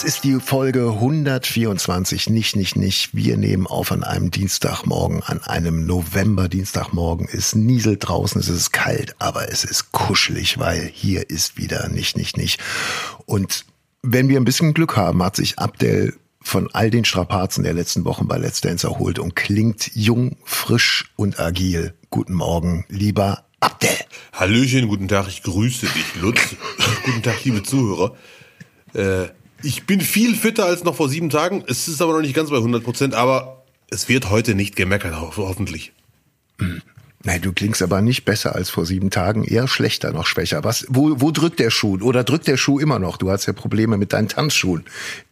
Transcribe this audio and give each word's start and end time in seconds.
Es 0.00 0.04
ist 0.04 0.24
die 0.24 0.40
Folge 0.40 0.92
124. 0.92 2.30
Nicht, 2.30 2.56
nicht, 2.56 2.74
nicht. 2.74 3.14
Wir 3.14 3.36
nehmen 3.36 3.66
auf 3.66 3.92
an 3.92 4.02
einem 4.02 4.30
Dienstagmorgen, 4.30 5.22
an 5.22 5.42
einem 5.42 5.84
November-Dienstagmorgen. 5.84 7.28
Es 7.30 7.54
nieselt 7.54 8.08
draußen, 8.08 8.40
es 8.40 8.48
ist 8.48 8.72
kalt, 8.72 9.14
aber 9.18 9.52
es 9.52 9.62
ist 9.62 9.92
kuschelig, 9.92 10.58
weil 10.58 10.90
hier 10.90 11.28
ist 11.28 11.58
wieder 11.58 11.90
nicht, 11.90 12.16
nicht, 12.16 12.38
nicht. 12.38 12.58
Und 13.26 13.66
wenn 14.00 14.30
wir 14.30 14.40
ein 14.40 14.46
bisschen 14.46 14.72
Glück 14.72 14.96
haben, 14.96 15.22
hat 15.22 15.36
sich 15.36 15.58
Abdel 15.58 16.14
von 16.40 16.70
all 16.72 16.88
den 16.90 17.04
Strapazen 17.04 17.62
der 17.62 17.74
letzten 17.74 18.06
Wochen 18.06 18.26
bei 18.26 18.38
Let's 18.38 18.62
Dance 18.62 18.86
erholt 18.86 19.18
und 19.18 19.36
klingt 19.36 19.94
jung, 19.94 20.38
frisch 20.44 21.12
und 21.16 21.38
agil. 21.38 21.92
Guten 22.08 22.32
Morgen, 22.32 22.86
lieber 22.88 23.44
Abdel. 23.60 23.98
Hallöchen, 24.32 24.88
guten 24.88 25.08
Tag, 25.08 25.28
ich 25.28 25.42
grüße 25.42 25.88
dich, 25.88 26.22
Lutz. 26.22 26.40
guten 27.04 27.22
Tag, 27.22 27.44
liebe 27.44 27.62
Zuhörer. 27.62 28.16
Äh, 28.94 29.28
ich 29.62 29.86
bin 29.86 30.00
viel 30.00 30.34
fitter 30.34 30.64
als 30.64 30.84
noch 30.84 30.96
vor 30.96 31.08
sieben 31.08 31.30
Tagen. 31.30 31.64
Es 31.66 31.88
ist 31.88 32.02
aber 32.02 32.12
noch 32.12 32.20
nicht 32.20 32.34
ganz 32.34 32.50
bei 32.50 32.56
100 32.56 32.82
Prozent, 32.82 33.14
aber 33.14 33.64
es 33.90 34.08
wird 34.08 34.30
heute 34.30 34.54
nicht 34.54 34.76
gemeckert, 34.76 35.20
ho 35.20 35.32
hoffentlich. 35.36 35.92
Nein, 37.22 37.42
du 37.42 37.52
klingst 37.52 37.82
aber 37.82 38.00
nicht 38.00 38.24
besser 38.24 38.54
als 38.54 38.70
vor 38.70 38.86
sieben 38.86 39.10
Tagen, 39.10 39.44
eher 39.44 39.68
schlechter, 39.68 40.12
noch 40.12 40.26
schwächer. 40.26 40.64
Was, 40.64 40.86
wo, 40.88 41.20
wo 41.20 41.30
drückt 41.30 41.58
der 41.58 41.70
Schuh? 41.70 41.98
Oder 42.00 42.24
drückt 42.24 42.46
der 42.46 42.56
Schuh 42.56 42.78
immer 42.78 42.98
noch? 42.98 43.18
Du 43.18 43.30
hast 43.30 43.44
ja 43.44 43.52
Probleme 43.52 43.98
mit 43.98 44.14
deinen 44.14 44.28
Tanzschuhen, 44.28 44.84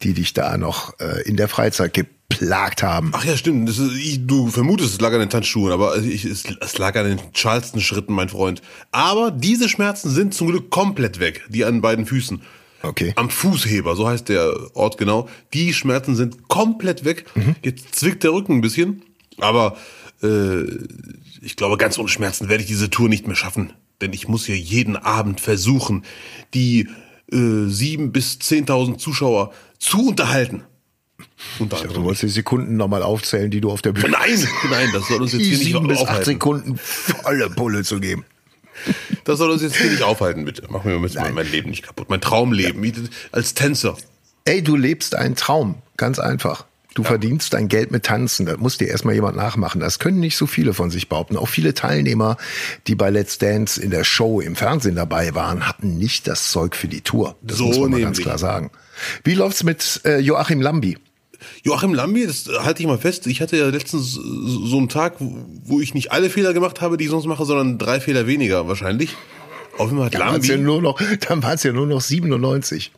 die 0.03 0.13
dich 0.13 0.33
da 0.33 0.55
noch 0.57 0.99
äh, 0.99 1.23
in 1.23 1.35
der 1.35 1.47
Freizeit 1.47 1.95
geplagt 1.95 2.83
haben. 2.83 3.09
Ach 3.13 3.25
ja, 3.25 3.35
stimmt. 3.35 3.67
Das 3.67 3.79
ist, 3.79 3.95
ich, 3.95 4.27
du 4.27 4.49
vermutest, 4.49 4.93
es 4.93 5.01
lag 5.01 5.13
an 5.13 5.19
den 5.19 5.31
Tanzschuhen, 5.31 5.71
aber 5.71 5.97
ich, 5.97 6.25
es, 6.25 6.43
es 6.59 6.77
lag 6.77 6.95
an 6.95 7.05
den 7.05 7.19
Charleston-Schritten, 7.33 8.13
mein 8.13 8.29
Freund. 8.29 8.61
Aber 8.91 9.31
diese 9.31 9.67
Schmerzen 9.67 10.11
sind 10.11 10.35
zum 10.35 10.49
Glück 10.49 10.69
komplett 10.69 11.19
weg, 11.19 11.43
die 11.49 11.65
an 11.65 11.81
beiden 11.81 12.05
Füßen. 12.05 12.43
Okay. 12.81 13.13
Am 13.15 13.29
Fußheber, 13.29 13.95
so 13.95 14.07
heißt 14.07 14.29
der 14.29 14.53
Ort 14.75 14.97
genau. 14.97 15.27
Die 15.53 15.73
Schmerzen 15.73 16.15
sind 16.15 16.47
komplett 16.47 17.03
weg. 17.03 17.25
Mhm. 17.35 17.55
Jetzt 17.63 17.95
zwickt 17.95 18.23
der 18.23 18.31
Rücken 18.31 18.53
ein 18.55 18.61
bisschen, 18.61 19.01
aber 19.39 19.75
äh, 20.23 20.63
ich 21.41 21.55
glaube, 21.55 21.77
ganz 21.77 21.97
ohne 21.97 22.09
Schmerzen 22.09 22.49
werde 22.49 22.63
ich 22.63 22.67
diese 22.69 22.89
Tour 22.89 23.09
nicht 23.09 23.27
mehr 23.27 23.35
schaffen. 23.35 23.73
Denn 24.01 24.13
ich 24.13 24.27
muss 24.27 24.47
ja 24.47 24.55
jeden 24.55 24.95
Abend 24.95 25.41
versuchen, 25.41 26.03
die 26.53 26.87
äh, 27.31 27.67
sieben 27.67 28.11
bis 28.13 28.39
zehntausend 28.39 29.01
Zuschauer 29.01 29.51
zu 29.77 30.07
unterhalten. 30.09 30.63
Unter 31.59 31.77
Du 31.77 31.83
anderem. 31.83 32.03
wolltest 32.05 32.23
die 32.23 32.29
Sekunden 32.29 32.77
nochmal 32.77 33.03
aufzählen, 33.03 33.51
die 33.51 33.59
du 33.59 33.71
auf 33.71 33.81
der 33.81 33.91
Bühne 33.91 34.09
Nein, 34.09 34.47
nein, 34.69 34.89
das 34.93 35.07
soll 35.09 35.21
uns 35.21 35.33
jetzt 35.33 35.41
hier 35.41 35.57
nicht 35.57 35.63
sieben 35.65 35.87
bis 35.87 35.97
acht 35.97 36.03
aufhalten. 36.07 36.25
Sekunden 36.25 36.77
volle 36.77 37.49
Pulle 37.49 37.83
zu 37.83 37.99
geben. 37.99 38.23
Das 39.25 39.37
soll 39.37 39.49
uns 39.51 39.61
jetzt 39.61 39.75
hier 39.75 39.89
nicht 39.91 40.03
aufhalten, 40.03 40.45
bitte. 40.45 40.63
Mach 40.69 40.83
mir 40.83 40.97
mal 40.97 41.31
mein 41.31 41.51
Leben 41.51 41.69
nicht 41.69 41.83
kaputt. 41.83 42.09
Mein 42.09 42.21
Traumleben. 42.21 42.81
Wie- 42.81 42.93
Als 43.31 43.53
Tänzer. 43.53 43.95
Ey, 44.45 44.63
du 44.63 44.75
lebst 44.75 45.15
einen 45.15 45.35
Traum. 45.35 45.75
Ganz 45.97 46.17
einfach. 46.19 46.65
Du 46.95 47.03
verdienst 47.03 47.53
dein 47.53 47.67
Geld 47.67 47.91
mit 47.91 48.03
Tanzen. 48.05 48.45
Das 48.47 48.57
muss 48.57 48.77
dir 48.77 48.87
erstmal 48.87 49.13
jemand 49.13 49.37
nachmachen. 49.37 49.79
Das 49.79 49.99
können 49.99 50.19
nicht 50.19 50.35
so 50.35 50.47
viele 50.47 50.73
von 50.73 50.89
sich 50.89 51.07
behaupten. 51.07 51.37
Auch 51.37 51.47
viele 51.47 51.73
Teilnehmer, 51.73 52.35
die 52.87 52.95
bei 52.95 53.09
Let's 53.11 53.37
Dance 53.37 53.79
in 53.81 53.91
der 53.91 54.03
Show 54.03 54.41
im 54.41 54.55
Fernsehen 54.55 54.95
dabei 54.95 55.35
waren, 55.35 55.67
hatten 55.67 55.97
nicht 55.97 56.27
das 56.27 56.49
Zeug 56.51 56.75
für 56.75 56.87
die 56.87 57.01
Tour. 57.01 57.35
Das 57.41 57.57
So 57.57 57.65
muss 57.67 57.77
man 57.77 57.91
mal 57.91 58.01
ganz 58.01 58.19
klar 58.19 58.37
sagen. 58.39 58.71
Wie 59.23 59.35
läuft's 59.35 59.63
mit 59.63 60.01
äh, 60.03 60.17
Joachim 60.19 60.61
Lambi? 60.61 60.97
Joachim 61.63 61.93
Lambi, 61.93 62.25
das 62.25 62.49
halte 62.63 62.81
ich 62.81 62.87
mal 62.87 62.97
fest. 62.97 63.27
Ich 63.27 63.41
hatte 63.41 63.57
ja 63.57 63.67
letztens 63.67 64.13
so 64.13 64.77
einen 64.77 64.89
Tag, 64.89 65.15
wo 65.19 65.79
ich 65.79 65.93
nicht 65.93 66.11
alle 66.11 66.29
Fehler 66.29 66.53
gemacht 66.53 66.81
habe, 66.81 66.97
die 66.97 67.05
ich 67.05 67.09
sonst 67.09 67.25
mache, 67.25 67.45
sondern 67.45 67.77
drei 67.77 67.99
Fehler 67.99 68.27
weniger 68.27 68.67
wahrscheinlich. 68.67 69.15
Auf 69.77 69.89
Fall 69.89 70.05
hat 70.05 70.13
Dann 70.13 70.21
waren 70.21 70.41
es 70.41 70.47
ja 70.47 70.55
Lambi. 70.55 70.65
nur 70.65 70.81
noch, 70.81 70.99
dann 71.27 71.41
waren's 71.41 71.63
ja 71.63 71.71
nur 71.71 71.87
noch 71.87 72.01
97. 72.01 72.91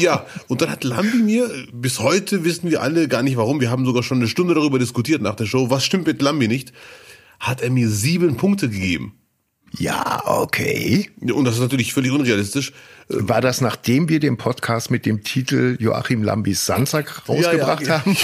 Ja, 0.00 0.26
und 0.48 0.60
dann 0.62 0.70
hat 0.70 0.84
Lambi 0.84 1.18
mir, 1.18 1.50
bis 1.72 1.98
heute 2.00 2.44
wissen 2.44 2.70
wir 2.70 2.82
alle 2.82 3.08
gar 3.08 3.22
nicht 3.22 3.36
warum, 3.36 3.60
wir 3.60 3.70
haben 3.70 3.84
sogar 3.84 4.02
schon 4.02 4.18
eine 4.18 4.28
Stunde 4.28 4.54
darüber 4.54 4.78
diskutiert 4.78 5.22
nach 5.22 5.34
der 5.34 5.46
Show, 5.46 5.70
was 5.70 5.84
stimmt 5.84 6.06
mit 6.06 6.22
Lambi 6.22 6.48
nicht, 6.48 6.72
hat 7.40 7.60
er 7.60 7.70
mir 7.70 7.88
sieben 7.88 8.36
Punkte 8.36 8.68
gegeben. 8.68 9.14
Ja, 9.78 10.22
okay. 10.26 11.10
Und 11.20 11.44
das 11.44 11.56
ist 11.56 11.60
natürlich 11.60 11.92
völlig 11.92 12.10
unrealistisch. 12.12 12.72
War 13.08 13.40
das, 13.40 13.60
nachdem 13.60 14.08
wir 14.08 14.20
den 14.20 14.36
Podcast 14.36 14.90
mit 14.90 15.06
dem 15.06 15.22
Titel 15.22 15.76
Joachim 15.80 16.22
Lambis 16.22 16.64
Sandsack 16.66 17.28
rausgebracht 17.28 17.82
Ja, 17.82 17.88
ja. 17.88 18.04
haben? 18.04 18.16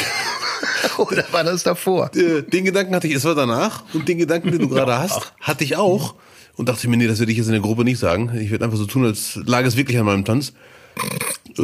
Oder 0.98 1.24
war 1.32 1.44
das 1.44 1.62
davor? 1.62 2.10
Äh, 2.16 2.42
den 2.42 2.64
Gedanken 2.64 2.94
hatte 2.94 3.06
ich, 3.06 3.14
es 3.14 3.24
war 3.24 3.34
danach. 3.34 3.84
Und 3.92 4.08
den 4.08 4.18
Gedanken, 4.18 4.50
den 4.50 4.60
du 4.60 4.68
gerade 4.70 4.98
hast, 4.98 5.34
hatte 5.40 5.64
ich 5.64 5.76
auch. 5.76 6.14
Und 6.56 6.68
dachte 6.68 6.88
mir, 6.88 6.96
nee, 6.96 7.06
das 7.06 7.18
werde 7.18 7.32
ich 7.32 7.38
jetzt 7.38 7.46
in 7.46 7.52
der 7.52 7.60
Gruppe 7.62 7.84
nicht 7.84 7.98
sagen. 7.98 8.30
Ich 8.38 8.50
werde 8.50 8.64
einfach 8.64 8.78
so 8.78 8.86
tun, 8.86 9.04
als 9.04 9.38
lag 9.44 9.64
es 9.64 9.76
wirklich 9.76 9.98
an 9.98 10.06
meinem 10.06 10.24
Tanz. 10.24 10.52
Äh, 11.58 11.62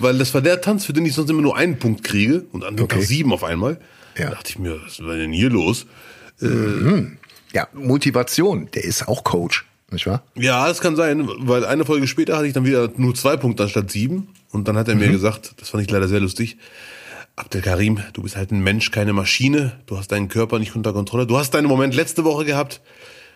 Weil 0.00 0.18
das 0.18 0.32
war 0.34 0.40
der 0.40 0.60
Tanz, 0.60 0.84
für 0.84 0.92
den 0.92 1.04
ich 1.06 1.14
sonst 1.14 1.30
immer 1.30 1.42
nur 1.42 1.56
einen 1.56 1.78
Punkt 1.78 2.04
kriege. 2.04 2.44
Und 2.52 2.64
an 2.64 2.76
dem 2.76 2.84
Okay. 2.84 3.02
Sieben 3.02 3.32
auf 3.32 3.44
einmal. 3.44 3.78
Ja. 4.16 4.26
Da 4.26 4.30
dachte 4.36 4.50
ich 4.50 4.58
mir, 4.58 4.78
was 4.84 5.02
war 5.02 5.16
denn 5.16 5.32
hier 5.32 5.50
los? 5.50 5.86
Ja, 7.52 7.68
Motivation, 7.72 8.68
der 8.74 8.84
ist 8.84 9.08
auch 9.08 9.24
Coach, 9.24 9.66
nicht 9.90 10.06
wahr? 10.06 10.22
Ja, 10.34 10.68
das 10.68 10.80
kann 10.80 10.96
sein, 10.96 11.28
weil 11.38 11.64
eine 11.64 11.84
Folge 11.84 12.06
später 12.06 12.36
hatte 12.36 12.46
ich 12.46 12.52
dann 12.52 12.64
wieder 12.64 12.90
nur 12.96 13.14
zwei 13.14 13.36
Punkte 13.36 13.64
anstatt 13.64 13.90
sieben. 13.90 14.28
Und 14.50 14.66
dann 14.68 14.76
hat 14.76 14.88
er 14.88 14.94
mir 14.94 15.08
gesagt, 15.08 15.54
das 15.58 15.70
fand 15.70 15.82
ich 15.82 15.90
leider 15.90 16.08
sehr 16.08 16.20
lustig, 16.20 16.56
Abdel 17.38 17.62
Karim, 17.62 18.00
du 18.14 18.22
bist 18.22 18.36
halt 18.36 18.50
ein 18.50 18.62
Mensch, 18.62 18.90
keine 18.90 19.12
Maschine. 19.12 19.78
Du 19.86 19.96
hast 19.96 20.10
deinen 20.10 20.28
Körper 20.28 20.58
nicht 20.58 20.74
unter 20.74 20.92
Kontrolle. 20.92 21.24
Du 21.24 21.38
hast 21.38 21.54
deinen 21.54 21.68
Moment 21.68 21.94
letzte 21.94 22.24
Woche 22.24 22.44
gehabt. 22.44 22.80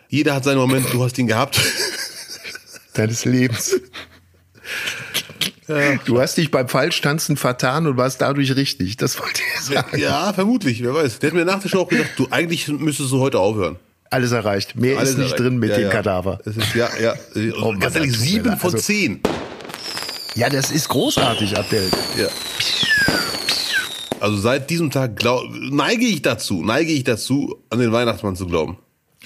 Jeder 0.08 0.34
hat 0.34 0.42
seinen 0.42 0.58
Moment, 0.58 0.92
du 0.92 1.02
hast 1.04 1.16
ihn 1.18 1.28
gehabt. 1.28 1.60
Deines 2.94 3.24
Lebens. 3.24 3.80
Du 6.04 6.20
hast 6.20 6.36
dich 6.36 6.50
beim 6.50 6.68
Falschtanzen 6.68 7.36
vertan 7.36 7.86
und 7.86 7.96
warst 7.96 8.20
dadurch 8.20 8.54
richtig. 8.56 8.96
Das 8.96 9.18
wollte 9.20 9.40
ich 9.40 9.60
sagen. 9.62 9.98
ja, 9.98 10.32
vermutlich, 10.32 10.82
wer 10.82 10.92
weiß. 10.92 11.20
Der 11.20 11.30
hat 11.30 11.34
mir 11.34 11.44
nach 11.44 11.62
der 11.62 11.68
Show 11.68 11.82
auch 11.82 11.88
gesagt, 11.88 12.18
du 12.18 12.26
eigentlich 12.30 12.68
müsstest 12.68 13.12
du 13.12 13.20
heute 13.20 13.38
aufhören. 13.38 13.76
Alles 14.12 14.32
erreicht. 14.32 14.76
Mehr 14.76 14.98
Alles 14.98 15.10
ist 15.10 15.18
nicht 15.18 15.26
erreicht. 15.32 15.40
drin 15.40 15.58
mit 15.58 15.70
ja, 15.70 15.76
dem 15.76 15.84
ja. 15.84 15.90
Kadaver. 15.90 16.38
Es 16.44 16.56
ist, 16.56 16.74
ja, 16.74 16.88
ja. 17.00 17.14
Oh 17.62 17.70
Mann, 17.72 17.80
Ganz 17.80 17.96
ehrlich, 17.96 18.16
sieben 18.18 18.56
von 18.58 18.72
Also- 18.74 18.78
zehn. 18.78 19.20
Ja, 20.34 20.48
das 20.48 20.70
ist 20.70 20.88
großartig, 20.88 21.58
Abdel. 21.58 21.88
Ja. 22.18 22.28
Also 24.20 24.36
seit 24.38 24.70
diesem 24.70 24.90
Tag 24.90 25.16
glaub, 25.16 25.44
neige 25.52 26.04
ich 26.06 26.22
dazu, 26.22 26.62
neige 26.62 26.92
ich 26.92 27.04
dazu, 27.04 27.56
an 27.70 27.80
den 27.80 27.90
Weihnachtsmann 27.92 28.36
zu 28.36 28.46
glauben. 28.46 28.78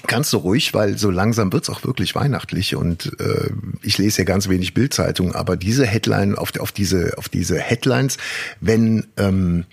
Ganz 0.05 0.29
so 0.29 0.39
ruhig, 0.39 0.73
weil 0.73 0.97
so 0.97 1.09
langsam 1.09 1.51
wird's 1.53 1.69
auch 1.69 1.83
wirklich 1.83 2.13
weihnachtlich 2.15 2.75
und 2.75 3.11
äh, 3.19 3.49
ich 3.81 3.97
lese 3.97 4.19
ja 4.19 4.23
ganz 4.25 4.47
wenig 4.47 4.73
Bildzeitung, 4.73 5.33
aber 5.33 5.57
diese 5.57 5.85
Headline 5.85 6.35
auf, 6.35 6.51
auf 6.59 6.71
diese 6.71 7.17
auf 7.17 7.29
diese 7.29 7.59
Headlines, 7.59 8.17
wenn 8.61 9.07
ähm, 9.17 9.65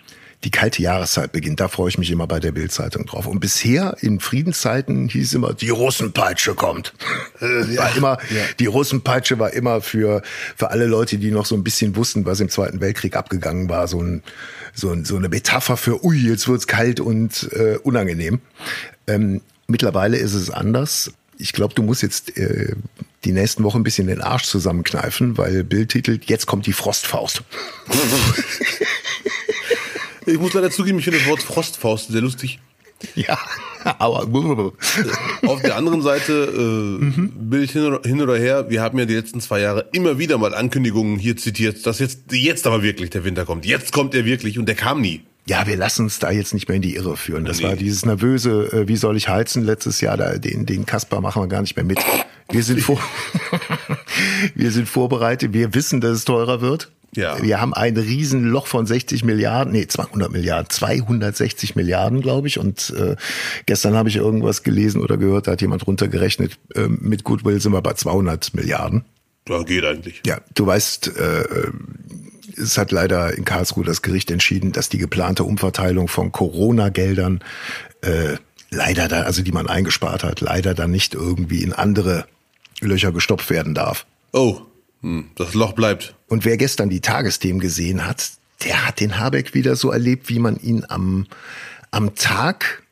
die 0.45 0.51
kalte 0.51 0.83
Jahreszeit 0.83 1.33
beginnt, 1.33 1.61
da 1.61 1.69
freue 1.69 1.89
ich 1.89 1.99
mich 1.99 2.11
immer 2.11 2.27
bei 2.27 2.39
der 2.39 2.53
Bildzeitung 2.53 3.07
drauf. 3.07 3.27
Und 3.27 3.41
bisher 3.41 3.97
in 4.01 4.21
Friedenszeiten 4.21 5.09
hieß 5.09 5.35
immer, 5.35 5.55
die 5.55 5.71
Russenpeitsche 5.71 6.55
kommt. 6.55 6.93
Äh, 7.41 7.77
war 7.77 7.97
immer 7.97 8.19
die 8.61 8.67
Russenpeitsche 8.67 9.39
war 9.39 9.53
immer 9.53 9.81
für 9.81 10.23
für 10.57 10.71
alle 10.71 10.87
Leute, 10.87 11.19
die 11.19 11.31
noch 11.31 11.47
so 11.47 11.57
ein 11.57 11.65
bisschen 11.65 11.97
wussten, 11.97 12.25
was 12.27 12.39
im 12.39 12.49
Zweiten 12.49 12.81
Weltkrieg 12.81 13.17
abgegangen 13.17 13.69
war, 13.69 13.89
so 13.89 14.01
ein 14.01 14.23
so, 14.73 14.91
ein, 14.91 15.05
so 15.05 15.17
eine 15.17 15.29
Metapher 15.29 15.77
für, 15.77 16.05
ui, 16.05 16.17
jetzt 16.17 16.49
wird's 16.49 16.67
kalt 16.67 17.01
und 17.01 17.49
äh, 17.53 17.79
unangenehm. 17.83 18.41
Ähm, 19.07 19.41
mittlerweile 19.67 20.17
ist 20.17 20.35
es 20.35 20.51
anders. 20.51 21.13
Ich 21.39 21.53
glaube, 21.53 21.75
du 21.75 21.83
musst 21.83 22.03
jetzt 22.03 22.37
äh, 22.37 22.75
die 23.25 23.33
nächsten 23.33 23.65
Wochen 23.65 23.79
ein 23.79 23.85
bisschen 23.85 24.07
den 24.07 24.21
Arsch 24.21 24.45
zusammenkneifen, 24.45 25.39
weil 25.39 25.65
Bild 25.65 25.91
titelt, 25.91 26.27
jetzt 26.27 26.47
kommt 26.47 26.67
die 26.67 26.73
Frostfaust. 26.73 27.43
Ich 30.27 30.39
muss 30.39 30.53
leider 30.55 30.71
zugeben, 30.71 30.99
ich 30.99 31.05
finde 31.05 31.19
das 31.21 31.29
Wort 31.29 31.43
Frostfaust 31.43 32.09
sehr 32.11 32.21
lustig. 32.23 32.59
ja, 33.15 33.39
aber 33.99 34.27
Auf 35.47 35.61
der 35.63 35.77
anderen 35.77 36.01
Seite, 36.03 37.01
äh, 37.03 37.21
Bild 37.37 37.71
hin 37.71 37.85
oder, 37.85 38.01
hin 38.09 38.21
oder 38.23 38.37
her, 38.39 38.71
wir 38.71 38.81
haben 38.83 38.99
ja 38.99 39.05
die 39.05 39.15
letzten 39.15 39.41
zwei 39.41 39.61
Jahre 39.61 39.89
immer 39.93 40.19
wieder 40.19 40.39
mal 40.39 40.55
Ankündigungen 40.55 41.19
hier 41.19 41.37
zitiert, 41.37 41.85
dass 41.87 41.99
jetzt, 41.99 42.33
jetzt 42.33 42.67
aber 42.67 42.83
wirklich 42.83 43.11
der 43.11 43.25
Winter 43.25 43.45
kommt. 43.45 43.67
Jetzt 43.67 43.93
kommt 43.93 44.15
er 44.15 44.25
wirklich 44.25 44.59
und 44.59 44.67
der 44.67 44.75
kam 44.77 45.01
nie. 45.01 45.21
ja, 45.47 45.67
wir 45.67 45.77
lassen 45.77 46.05
uns 46.05 46.19
da 46.19 46.31
jetzt 46.31 46.55
nicht 46.55 46.69
mehr 46.69 46.77
in 46.77 46.83
die 46.83 46.95
Irre 46.95 47.19
führen. 47.19 47.45
Das 47.45 47.59
Nee. 47.59 47.65
war 47.65 47.77
dieses 47.77 48.07
nervöse, 48.07 48.73
äh, 48.73 48.89
wie 48.89 48.97
soll 48.97 49.17
ich 49.19 49.29
heizen 49.29 49.65
letztes 49.65 50.01
Jahr, 50.01 50.17
da, 50.17 50.39
den, 50.39 50.65
den 50.65 50.87
Kasper 50.87 51.21
machen 51.21 51.43
wir 51.43 51.49
gar 51.49 51.61
nicht 51.61 51.77
mehr 51.77 51.85
mit. 51.85 51.99
Wir 52.51 52.63
sind 52.63 52.81
vor, 52.81 52.99
wir 54.55 54.71
sind 54.71 54.89
vorbereitet, 54.89 55.53
wir 55.53 55.75
wissen, 55.75 56.01
dass 56.01 56.17
es 56.19 56.25
teurer 56.25 56.61
wird. 56.63 56.91
Ja. 57.17 57.41
Wir 57.43 57.61
haben 57.61 57.75
ein 57.75 57.97
Riesenloch 57.97 58.67
von 58.67 58.87
60 58.87 59.25
Milliarden, 59.25 59.73
nee, 59.73 59.87
200 59.87 60.31
Milliarden, 60.31 60.71
260 60.71 61.77
Milliarden, 61.77 62.21
glaube 62.21 62.49
ich. 62.49 62.59
Und 62.59 62.93
äh, 62.99 63.17
gestern 63.67 63.95
habe 63.95 64.09
ich 64.09 64.17
irgendwas 64.17 64.63
gelesen 64.63 65.01
oder 65.01 65.17
gehört, 65.17 65.47
da 65.47 65.53
hat 65.53 65.61
jemand 65.61 65.87
runtergerechnet, 65.87 66.59
äh, 66.75 66.89
mit 66.89 67.25
Goodwill 67.25 67.61
sind 67.61 67.73
wir 67.73 67.83
bei 67.83 67.95
200 67.95 68.55
Milliarden. 68.55 69.05
Ja, 69.49 69.63
geht 69.63 69.85
eigentlich. 69.85 70.23
Ja, 70.27 70.41
du 70.55 70.67
weißt, 70.67 71.17
äh, 71.17 71.45
es 72.57 72.79
hat 72.79 72.93
leider 72.93 73.37
in 73.37 73.45
Karlsruhe 73.45 73.85
das 73.85 74.03
Gericht 74.03 74.31
entschieden, 74.31 74.73
dass 74.73 74.89
die 74.89 74.99
geplante 74.99 75.45
Umverteilung 75.45 76.09
von 76.09 76.33
Corona-Geldern 76.33 77.41
äh, 78.01 78.37
leider 78.71 79.09
da, 79.09 79.23
also 79.23 79.43
die 79.43 79.53
man 79.53 79.67
eingespart 79.67 80.25
hat, 80.25 80.41
leider 80.41 80.75
dann 80.75 80.91
nicht 80.91 81.15
irgendwie 81.15 81.63
in 81.63 81.73
andere 81.73 82.27
Löcher 82.81 83.13
gestopft 83.13 83.51
werden 83.51 83.75
darf. 83.75 84.07
Oh, 84.33 84.61
das 85.37 85.55
Loch 85.55 85.73
bleibt. 85.73 86.15
Und 86.29 86.45
wer 86.45 86.57
gestern 86.57 86.89
die 86.89 87.01
Tagesthemen 87.01 87.61
gesehen 87.61 88.07
hat, 88.07 88.33
der 88.65 88.87
hat 88.87 89.01
den 89.01 89.19
Habeck 89.19 89.55
wieder 89.55 89.77
so 89.77 89.91
erlebt, 89.91 90.29
wie 90.29 90.39
man 90.39 90.57
ihn 90.57 90.85
am, 90.89 91.27
am 91.91 92.15
Tag 92.15 92.83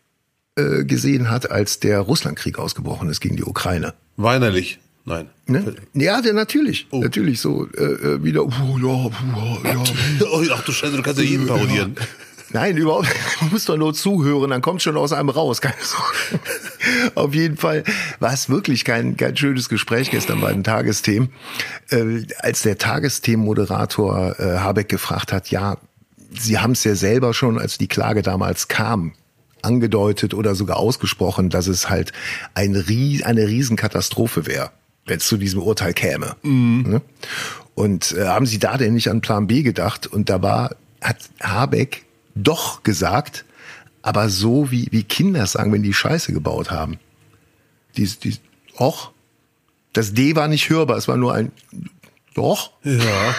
äh, 0.56 0.85
gesehen 0.85 1.31
hat, 1.31 1.50
als 1.50 1.81
der 1.81 2.00
Russlandkrieg 2.00 2.59
ausgebrochen 2.59 3.09
ist 3.09 3.20
gegen 3.20 3.37
die 3.37 3.44
Ukraine. 3.44 3.94
Weinerlich. 4.17 4.79
Nein. 5.05 5.31
Ne? 5.47 5.75
Ja, 5.94 6.20
der, 6.20 6.32
natürlich. 6.32 6.87
Oh. 6.91 7.00
Natürlich 7.00 7.41
so 7.41 7.67
äh, 7.76 7.82
äh 7.82 8.23
wieder. 8.23 8.44
Oh, 8.44 8.50
ja, 8.79 9.70
ja, 9.70 9.75
ja. 9.75 10.26
Oh, 10.31 10.44
ach 10.53 10.65
du 10.65 10.73
Scheiße, 10.73 10.97
du 10.97 11.03
kannst 11.03 11.19
ja 11.19 11.26
jeden 11.26 11.47
parodieren. 11.47 11.97
Ja. 11.99 12.06
Nein, 12.52 12.76
überhaupt. 12.76 13.08
Man 13.40 13.50
muss 13.50 13.64
doch 13.64 13.76
nur 13.76 13.94
zuhören, 13.94 14.50
dann 14.50 14.62
kommt 14.62 14.82
schon 14.82 14.96
aus 14.96 15.12
einem 15.12 15.28
raus. 15.28 15.60
Keine 15.60 15.75
Sorge. 15.81 16.40
Auf 17.14 17.34
jeden 17.34 17.56
Fall 17.56 17.84
war 18.20 18.32
es 18.32 18.49
wirklich 18.49 18.84
kein, 18.84 19.16
kein 19.16 19.37
schönes 19.37 19.69
Gespräch 19.69 20.10
gestern 20.10 20.40
bei 20.40 20.52
den 20.52 20.64
Tagesthemen. 20.64 21.31
Äh, 21.90 22.26
als 22.38 22.62
der 22.62 22.78
Tagesthemenmoderator 22.78 24.38
äh, 24.38 24.58
Habeck 24.58 24.88
gefragt 24.88 25.32
hat, 25.32 25.50
ja, 25.50 25.76
Sie 26.34 26.58
haben 26.58 26.72
es 26.72 26.84
ja 26.84 26.94
selber 26.94 27.34
schon, 27.34 27.58
als 27.58 27.76
die 27.76 27.88
Klage 27.88 28.22
damals 28.22 28.69
kam, 28.69 29.12
angedeutet 29.60 30.34
oder 30.34 30.55
sogar 30.55 30.78
ausgesprochen, 30.78 31.50
dass 31.50 31.66
es 31.66 31.90
halt 31.90 32.12
ein 32.55 32.75
eine 32.75 33.46
Riesenkatastrophe 33.46 34.46
wäre, 34.46 34.70
wenn 35.06 35.19
es 35.19 35.26
zu 35.26 35.37
diesem 35.37 35.60
Urteil 35.60 35.93
käme. 35.93 36.37
Mhm. 36.43 36.84
Ne? 36.88 37.02
Und 37.75 38.12
äh, 38.12 38.26
haben 38.26 38.46
Sie 38.46 38.58
da 38.58 38.76
denn 38.76 38.94
nicht 38.94 39.08
an 39.08 39.20
Plan 39.20 39.46
B 39.46 39.62
gedacht? 39.62 40.06
Und 40.06 40.31
da 40.31 40.43
war, 40.43 40.76
hat 41.00 41.19
Habeck 41.40 42.05
doch 42.34 42.82
gesagt, 42.82 43.44
aber 44.02 44.29
so 44.29 44.70
wie, 44.70 44.88
wie 44.90 45.05
Kinder 45.05 45.46
sagen, 45.46 45.73
wenn 45.73 45.82
die 45.82 45.94
Scheiße 45.94 46.32
gebaut 46.32 46.70
haben. 46.70 46.99
Die, 47.96 48.06
die, 48.06 48.37
och, 48.79 49.12
das 49.93 50.14
D 50.14 50.34
war 50.34 50.49
nicht 50.49 50.70
hörbar, 50.70 50.96
es 50.96 51.08
war 51.08 51.17
nur 51.17 51.34
ein 51.34 51.52
doch. 52.34 52.73
Ja. 52.82 53.34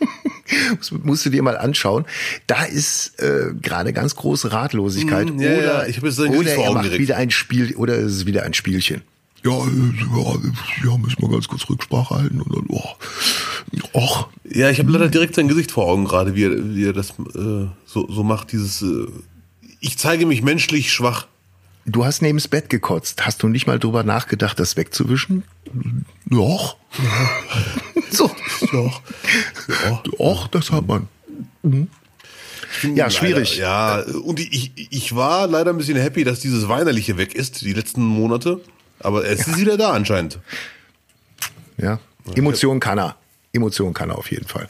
das 0.78 0.92
musst 0.92 1.26
du 1.26 1.30
dir 1.30 1.42
mal 1.42 1.56
anschauen. 1.56 2.04
Da 2.46 2.64
ist 2.64 3.18
äh, 3.20 3.52
gerade 3.60 3.92
ganz 3.92 4.14
große 4.14 4.52
Ratlosigkeit. 4.52 5.34
Mm, 5.34 5.40
ja, 5.40 5.50
oder 5.50 5.88
ja. 5.88 6.30
oder 6.30 6.54
er 6.54 6.72
macht 6.72 6.98
wieder 6.98 7.16
ein 7.16 7.30
Spiel, 7.30 7.74
oder 7.76 7.98
es 7.98 8.12
ist 8.12 8.26
wieder 8.26 8.44
ein 8.44 8.54
Spielchen. 8.54 9.02
Ja, 9.42 9.52
ja, 9.52 10.34
ja, 10.84 10.98
müssen 10.98 11.22
wir 11.22 11.30
ganz 11.30 11.48
kurz 11.48 11.68
Rücksprache 11.68 12.14
halten 12.14 12.42
und 12.42 12.54
dann, 12.54 12.66
oh, 12.68 12.90
och. 13.92 14.28
Ja, 14.44 14.70
ich 14.70 14.78
habe 14.78 14.90
leider 14.90 15.08
direkt 15.08 15.34
sein 15.34 15.48
Gesicht 15.48 15.70
vor 15.70 15.86
Augen 15.86 16.04
gerade, 16.04 16.34
wie 16.34 16.44
er, 16.44 16.74
wie 16.74 16.86
er 16.86 16.92
das 16.92 17.10
äh, 17.10 17.68
so, 17.86 18.10
so 18.10 18.22
macht, 18.22 18.52
dieses, 18.52 18.82
äh, 18.82 19.06
ich 19.80 19.98
zeige 19.98 20.26
mich 20.26 20.42
menschlich 20.42 20.92
schwach. 20.92 21.26
Du 21.86 22.04
hast 22.04 22.20
neben 22.22 22.38
das 22.38 22.48
Bett 22.48 22.68
gekotzt. 22.68 23.24
Hast 23.24 23.42
du 23.42 23.48
nicht 23.48 23.66
mal 23.66 23.78
drüber 23.78 24.02
nachgedacht, 24.02 24.60
das 24.60 24.76
wegzuwischen? 24.76 25.44
Doch. 26.26 26.76
Ja. 26.98 27.30
so. 28.10 28.30
Doch. 28.72 29.02
Doch, 30.18 30.48
das 30.48 30.70
hat 30.70 30.86
man. 30.86 31.08
Mhm. 31.62 31.88
Ja, 32.94 33.10
schwierig. 33.10 33.58
Leider, 33.58 34.08
ja, 34.08 34.18
und 34.18 34.38
ich, 34.38 34.72
ich 34.76 35.16
war 35.16 35.46
leider 35.46 35.70
ein 35.70 35.78
bisschen 35.78 35.96
happy, 35.96 36.22
dass 36.22 36.40
dieses 36.40 36.68
Weinerliche 36.68 37.16
weg 37.16 37.34
ist, 37.34 37.62
die 37.62 37.72
letzten 37.72 38.04
Monate. 38.04 38.60
Aber 39.00 39.24
es 39.24 39.46
ja. 39.46 39.52
ist 39.52 39.58
wieder 39.58 39.76
da 39.76 39.92
anscheinend. 39.92 40.38
Ja, 41.78 41.98
Emotionen 42.34 42.78
kann 42.78 42.98
er. 42.98 43.16
Emotionen 43.52 43.94
kann 43.94 44.10
er 44.10 44.18
auf 44.18 44.30
jeden 44.30 44.46
Fall. 44.46 44.68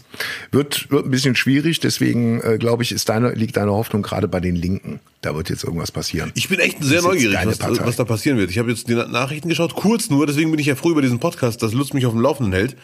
Wird, 0.53 0.91
wird 0.91 1.05
ein 1.05 1.11
bisschen 1.11 1.37
schwierig, 1.37 1.81
deswegen 1.81 2.41
äh, 2.41 2.56
glaube 2.56 2.82
ich, 2.82 2.93
ist 2.93 3.09
deine, 3.11 3.32
liegt 3.32 3.59
deine 3.59 3.73
Hoffnung 3.73 4.03
gerade 4.03 4.27
bei 4.27 4.41
den 4.41 4.56
Linken. 4.56 5.00
Da 5.21 5.35
wird 5.37 5.50
jetzt 5.50 5.65
irgendwas 5.65 5.93
passieren. 5.93 6.32
Ich 6.35 6.49
bin 6.49 6.61
echt 6.61 6.82
sehr 6.82 7.03
neugierig, 7.03 7.38
was, 7.44 7.61
was, 7.61 7.97
da 7.97 8.05
passieren 8.05 8.38
wird. 8.38 8.50
Ich 8.50 8.59
habe 8.59 8.71
jetzt 8.71 8.88
die 8.88 8.94
Nachrichten 8.94 9.50
geschaut, 9.50 9.75
kurz 9.75 10.09
nur, 10.09 10.27
deswegen 10.27 10.50
bin 10.50 10.61
ich 10.61 10.67
ja 10.67 10.77
froh 10.77 10.91
über 10.91 11.03
diesen 11.03 11.21
Podcast, 11.21 11.62
dass 11.62 11.75
Lutz 11.75 11.93
mich 11.93 12.06
auf 12.06 12.12
dem 12.12 12.23
Laufenden 12.23 12.55
hält. 12.55 12.77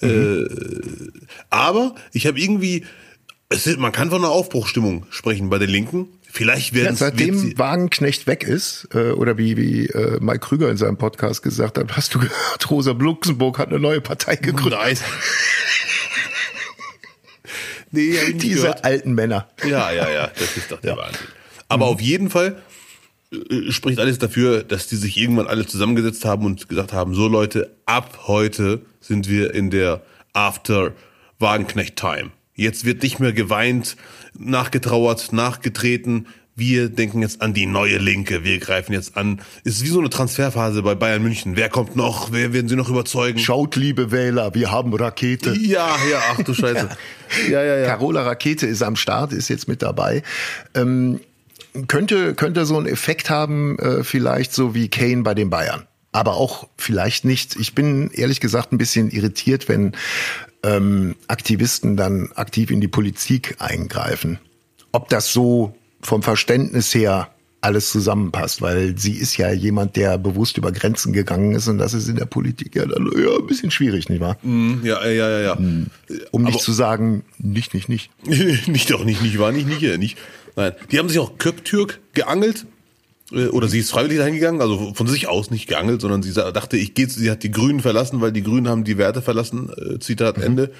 Mhm. 0.00 0.08
Äh, 0.08 1.20
aber 1.50 1.94
ich 2.12 2.26
habe 2.26 2.40
irgendwie, 2.40 2.84
es 3.48 3.76
man 3.76 3.92
kann 3.92 4.10
von 4.10 4.24
einer 4.24 4.32
Aufbruchstimmung 4.32 5.06
sprechen 5.10 5.48
bei 5.48 5.58
den 5.58 5.70
Linken. 5.70 6.08
Vielleicht 6.36 6.74
werden 6.74 6.88
ja, 6.88 6.94
seitdem 6.96 7.56
Wagenknecht 7.56 8.26
weg 8.26 8.44
ist, 8.44 8.88
äh, 8.92 9.12
oder 9.12 9.38
wie, 9.38 9.56
wie 9.56 9.86
äh, 9.86 10.20
Mike 10.20 10.40
Krüger 10.40 10.68
in 10.68 10.76
seinem 10.76 10.98
Podcast 10.98 11.42
gesagt 11.42 11.78
hat, 11.78 11.96
hast 11.96 12.14
du 12.14 12.18
gehört, 12.18 12.70
Rosa 12.70 12.90
Luxemburg 12.90 13.58
hat 13.58 13.68
eine 13.68 13.78
neue 13.78 14.02
Partei 14.02 14.36
gegründet. 14.36 14.78
Nice. 14.78 15.02
nee, 17.90 18.34
Diese 18.34 18.60
gehört. 18.60 18.84
alten 18.84 19.14
Männer. 19.14 19.48
Ja, 19.66 19.90
ja, 19.90 20.10
ja, 20.10 20.26
das 20.26 20.58
ist 20.58 20.70
doch 20.70 20.78
der 20.82 20.90
ja. 20.90 20.98
Wahnsinn. 20.98 21.26
Aber 21.68 21.86
mhm. 21.86 21.92
auf 21.92 22.00
jeden 22.02 22.28
Fall 22.28 22.60
äh, 23.32 23.72
spricht 23.72 23.98
alles 23.98 24.18
dafür, 24.18 24.62
dass 24.62 24.88
die 24.88 24.96
sich 24.96 25.16
irgendwann 25.16 25.46
alle 25.46 25.66
zusammengesetzt 25.66 26.26
haben 26.26 26.44
und 26.44 26.68
gesagt 26.68 26.92
haben, 26.92 27.14
so 27.14 27.28
Leute, 27.28 27.74
ab 27.86 28.24
heute 28.26 28.82
sind 29.00 29.26
wir 29.30 29.54
in 29.54 29.70
der 29.70 30.02
After 30.34 30.92
Wagenknecht 31.38 31.96
Time. 31.96 32.30
Jetzt 32.54 32.84
wird 32.84 33.02
nicht 33.02 33.20
mehr 33.20 33.32
geweint, 33.32 33.96
nachgetrauert, 34.38 35.32
nachgetreten. 35.32 36.26
Wir 36.58 36.88
denken 36.88 37.20
jetzt 37.20 37.42
an 37.42 37.52
die 37.52 37.66
neue 37.66 37.98
Linke. 37.98 38.42
Wir 38.42 38.58
greifen 38.58 38.94
jetzt 38.94 39.18
an. 39.18 39.42
Ist 39.64 39.84
wie 39.84 39.88
so 39.88 39.98
eine 39.98 40.08
Transferphase 40.08 40.82
bei 40.82 40.94
Bayern 40.94 41.22
München. 41.22 41.54
Wer 41.54 41.68
kommt 41.68 41.96
noch? 41.96 42.32
Wer 42.32 42.54
werden 42.54 42.68
sie 42.68 42.76
noch 42.76 42.88
überzeugen? 42.88 43.38
Schaut, 43.38 43.76
liebe 43.76 44.10
Wähler, 44.10 44.54
wir 44.54 44.70
haben 44.70 44.94
Rakete. 44.94 45.54
Ja, 45.54 45.96
ja, 46.10 46.22
ach 46.32 46.42
du 46.42 46.54
Scheiße. 46.54 46.88
ja, 47.50 47.62
ja, 47.62 47.76
ja. 47.76 47.86
Carola 47.86 48.22
Rakete 48.22 48.66
ist 48.66 48.82
am 48.82 48.96
Start, 48.96 49.34
ist 49.34 49.48
jetzt 49.48 49.68
mit 49.68 49.82
dabei. 49.82 50.22
Ähm, 50.74 51.20
könnte, 51.88 52.34
könnte 52.34 52.64
so 52.64 52.78
einen 52.78 52.86
Effekt 52.86 53.28
haben, 53.28 53.78
äh, 53.78 54.02
vielleicht 54.02 54.54
so 54.54 54.74
wie 54.74 54.88
Kane 54.88 55.22
bei 55.22 55.34
den 55.34 55.50
Bayern 55.50 55.86
aber 56.16 56.36
auch 56.36 56.66
vielleicht 56.78 57.26
nicht. 57.26 57.56
Ich 57.56 57.74
bin 57.74 58.10
ehrlich 58.10 58.40
gesagt 58.40 58.72
ein 58.72 58.78
bisschen 58.78 59.10
irritiert, 59.10 59.68
wenn 59.68 59.92
ähm, 60.66 61.14
Aktivisten 61.28 61.96
dann 61.96 62.30
aktiv 62.34 62.70
in 62.70 62.80
die 62.80 62.88
Politik 62.88 63.56
eingreifen. 63.58 64.38
Ob 64.92 65.08
das 65.08 65.32
so 65.32 65.74
vom 66.00 66.22
Verständnis 66.22 66.94
her 66.94 67.30
alles 67.60 67.90
zusammenpasst, 67.90 68.62
weil 68.62 68.96
sie 68.96 69.14
ist 69.14 69.36
ja 69.38 69.50
jemand, 69.50 69.96
der 69.96 70.18
bewusst 70.18 70.56
über 70.56 70.72
Grenzen 70.72 71.12
gegangen 71.12 71.54
ist 71.54 71.68
und 71.68 71.78
das 71.78 71.94
ist 71.94 72.08
in 72.08 72.16
der 72.16 72.26
Politik 72.26 72.76
ja 72.76 72.86
dann 72.86 73.10
ja, 73.16 73.36
ein 73.38 73.46
bisschen 73.46 73.70
schwierig, 73.70 74.08
nicht 74.08 74.20
wahr? 74.20 74.36
Mm, 74.42 74.84
ja, 74.84 75.04
ja, 75.06 75.28
ja, 75.28 75.40
ja. 75.40 75.54
Mm. 75.56 75.90
Um 76.30 76.42
Aber 76.42 76.52
nicht 76.52 76.60
zu 76.62 76.72
sagen, 76.72 77.24
nicht, 77.38 77.74
nicht, 77.74 77.88
nicht. 77.88 78.10
nicht 78.68 78.90
doch 78.90 79.04
nicht, 79.04 79.22
nicht, 79.22 79.38
war 79.38 79.52
nicht, 79.52 79.66
nicht, 79.66 79.98
nicht. 79.98 80.18
Nein. 80.54 80.72
Die 80.90 80.98
haben 80.98 81.08
sich 81.08 81.18
auch 81.18 81.38
Köptürk 81.38 82.00
geangelt 82.12 82.62
äh, 82.62 82.75
oder 83.32 83.68
sie 83.68 83.80
ist 83.80 83.90
freiwillig 83.90 84.18
dahin 84.18 84.34
gegangen, 84.34 84.60
also 84.60 84.94
von 84.94 85.06
sich 85.08 85.26
aus 85.26 85.50
nicht 85.50 85.66
geangelt, 85.66 86.00
sondern 86.00 86.22
sie 86.22 86.32
dachte, 86.32 86.76
ich 86.76 86.94
gehe, 86.94 87.08
sie 87.08 87.30
hat 87.30 87.42
die 87.42 87.50
Grünen 87.50 87.80
verlassen, 87.80 88.20
weil 88.20 88.32
die 88.32 88.42
Grünen 88.42 88.68
haben 88.68 88.84
die 88.84 88.98
Werte 88.98 89.20
verlassen, 89.20 89.70
äh, 89.76 89.98
Zitat 89.98 90.36
mhm. 90.38 90.42
Ende. 90.44 90.72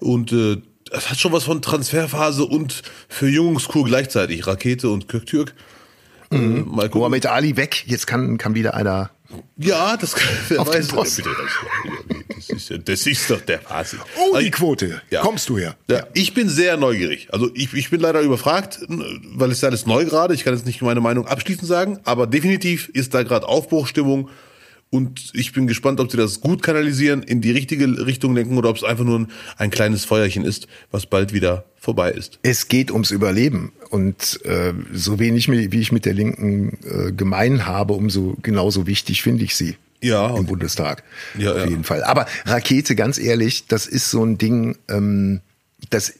Und 0.00 0.32
äh, 0.32 0.56
das 0.90 1.10
hat 1.10 1.18
schon 1.18 1.32
was 1.32 1.44
von 1.44 1.62
Transferphase 1.62 2.44
und 2.44 2.82
Verjüngungskur 3.08 3.84
gleichzeitig, 3.84 4.46
Rakete 4.46 4.90
und 4.90 5.08
Köktürk. 5.08 5.54
Mhm. 6.30 6.80
Äh, 6.80 6.88
Mohamed 6.88 7.26
Ali 7.26 7.56
weg, 7.56 7.84
jetzt 7.86 8.06
kann, 8.06 8.38
kann 8.38 8.54
wieder 8.54 8.74
einer 8.74 9.10
ja, 9.56 9.96
das 9.96 10.14
wer 10.48 10.60
Auf 10.60 10.68
weiß. 10.68 10.88
Den 10.88 10.96
Post. 10.96 11.22
Das, 12.36 12.50
ist, 12.50 12.88
das 12.88 13.06
ist 13.06 13.30
doch 13.30 13.40
der 13.42 13.60
Wahnsinn. 13.68 13.98
Oh, 14.16 14.30
die 14.32 14.36
also, 14.36 14.50
Quote. 14.50 15.02
Ja. 15.10 15.20
Kommst 15.20 15.48
du 15.48 15.58
her? 15.58 15.76
Ja. 15.90 16.06
Ich 16.14 16.32
bin 16.32 16.48
sehr 16.48 16.76
neugierig. 16.76 17.28
Also 17.30 17.50
ich, 17.54 17.74
ich 17.74 17.90
bin 17.90 18.00
leider 18.00 18.20
überfragt, 18.20 18.80
weil 18.88 19.50
es 19.50 19.58
ist 19.58 19.64
alles 19.64 19.86
neu 19.86 20.04
gerade. 20.06 20.34
Ich 20.34 20.44
kann 20.44 20.54
jetzt 20.54 20.64
nicht 20.64 20.80
meine 20.80 21.00
Meinung 21.00 21.26
abschließend 21.26 21.66
sagen, 21.66 21.98
aber 22.04 22.26
definitiv 22.26 22.88
ist 22.88 23.12
da 23.12 23.22
gerade 23.22 23.46
Aufbruchstimmung. 23.46 24.30
Und 24.90 25.30
ich 25.34 25.52
bin 25.52 25.66
gespannt, 25.66 26.00
ob 26.00 26.10
sie 26.10 26.16
das 26.16 26.40
gut 26.40 26.62
kanalisieren, 26.62 27.22
in 27.22 27.40
die 27.40 27.50
richtige 27.50 28.06
Richtung 28.06 28.34
lenken 28.34 28.56
oder 28.56 28.70
ob 28.70 28.76
es 28.76 28.84
einfach 28.84 29.04
nur 29.04 29.18
ein, 29.20 29.28
ein 29.58 29.70
kleines 29.70 30.04
Feuerchen 30.04 30.44
ist, 30.44 30.66
was 30.90 31.04
bald 31.04 31.32
wieder 31.32 31.64
vorbei 31.76 32.10
ist. 32.10 32.38
Es 32.42 32.68
geht 32.68 32.90
ums 32.90 33.10
Überleben. 33.10 33.72
Und 33.90 34.44
äh, 34.44 34.72
so 34.92 35.18
wenig 35.18 35.50
wie 35.50 35.80
ich 35.80 35.92
mit 35.92 36.04
der 36.04 36.14
Linken 36.14 36.78
äh, 36.84 37.12
gemein 37.12 37.66
habe, 37.66 37.94
umso 37.94 38.36
genauso 38.42 38.86
wichtig 38.86 39.22
finde 39.22 39.44
ich 39.44 39.56
sie. 39.56 39.76
Ja. 40.00 40.36
Im 40.36 40.46
Bundestag. 40.46 41.02
Ja, 41.38 41.52
auf 41.52 41.58
ja. 41.58 41.66
jeden 41.66 41.84
Fall. 41.84 42.04
Aber 42.04 42.26
Rakete, 42.44 42.94
ganz 42.94 43.18
ehrlich, 43.18 43.66
das 43.66 43.86
ist 43.86 44.10
so 44.10 44.24
ein 44.24 44.38
Ding, 44.38 44.76
ähm, 44.88 45.40
das 45.90 46.12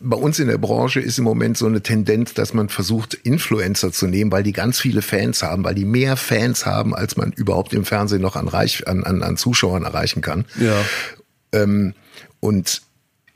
bei 0.00 0.16
uns 0.16 0.38
in 0.38 0.48
der 0.48 0.58
Branche 0.58 1.00
ist 1.00 1.18
im 1.18 1.24
Moment 1.24 1.56
so 1.56 1.66
eine 1.66 1.82
Tendenz, 1.82 2.34
dass 2.34 2.52
man 2.52 2.68
versucht, 2.68 3.14
Influencer 3.14 3.92
zu 3.92 4.06
nehmen, 4.06 4.30
weil 4.30 4.42
die 4.42 4.52
ganz 4.52 4.78
viele 4.78 5.02
Fans 5.02 5.42
haben, 5.42 5.64
weil 5.64 5.74
die 5.74 5.84
mehr 5.84 6.16
Fans 6.16 6.66
haben, 6.66 6.94
als 6.94 7.16
man 7.16 7.32
überhaupt 7.32 7.72
im 7.72 7.84
Fernsehen 7.84 8.20
noch 8.20 8.36
an, 8.36 8.46
Reich, 8.46 8.86
an, 8.86 9.04
an, 9.04 9.22
an 9.22 9.36
Zuschauern 9.36 9.84
erreichen 9.84 10.20
kann. 10.20 10.44
Ja. 10.60 10.84
Ähm, 11.52 11.94
und 12.40 12.82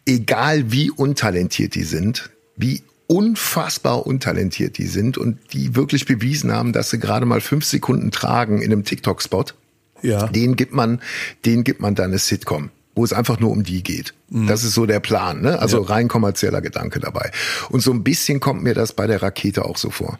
egal 0.06 0.71
wie 0.71 0.90
untalentiert 0.90 1.75
die 1.75 1.85
sind, 1.85 2.30
wie 2.56 2.83
unfassbar 3.06 4.06
untalentiert 4.06 4.78
die 4.78 4.87
sind 4.87 5.18
und 5.18 5.38
die 5.52 5.75
wirklich 5.75 6.04
bewiesen 6.04 6.52
haben, 6.52 6.73
dass 6.73 6.90
sie 6.90 6.99
gerade 6.99 7.26
mal 7.26 7.40
fünf 7.40 7.64
Sekunden 7.64 8.11
tragen 8.11 8.61
in 8.62 8.71
einem 8.71 8.85
TikTok-Spot, 8.85 9.47
ja. 10.02 10.26
den 10.28 10.56
gibt 10.56 10.73
man, 10.73 11.00
den 11.44 11.64
gibt 11.64 11.80
man 11.80 11.94
dann 11.94 12.11
eine 12.11 12.18
Sitcom 12.18 12.71
wo 12.94 13.04
es 13.04 13.12
einfach 13.12 13.40
nur 13.40 13.50
um 13.50 13.62
die 13.62 13.82
geht. 13.82 14.14
Mhm. 14.30 14.46
Das 14.46 14.64
ist 14.64 14.74
so 14.74 14.86
der 14.86 15.00
Plan, 15.00 15.40
ne? 15.40 15.58
Also 15.58 15.82
ja. 15.82 15.88
rein 15.88 16.08
kommerzieller 16.08 16.60
Gedanke 16.60 17.00
dabei. 17.00 17.30
Und 17.70 17.80
so 17.80 17.92
ein 17.92 18.04
bisschen 18.04 18.40
kommt 18.40 18.62
mir 18.62 18.74
das 18.74 18.92
bei 18.92 19.06
der 19.06 19.22
Rakete 19.22 19.64
auch 19.64 19.76
so 19.76 19.90
vor. 19.90 20.18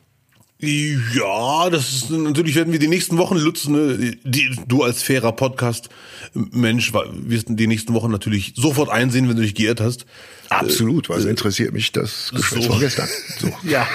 Ja, 0.61 1.69
das 1.69 1.93
ist 1.93 2.11
natürlich 2.11 2.55
werden 2.55 2.73
wir 2.73 2.79
die 2.79 2.89
nächsten 2.89 3.19
Wochen 3.19 3.37
Lutz, 3.37 3.67
ne, 3.67 4.17
du 4.25 4.83
als 4.83 5.03
fairer 5.03 5.33
Podcast 5.33 5.91
Mensch, 6.33 6.93
wirst 6.95 7.47
die 7.51 7.67
nächsten 7.67 7.93
Wochen 7.93 8.11
natürlich 8.11 8.55
sofort 8.57 8.89
einsehen, 8.89 9.29
wenn 9.29 9.37
du 9.37 9.43
dich 9.43 9.55
geirrt 9.55 9.81
hast. 9.81 10.07
Absolut, 10.49 11.09
was 11.09 11.25
interessiert 11.25 11.73
mich 11.73 11.93
das 11.93 12.31
Gespräch 12.35 12.65
so. 12.65 12.71
von 12.73 12.81
gestern. 12.81 13.09
So. 13.41 13.53
Ja, 13.65 13.87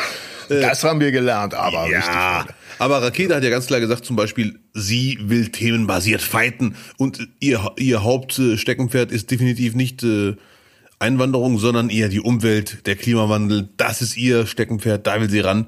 Das 0.50 0.84
haben 0.84 1.00
wir 1.00 1.12
gelernt, 1.12 1.54
aber 1.54 1.90
ja. 1.90 2.40
richtig. 2.40 2.56
Aber 2.80 3.02
Rakete 3.02 3.36
hat 3.36 3.44
ja 3.44 3.50
ganz 3.50 3.68
klar 3.68 3.82
gesagt, 3.82 4.06
zum 4.06 4.16
Beispiel, 4.16 4.60
sie 4.74 5.20
will 5.22 5.50
themenbasiert 5.50 6.22
fighten 6.22 6.76
und 6.98 7.28
ihr, 7.40 7.74
ihr 7.78 8.04
Hauptsteckenpferd 8.04 9.12
ist 9.12 9.30
definitiv 9.30 9.76
nicht 9.76 10.02
äh, 10.02 10.36
Einwanderung, 10.98 11.60
sondern 11.60 11.90
eher 11.90 12.08
die 12.10 12.22
Umwelt, 12.22 12.86
der 12.88 12.96
Klimawandel. 12.96 13.70
Das 13.78 14.02
ist 14.02 14.18
ihr 14.18 14.48
Steckenpferd, 14.48 15.06
da 15.06 15.20
will 15.20 15.30
sie 15.30 15.42
ran. 15.42 15.68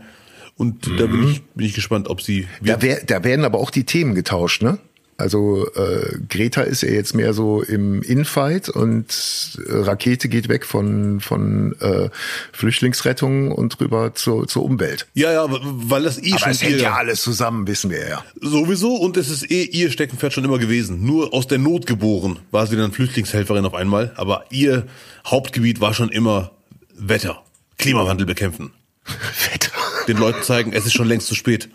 Und 0.56 0.88
da 1.00 1.06
bin 1.06 1.28
ich, 1.28 1.42
bin 1.56 1.66
ich 1.66 1.74
gespannt, 1.74 2.08
ob 2.08 2.22
sie. 2.22 2.48
Da, 2.62 2.82
wär, 2.82 3.04
da 3.04 3.24
werden 3.24 3.46
aber 3.46 3.60
auch 3.60 3.72
die 3.72 3.84
Themen 3.84 4.16
getauscht, 4.16 4.62
ne? 4.62 4.78
Also 5.22 5.68
äh, 5.76 6.18
Greta 6.30 6.62
ist 6.62 6.82
ja 6.82 6.90
jetzt 6.90 7.14
mehr 7.14 7.34
so 7.34 7.62
im 7.62 8.02
Infight 8.02 8.70
und 8.70 9.58
äh, 9.68 9.74
Rakete 9.74 10.28
geht 10.28 10.50
weg 10.50 10.66
von 10.66 11.20
von 11.22 11.76
äh, 11.80 12.10
Flüchtlingsrettung 12.52 13.52
und 13.52 13.80
rüber 13.80 14.14
zur, 14.16 14.48
zur 14.48 14.64
Umwelt. 14.64 15.08
Ja, 15.14 15.32
ja, 15.32 15.46
weil 15.50 16.04
das 16.04 16.22
eh 16.22 16.32
Aber 16.32 16.40
schon 16.40 16.52
es 16.52 16.64
hängt 16.64 16.82
ja 16.82 16.96
alles 16.96 17.22
zusammen, 17.22 17.68
wissen 17.68 17.90
wir 17.90 18.08
ja. 18.08 18.26
Sowieso, 18.42 18.96
und 18.96 19.18
es 19.18 19.30
ist 19.30 19.50
eh 19.50 19.64
ihr 19.64 19.92
Steckenpferd 19.92 20.34
schon 20.34 20.44
immer 20.44 20.60
gewesen. 20.60 21.06
Nur 21.06 21.34
aus 21.34 21.48
der 21.48 21.58
Not 21.58 21.86
geboren 21.86 22.40
war 22.52 22.68
sie 22.68 22.76
dann 22.76 22.92
Flüchtlingshelferin 22.92 23.66
auf 23.66 23.74
einmal. 23.74 24.12
Aber 24.16 24.46
ihr 24.50 24.88
Hauptgebiet 25.26 25.80
war 25.80 25.94
schon 25.94 26.10
immer 26.10 26.52
Wetter, 26.96 27.44
Klimawandel 27.78 28.26
bekämpfen. 28.26 28.72
Wetter. 29.52 29.72
Den 30.08 30.18
Leuten 30.18 30.44
zeigen, 30.44 30.74
es 30.74 30.86
ist 30.86 30.94
schon 30.94 31.08
längst 31.08 31.28
zu 31.28 31.36
spät. 31.36 31.70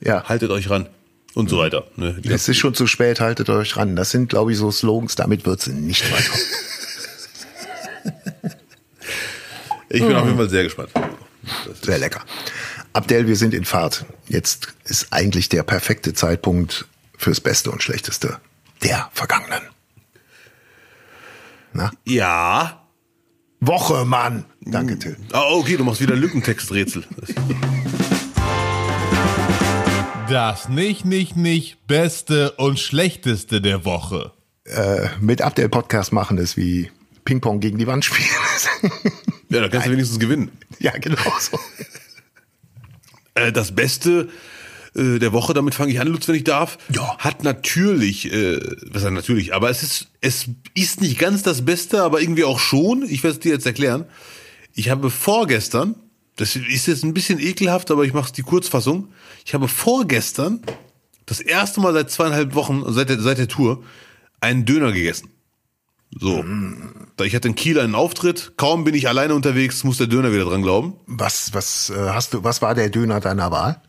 Ja. 0.00 0.24
Haltet 0.24 0.50
euch 0.50 0.68
ran. 0.68 0.88
Und 1.34 1.48
so 1.48 1.58
weiter. 1.58 1.86
Ne? 1.96 2.20
Es 2.24 2.48
ist 2.48 2.58
schon 2.58 2.74
zu 2.74 2.86
spät, 2.86 3.20
haltet 3.20 3.48
euch 3.48 3.76
ran. 3.76 3.96
Das 3.96 4.10
sind, 4.10 4.28
glaube 4.28 4.52
ich, 4.52 4.58
so 4.58 4.70
Slogans, 4.70 5.14
damit 5.14 5.46
wird 5.46 5.62
sie 5.62 5.72
nicht 5.72 6.04
weiter. 6.12 6.32
ich 9.88 10.02
bin 10.02 10.14
auf 10.14 10.26
jeden 10.26 10.36
Fall 10.36 10.50
sehr 10.50 10.64
gespannt. 10.64 10.90
Sehr 11.80 11.98
lecker. 11.98 12.22
Abdel, 12.92 13.26
wir 13.26 13.36
sind 13.36 13.54
in 13.54 13.64
Fahrt. 13.64 14.04
Jetzt 14.28 14.74
ist 14.84 15.08
eigentlich 15.10 15.48
der 15.48 15.62
perfekte 15.62 16.12
Zeitpunkt 16.12 16.86
fürs 17.16 17.40
Beste 17.40 17.70
und 17.70 17.82
Schlechteste 17.82 18.38
der 18.82 19.08
Vergangenen. 19.12 19.62
Na? 21.72 21.90
Ja. 22.04 22.86
Woche, 23.60 24.04
Mann. 24.04 24.44
Danke, 24.60 24.98
Till. 24.98 25.16
Ah, 25.32 25.52
okay, 25.52 25.76
du 25.76 25.84
machst 25.84 26.00
wieder 26.00 26.16
Lückentexträtsel. 26.16 27.04
Das 30.32 30.70
nicht, 30.70 31.04
nicht, 31.04 31.36
nicht 31.36 31.86
Beste 31.86 32.52
und 32.52 32.80
Schlechteste 32.80 33.60
der 33.60 33.84
Woche. 33.84 34.32
Äh, 34.64 35.08
mit 35.20 35.42
Abdel 35.42 35.68
Podcast 35.68 36.10
machen 36.10 36.38
ist 36.38 36.56
wie 36.56 36.90
Ping-Pong 37.26 37.60
gegen 37.60 37.76
die 37.76 37.86
Wand 37.86 38.02
spielen. 38.06 38.30
Ja, 39.50 39.60
da 39.60 39.68
kannst 39.68 39.88
du 39.88 39.90
wenigstens 39.92 40.18
gewinnen. 40.18 40.50
ja, 40.78 40.92
genau 40.92 41.20
so. 41.38 41.58
Äh, 43.34 43.52
das 43.52 43.74
Beste 43.74 44.30
äh, 44.94 45.18
der 45.18 45.34
Woche, 45.34 45.52
damit 45.52 45.74
fange 45.74 45.92
ich 45.92 46.00
an, 46.00 46.06
Lutz, 46.08 46.26
wenn 46.28 46.36
ich 46.36 46.44
darf, 46.44 46.78
Ja. 46.88 47.18
hat 47.18 47.44
natürlich, 47.44 48.32
äh, 48.32 48.58
was 48.90 49.02
heißt 49.04 49.12
natürlich, 49.12 49.52
aber 49.52 49.68
es 49.68 49.82
ist, 49.82 50.06
es 50.22 50.46
ist 50.72 51.02
nicht 51.02 51.18
ganz 51.18 51.42
das 51.42 51.62
Beste, 51.66 52.02
aber 52.02 52.22
irgendwie 52.22 52.44
auch 52.44 52.58
schon. 52.58 53.02
Ich 53.02 53.22
werde 53.22 53.34
es 53.34 53.40
dir 53.40 53.52
jetzt 53.52 53.66
erklären. 53.66 54.06
Ich 54.72 54.88
habe 54.88 55.10
vorgestern, 55.10 55.94
das 56.42 56.56
ist 56.56 56.88
jetzt 56.88 57.04
ein 57.04 57.14
bisschen 57.14 57.38
ekelhaft, 57.38 57.92
aber 57.92 58.02
ich 58.02 58.12
mache 58.12 58.32
die 58.32 58.42
Kurzfassung. 58.42 59.12
Ich 59.44 59.54
habe 59.54 59.68
vorgestern 59.68 60.60
das 61.24 61.38
erste 61.38 61.80
Mal 61.80 61.92
seit 61.92 62.10
zweieinhalb 62.10 62.56
Wochen, 62.56 62.82
seit 62.92 63.10
der, 63.10 63.20
seit 63.20 63.38
der 63.38 63.46
Tour, 63.46 63.84
einen 64.40 64.64
Döner 64.64 64.90
gegessen. 64.90 65.28
So. 66.18 66.44
Da 67.16 67.22
ich 67.22 67.36
hatte 67.36 67.46
in 67.46 67.54
Kiel 67.54 67.78
einen 67.78 67.94
Auftritt, 67.94 68.54
kaum 68.56 68.82
bin 68.82 68.96
ich 68.96 69.06
alleine 69.06 69.36
unterwegs, 69.36 69.84
muss 69.84 69.98
der 69.98 70.08
Döner 70.08 70.32
wieder 70.32 70.46
dran 70.46 70.62
glauben. 70.62 70.94
Was, 71.06 71.54
was 71.54 71.90
äh, 71.90 72.08
hast 72.08 72.34
du, 72.34 72.42
was 72.42 72.60
war 72.60 72.74
der 72.74 72.90
Döner 72.90 73.20
deiner 73.20 73.52
Wahl? 73.52 73.80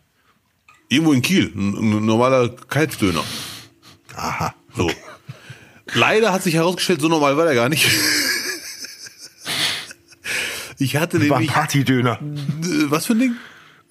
Irgendwo 0.90 1.14
in 1.14 1.24
Kiel, 1.24 1.52
ein, 1.56 1.74
ein 1.74 2.06
normaler 2.06 2.50
Kalbsdöner. 2.50 3.24
Aha. 4.16 4.54
So. 4.76 4.92
Leider 5.96 6.32
hat 6.32 6.44
sich 6.44 6.54
herausgestellt, 6.54 7.02
so 7.02 7.08
normal 7.08 7.36
war 7.36 7.46
der 7.46 7.56
gar 7.56 7.70
nicht. 7.70 7.90
Ich 10.78 10.96
hatte 10.98 11.18
ein 11.18 11.28
nämlich. 11.28 11.50
Partydöner. 11.50 12.20
Äh, 12.22 12.90
Was 12.90 13.06
für 13.06 13.14
ein 13.14 13.20
Ding? 13.20 13.36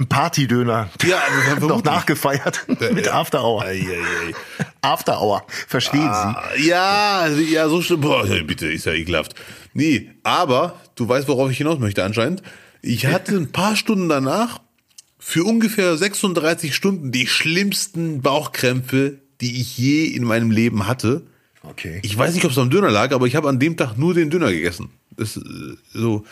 Ein 0.01 0.09
Partydöner. 0.09 0.89
Ja, 1.07 1.23
aber 1.57 1.67
Noch 1.69 1.85
nachgefeiert 1.85 2.67
mit 2.93 3.09
After 3.09 3.45
Hour. 3.45 3.63
Ei, 3.63 3.81
ei, 3.89 4.29
ei. 4.29 4.35
After 4.81 5.21
Hour. 5.21 5.47
Verstehen 5.69 6.09
Ah, 6.09 6.43
Ja, 6.59 7.29
ja, 7.29 7.69
so 7.69 7.83
stimmt. 7.83 8.03
Boah, 8.03 8.25
bitte, 8.27 8.67
ist 8.69 8.87
ja 8.87 8.93
ekelhaft. 8.93 9.35
Nee, 9.75 10.11
aber 10.23 10.81
du 10.97 11.09
weißt, 11.09 11.29
worauf 11.29 11.51
ich 11.51 11.59
hinaus 11.59 11.79
möchte 11.79 12.03
anscheinend. 12.05 12.43
Ich 12.81 13.07
hatte 13.07 13.37
ein 13.37 13.53
paar 13.53 13.77
Stunden 13.77 14.09
danach 14.09 14.61
für 15.19 15.45
ungefähr 15.45 15.97
36 15.97 16.75
Stunden 16.75 17.13
die 17.13 17.29
schlimmsten 17.29 18.23
Bauchkrämpfe, 18.23 19.19
die 19.41 19.61
ich 19.61 19.79
je 19.79 20.07
in 20.07 20.25
meinem 20.25 20.51
Leben 20.51 20.89
hatte. 20.89 21.23
Sie? 21.63 21.69
Okay. 21.71 22.01
Ich 22.03 22.19
weiß 22.19 22.35
nicht, 22.35 22.45
ob 22.45 22.51
es 22.51 22.59
am 22.59 22.71
Döner 22.71 22.91
lag, 22.91 23.13
aber 23.13 23.27
ich 23.27 23.37
habe 23.37 23.49
an 23.49 23.61
dem 23.61 23.77
Tag 23.77 23.97
nur 23.97 24.15
den 24.15 24.31
Döner 24.31 24.51
gegessen. 24.51 24.91
Das, 25.17 25.37
äh, 25.37 25.41
so, 25.93 26.25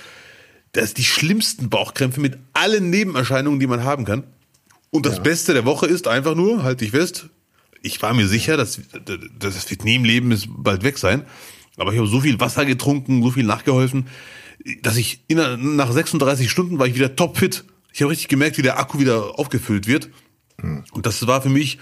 das 0.73 0.85
ist 0.85 0.99
die 0.99 1.05
schlimmsten 1.05 1.69
Bauchkrämpfe 1.69 2.21
mit 2.21 2.39
allen 2.53 2.91
Nebenerscheinungen, 2.91 3.61
die 3.61 3.67
man 3.67 3.85
haben 3.85 4.05
kann. 4.05 4.25
Und 4.91 5.07
das 5.07 5.23
Beste 5.23 5.55
der 5.55 5.65
Woche 5.65 5.87
ist 5.87 6.09
einfach 6.09 6.35
nur, 6.35 6.63
halte 6.63 6.85
ich 6.85 6.91
fest, 6.91 7.29
ich 7.83 8.01
war 8.03 8.13
mir 8.13 8.27
sicher, 8.27 8.57
dass, 8.57 8.81
das 9.39 9.71
wird 9.71 9.85
nie 9.85 9.97
im 9.97 10.05
Leben 10.05 10.33
ist 10.33 10.49
bald 10.49 10.83
weg 10.83 10.99
sein. 10.99 11.25
Aber 11.77 11.93
ich 11.93 11.99
habe 11.99 12.09
so 12.09 12.21
viel 12.21 12.41
Wasser 12.41 12.67
getrunken, 12.67 13.23
so 13.23 13.31
viel 13.31 13.45
nachgeholfen, 13.45 14.09
dass 14.83 14.97
ich 14.97 15.25
in, 15.29 15.77
nach 15.77 15.91
36 15.91 16.51
Stunden 16.51 16.79
war 16.79 16.87
ich 16.87 16.95
wieder 16.95 17.17
topfit. 17.17 17.65
Ich 17.93 18.03
habe 18.03 18.11
richtig 18.11 18.29
gemerkt, 18.29 18.59
wie 18.59 18.63
der 18.63 18.79
Akku 18.79 18.99
wieder 18.99 19.39
aufgefüllt 19.39 19.87
wird. 19.87 20.11
Und 20.61 21.07
das 21.07 21.27
war 21.27 21.41
für 21.41 21.49
mich 21.49 21.79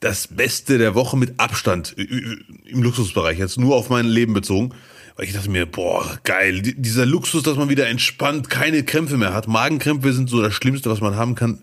das 0.00 0.28
Beste 0.28 0.78
der 0.78 0.94
Woche 0.94 1.16
mit 1.16 1.38
Abstand 1.38 1.94
im 1.98 2.82
Luxusbereich, 2.82 3.38
jetzt 3.38 3.58
nur 3.58 3.76
auf 3.76 3.90
mein 3.90 4.06
Leben 4.06 4.32
bezogen. 4.32 4.72
Weil 5.16 5.26
ich 5.26 5.32
dachte 5.32 5.48
mir, 5.50 5.64
boah, 5.66 6.18
geil, 6.24 6.60
di- 6.60 6.74
dieser 6.76 7.06
Luxus, 7.06 7.42
dass 7.42 7.56
man 7.56 7.68
wieder 7.70 7.88
entspannt, 7.88 8.50
keine 8.50 8.84
Krämpfe 8.84 9.16
mehr 9.16 9.32
hat. 9.32 9.48
Magenkrämpfe 9.48 10.12
sind 10.12 10.28
so 10.28 10.42
das 10.42 10.52
Schlimmste, 10.54 10.90
was 10.90 11.00
man 11.00 11.16
haben 11.16 11.34
kann. 11.34 11.60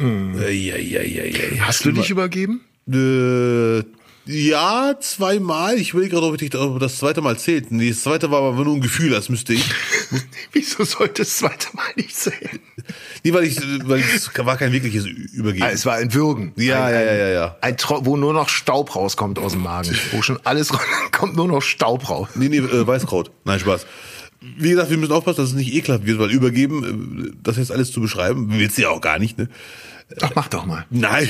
Äh, 0.00 0.50
ja, 0.52 0.76
ja, 0.76 1.02
ja, 1.02 1.24
ja. 1.24 1.66
Hast 1.66 1.84
du 1.84 1.92
dich 1.92 2.10
übergeben? 2.10 2.62
Äh, 2.90 3.82
ja, 4.26 4.94
zweimal. 5.00 5.76
Ich 5.76 5.94
will 5.94 6.08
gerade, 6.08 6.26
ob, 6.26 6.40
ich, 6.40 6.54
ob 6.54 6.80
das 6.80 6.98
zweite 6.98 7.20
Mal 7.20 7.38
zählt. 7.38 7.70
Nee, 7.70 7.90
das 7.90 8.02
zweite 8.02 8.30
war 8.30 8.42
aber 8.42 8.64
nur 8.64 8.76
ein 8.76 8.80
Gefühl, 8.80 9.14
als 9.14 9.28
müsste 9.28 9.52
ich. 9.52 9.64
Wieso 10.52 10.84
sollte 10.84 11.22
das 11.22 11.36
zweite 11.36 11.68
Mal 11.74 11.86
nicht 11.96 12.16
zählen? 12.16 12.60
Nee, 13.22 13.32
weil 13.34 13.44
ich, 13.44 13.58
weil 13.84 14.00
es 14.00 14.30
war 14.36 14.56
kein 14.56 14.72
wirkliches 14.72 15.04
Übergeben. 15.06 15.64
Ah, 15.64 15.70
es 15.70 15.84
war 15.84 15.96
ein 15.96 16.14
Würgen. 16.14 16.52
Ja, 16.56 16.86
ein, 16.86 16.94
ja, 16.94 17.00
ein, 17.00 17.06
ja, 17.06 17.14
ja, 17.14 17.28
ja. 17.28 17.56
Ein 17.60 17.76
Tro 17.76 18.06
wo 18.06 18.16
nur 18.16 18.32
noch 18.32 18.48
Staub 18.48 18.96
rauskommt 18.96 19.38
aus 19.38 19.52
dem 19.52 19.62
Magen. 19.62 19.94
Wo 20.12 20.22
schon 20.22 20.38
alles 20.44 20.72
kommt 21.12 21.36
nur 21.36 21.48
noch 21.48 21.62
Staub 21.62 22.08
raus. 22.08 22.28
Nee, 22.34 22.48
nee, 22.48 22.58
äh, 22.58 22.86
Weißkraut. 22.86 23.30
Nein, 23.44 23.60
Spaß. 23.60 23.86
Wie 24.58 24.70
gesagt, 24.70 24.90
wir 24.90 24.98
müssen 24.98 25.12
aufpassen, 25.12 25.38
dass 25.38 25.50
es 25.50 25.54
nicht 25.54 25.72
ekelhaft 25.72 26.06
wird, 26.06 26.18
weil 26.18 26.30
übergeben, 26.30 27.28
äh, 27.28 27.36
das 27.42 27.58
jetzt 27.58 27.72
alles 27.72 27.92
zu 27.92 28.00
beschreiben, 28.00 28.48
willst 28.50 28.78
du 28.78 28.82
ja 28.82 28.88
auch 28.88 29.00
gar 29.00 29.18
nicht, 29.18 29.36
ne? 29.36 29.48
Ach, 30.20 30.32
mach 30.34 30.48
doch 30.48 30.66
mal. 30.66 30.84
Nein. 30.90 31.28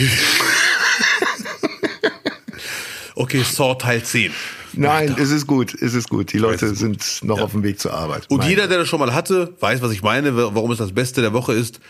Okay, 3.14 3.42
Saw 3.42 3.75
Teil 3.75 4.02
10. 4.02 4.33
Nein, 4.75 5.14
es 5.18 5.30
ist 5.30 5.47
gut, 5.47 5.75
es 5.75 5.94
ist 5.94 6.09
gut. 6.09 6.33
Die 6.33 6.38
Leute 6.38 6.75
sind 6.75 7.21
noch 7.23 7.40
auf 7.40 7.52
dem 7.52 7.62
Weg 7.62 7.78
zur 7.78 7.94
Arbeit. 7.94 8.28
Und 8.28 8.44
jeder, 8.44 8.66
der 8.66 8.78
das 8.78 8.88
schon 8.88 8.99
mal 9.00 9.14
hatte, 9.14 9.54
weiß, 9.61 9.83
was 9.83 9.92
ich 9.92 10.02
meine, 10.02 10.37
warum 10.37 10.71
es 10.73 10.78
das 10.78 10.92
Beste 10.92 11.21
der 11.21 11.33
Woche 11.33 11.52
ist. 11.52 11.80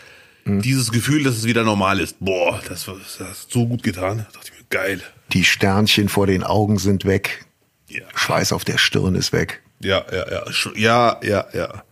Dieses 0.47 0.91
Gefühl, 0.91 1.23
dass 1.23 1.37
es 1.37 1.45
wieder 1.45 1.63
normal 1.63 1.99
ist. 1.99 2.17
Boah, 2.19 2.61
das, 2.67 2.85
das 2.85 3.19
hat 3.19 3.35
so 3.49 3.65
gut 3.65 3.81
getan. 3.81 4.19
Da 4.19 4.27
dachte 4.31 4.51
ich 4.53 4.59
mir, 4.59 4.65
geil. 4.69 5.01
Die 5.33 5.43
Sternchen 5.43 6.07
vor 6.07 6.27
den 6.27 6.43
Augen 6.43 6.77
sind 6.77 7.05
weg. 7.05 7.45
Ja, 7.87 8.03
Schweiß 8.13 8.51
auf 8.53 8.63
der 8.63 8.77
Stirn 8.77 9.15
ist 9.15 9.33
weg. 9.33 9.63
ja, 9.79 10.05
ja, 10.11 10.31
ja. 10.31 10.43
Ja, 10.75 11.19
ja, 11.23 11.45
ja. 11.53 11.83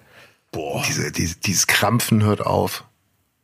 Boah. 0.52 0.84
Diese, 0.88 1.12
diese, 1.12 1.38
dieses 1.38 1.66
Krampfen 1.66 2.24
hört 2.24 2.46
auf. 2.46 2.84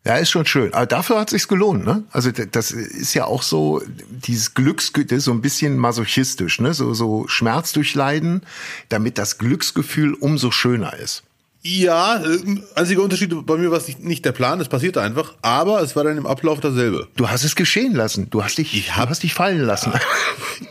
Ja, 0.06 0.16
ist 0.16 0.30
schon 0.30 0.46
schön. 0.46 0.74
Aber 0.74 0.86
dafür 0.86 1.20
hat 1.20 1.30
sich's 1.30 1.48
gelohnt, 1.50 1.86
ne? 1.86 2.04
Also 2.12 2.32
das 2.32 2.72
ist 2.72 3.14
ja 3.14 3.26
auch 3.26 3.44
so 3.44 3.82
dieses 4.10 4.54
Glücksgefühl, 4.54 5.20
so 5.20 5.32
ein 5.32 5.42
bisschen 5.42 5.78
masochistisch, 5.78 6.60
ne? 6.62 6.74
So 6.74 6.94
so 6.94 7.28
Schmerz 7.28 7.74
durchleiden, 7.74 8.42
damit 8.88 9.18
das 9.18 9.38
Glücksgefühl 9.38 10.14
umso 10.14 10.52
schöner 10.52 10.94
ist. 10.98 11.24
Ja, 11.62 12.24
äh, 12.24 12.38
einziger 12.76 13.02
Unterschied 13.04 13.36
bei 13.46 13.58
mir 13.58 13.70
war 13.70 13.78
es 13.78 13.88
nicht, 13.90 14.02
nicht 14.02 14.24
der 14.24 14.32
Plan, 14.32 14.62
es 14.62 14.70
passierte 14.70 15.02
einfach, 15.02 15.34
aber 15.42 15.82
es 15.82 15.94
war 15.98 16.06
dann 16.06 16.16
im 16.18 16.26
Ablauf 16.26 16.62
dasselbe. 16.62 17.10
Du 17.18 17.28
hast 17.30 17.44
es 17.44 17.54
geschehen 17.58 17.94
lassen. 17.94 18.30
Du 18.30 18.42
hast 18.42 18.58
dich, 18.58 18.74
Ich 18.74 18.96
hab- 18.96 19.08
du 19.08 19.10
hast 19.10 19.24
dich 19.24 19.34
fallen 19.34 19.60
lassen. 19.60 19.92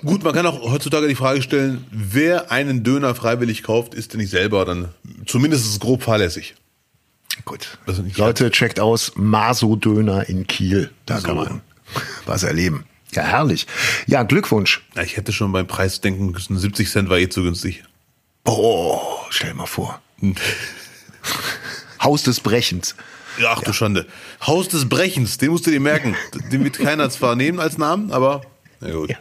Gut, 0.03 0.25
man 0.25 0.33
kann 0.33 0.47
auch 0.47 0.63
heutzutage 0.73 1.07
die 1.07 1.15
Frage 1.15 1.43
stellen, 1.43 1.85
wer 1.91 2.51
einen 2.51 2.83
Döner 2.85 3.15
freiwillig 3.15 3.63
kauft, 3.63 3.93
ist 3.93 4.15
denn 4.15 4.21
nicht 4.21 4.31
selber 4.31 4.65
dann 4.65 4.89
zumindest 5.27 5.79
grob 5.81 6.03
fahrlässig. 6.03 6.55
Gut. 7.49 7.79
Also 7.87 8.05
Leute, 8.17 8.51
checkt 8.51 8.79
aus 8.81 9.13
Maso-Döner 9.17 10.29
in 10.29 10.47
Kiel. 10.47 10.91
Da 11.07 11.19
So. 11.19 11.27
kann 11.27 11.37
man 11.37 11.61
was 12.27 12.43
erleben. 12.43 12.85
Ja, 13.13 13.23
herrlich. 13.23 13.67
Ja, 14.07 14.23
Glückwunsch. 14.23 14.83
Na, 14.95 15.03
ich 15.03 15.17
hätte 15.17 15.33
schon 15.33 15.51
beim 15.53 15.67
Preis 15.67 16.01
denken 16.01 16.31
müssen, 16.31 16.59
70 16.59 16.91
Cent 16.91 17.09
war 17.09 17.19
eh 17.19 17.29
zu 17.29 17.43
günstig. 17.43 17.83
Oh, 18.45 19.01
stell 19.31 19.55
mal 19.55 19.67
vor. 19.67 20.01
Haus 22.03 22.23
des 22.23 22.41
Brechens. 22.41 22.95
Ja, 23.41 23.53
ach 23.57 23.63
du 23.63 23.73
Schande. 23.73 24.07
Haus 24.47 24.69
des 24.69 24.89
Brechens, 24.89 25.39
den 25.39 25.51
musst 25.51 25.67
du 25.67 25.71
dir 25.71 25.81
merken. 25.81 26.17
Den 26.53 26.65
wird 26.65 26.79
keiner 26.79 27.09
zwar 27.11 27.37
nehmen 27.37 27.61
als 27.61 27.79
Namen, 27.79 28.13
aber 28.13 28.43
na 28.81 28.91
gut. 28.93 29.15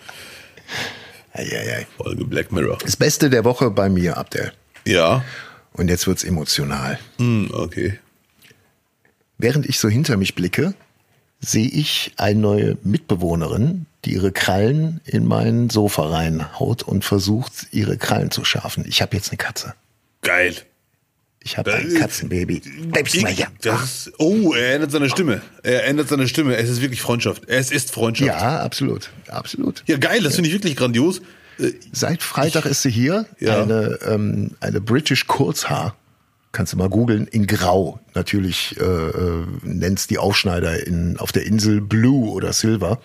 Eieiei. 1.34 1.88
Folge 1.98 2.26
Black 2.26 2.52
Mirror. 2.52 2.78
Das 2.80 2.96
Beste 2.96 3.30
der 3.30 3.44
Woche 3.46 3.70
bei 3.70 3.90
mir, 3.90 4.18
Abdel. 4.18 4.52
Ja. 4.86 5.24
Und 5.74 5.90
jetzt 5.90 6.08
wird's 6.08 6.24
emotional. 6.24 6.98
Hm, 7.20 7.50
okay. 7.54 8.00
Während 9.38 9.66
ich 9.68 9.80
so 9.80 9.90
hinter 9.90 10.18
mich 10.18 10.36
blicke, 10.36 10.74
sehe 11.40 11.68
ich 11.68 12.14
eine 12.18 12.40
neue 12.40 12.78
Mitbewohnerin, 12.84 13.86
die 14.06 14.14
ihre 14.14 14.32
Krallen 14.32 15.02
in 15.06 15.26
mein 15.26 15.70
Sofa 15.70 16.08
reinhaut 16.10 16.84
und 16.84 17.06
versucht, 17.06 17.68
ihre 17.72 17.98
Krallen 17.98 18.32
zu 18.32 18.44
schärfen. 18.44 18.86
Ich 18.88 19.02
habe 19.02 19.16
jetzt 19.16 19.30
eine 19.30 19.38
Katze. 19.38 19.76
Geil. 20.22 20.56
Ich 21.44 21.58
habe 21.58 21.74
ein 21.74 21.94
Katzenbaby. 21.94 22.62
Bleibst 22.88 23.22
mal 23.22 23.32
hier. 23.32 23.48
Das 23.62 24.12
oh, 24.18 24.54
er 24.54 24.76
ändert 24.76 24.92
seine 24.92 25.10
Stimme. 25.10 25.42
Er 25.64 25.86
ändert 25.86 26.10
seine 26.10 26.28
Stimme. 26.28 26.58
Es 26.58 26.70
ist 26.70 26.82
wirklich 26.82 27.02
Freundschaft. 27.02 27.48
Es 27.48 27.72
ist 27.72 27.92
Freundschaft. 27.92 28.28
Ja, 28.28 28.60
absolut. 28.60 29.12
Absolut. 29.28 29.84
Ja, 29.88 29.98
geil, 29.98 30.22
das 30.24 30.36
finde 30.36 30.50
ich 30.50 30.56
wirklich 30.56 30.76
grandios. 30.76 31.22
Äh, 31.60 31.72
Seit 31.94 32.22
Freitag 32.22 32.66
ist 32.66 32.82
sie 32.82 32.90
hier. 32.90 33.28
Ja. 33.40 33.62
Eine, 33.62 33.98
ähm, 34.06 34.52
eine 34.60 34.82
British 34.82 35.28
Kurzhaar. 35.28 35.96
Kannst 36.58 36.74
du 36.74 36.78
mal 36.78 36.90
googeln. 36.90 37.28
In 37.28 37.46
Grau. 37.46 38.00
Natürlich 38.16 38.76
äh, 38.80 38.84
äh, 38.84 39.46
nennt's 39.62 40.08
die 40.08 40.18
Aufschneider 40.18 40.88
in, 40.88 41.16
auf 41.20 41.32
der 41.32 41.46
Insel 41.46 41.82
Blue 41.82 42.32
oder 42.32 42.52
Silver. 42.52 43.00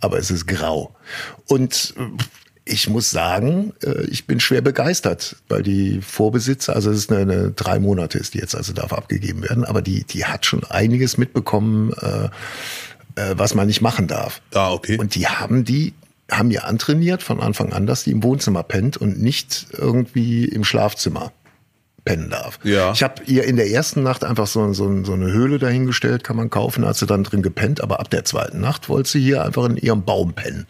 Aber 0.00 0.18
es 0.18 0.30
ist 0.30 0.46
grau. 0.46 0.96
Und 1.48 1.92
äh, 1.98 2.02
ich 2.64 2.88
muss 2.88 3.10
sagen, 3.10 3.74
äh, 3.84 4.04
ich 4.06 4.26
bin 4.26 4.40
schwer 4.40 4.62
begeistert, 4.62 5.36
weil 5.50 5.62
die 5.62 6.00
Vorbesitzer, 6.00 6.74
also 6.74 6.90
es 6.90 7.00
ist 7.00 7.12
eine, 7.12 7.20
eine 7.20 7.50
drei 7.50 7.78
Monate 7.78 8.16
ist 8.16 8.32
die 8.32 8.38
jetzt, 8.38 8.54
also 8.54 8.72
darf 8.72 8.94
abgegeben 8.94 9.42
werden, 9.42 9.66
aber 9.66 9.82
die, 9.82 10.04
die 10.04 10.24
hat 10.24 10.46
schon 10.46 10.64
einiges 10.64 11.18
mitbekommen, 11.18 11.92
äh, 12.00 12.24
äh, 13.16 13.34
was 13.36 13.54
man 13.54 13.66
nicht 13.66 13.82
machen 13.82 14.06
darf. 14.06 14.40
Ah, 14.54 14.72
okay. 14.72 14.96
Und 14.96 15.14
die 15.14 15.28
haben 15.28 15.66
die 15.66 15.92
haben 16.30 16.50
ihr 16.50 16.64
antrainiert 16.64 17.22
von 17.22 17.40
Anfang 17.40 17.74
an, 17.74 17.86
dass 17.86 18.04
die 18.04 18.12
im 18.12 18.22
Wohnzimmer 18.22 18.62
pennt 18.62 18.96
und 18.96 19.20
nicht 19.20 19.66
irgendwie 19.76 20.46
im 20.46 20.64
Schlafzimmer 20.64 21.32
pennen 22.04 22.30
darf. 22.30 22.58
Ja. 22.62 22.92
Ich 22.92 23.02
habe 23.02 23.22
ihr 23.26 23.44
in 23.44 23.56
der 23.56 23.70
ersten 23.70 24.02
Nacht 24.02 24.24
einfach 24.24 24.46
so, 24.46 24.72
so, 24.72 25.04
so 25.04 25.12
eine 25.12 25.32
Höhle 25.32 25.58
dahingestellt, 25.58 26.24
kann 26.24 26.36
man 26.36 26.50
kaufen, 26.50 26.82
da 26.82 26.88
hat 26.88 26.96
sie 26.96 27.06
dann 27.06 27.24
drin 27.24 27.42
gepennt, 27.42 27.80
aber 27.80 28.00
ab 28.00 28.10
der 28.10 28.24
zweiten 28.24 28.60
Nacht 28.60 28.88
wollte 28.88 29.10
sie 29.10 29.20
hier 29.20 29.44
einfach 29.44 29.64
in 29.66 29.76
ihrem 29.76 30.04
Baum 30.04 30.34
pennen. 30.34 30.66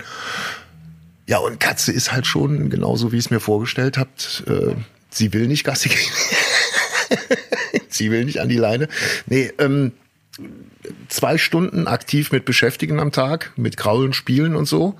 Ja, 1.26 1.38
und 1.38 1.60
Katze 1.60 1.92
ist 1.92 2.12
halt 2.12 2.26
schon 2.26 2.70
genauso, 2.70 3.12
wie 3.12 3.16
ich 3.16 3.26
es 3.26 3.30
mir 3.30 3.40
vorgestellt 3.40 3.98
habt. 3.98 4.42
Äh, 4.48 4.74
sie 5.10 5.32
will 5.32 5.46
nicht 5.46 5.62
Gassi 5.64 5.88
gehen. 5.88 7.38
sie 7.88 8.10
will 8.10 8.24
nicht 8.24 8.40
an 8.40 8.48
die 8.48 8.56
Leine. 8.56 8.88
Nee, 9.26 9.52
ähm, 9.58 9.92
zwei 11.08 11.38
Stunden 11.38 11.86
aktiv 11.86 12.32
mit 12.32 12.44
beschäftigen 12.44 12.98
am 12.98 13.12
Tag, 13.12 13.52
mit 13.56 13.76
Kraulen 13.76 14.12
spielen 14.12 14.56
und 14.56 14.66
so, 14.66 14.98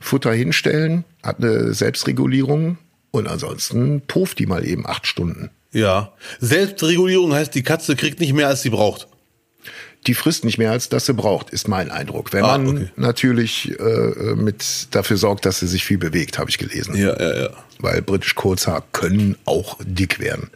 Futter 0.00 0.32
hinstellen, 0.32 1.04
hat 1.22 1.38
eine 1.38 1.74
Selbstregulierung 1.74 2.78
und 3.10 3.28
ansonsten 3.28 4.00
puft 4.02 4.38
die 4.38 4.46
mal 4.46 4.66
eben 4.66 4.86
acht 4.86 5.06
Stunden. 5.06 5.50
Ja. 5.72 6.12
Selbstregulierung 6.40 7.32
heißt, 7.32 7.54
die 7.54 7.62
Katze 7.62 7.96
kriegt 7.96 8.20
nicht 8.20 8.32
mehr, 8.32 8.48
als 8.48 8.62
sie 8.62 8.70
braucht. 8.70 9.06
Die 10.06 10.14
frisst 10.14 10.44
nicht 10.46 10.56
mehr, 10.56 10.70
als 10.70 10.88
dass 10.88 11.04
sie 11.04 11.12
braucht, 11.12 11.50
ist 11.50 11.68
mein 11.68 11.90
Eindruck. 11.90 12.32
Wenn 12.32 12.42
Ah, 12.44 12.56
man 12.56 12.68
okay. 12.68 12.90
natürlich 12.96 13.78
äh, 13.78 14.34
mit 14.34 14.88
dafür 14.92 15.18
sorgt, 15.18 15.44
dass 15.44 15.60
sie 15.60 15.66
sich 15.66 15.84
viel 15.84 15.98
bewegt, 15.98 16.38
habe 16.38 16.48
ich 16.48 16.56
gelesen. 16.56 16.96
Ja, 16.96 17.20
ja, 17.20 17.42
ja. 17.42 17.50
weil 17.80 18.00
British 18.00 18.34
Kurzhaar 18.34 18.82
können 18.92 19.36
auch 19.44 19.76
dick 19.84 20.18
werden. 20.18 20.50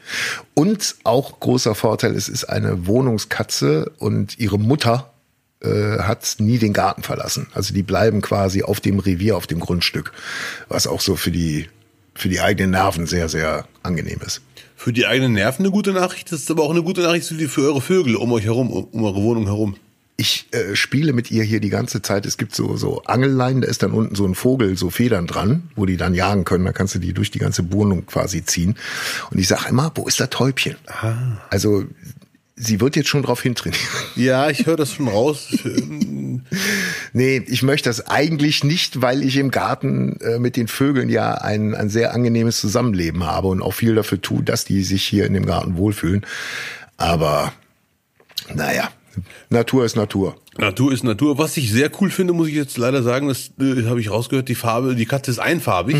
Und 0.54 0.96
auch 1.04 1.40
großer 1.40 1.74
Vorteil, 1.74 2.14
es 2.14 2.30
ist 2.30 2.44
eine 2.44 2.86
Wohnungskatze 2.86 3.92
und 3.98 4.38
ihre 4.38 4.58
Mutter 4.58 5.12
äh, 5.60 5.98
hat 5.98 6.36
nie 6.38 6.56
den 6.56 6.72
Garten 6.72 7.02
verlassen. 7.02 7.46
Also 7.52 7.74
die 7.74 7.82
bleiben 7.82 8.22
quasi 8.22 8.62
auf 8.62 8.80
dem 8.80 8.98
Revier, 8.98 9.36
auf 9.36 9.46
dem 9.46 9.60
Grundstück, 9.60 10.12
was 10.70 10.86
auch 10.86 11.02
so 11.02 11.16
für 11.16 11.30
die 11.30 11.68
für 12.14 12.28
die 12.28 12.40
eigenen 12.40 12.70
Nerven 12.72 13.06
sehr, 13.06 13.28
sehr 13.28 13.66
angenehm 13.82 14.20
ist. 14.24 14.40
Für 14.76 14.92
die 14.92 15.06
eigenen 15.06 15.32
Nerven 15.32 15.62
eine 15.64 15.72
gute 15.72 15.92
Nachricht, 15.92 16.30
das 16.32 16.40
ist 16.40 16.50
aber 16.50 16.62
auch 16.64 16.70
eine 16.70 16.82
gute 16.82 17.00
Nachricht 17.02 17.26
für 17.28 17.34
die- 17.34 17.46
für 17.48 17.62
eure 17.62 17.80
Vögel 17.80 18.16
um 18.16 18.32
euch 18.32 18.44
herum, 18.44 18.70
um, 18.70 18.84
um 18.84 19.04
eure 19.04 19.22
Wohnung 19.22 19.44
herum. 19.46 19.76
Ich 20.16 20.46
äh, 20.52 20.76
spiele 20.76 21.12
mit 21.12 21.32
ihr 21.32 21.42
hier 21.42 21.58
die 21.58 21.70
ganze 21.70 22.00
Zeit. 22.00 22.24
Es 22.24 22.36
gibt 22.36 22.54
so, 22.54 22.76
so 22.76 23.02
Angelleinen, 23.02 23.62
da 23.62 23.68
ist 23.68 23.82
dann 23.82 23.90
unten 23.90 24.14
so 24.14 24.24
ein 24.24 24.36
Vogel, 24.36 24.76
so 24.76 24.88
Federn 24.90 25.26
dran, 25.26 25.64
wo 25.74 25.86
die 25.86 25.96
dann 25.96 26.14
jagen 26.14 26.44
können. 26.44 26.64
Da 26.64 26.72
kannst 26.72 26.94
du 26.94 27.00
die 27.00 27.12
durch 27.12 27.32
die 27.32 27.40
ganze 27.40 27.72
Wohnung 27.72 28.06
quasi 28.06 28.44
ziehen. 28.44 28.76
Und 29.32 29.38
ich 29.38 29.48
sage 29.48 29.68
immer, 29.70 29.90
wo 29.96 30.06
ist 30.06 30.20
das 30.20 30.30
Täubchen? 30.30 30.76
Also 31.50 31.84
sie 32.56 32.80
wird 32.80 32.96
jetzt 32.96 33.08
schon 33.08 33.22
drauf 33.22 33.42
hintrainieren. 33.42 33.84
Ja, 34.16 34.48
ich 34.48 34.66
höre 34.66 34.76
das 34.76 34.92
schon 34.92 35.08
raus. 35.08 35.48
Nee, 37.12 37.42
ich 37.46 37.62
möchte 37.62 37.88
das 37.88 38.08
eigentlich 38.08 38.64
nicht, 38.64 39.00
weil 39.00 39.22
ich 39.22 39.36
im 39.36 39.50
Garten 39.50 40.18
äh, 40.20 40.38
mit 40.38 40.56
den 40.56 40.66
Vögeln 40.66 41.08
ja 41.08 41.34
ein, 41.34 41.74
ein 41.74 41.88
sehr 41.88 42.12
angenehmes 42.12 42.60
Zusammenleben 42.60 43.24
habe 43.24 43.48
und 43.48 43.62
auch 43.62 43.72
viel 43.72 43.94
dafür 43.94 44.20
tue, 44.20 44.42
dass 44.42 44.64
die 44.64 44.82
sich 44.82 45.04
hier 45.04 45.24
in 45.24 45.32
dem 45.32 45.46
Garten 45.46 45.76
wohlfühlen. 45.76 46.26
Aber 46.96 47.52
naja, 48.52 48.90
Natur 49.48 49.84
ist 49.84 49.96
Natur. 49.96 50.36
Natur 50.58 50.92
ist 50.92 51.04
Natur. 51.04 51.38
Was 51.38 51.56
ich 51.56 51.70
sehr 51.70 51.90
cool 52.00 52.10
finde, 52.10 52.32
muss 52.32 52.48
ich 52.48 52.54
jetzt 52.54 52.76
leider 52.78 53.02
sagen, 53.02 53.28
das 53.28 53.52
äh, 53.60 53.84
habe 53.86 54.00
ich 54.00 54.10
rausgehört, 54.10 54.48
die 54.48 54.54
Farbe, 54.54 54.94
die 54.94 55.06
Katze 55.06 55.30
ist 55.30 55.38
einfarbig. 55.38 55.96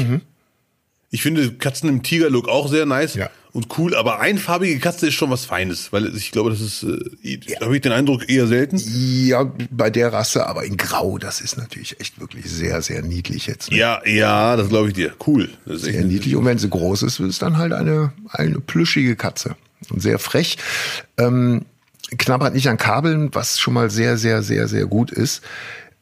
Ich 1.14 1.22
finde 1.22 1.53
Katzen 1.53 1.88
im 1.88 2.03
Tigerlook 2.03 2.48
auch 2.48 2.68
sehr 2.68 2.87
nice 2.87 3.14
Ja. 3.14 3.31
und 3.53 3.79
cool, 3.79 3.94
aber 3.94 4.18
einfarbige 4.18 4.81
Katze 4.81 5.07
ist 5.07 5.14
schon 5.14 5.31
was 5.31 5.44
Feines, 5.44 5.92
weil 5.92 6.12
ich 6.16 6.33
glaube, 6.33 6.50
das 6.50 6.61
ist, 6.61 6.83
äh, 6.83 7.38
da 7.59 7.66
habe 7.66 7.77
ich 7.77 7.83
den 7.83 7.92
Eindruck, 7.92 8.29
eher 8.29 8.48
selten. 8.48 8.83
Ja, 8.85 9.48
bei 9.70 9.90
der 9.90 10.12
Rasse, 10.12 10.44
aber 10.48 10.64
in 10.64 10.77
Grau, 10.77 11.18
das 11.18 11.40
ist 11.40 11.57
natürlich 11.57 12.00
echt 12.00 12.18
wirklich 12.20 12.50
sehr, 12.50 12.83
sehr 12.83 13.03
niedlich 13.03 13.46
jetzt. 13.46 13.70
Ne? 13.70 13.77
Ja, 13.77 14.03
ja, 14.05 14.57
das 14.57 14.68
glaube 14.68 14.88
ich 14.88 14.94
dir. 14.94 15.12
Cool. 15.24 15.50
Das 15.66 15.83
ist 15.83 15.87
echt 15.87 15.98
Sehr 15.98 16.05
niedlich. 16.05 16.35
Und 16.35 16.46
wenn 16.46 16.59
sie 16.59 16.68
groß 16.68 17.05
ist, 17.05 17.20
ist 17.20 17.42
dann 17.42 17.59
halt 17.59 17.72
eine, 17.72 18.12
eine 18.31 18.59
plüschige 18.59 19.14
Katze. 19.14 19.55
Und 19.90 20.03
sehr 20.03 20.18
frech. 20.18 20.59
Ähm, 21.16 21.64
knabbert 22.18 22.55
nicht 22.55 22.68
an 22.68 22.77
Kabeln, 22.77 23.33
was 23.35 23.61
schon 23.61 23.74
mal 23.74 23.88
sehr, 23.88 24.16
sehr, 24.18 24.42
sehr, 24.42 24.66
sehr 24.66 24.87
gut 24.87 25.12
ist. 25.12 25.42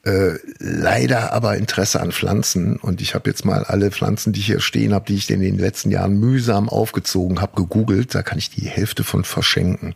Äh, 0.04 0.38
leider 0.58 1.32
aber 1.32 1.56
Interesse 1.56 2.00
an 2.00 2.10
Pflanzen. 2.10 2.76
Und 2.76 3.00
ich 3.00 3.14
habe 3.14 3.30
jetzt 3.30 3.44
mal 3.44 3.62
alle 3.64 3.90
Pflanzen, 3.92 4.32
die 4.32 4.40
hier 4.40 4.60
stehen 4.60 4.92
habe, 4.94 5.04
die 5.06 5.14
ich 5.14 5.30
in 5.30 5.40
den 5.40 5.58
letzten 5.58 5.90
Jahren 5.92 6.18
mühsam 6.18 6.68
aufgezogen 6.68 7.40
habe, 7.40 7.54
gegoogelt. 7.54 8.14
Da 8.14 8.22
kann 8.22 8.38
ich 8.38 8.50
die 8.50 8.66
Hälfte 8.66 9.04
von 9.04 9.22
verschenken, 9.24 9.94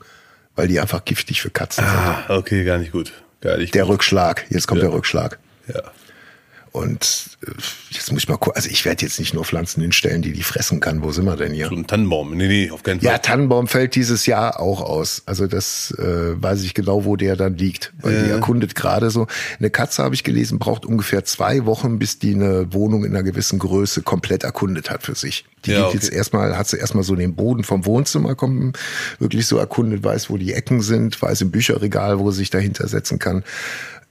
weil 0.55 0.69
die 0.69 0.79
einfach 0.79 1.05
giftig 1.05 1.43
für 1.43 1.51
Katzen 1.51 1.85
sind. 1.85 1.97
Ah, 1.97 2.25
okay, 2.29 2.63
gar 2.65 2.79
nicht 2.79 2.93
gut. 2.93 3.13
Gar 3.41 3.59
nicht 3.59 3.75
Der 3.75 3.83
gut. 3.83 3.95
Rückschlag. 3.95 4.45
Jetzt 4.49 4.69
kommt 4.69 4.81
Ja. 4.81 4.89
der 4.89 4.97
Rückschlag. 4.97 5.39
Ja. 5.67 5.83
Und 6.77 7.31
äh, 7.47 7.53
jetzt 7.91 8.13
muss 8.13 8.25
ich 8.25 8.29
mal 8.29 8.37
gucken. 8.37 8.57
Also 8.57 8.69
ich 8.69 8.85
werde 8.85 9.03
jetzt 9.03 9.19
nicht 9.19 9.33
nur 9.33 9.47
Pflanzen 9.47 9.81
hinstellen, 9.81 10.21
die 10.21 10.33
die 10.33 10.43
fressen 10.43 10.79
kann. 10.79 11.03
Wo 11.03 11.11
sind 11.11 11.25
wir 11.25 11.35
denn 11.35 11.55
hier? 11.55 11.69
So 11.69 11.75
ein 11.75 11.87
Tannenbaum. 11.87 12.37
Nee, 12.37 12.49
nee, 12.49 12.71
auf 12.71 12.83
keinen 12.83 13.01
Fall. 13.01 13.13
Ja, 13.13 13.19
Tannenbaum 13.19 13.67
fällt 13.67 13.95
dieses 13.95 14.27
Jahr 14.27 14.61
auch 14.61 14.83
aus. 14.83 15.23
Also 15.25 15.47
das 15.47 15.95
äh, 15.99 16.03
weiß 16.43 16.63
ich 16.65 16.75
genau, 16.75 17.07
wo 17.07 17.17
der 17.17 17.35
dann 17.37 17.57
liegt. 17.57 17.95
Weil 18.03 18.25
die 18.25 18.31
erkundet 18.31 18.75
gerade 18.75 19.09
so. 19.11 19.27
Eine 19.59 19.71
Katze, 19.71 20.03
habe 20.03 20.15
ich 20.15 20.23
gelesen, 20.23 20.59
braucht 20.59 20.85
ungefähr 20.85 21.25
zwei 21.25 21.65
Wochen, 21.65 21.99
bis 21.99 22.19
die 22.19 22.35
eine 22.35 22.71
Wohnung 22.75 23.07
in 23.07 23.15
einer 23.15 23.23
gewissen 23.23 23.59
Größe 23.59 24.03
komplett 24.03 24.45
erkundet 24.45 24.91
hat 24.91 25.03
für 25.03 25.15
sich. 25.15 25.47
Die 25.65 25.71
Ja, 25.71 25.79
liegt 25.79 25.89
okay. 25.89 25.97
jetzt 25.97 26.13
erstmal, 26.13 26.59
hat 26.59 26.69
sie 26.69 26.77
erstmal 26.77 27.05
so 27.05 27.15
den 27.15 27.35
Boden 27.35 27.65
vom 27.65 27.87
Wohnzimmer 27.87 28.35
kommen, 28.35 28.75
wirklich 29.19 29.47
so 29.47 29.57
erkundet, 29.57 30.05
weiß, 30.05 30.29
wo 30.29 30.37
die 30.37 30.53
Ecken 30.53 30.83
sind, 30.83 31.21
weiß 31.21 31.41
im 31.41 31.51
Bücherregal, 31.51 32.19
wo 32.19 32.31
sie 32.31 32.39
sich 32.39 32.51
dahinter 32.51 32.87
setzen 32.87 33.19
kann. 33.19 33.45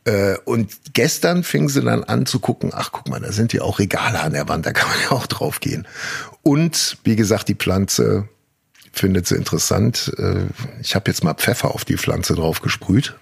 Äh, 0.05 0.37
Und 0.45 0.93
gestern 0.93 1.43
fing 1.43 1.67
sie 1.67 1.81
dann 1.81 2.03
an 2.03 2.25
zu 2.25 2.39
gucken, 2.39 2.71
ach 2.73 2.91
guck 2.91 3.09
mal, 3.09 3.19
da 3.19 3.31
sind 3.31 3.53
ja 3.53 3.61
auch 3.63 3.79
Regale 3.79 4.19
an 4.21 4.33
der 4.33 4.47
Wand, 4.47 4.65
da 4.65 4.71
kann 4.71 4.87
man 4.89 4.97
ja 5.01 5.11
auch 5.11 5.27
drauf 5.27 5.59
gehen. 5.59 5.87
Und 6.43 6.97
wie 7.03 7.15
gesagt, 7.15 7.47
die 7.49 7.55
Pflanze 7.55 8.29
findet 8.93 9.27
sie 9.27 9.35
interessant. 9.35 10.13
Äh, 10.17 10.45
Ich 10.81 10.95
habe 10.95 11.09
jetzt 11.11 11.23
mal 11.23 11.33
Pfeffer 11.33 11.73
auf 11.73 11.85
die 11.85 11.97
Pflanze 11.97 12.35
drauf 12.35 12.61
gesprüht, 12.61 13.15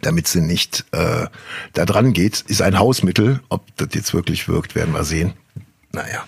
damit 0.00 0.28
sie 0.28 0.40
nicht 0.40 0.84
äh, 0.92 1.26
da 1.74 1.84
dran 1.84 2.12
geht. 2.12 2.40
Ist 2.46 2.62
ein 2.62 2.78
Hausmittel. 2.78 3.40
Ob 3.50 3.66
das 3.76 3.88
jetzt 3.92 4.14
wirklich 4.14 4.48
wirkt, 4.48 4.74
werden 4.74 4.94
wir 4.94 5.04
sehen. 5.04 5.34
Naja, 5.92 6.24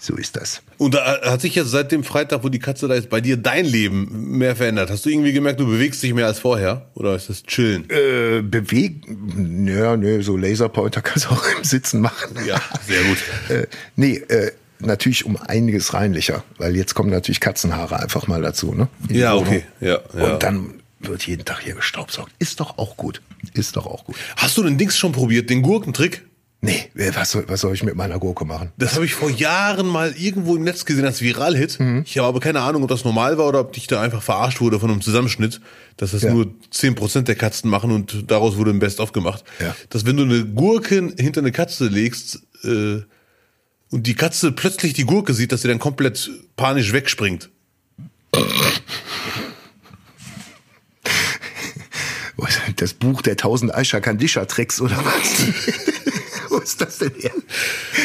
so 0.00 0.14
ist 0.14 0.36
das. 0.36 0.62
Und 0.76 0.94
da 0.94 1.20
hat 1.22 1.40
sich 1.40 1.56
jetzt 1.56 1.70
seit 1.70 1.90
dem 1.90 2.04
Freitag, 2.04 2.44
wo 2.44 2.48
die 2.48 2.60
Katze 2.60 2.86
da 2.86 2.94
ist, 2.94 3.10
bei 3.10 3.20
dir 3.20 3.36
dein 3.36 3.64
Leben 3.66 4.38
mehr 4.38 4.54
verändert. 4.54 4.90
Hast 4.90 5.04
du 5.04 5.10
irgendwie 5.10 5.32
gemerkt, 5.32 5.58
du 5.58 5.66
bewegst 5.66 6.02
dich 6.02 6.14
mehr 6.14 6.26
als 6.26 6.38
vorher? 6.38 6.86
Oder 6.94 7.16
ist 7.16 7.28
das 7.28 7.42
chillen? 7.42 7.84
Äh, 7.90 8.42
bewegen, 8.42 9.66
ja, 9.66 9.96
nee, 9.96 10.20
so 10.20 10.36
Laserpointer 10.36 11.00
kannst 11.02 11.26
du 11.26 11.30
auch 11.30 11.44
im 11.56 11.64
Sitzen 11.64 12.00
machen. 12.00 12.36
Ja, 12.46 12.60
sehr 12.86 13.02
gut. 13.02 13.18
Äh, 13.48 13.66
nee, 13.96 14.16
äh, 14.16 14.52
natürlich 14.80 15.24
um 15.24 15.36
einiges 15.36 15.94
reinlicher, 15.94 16.44
weil 16.58 16.76
jetzt 16.76 16.94
kommen 16.94 17.10
natürlich 17.10 17.40
Katzenhaare 17.40 17.98
einfach 17.98 18.26
mal 18.26 18.42
dazu, 18.42 18.74
ne? 18.74 18.88
Ja, 19.08 19.34
okay. 19.34 19.64
Ja, 19.80 20.00
ja. 20.14 20.24
Und 20.24 20.42
dann 20.42 20.74
wird 21.00 21.26
jeden 21.26 21.44
Tag 21.44 21.60
hier 21.62 21.74
gestaubsaugt. 21.74 22.30
Ist 22.38 22.60
doch 22.60 22.76
auch 22.78 22.96
gut. 22.96 23.22
Ist 23.54 23.76
doch 23.76 23.86
auch 23.86 24.04
gut. 24.04 24.16
Hast 24.36 24.58
du 24.58 24.62
den 24.62 24.76
Dings 24.76 24.98
schon 24.98 25.12
probiert, 25.12 25.48
den 25.48 25.62
Gurkentrick? 25.62 26.27
Nee, 26.60 26.90
was 27.14 27.30
soll, 27.30 27.44
was 27.46 27.60
soll 27.60 27.72
ich 27.72 27.84
mit 27.84 27.94
meiner 27.94 28.18
Gurke 28.18 28.44
machen? 28.44 28.72
Das 28.78 28.94
habe 28.96 29.04
ich 29.04 29.14
vor 29.14 29.30
Jahren 29.30 29.86
mal 29.86 30.12
irgendwo 30.18 30.56
im 30.56 30.64
Netz 30.64 30.84
gesehen 30.84 31.04
als 31.04 31.20
Viral-Hit. 31.20 31.78
Mhm. 31.78 32.02
Ich 32.04 32.18
habe 32.18 32.26
aber 32.26 32.40
keine 32.40 32.60
Ahnung, 32.62 32.82
ob 32.82 32.88
das 32.88 33.04
normal 33.04 33.38
war 33.38 33.46
oder 33.46 33.60
ob 33.60 33.76
ich 33.76 33.86
da 33.86 34.00
einfach 34.02 34.22
verarscht 34.22 34.60
wurde 34.60 34.80
von 34.80 34.90
einem 34.90 35.00
Zusammenschnitt, 35.00 35.60
dass 35.98 36.10
das 36.10 36.22
Ja. 36.22 36.32
nur 36.34 36.52
10% 36.72 37.28
der 37.28 37.36
Katzen 37.36 37.70
machen 37.70 37.92
und 37.92 38.24
daraus 38.28 38.56
wurde 38.56 38.72
ein 38.72 38.80
Best-of 38.80 39.12
gemacht. 39.12 39.44
Ja. 39.60 39.76
Dass 39.90 40.04
wenn 40.04 40.16
du 40.16 40.24
eine 40.24 40.44
Gurke 40.46 41.12
hinter 41.16 41.42
eine 41.42 41.52
Katze 41.52 41.86
legst 41.86 42.40
äh, 42.64 43.02
und 43.90 44.06
die 44.08 44.14
Katze 44.14 44.50
plötzlich 44.50 44.94
die 44.94 45.04
Gurke 45.04 45.34
sieht, 45.34 45.52
dass 45.52 45.62
sie 45.62 45.68
dann 45.68 45.78
komplett 45.78 46.28
panisch 46.56 46.92
wegspringt. 46.92 47.50
Das 52.76 52.94
Buch 52.94 53.22
der 53.22 53.36
tausend 53.36 53.74
Aisha 53.74 53.98
Kandisha 53.98 54.44
Tricks 54.44 54.80
oder 54.80 54.96
was? 55.04 55.42
Ist 56.68 56.80
das 56.82 56.98
denn 56.98 57.12
her? 57.18 57.30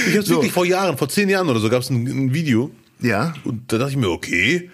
Ich 0.07 0.15
habe 0.15 0.25
So. 0.25 0.35
wirklich 0.35 0.53
vor 0.53 0.65
Jahren, 0.65 0.97
vor 0.97 1.09
zehn 1.09 1.27
Jahren 1.27 1.49
oder 1.49 1.59
so, 1.59 1.69
gab 1.69 1.81
es 1.81 1.89
ein, 1.89 2.05
ein 2.07 2.33
Video. 2.33 2.71
Ja, 3.01 3.33
Und 3.43 3.71
da 3.73 3.77
dachte 3.77 3.91
ich 3.91 3.97
mir, 3.97 4.09
okay, 4.09 4.69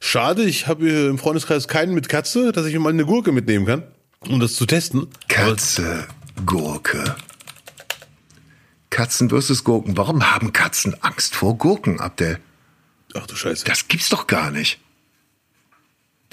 schade, 0.00 0.44
ich 0.44 0.68
habe 0.68 0.86
hier 0.88 1.08
im 1.10 1.18
Freundeskreis 1.18 1.66
keinen 1.66 1.94
mit 1.94 2.08
Katze, 2.08 2.52
dass 2.52 2.66
ich 2.66 2.72
mir 2.74 2.78
mal 2.78 2.90
eine 2.90 3.04
Gurke 3.04 3.32
mitnehmen 3.32 3.66
kann, 3.66 3.82
um 4.20 4.38
das 4.38 4.54
zu 4.54 4.66
testen. 4.66 5.08
Katze, 5.26 6.06
Gurke. 6.46 7.16
Katzen 8.90 9.28
versus 9.30 9.64
Gurken. 9.64 9.96
Warum 9.96 10.30
haben 10.32 10.52
Katzen 10.52 10.94
Angst 11.02 11.34
vor 11.34 11.58
Gurken, 11.58 11.98
Abdel? 11.98 12.38
Ach 13.14 13.26
du 13.26 13.34
Scheiße. 13.34 13.64
Das 13.64 13.88
gibt's 13.88 14.08
doch 14.10 14.28
gar 14.28 14.52
nicht. 14.52 14.78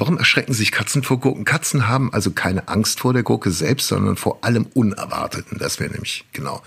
Warum 0.02 0.18
erschrecken 0.18 0.54
sich 0.54 0.72
Katzen 0.72 1.04
vor 1.04 1.20
Gurken? 1.20 1.46
Katzen 1.46 1.88
haben 1.88 2.12
also 2.12 2.32
keine 2.32 2.68
Angst 2.70 3.02
vor 3.02 3.14
der 3.14 3.22
Gurke 3.22 3.52
selbst, 3.52 3.88
sondern 3.88 4.16
vor 4.16 4.44
allem 4.44 4.66
Unerwarteten. 4.74 5.60
Das 5.60 5.80
wäre 5.80 5.92
nämlich, 5.92 6.26
genau. 6.34 6.64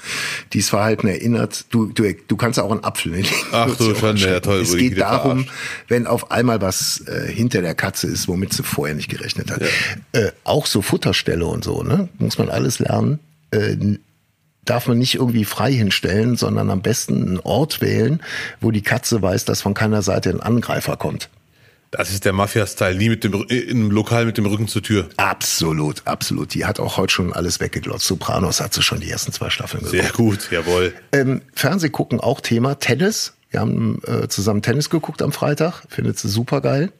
Dieses 0.53 0.70
Verhalten 0.70 1.09
erinnert, 1.09 1.64
du, 1.70 1.87
du, 1.87 2.14
du 2.29 2.37
kannst 2.37 2.61
auch 2.61 2.70
einen 2.70 2.85
Apfel 2.85 3.12
hinlegen. 3.12 3.35
Ach 3.51 3.75
du 3.77 3.92
Schande, 3.97 4.23
ja, 4.25 4.38
toll, 4.38 4.61
Es 4.61 4.77
geht 4.77 5.01
darum, 5.01 5.49
wenn 5.88 6.07
auf 6.07 6.31
einmal 6.31 6.61
was 6.61 7.01
äh, 7.09 7.27
hinter 7.27 7.61
der 7.61 7.75
Katze 7.75 8.07
ist, 8.07 8.29
womit 8.29 8.53
sie 8.53 8.62
vorher 8.62 8.94
nicht 8.94 9.11
gerechnet 9.11 9.51
hat. 9.51 9.62
Äh, 10.12 10.31
auch 10.44 10.66
so 10.66 10.81
Futterstelle 10.81 11.44
und 11.44 11.64
so, 11.64 11.83
ne? 11.83 12.09
Muss 12.18 12.38
man 12.38 12.51
alles 12.51 12.79
lernen. 12.79 13.18
Äh, 13.51 13.77
darf 14.64 14.87
man 14.87 14.99
nicht 14.99 15.16
irgendwie 15.16 15.44
frei 15.44 15.73
hinstellen, 15.73 16.37
sondern 16.37 16.70
am 16.70 16.83
besten 16.83 17.20
einen 17.20 17.40
Ort 17.40 17.81
wählen, 17.81 18.23
wo 18.61 18.70
die 18.70 18.83
Katze 18.83 19.20
weiß, 19.20 19.44
dass 19.44 19.61
von 19.61 19.75
keiner 19.75 20.03
Seite 20.03 20.31
ein 20.31 20.40
Angreifer 20.40 20.97
kommt. 20.97 21.31
Das 21.96 22.11
ist 22.11 22.24
der 22.24 22.33
Mafia-Style, 22.33 22.96
nie 22.96 23.09
mit 23.09 23.24
dem, 23.24 23.33
im 23.48 23.90
Lokal 23.90 24.24
mit 24.26 24.37
dem 24.37 24.46
Rücken 24.46 24.68
zur 24.68 24.83
Tür. 24.83 25.09
Absolut, 25.16 26.02
absolut. 26.07 26.54
Die 26.54 26.64
hat 26.64 26.80
auch 26.80 26.96
heute 26.96 27.12
schon 27.12 27.33
alles 27.33 27.61
weggeglotzt. 27.61 28.07
Sopranos 28.07 28.61
hat 28.61 28.74
sie 28.74 28.83
schon 28.83 29.00
die 29.00 29.11
ersten 29.11 29.33
zwei 29.33 29.50
Staffeln 29.50 29.85
Sehr 29.85 30.02
geguckt. 30.02 30.16
gut, 30.16 30.48
jawohl. 30.50 30.92
Ähm, 31.12 31.42
Fernseh 31.54 31.90
gucken 31.90 32.20
auch 32.20 32.40
Thema 32.40 32.74
Tennis. 32.78 33.35
Wir 33.50 33.61
haben 33.61 34.00
äh, 34.07 34.26
zusammen 34.28 34.62
Tennis 34.62 34.90
geguckt 34.90 35.22
am 35.22 35.30
Freitag. 35.33 35.83
Findet 35.88 36.18
sie 36.18 36.28
super 36.28 36.61
geil. 36.61 36.90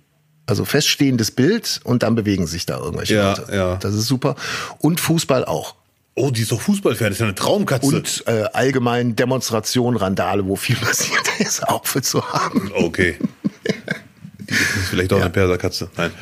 Also 0.47 0.65
feststehendes 0.65 1.31
Bild 1.31 1.81
und 1.85 2.03
dann 2.03 2.15
bewegen 2.15 2.47
sich 2.47 2.67
da 2.67 2.79
irgendwelche 2.79 3.15
Ja, 3.15 3.31
Leute. 3.35 3.53
ja. 3.57 3.77
Das 3.77 3.95
ist 3.95 4.07
super. 4.07 4.37
Und 4.79 5.01
Fußball 5.01 5.45
auch. 5.45 5.75
Oh, 6.17 6.31
die 6.31 6.43
ist 6.43 6.53
doch 6.53 6.61
Fußballfan, 6.61 7.07
das 7.09 7.15
ist 7.15 7.21
ja 7.21 7.27
eine 7.27 7.35
Traumkatze. 7.35 7.87
Und 7.97 8.23
äh, 8.27 8.45
allgemein 8.53 9.17
Demonstration, 9.17 9.97
Randale, 9.97 10.47
wo 10.47 10.55
viel 10.55 10.77
passiert 10.81 11.23
ist, 11.41 11.67
auch 11.67 11.85
für 11.87 12.03
zu 12.03 12.25
haben. 12.33 12.71
Okay. 12.75 13.17
Das 14.47 14.59
ist 14.59 14.89
vielleicht 14.91 15.13
auch 15.13 15.21
eine 15.21 15.31
Perserkatze. 15.31 15.91
Nein. 15.97 16.11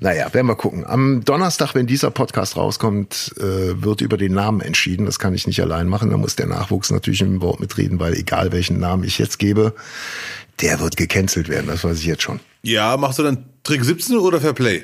Naja, 0.00 0.32
werden 0.34 0.48
wir 0.48 0.56
gucken. 0.56 0.84
Am 0.84 1.24
Donnerstag, 1.24 1.74
wenn 1.74 1.86
dieser 1.86 2.10
Podcast 2.10 2.58
rauskommt, 2.58 3.32
äh, 3.38 3.82
wird 3.82 4.02
über 4.02 4.18
den 4.18 4.34
Namen 4.34 4.60
entschieden. 4.60 5.06
Das 5.06 5.18
kann 5.18 5.32
ich 5.32 5.46
nicht 5.46 5.62
allein 5.62 5.88
machen. 5.88 6.10
Da 6.10 6.18
muss 6.18 6.36
der 6.36 6.46
Nachwuchs 6.46 6.90
natürlich 6.90 7.22
im 7.22 7.40
Wort 7.40 7.58
mitreden, 7.58 7.98
weil 8.00 8.12
egal 8.12 8.52
welchen 8.52 8.78
Namen 8.78 9.04
ich 9.04 9.18
jetzt 9.18 9.38
gebe, 9.38 9.74
der 10.60 10.80
wird 10.80 10.98
gecancelt 10.98 11.48
werden. 11.48 11.68
Das 11.68 11.84
weiß 11.84 11.98
ich 12.00 12.04
jetzt 12.04 12.22
schon. 12.22 12.40
Ja, 12.62 12.98
machst 12.98 13.18
du 13.18 13.22
dann 13.22 13.46
Trick 13.62 13.82
17 13.82 14.18
oder 14.18 14.42
Fairplay? 14.42 14.82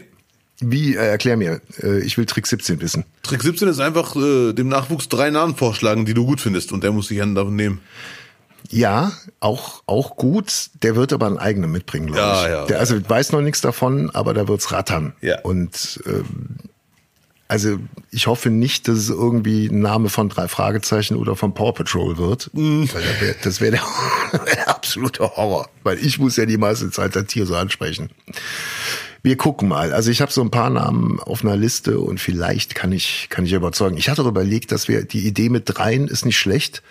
Wie, 0.61 0.95
äh, 0.95 0.99
erklär 0.99 1.37
mir. 1.37 1.61
Äh, 1.83 2.01
ich 2.01 2.17
will 2.17 2.27
Trick 2.27 2.47
17 2.47 2.81
wissen. 2.81 3.05
Trick 3.23 3.43
17 3.43 3.69
ist 3.69 3.81
einfach 3.81 4.17
äh, 4.17 4.55
dem 4.55 4.69
Nachwuchs 4.69 5.09
drei 5.09 5.29
Namen 5.31 5.55
vorschlagen, 5.55 6.07
die 6.07 6.15
du 6.15 6.25
gut 6.25 6.41
findest 6.41 6.73
und 6.73 6.83
der 6.83 6.93
muss 6.93 7.09
sich 7.09 7.21
einen 7.21 7.35
davon 7.35 7.57
nehmen. 7.57 7.81
Ja, 8.69 9.13
auch, 9.41 9.83
auch 9.87 10.17
gut. 10.17 10.71
Der 10.83 10.97
wird 10.97 11.13
aber 11.13 11.27
einen 11.27 11.39
eigenen 11.39 11.73
mitbringen, 11.73 12.07
glaube 12.07 12.19
Ja, 12.21 12.43
ich. 12.45 12.51
ja, 12.53 12.65
der, 12.67 12.81
also 12.81 12.97
weiß 13.09 13.33
noch 13.33 13.41
nichts 13.41 13.61
davon, 13.61 14.11
aber 14.11 14.35
da 14.35 14.47
wird's 14.49 14.71
rattern. 14.73 15.15
Ja. 15.21 15.41
Und 15.41 16.01
ähm, 16.07 16.57
also 17.49 17.79
ich 18.13 18.29
hoffe 18.29 18.49
nicht, 18.51 18.87
dass 18.87 18.97
es 18.97 19.09
irgendwie 19.11 19.67
ein 19.67 19.81
Name 19.81 20.09
von 20.09 20.29
drei 20.29 20.47
Fragezeichen 20.47 21.17
oder 21.17 21.35
von 21.35 21.53
Paw 21.53 21.73
Patrol 21.73 22.17
wird. 22.17 22.49
Mm. 22.53 22.85
Weil 22.93 23.37
das 23.43 23.61
wäre 23.61 23.73
wär 23.73 23.81
der, 24.55 24.69
absolute 24.69 25.23
Horror. 25.37 25.69
Weil 25.83 25.99
ich 25.99 26.21
muss 26.21 26.37
ja 26.37 26.47
die 26.47 26.59
meiste 26.59 26.91
Zeit 26.93 27.17
das 27.17 27.27
Tier 27.27 27.47
so 27.47 27.57
ansprechen. 27.57 28.11
Wir 29.23 29.37
gucken 29.37 29.69
mal. 29.69 29.93
Also 29.93 30.11
ich 30.13 30.21
habe 30.23 30.31
so 30.33 30.41
ein 30.43 30.51
paar 30.53 30.71
Namen 30.71 31.19
auf 31.21 31.45
einer 31.45 31.57
Liste 31.57 31.99
und 31.99 32.21
vielleicht 32.21 32.77
kann 32.77 32.93
ich, 32.93 33.27
kann 33.31 33.45
ich 33.45 33.53
überzeugen. 33.53 33.97
Ich 33.97 34.09
hatte 34.09 34.23
überlegt, 34.23 34.71
dass 34.71 34.87
wir 34.87 35.05
die 35.05 35.27
Idee 35.27 35.49
mit 35.49 35.65
dreien 35.67 36.07
ist 36.07 36.25
nicht 36.25 36.39
schlecht. 36.39 36.83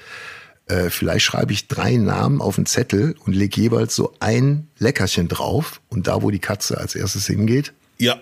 Äh, 0.69 0.89
vielleicht 0.89 1.25
schreibe 1.25 1.51
ich 1.51 1.67
drei 1.67 1.97
Namen 1.97 2.41
auf 2.41 2.57
einen 2.57 2.65
Zettel 2.65 3.15
und 3.25 3.35
lege 3.35 3.59
jeweils 3.59 3.95
so 3.95 4.13
ein 4.19 4.67
Leckerchen 4.77 5.27
drauf 5.27 5.81
und 5.89 6.07
da, 6.07 6.21
wo 6.21 6.31
die 6.31 6.39
Katze 6.39 6.77
als 6.77 6.95
erstes 6.95 7.25
hingeht, 7.27 7.73
Ja, 7.99 8.17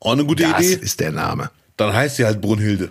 auch 0.00 0.12
eine 0.12 0.24
gute 0.24 0.42
das 0.44 0.60
Idee. 0.64 0.82
ist 0.82 0.98
der 1.00 1.12
Name. 1.12 1.50
Dann 1.76 1.92
heißt 1.92 2.16
sie 2.16 2.24
halt 2.24 2.40
Brunhilde. 2.40 2.90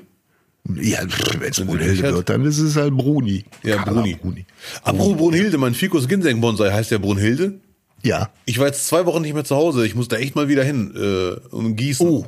Ja, 0.75 0.99
wenn 1.39 1.49
es 1.51 1.59
Brunhilde 1.59 2.07
hat. 2.07 2.13
wird, 2.13 2.29
dann 2.29 2.45
ist 2.45 2.59
es 2.59 2.75
halt 2.75 2.95
Bruni. 2.95 3.45
Ja, 3.63 3.83
Bruni. 3.83 4.15
Bruni. 4.15 4.45
Apropos 4.83 5.17
Brunhilde, 5.17 5.57
mein 5.57 5.73
Ficus 5.73 6.07
Ginseng 6.07 6.39
Bonsai 6.41 6.71
heißt 6.71 6.91
ja 6.91 6.97
Brunhilde. 6.99 7.59
Ja. 8.03 8.29
Ich 8.45 8.59
war 8.59 8.67
jetzt 8.67 8.85
zwei 8.87 9.05
Wochen 9.05 9.21
nicht 9.23 9.33
mehr 9.33 9.43
zu 9.45 9.55
Hause. 9.55 9.85
Ich 9.85 9.95
muss 9.95 10.07
da 10.07 10.17
echt 10.17 10.35
mal 10.35 10.47
wieder 10.47 10.63
hin 10.63 10.93
äh, 10.95 11.55
und 11.55 11.75
gießen. 11.75 12.07
Oh, 12.07 12.27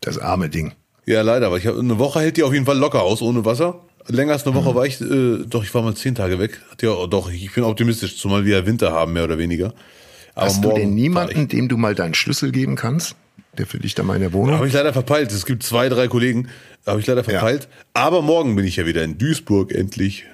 das 0.00 0.18
arme 0.18 0.48
Ding. 0.48 0.72
Ja, 1.06 1.22
leider, 1.22 1.46
aber 1.46 1.58
ich 1.58 1.66
hab, 1.66 1.76
eine 1.76 1.98
Woche 1.98 2.20
hält 2.20 2.36
die 2.36 2.42
auf 2.44 2.52
jeden 2.52 2.66
Fall 2.66 2.78
locker 2.78 3.02
aus, 3.02 3.20
ohne 3.20 3.44
Wasser. 3.44 3.80
Länger 4.08 4.32
als 4.32 4.44
eine 4.46 4.52
Mhm. 4.54 4.64
Woche 4.64 4.74
war 4.74 4.86
ich, 4.86 5.00
äh, 5.00 5.44
doch, 5.46 5.62
ich 5.62 5.72
war 5.74 5.82
mal 5.82 5.94
zehn 5.94 6.14
Tage 6.14 6.38
weg. 6.38 6.60
Ja, 6.80 7.06
doch, 7.06 7.30
ich 7.30 7.52
bin 7.52 7.64
optimistisch, 7.64 8.16
zumal 8.18 8.44
wir 8.44 8.58
ja 8.58 8.66
Winter 8.66 8.92
haben, 8.92 9.12
mehr 9.12 9.24
oder 9.24 9.38
weniger. 9.38 9.74
Aber 10.34 10.46
Hast 10.46 10.64
du 10.64 10.72
denn 10.72 10.94
niemanden, 10.94 11.48
dem 11.48 11.68
du 11.68 11.76
mal 11.76 11.94
deinen 11.94 12.14
Schlüssel 12.14 12.52
geben 12.52 12.76
kannst? 12.76 13.16
Der 13.58 13.66
für 13.66 13.78
dich 13.78 13.94
da 13.94 14.02
mal 14.04 14.14
in 14.14 14.20
der 14.20 14.32
Wohnung? 14.32 14.56
Habe 14.56 14.68
ich 14.68 14.72
leider 14.72 14.92
verpeilt. 14.92 15.32
Es 15.32 15.44
gibt 15.44 15.62
zwei, 15.64 15.88
drei 15.88 16.06
Kollegen, 16.08 16.48
habe 16.86 17.00
ich 17.00 17.06
leider 17.06 17.24
verpeilt. 17.24 17.68
Aber 17.94 18.22
morgen 18.22 18.54
bin 18.56 18.64
ich 18.64 18.76
ja 18.76 18.86
wieder 18.86 19.02
in 19.02 19.18
Duisburg 19.18 19.72
endlich. 19.72 20.24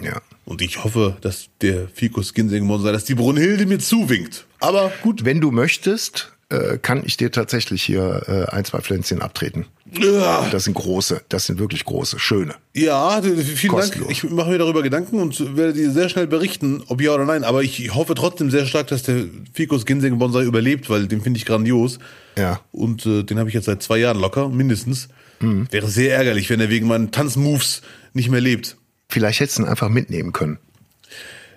Ja. 0.00 0.20
Und 0.44 0.60
ich 0.60 0.84
hoffe, 0.84 1.16
dass 1.22 1.46
der 1.62 1.88
Ficus 1.88 2.34
Ginseng 2.34 2.68
Bonsai, 2.68 2.92
dass 2.92 3.04
die 3.06 3.14
Brunhilde 3.14 3.64
mir 3.66 3.78
zuwinkt. 3.78 4.46
Aber 4.60 4.92
gut. 5.02 5.24
Wenn 5.24 5.40
du 5.40 5.50
möchtest, 5.50 6.32
äh, 6.50 6.76
kann 6.76 7.02
ich 7.04 7.16
dir 7.16 7.32
tatsächlich 7.32 7.82
hier 7.82 8.22
äh, 8.28 8.54
ein, 8.54 8.64
zwei 8.66 8.80
Pflänzchen 8.80 9.22
abtreten. 9.22 9.64
Ja, 9.92 10.48
Das 10.50 10.64
sind 10.64 10.74
große, 10.74 11.22
das 11.28 11.46
sind 11.46 11.58
wirklich 11.58 11.84
große, 11.84 12.18
schöne. 12.18 12.54
Ja, 12.74 13.22
vielen 13.22 13.72
Kostenlos. 13.72 14.08
Dank. 14.08 14.10
Ich 14.10 14.30
mache 14.30 14.50
mir 14.50 14.58
darüber 14.58 14.82
Gedanken 14.82 15.18
und 15.20 15.56
werde 15.56 15.72
dir 15.72 15.90
sehr 15.90 16.08
schnell 16.08 16.26
berichten, 16.26 16.82
ob 16.88 17.00
ja 17.00 17.14
oder 17.14 17.24
nein. 17.24 17.44
Aber 17.44 17.62
ich 17.62 17.94
hoffe 17.94 18.14
trotzdem 18.14 18.50
sehr 18.50 18.66
stark, 18.66 18.88
dass 18.88 19.04
der 19.04 19.24
Ficus 19.52 19.86
Ginseng 19.86 20.18
Bonsai 20.18 20.42
überlebt, 20.42 20.90
weil 20.90 21.06
den 21.06 21.20
finde 21.22 21.38
ich 21.38 21.46
grandios. 21.46 21.98
Ja. 22.36 22.60
Und 22.72 23.06
äh, 23.06 23.22
den 23.22 23.38
habe 23.38 23.48
ich 23.48 23.54
jetzt 23.54 23.66
seit 23.66 23.82
zwei 23.82 23.98
Jahren 23.98 24.20
locker, 24.20 24.48
mindestens. 24.48 25.08
Mhm. 25.40 25.68
Wäre 25.70 25.88
sehr 25.88 26.16
ärgerlich, 26.16 26.50
wenn 26.50 26.60
er 26.60 26.70
wegen 26.70 26.86
meinen 26.86 27.10
Tanzmoves 27.10 27.82
nicht 28.12 28.28
mehr 28.28 28.40
lebt. 28.40 28.76
Vielleicht 29.08 29.40
hättest 29.40 29.58
du 29.58 29.62
ihn 29.62 29.68
einfach 29.68 29.88
mitnehmen 29.88 30.32
können. 30.32 30.58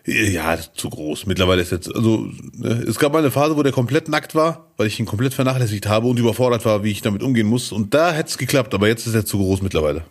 Ja, 0.05 0.57
zu 0.57 0.89
groß. 0.89 1.25
Mittlerweile 1.25 1.61
ist 1.61 1.71
jetzt, 1.71 1.93
also 1.93 2.27
ne, 2.57 2.83
es 2.87 2.99
gab 2.99 3.13
mal 3.13 3.19
eine 3.19 3.31
Phase, 3.31 3.57
wo 3.57 3.63
der 3.63 3.71
komplett 3.71 4.09
nackt 4.09 4.35
war, 4.35 4.67
weil 4.77 4.87
ich 4.87 4.99
ihn 4.99 5.05
komplett 5.05 5.33
vernachlässigt 5.33 5.87
habe 5.87 6.07
und 6.07 6.17
überfordert 6.17 6.65
war, 6.65 6.83
wie 6.83 6.91
ich 6.91 7.01
damit 7.01 7.23
umgehen 7.23 7.47
muss. 7.47 7.71
Und 7.71 7.93
da 7.93 8.11
hätte 8.11 8.29
es 8.29 8.37
geklappt, 8.37 8.73
aber 8.73 8.87
jetzt 8.87 9.05
ist 9.07 9.15
er 9.15 9.25
zu 9.25 9.37
groß 9.37 9.61
mittlerweile. 9.61 10.03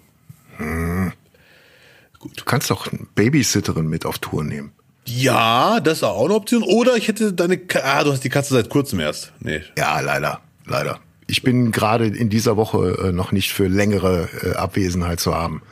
Du 2.20 2.44
kannst 2.44 2.70
doch 2.70 2.90
eine 2.92 3.06
Babysitterin 3.14 3.86
mit 3.86 4.04
auf 4.04 4.18
Tour 4.18 4.44
nehmen. 4.44 4.72
Ja, 5.06 5.80
das 5.80 5.98
ist 5.98 6.04
auch 6.04 6.24
eine 6.24 6.34
Option. 6.34 6.62
Oder 6.62 6.96
ich 6.96 7.08
hätte 7.08 7.32
deine, 7.32 7.58
Ka 7.58 7.80
ah, 7.82 8.04
du 8.04 8.12
hast 8.12 8.24
die 8.24 8.28
Katze 8.28 8.54
seit 8.54 8.68
kurzem 8.68 9.00
erst. 9.00 9.32
Nee. 9.40 9.62
Ja, 9.76 10.00
leider, 10.00 10.40
leider. 10.66 10.98
Ich 11.26 11.42
bin 11.42 11.72
gerade 11.72 12.06
in 12.06 12.28
dieser 12.28 12.56
Woche 12.56 13.08
äh, 13.08 13.12
noch 13.12 13.32
nicht 13.32 13.52
für 13.52 13.68
längere 13.68 14.28
äh, 14.42 14.52
Abwesenheit 14.54 15.20
zu 15.20 15.34
haben. 15.34 15.62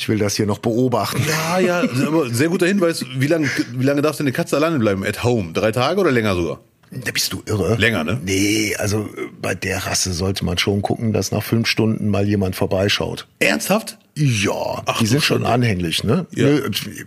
Ich 0.00 0.08
will 0.08 0.16
das 0.16 0.34
hier 0.34 0.46
noch 0.46 0.60
beobachten. 0.60 1.22
Ja, 1.28 1.58
ja, 1.58 1.82
aber 2.06 2.30
sehr 2.30 2.48
guter 2.48 2.66
Hinweis. 2.66 3.04
Wie 3.18 3.26
lange, 3.26 3.50
wie 3.74 3.84
lange 3.84 4.00
darf 4.00 4.16
denn 4.16 4.24
eine 4.24 4.32
Katze 4.32 4.56
alleine 4.56 4.78
bleiben? 4.78 5.04
At 5.04 5.22
home? 5.22 5.52
Drei 5.52 5.72
Tage 5.72 6.00
oder 6.00 6.10
länger 6.10 6.34
sogar? 6.34 6.60
Da 6.90 7.12
bist 7.12 7.34
du 7.34 7.42
irre. 7.44 7.76
Länger, 7.76 8.02
ne? 8.02 8.18
Nee, 8.24 8.74
also 8.78 9.02
äh, 9.02 9.28
bei 9.42 9.54
der 9.54 9.84
Rasse 9.84 10.14
sollte 10.14 10.46
man 10.46 10.56
schon 10.56 10.80
gucken, 10.80 11.12
dass 11.12 11.32
nach 11.32 11.42
fünf 11.42 11.68
Stunden 11.68 12.08
mal 12.08 12.26
jemand 12.26 12.56
vorbeischaut. 12.56 13.28
Ernsthaft? 13.40 13.98
Ja, 14.16 14.82
Ach, 14.86 15.00
die 15.00 15.06
sind 15.06 15.22
schon 15.22 15.44
anhänglich, 15.44 16.02
ne? 16.02 16.26
Ja. 16.34 16.48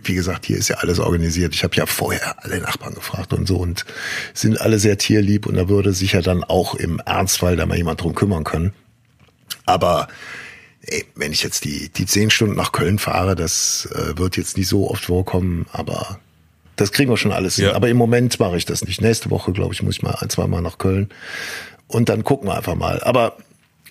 Wie 0.04 0.14
gesagt, 0.14 0.46
hier 0.46 0.56
ist 0.56 0.68
ja 0.68 0.76
alles 0.76 1.00
organisiert. 1.00 1.52
Ich 1.52 1.64
habe 1.64 1.74
ja 1.74 1.86
vorher 1.86 2.44
alle 2.44 2.60
Nachbarn 2.60 2.94
gefragt 2.94 3.32
und 3.32 3.48
so 3.48 3.56
und 3.56 3.84
sind 4.34 4.60
alle 4.60 4.78
sehr 4.78 4.98
tierlieb 4.98 5.46
und 5.46 5.56
da 5.56 5.68
würde 5.68 5.92
sich 5.92 6.12
ja 6.12 6.20
dann 6.22 6.44
auch 6.44 6.76
im 6.76 7.00
Ernstfall 7.04 7.56
da 7.56 7.66
mal 7.66 7.76
jemand 7.76 8.00
drum 8.00 8.14
kümmern 8.14 8.44
können. 8.44 8.72
Aber 9.66 10.06
ey, 10.86 11.04
wenn 11.14 11.32
ich 11.32 11.42
jetzt 11.42 11.64
die, 11.64 11.88
die 11.90 12.06
zehn 12.06 12.30
Stunden 12.30 12.56
nach 12.56 12.72
Köln 12.72 12.98
fahre, 12.98 13.34
das 13.34 13.88
äh, 13.92 14.18
wird 14.18 14.36
jetzt 14.36 14.56
nicht 14.56 14.68
so 14.68 14.90
oft 14.90 15.04
vorkommen, 15.04 15.66
aber 15.72 16.18
das 16.76 16.92
kriegen 16.92 17.10
wir 17.10 17.16
schon 17.16 17.32
alles 17.32 17.56
hin. 17.56 17.66
Ja. 17.66 17.74
Aber 17.74 17.88
im 17.88 17.96
Moment 17.96 18.38
mache 18.40 18.56
ich 18.56 18.64
das 18.64 18.84
nicht. 18.84 19.00
Nächste 19.00 19.30
Woche, 19.30 19.52
glaube 19.52 19.74
ich, 19.74 19.82
muss 19.82 19.96
ich 19.96 20.02
mal 20.02 20.16
ein, 20.20 20.30
zwei 20.30 20.46
Mal 20.46 20.60
nach 20.60 20.78
Köln. 20.78 21.08
Und 21.86 22.08
dann 22.08 22.24
gucken 22.24 22.48
wir 22.48 22.56
einfach 22.56 22.74
mal. 22.74 23.00
Aber 23.02 23.36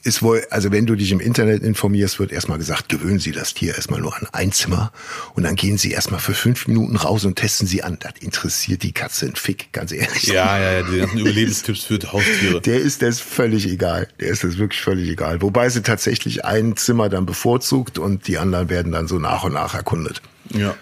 ist 0.04 0.22
wohl, 0.22 0.46
also 0.50 0.72
wenn 0.72 0.86
du 0.86 0.96
dich 0.96 1.12
im 1.12 1.20
Internet 1.20 1.64
informierst, 1.64 2.20
wird 2.20 2.32
erstmal 2.32 2.58
gesagt, 2.58 2.90
gewöhnen 2.90 3.20
Sie 3.20 3.32
das 3.32 3.54
Tier 3.54 3.76
erstmal 3.76 4.02
nur 4.02 4.16
an 4.16 4.28
ein 4.34 4.52
Zimmer 4.52 4.92
und 5.34 5.44
dann 5.44 5.56
gehen 5.56 5.78
Sie 5.78 5.92
erstmal 5.92 6.20
für 6.20 6.34
fünf 6.34 6.68
Minuten 6.68 6.98
raus 6.98 7.24
und 7.24 7.38
testen 7.38 7.68
Sie 7.68 7.84
an. 7.84 7.98
Das 8.02 8.14
interessiert 8.20 8.84
die 8.84 8.92
Katze 8.92 9.28
ein 9.28 9.36
Fick, 9.36 9.72
ganz 9.72 9.92
ehrlich. 9.92 10.24
Ja, 10.24 10.60
ja, 10.60 10.72
ja, 10.74 10.84
die 10.84 10.98
ganzen 11.00 11.20
Überlebenstipps 11.20 11.86
für 11.86 12.00
Haustiere. 12.12 12.62
Der 12.62 12.80
ist 12.80 13.02
das 13.02 13.22
völlig 13.22 13.66
egal. 13.66 14.08
Der 14.20 14.28
ist 14.30 14.44
das 14.44 14.58
wirklich 14.58 14.82
völlig 14.82 15.10
egal. 15.10 15.42
Wobei 15.42 15.70
sie 15.70 15.82
tatsächlich 15.82 16.44
ein 16.44 16.76
Zimmer 16.76 17.08
dann 17.08 17.26
bevorzugt 17.26 17.98
und 17.98 18.28
die 18.28 18.38
anderen 18.38 18.70
werden 18.70 18.92
dann 18.92 19.08
so 19.08 19.20
nach 19.20 19.44
und 19.46 19.54
nach 19.54 19.74
erkundet. 19.74 20.22
Ja. 20.50 20.76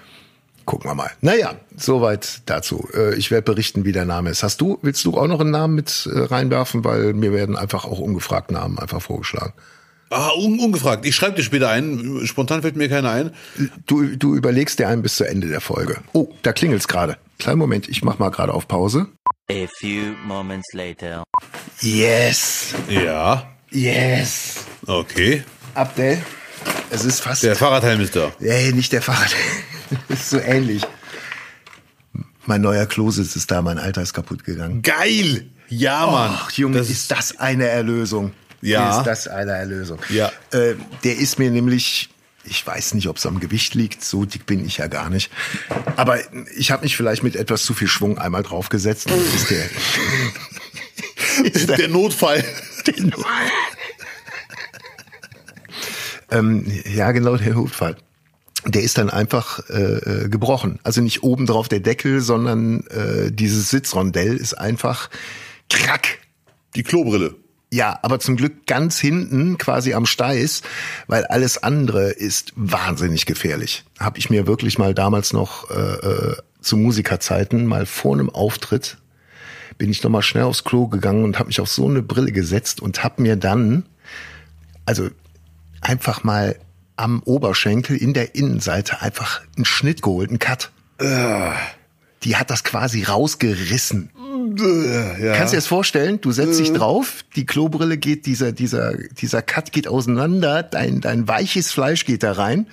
Gucken 0.65 0.89
wir 0.89 0.95
mal. 0.95 1.11
Naja, 1.21 1.55
soweit 1.75 2.41
dazu. 2.45 2.87
Äh, 2.93 3.15
Ich 3.15 3.31
werde 3.31 3.43
berichten, 3.43 3.83
wie 3.85 3.91
der 3.91 4.05
Name 4.05 4.29
ist. 4.29 4.43
Hast 4.43 4.61
du, 4.61 4.77
willst 4.81 5.03
du 5.05 5.17
auch 5.17 5.27
noch 5.27 5.39
einen 5.39 5.51
Namen 5.51 5.75
mit 5.75 6.07
äh, 6.11 6.19
reinwerfen? 6.19 6.83
Weil 6.83 7.13
mir 7.13 7.33
werden 7.33 7.57
einfach 7.57 7.85
auch 7.85 7.99
ungefragt 7.99 8.51
Namen 8.51 8.77
einfach 8.79 9.01
vorgeschlagen. 9.01 9.53
Ah, 10.11 10.31
un 10.37 10.59
ungefragt. 10.59 11.05
Ich 11.05 11.15
schreibe 11.15 11.35
dir 11.37 11.43
später 11.43 11.69
ein. 11.69 12.21
Spontan 12.25 12.61
fällt 12.61 12.75
mir 12.75 12.89
keiner 12.89 13.11
ein. 13.11 13.31
Du, 13.87 14.03
du 14.15 14.35
überlegst 14.35 14.77
dir 14.77 14.87
einen 14.89 15.01
bis 15.01 15.15
zu 15.15 15.23
Ende 15.25 15.47
der 15.47 15.61
Folge. 15.61 15.97
Oh, 16.13 16.27
da 16.43 16.51
klingelt's 16.51 16.87
gerade. 16.89 17.17
Kleinen 17.39 17.59
Moment, 17.59 17.87
ich 17.87 18.03
mach 18.03 18.19
mal 18.19 18.29
gerade 18.29 18.53
auf 18.53 18.67
Pause. 18.67 19.07
A 19.49 19.67
few 19.79 20.13
moments 20.25 20.67
later. 20.73 21.23
Yes, 21.79 22.73
Ja. 22.89 23.47
yes. 23.71 24.65
Okay. 24.85 25.43
Abdel, 25.75 26.21
es 26.89 27.05
ist 27.05 27.21
fast... 27.21 27.43
Der 27.43 27.55
Fahrradhelm 27.55 28.01
ist 28.01 28.15
da. 28.15 28.31
Nee, 28.39 28.71
nicht 28.71 28.91
der 28.91 29.01
Fahrrad. 29.01 29.33
das 30.09 30.19
ist 30.19 30.29
so 30.29 30.39
ähnlich. 30.39 30.83
Mein 32.45 32.61
neuer 32.61 32.85
Klositz 32.85 33.35
ist 33.35 33.51
da, 33.51 33.61
mein 33.61 33.77
alter 33.77 34.01
ist 34.01 34.13
kaputt 34.13 34.43
gegangen. 34.43 34.81
Geil! 34.81 35.45
Ja, 35.69 36.05
Mann. 36.05 36.31
Ach, 36.33 36.51
Junge, 36.51 36.79
Das 36.79 36.89
ist 36.89 37.09
das 37.11 37.39
eine 37.39 37.67
Erlösung. 37.67 38.33
Ja. 38.61 38.99
Ist 38.99 39.05
das 39.05 39.27
eine 39.27 39.53
Erlösung. 39.53 39.99
Ja. 40.09 40.31
Äh, 40.51 40.75
der 41.03 41.17
ist 41.17 41.39
mir 41.39 41.49
nämlich, 41.49 42.09
ich 42.43 42.65
weiß 42.65 42.93
nicht, 42.93 43.07
ob 43.07 43.17
es 43.17 43.25
am 43.25 43.39
Gewicht 43.39 43.73
liegt, 43.73 44.03
so 44.03 44.25
dick 44.25 44.45
bin 44.45 44.65
ich 44.65 44.77
ja 44.77 44.87
gar 44.87 45.09
nicht. 45.09 45.31
Aber 45.95 46.19
ich 46.55 46.71
habe 46.71 46.83
mich 46.83 46.97
vielleicht 46.97 47.23
mit 47.23 47.35
etwas 47.35 47.63
zu 47.63 47.73
viel 47.73 47.87
Schwung 47.87 48.17
einmal 48.17 48.43
draufgesetzt. 48.43 49.09
Und 49.09 49.21
ist 49.33 49.49
der, 49.49 49.65
ist 51.53 51.69
der, 51.69 51.77
der 51.77 51.87
Notfall. 51.87 52.43
Ähm, 56.31 56.65
ja, 56.85 57.11
genau, 57.11 57.35
der 57.35 57.53
Notfall. 57.53 57.95
Der 58.65 58.83
ist 58.83 58.97
dann 58.97 59.09
einfach 59.09 59.67
äh, 59.69 60.25
äh, 60.25 60.29
gebrochen. 60.29 60.79
Also 60.83 61.01
nicht 61.01 61.23
oben 61.23 61.45
drauf 61.47 61.67
der 61.67 61.79
Deckel, 61.79 62.21
sondern 62.21 62.85
äh, 62.87 63.31
dieses 63.31 63.69
Sitzrondell 63.69 64.37
ist 64.37 64.53
einfach 64.53 65.09
krack. 65.69 66.19
Die 66.75 66.83
Klobrille. 66.83 67.35
Ja, 67.73 67.99
aber 68.01 68.19
zum 68.19 68.35
Glück 68.35 68.67
ganz 68.67 68.99
hinten, 68.99 69.57
quasi 69.57 69.93
am 69.93 70.05
Steiß, 70.05 70.61
weil 71.07 71.25
alles 71.25 71.63
andere 71.63 72.11
ist 72.11 72.51
wahnsinnig 72.55 73.25
gefährlich. 73.25 73.85
Habe 73.99 74.19
ich 74.19 74.29
mir 74.29 74.45
wirklich 74.45 74.77
mal 74.77 74.93
damals 74.93 75.33
noch 75.33 75.69
äh, 75.71 75.73
äh, 75.75 76.35
zu 76.59 76.77
Musikerzeiten 76.77 77.65
mal 77.65 77.85
vor 77.85 78.13
einem 78.13 78.29
Auftritt 78.29 78.97
bin 79.81 79.89
ich 79.89 80.03
noch 80.03 80.11
mal 80.11 80.21
schnell 80.21 80.43
aufs 80.43 80.63
Klo 80.63 80.85
gegangen 80.85 81.23
und 81.23 81.39
habe 81.39 81.47
mich 81.47 81.59
auf 81.59 81.67
so 81.67 81.87
eine 81.87 82.03
Brille 82.03 82.31
gesetzt 82.31 82.83
und 82.83 83.03
habe 83.03 83.19
mir 83.19 83.35
dann 83.35 83.83
also 84.85 85.09
einfach 85.81 86.23
mal 86.23 86.55
am 86.95 87.21
Oberschenkel 87.23 87.97
in 87.97 88.13
der 88.13 88.35
Innenseite 88.35 89.01
einfach 89.01 89.41
einen 89.55 89.65
Schnitt 89.65 90.01
geholt, 90.01 90.29
einen 90.29 90.39
Cut. 90.39 90.71
Die 92.23 92.35
hat 92.35 92.51
das 92.51 92.63
quasi 92.63 93.03
rausgerissen. 93.03 94.11
Ja. 94.57 95.33
Kannst 95.35 95.53
du 95.53 95.55
dir 95.55 95.57
das 95.57 95.67
vorstellen? 95.67 96.21
Du 96.21 96.31
setzt 96.31 96.59
dich 96.59 96.73
drauf, 96.73 97.23
die 97.35 97.45
Klobrille 97.45 97.97
geht, 97.97 98.25
dieser, 98.25 98.51
dieser, 98.51 98.93
dieser 98.97 99.41
Cut 99.41 99.71
geht 99.71 99.87
auseinander, 99.87 100.63
dein, 100.63 101.01
dein 101.01 101.27
weiches 101.27 101.71
Fleisch 101.71 102.05
geht 102.05 102.23
da 102.23 102.33
rein 102.33 102.67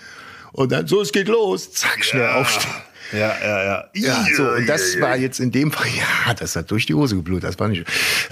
und 0.52 0.72
dann 0.72 0.86
so, 0.86 1.00
es 1.00 1.12
geht 1.12 1.28
los, 1.28 1.72
zack, 1.72 2.04
schnell 2.04 2.28
aufstehen. 2.28 2.74
Ja, 3.12 3.34
ja, 3.40 3.64
ja. 3.64 3.84
Ja, 3.94 4.26
so, 4.36 4.50
und 4.50 4.66
das 4.66 5.00
war 5.00 5.16
jetzt 5.16 5.40
in 5.40 5.50
dem 5.50 5.72
Fall, 5.72 5.86
ja, 6.26 6.34
das 6.34 6.56
hat 6.56 6.70
durch 6.70 6.86
die 6.86 6.94
Hose 6.94 7.16
geblutet, 7.16 7.44
das 7.44 7.58
war 7.58 7.68
nicht. 7.68 7.84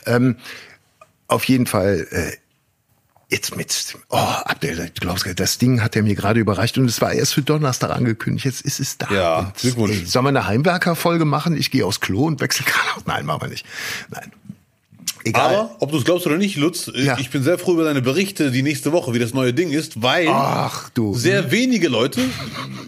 Ähm, 0.07 0.37
auf 1.29 1.45
jeden 1.45 1.67
Fall, 1.67 2.07
äh, 2.11 2.33
jetzt 3.29 3.57
mit, 3.57 3.97
oh, 4.11 4.17
Abdel, 4.17 4.77
du 4.95 5.01
glaubst 5.01 5.27
das 5.37 5.59
Ding 5.59 5.83
hat 5.83 5.97
er 5.97 6.03
mir 6.03 6.15
gerade 6.15 6.39
überreicht 6.41 6.79
und 6.79 6.85
es 6.87 7.01
war 7.01 7.13
erst 7.13 7.35
für 7.35 7.43
Donnerstag 7.43 7.91
angekündigt, 7.91 8.45
jetzt 8.47 8.61
ist 8.63 8.79
es 8.81 8.99
da. 8.99 9.09
Ja, 9.13 9.53
Glückwunsch. 9.61 9.97
ey, 9.97 10.07
sollen 10.07 10.25
wir 10.27 10.29
eine 10.31 10.47
Heimwerkerfolge 10.47 11.25
machen? 11.25 11.57
Ich 11.57 11.71
gehe 11.71 11.85
aufs 11.85 12.01
Klo 12.01 12.25
und 12.27 12.41
wechsle 12.41 12.65
gerade 12.67 12.97
auf. 12.97 13.07
Nein, 13.07 13.27
machen 13.27 13.43
wir 13.43 13.49
nicht. 13.49 13.67
Nein. 14.11 14.31
Egal. 15.25 15.55
Aber, 15.57 15.77
ob 15.81 15.91
du 15.91 15.99
es 15.99 16.05
glaubst 16.05 16.25
oder 16.27 16.37
nicht, 16.37 16.55
Lutz, 16.57 16.89
Ja. 16.95 17.19
ich 17.19 17.31
bin 17.31 17.43
sehr 17.43 17.59
froh 17.59 17.73
über 17.73 17.83
deine 17.83 18.01
Berichte 18.01 18.53
die 18.53 18.63
nächste 18.63 18.93
Woche, 18.93 19.13
wie 19.13 19.19
das 19.19 19.35
neue 19.35 19.53
Ding 19.53 19.71
ist, 19.73 20.01
weil 20.03 20.29
Ach, 20.29 20.89
du. 20.91 21.15
sehr 21.15 21.51
wenige 21.51 21.89
Leute, 21.89 22.21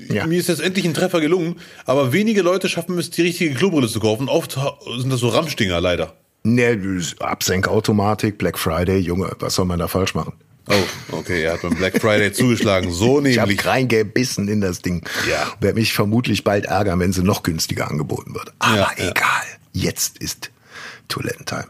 Ja. 0.09 0.25
mir 0.25 0.39
ist 0.39 0.49
jetzt 0.49 0.61
endlich 0.61 0.85
ein 0.85 0.95
Treffer 0.95 1.21
gelungen, 1.21 1.57
aber 1.85 2.13
wenige 2.13 2.43
Leute 2.43 2.69
schaffen 2.69 2.97
es, 2.97 3.11
die 3.11 3.23
richtige 3.23 3.55
Klobrille 3.55 3.89
zu 3.89 3.99
kaufen. 3.99 4.29
Oft 4.29 4.53
sind 4.99 5.11
das 5.11 5.19
so 5.19 5.29
Ramstinger 5.31 5.81
leider. 5.81 6.15
Ne, 6.55 7.03
Absenkautomatik, 7.21 8.39
Black 8.39 8.59
Friday, 8.59 8.99
Junge, 8.99 9.35
was 9.41 9.55
soll 9.55 9.65
man 9.67 9.79
da 9.79 9.89
falsch 9.89 10.15
machen? 10.15 10.33
Oh, 10.71 11.17
okay, 11.17 11.43
er 11.45 11.55
hat 11.55 11.63
beim 11.63 11.75
Black 11.75 11.99
Friday 12.01 12.33
zugeschlagen. 12.33 12.91
So 12.93 13.21
Ich 13.25 13.39
habe 13.39 13.49
nämlich. 13.53 13.67
reingebissen 13.67 14.49
in 14.49 14.61
das 14.61 14.83
Ding. 14.83 15.03
Ja. 15.29 15.47
Werde 15.61 15.79
mich 15.79 15.95
vermutlich 15.95 16.45
bald 16.45 16.67
ärgern, 16.67 17.01
wenn 17.01 17.13
sie 17.13 17.23
noch 17.23 17.43
günstiger 17.43 17.89
angeboten 17.91 18.35
wird. 18.35 18.53
Aber 18.59 18.77
Ja, 18.77 18.91
ja. 18.99 19.11
egal. 19.11 19.43
Jetzt 19.73 20.19
ist 20.19 20.51
Toilettentime. 21.09 21.67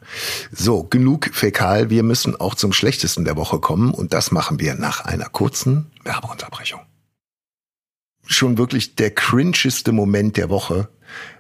So, 0.51 0.83
genug 0.83 1.31
Fäkal. 1.33 1.91
Wir 1.91 2.03
müssen 2.03 2.35
auch 2.41 2.57
zum 2.57 2.73
schlechtesten 2.73 3.25
der 3.25 3.37
Woche 3.37 3.61
kommen 3.61 3.95
und 3.95 4.13
das 4.13 4.33
machen 4.33 4.59
wir 4.59 4.75
nach 4.75 5.05
einer 5.05 5.27
kurzen 5.29 5.87
Werbeunterbrechung. 6.03 6.81
Schon 8.27 8.59
wirklich 8.59 8.97
der 8.97 9.13
cringeste 9.13 9.93
Moment 9.93 10.37
der 10.37 10.51
Woche 10.51 10.89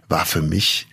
war 0.08 0.24
für 0.26 0.42
mich 0.42 0.86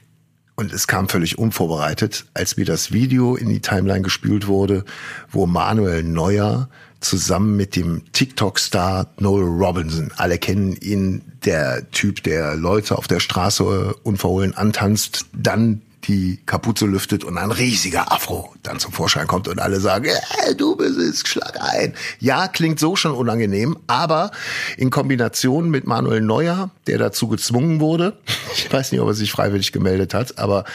und 0.55 0.71
es 0.73 0.87
kam 0.87 1.09
völlig 1.09 1.37
unvorbereitet, 1.37 2.25
als 2.33 2.57
mir 2.57 2.65
das 2.65 2.91
Video 2.91 3.35
in 3.35 3.49
die 3.49 3.59
Timeline 3.59 4.01
gespült 4.01 4.47
wurde, 4.47 4.85
wo 5.31 5.45
Manuel 5.45 6.03
Neuer 6.03 6.69
zusammen 7.01 7.55
mit 7.55 7.75
dem 7.75 8.03
TikTok-Star 8.13 9.07
Noel 9.19 9.45
Robinson, 9.45 10.11
alle 10.15 10.37
kennen 10.37 10.75
ihn, 10.77 11.21
der 11.45 11.89
Typ, 11.91 12.23
der 12.23 12.55
Leute 12.55 12.97
auf 12.97 13.07
der 13.07 13.19
Straße 13.19 13.95
unverhohlen 14.03 14.55
antanzt, 14.55 15.25
dann 15.33 15.81
die 16.07 16.39
Kapuze 16.45 16.85
lüftet 16.85 17.23
und 17.23 17.37
ein 17.37 17.51
riesiger 17.51 18.11
Afro 18.11 18.53
dann 18.63 18.79
zum 18.79 18.91
Vorschein 18.91 19.27
kommt 19.27 19.47
und 19.47 19.59
alle 19.59 19.79
sagen, 19.79 20.05
hey, 20.05 20.55
du 20.55 20.75
bist 20.75 21.27
schlag 21.27 21.59
ein. 21.61 21.93
Ja, 22.19 22.47
klingt 22.47 22.79
so 22.79 22.95
schon 22.95 23.13
unangenehm, 23.13 23.77
aber 23.87 24.31
in 24.77 24.89
Kombination 24.89 25.69
mit 25.69 25.85
Manuel 25.85 26.21
Neuer, 26.21 26.71
der 26.87 26.97
dazu 26.97 27.27
gezwungen 27.27 27.79
wurde, 27.79 28.17
ich 28.55 28.71
weiß 28.71 28.91
nicht, 28.91 29.01
ob 29.01 29.07
er 29.07 29.13
sich 29.13 29.31
freiwillig 29.31 29.71
gemeldet 29.71 30.13
hat, 30.13 30.37
aber 30.37 30.65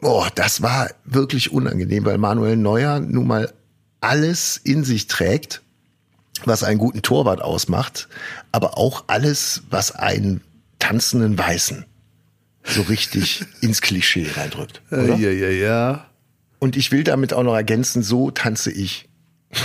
oh, 0.00 0.26
das 0.34 0.62
war 0.62 0.90
wirklich 1.04 1.52
unangenehm, 1.52 2.04
weil 2.04 2.18
Manuel 2.18 2.56
Neuer 2.56 3.00
nun 3.00 3.26
mal 3.26 3.52
alles 4.00 4.56
in 4.56 4.84
sich 4.84 5.06
trägt, 5.06 5.62
was 6.44 6.64
einen 6.64 6.78
guten 6.78 7.02
Torwart 7.02 7.42
ausmacht, 7.42 8.08
aber 8.52 8.78
auch 8.78 9.04
alles, 9.08 9.62
was 9.70 9.92
einen 9.92 10.40
tanzenden 10.78 11.38
Weißen 11.38 11.84
so 12.64 12.82
richtig 12.82 13.42
ins 13.60 13.80
Klischee 13.80 14.26
reindrückt. 14.34 14.82
Oder? 14.90 15.16
ja, 15.16 15.30
ja, 15.30 15.48
ja. 15.48 16.06
Und 16.58 16.76
ich 16.76 16.92
will 16.92 17.04
damit 17.04 17.32
auch 17.32 17.42
noch 17.42 17.54
ergänzen, 17.54 18.02
so 18.02 18.30
tanze 18.30 18.70
ich. 18.72 19.08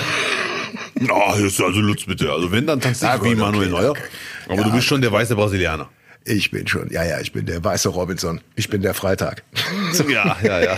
Oh, 1.10 1.34
jetzt 1.38 1.60
also 1.62 1.81
Lutz 1.81 2.05
bitte. 2.05 2.31
Also 2.31 2.53
wenn, 2.53 2.65
dann 2.67 2.79
tanzt 2.79 3.03
Ah, 3.03 3.17
ich 3.17 3.23
wie 3.23 3.36
Manuel 3.36 3.73
okay, 3.73 3.81
Neuer. 3.81 3.91
okay. 3.91 4.01
Aber 4.45 4.55
Ja. 4.60 4.63
du 4.63 4.71
bist 4.71 4.88
schon 4.88 5.01
der 5.01 5.12
weiße 5.12 5.36
Brasilianer. 5.36 5.89
Ich 6.23 6.51
bin 6.51 6.67
schon, 6.67 6.89
ja, 6.89 7.03
ja, 7.03 7.19
ich 7.19 7.34
bin 7.34 7.45
der 7.45 7.62
weiße 7.62 7.89
Robinson. 7.89 8.39
Ich 8.55 8.69
bin 8.69 8.81
der 8.81 8.93
Freitag. 8.93 9.43
Ja, 10.08 10.38
ja, 10.41 10.62
ja. 10.62 10.77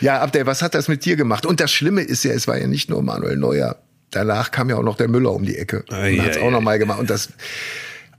Ja, 0.00 0.20
Abdel, 0.22 0.46
was 0.46 0.62
hat 0.62 0.74
das 0.74 0.88
mit 0.88 1.04
dir 1.04 1.16
gemacht? 1.16 1.44
Und 1.44 1.60
das 1.60 1.70
Schlimme 1.70 2.00
ist 2.00 2.24
ja, 2.24 2.32
es 2.32 2.48
war 2.48 2.56
ja 2.58 2.66
nicht 2.66 2.88
nur 2.88 3.02
Manuel 3.02 3.36
Neuer. 3.36 3.76
Danach 4.10 4.50
kam 4.50 4.70
ja 4.70 4.76
auch 4.76 4.82
noch 4.82 4.96
der 4.96 5.08
Müller 5.08 5.32
um 5.32 5.44
die 5.44 5.56
Ecke. 5.58 5.84
Ei, 5.90 6.14
und 6.14 6.24
hat's 6.24 6.38
ei, 6.38 6.42
auch 6.42 6.50
noch 6.50 6.60
ei. 6.60 6.64
mal 6.64 6.78
gemacht. 6.78 6.98
Und 6.98 7.10
das, 7.10 7.28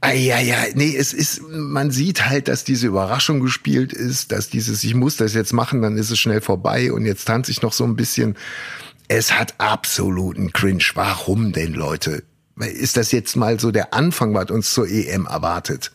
ja, 0.05 0.39
ja, 0.39 0.57
nee, 0.75 0.95
es 0.95 1.13
ist, 1.13 1.41
man 1.49 1.91
sieht 1.91 2.27
halt, 2.27 2.47
dass 2.47 2.63
diese 2.63 2.87
Überraschung 2.87 3.39
gespielt 3.39 3.93
ist, 3.93 4.31
dass 4.31 4.49
dieses, 4.49 4.83
ich 4.83 4.93
muss 4.93 5.17
das 5.17 5.33
jetzt 5.33 5.53
machen, 5.53 5.81
dann 5.81 5.97
ist 5.97 6.11
es 6.11 6.19
schnell 6.19 6.41
vorbei 6.41 6.91
und 6.91 7.05
jetzt 7.05 7.25
tanze 7.25 7.51
ich 7.51 7.61
noch 7.61 7.73
so 7.73 7.83
ein 7.83 7.95
bisschen. 7.95 8.35
Es 9.07 9.33
hat 9.33 9.55
absoluten 9.59 10.51
Cringe. 10.53 10.83
Warum 10.93 11.53
denn, 11.53 11.73
Leute? 11.73 12.23
Ist 12.59 12.97
das 12.97 13.11
jetzt 13.11 13.35
mal 13.35 13.59
so 13.59 13.71
der 13.71 13.93
Anfang, 13.93 14.33
was 14.33 14.51
uns 14.51 14.73
zur 14.73 14.87
EM 14.87 15.25
erwartet? 15.25 15.91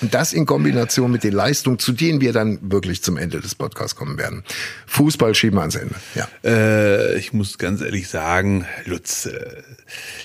Und 0.00 0.14
das 0.14 0.32
in 0.32 0.46
Kombination 0.46 1.10
mit 1.10 1.24
den 1.24 1.32
Leistungen, 1.32 1.78
zu 1.78 1.92
denen 1.92 2.20
wir 2.20 2.32
dann 2.32 2.58
wirklich 2.70 3.02
zum 3.02 3.16
Ende 3.16 3.40
des 3.40 3.54
Podcasts 3.54 3.96
kommen 3.96 4.18
werden. 4.18 4.44
Fußball 4.86 5.34
schieben 5.34 5.58
wir 5.58 5.62
ans 5.62 5.76
Ende. 5.76 5.94
Ja. 6.14 6.28
Äh, 6.44 7.18
ich 7.18 7.32
muss 7.32 7.58
ganz 7.58 7.80
ehrlich 7.80 8.08
sagen, 8.08 8.66
Lutz, 8.84 9.26
äh, 9.26 9.62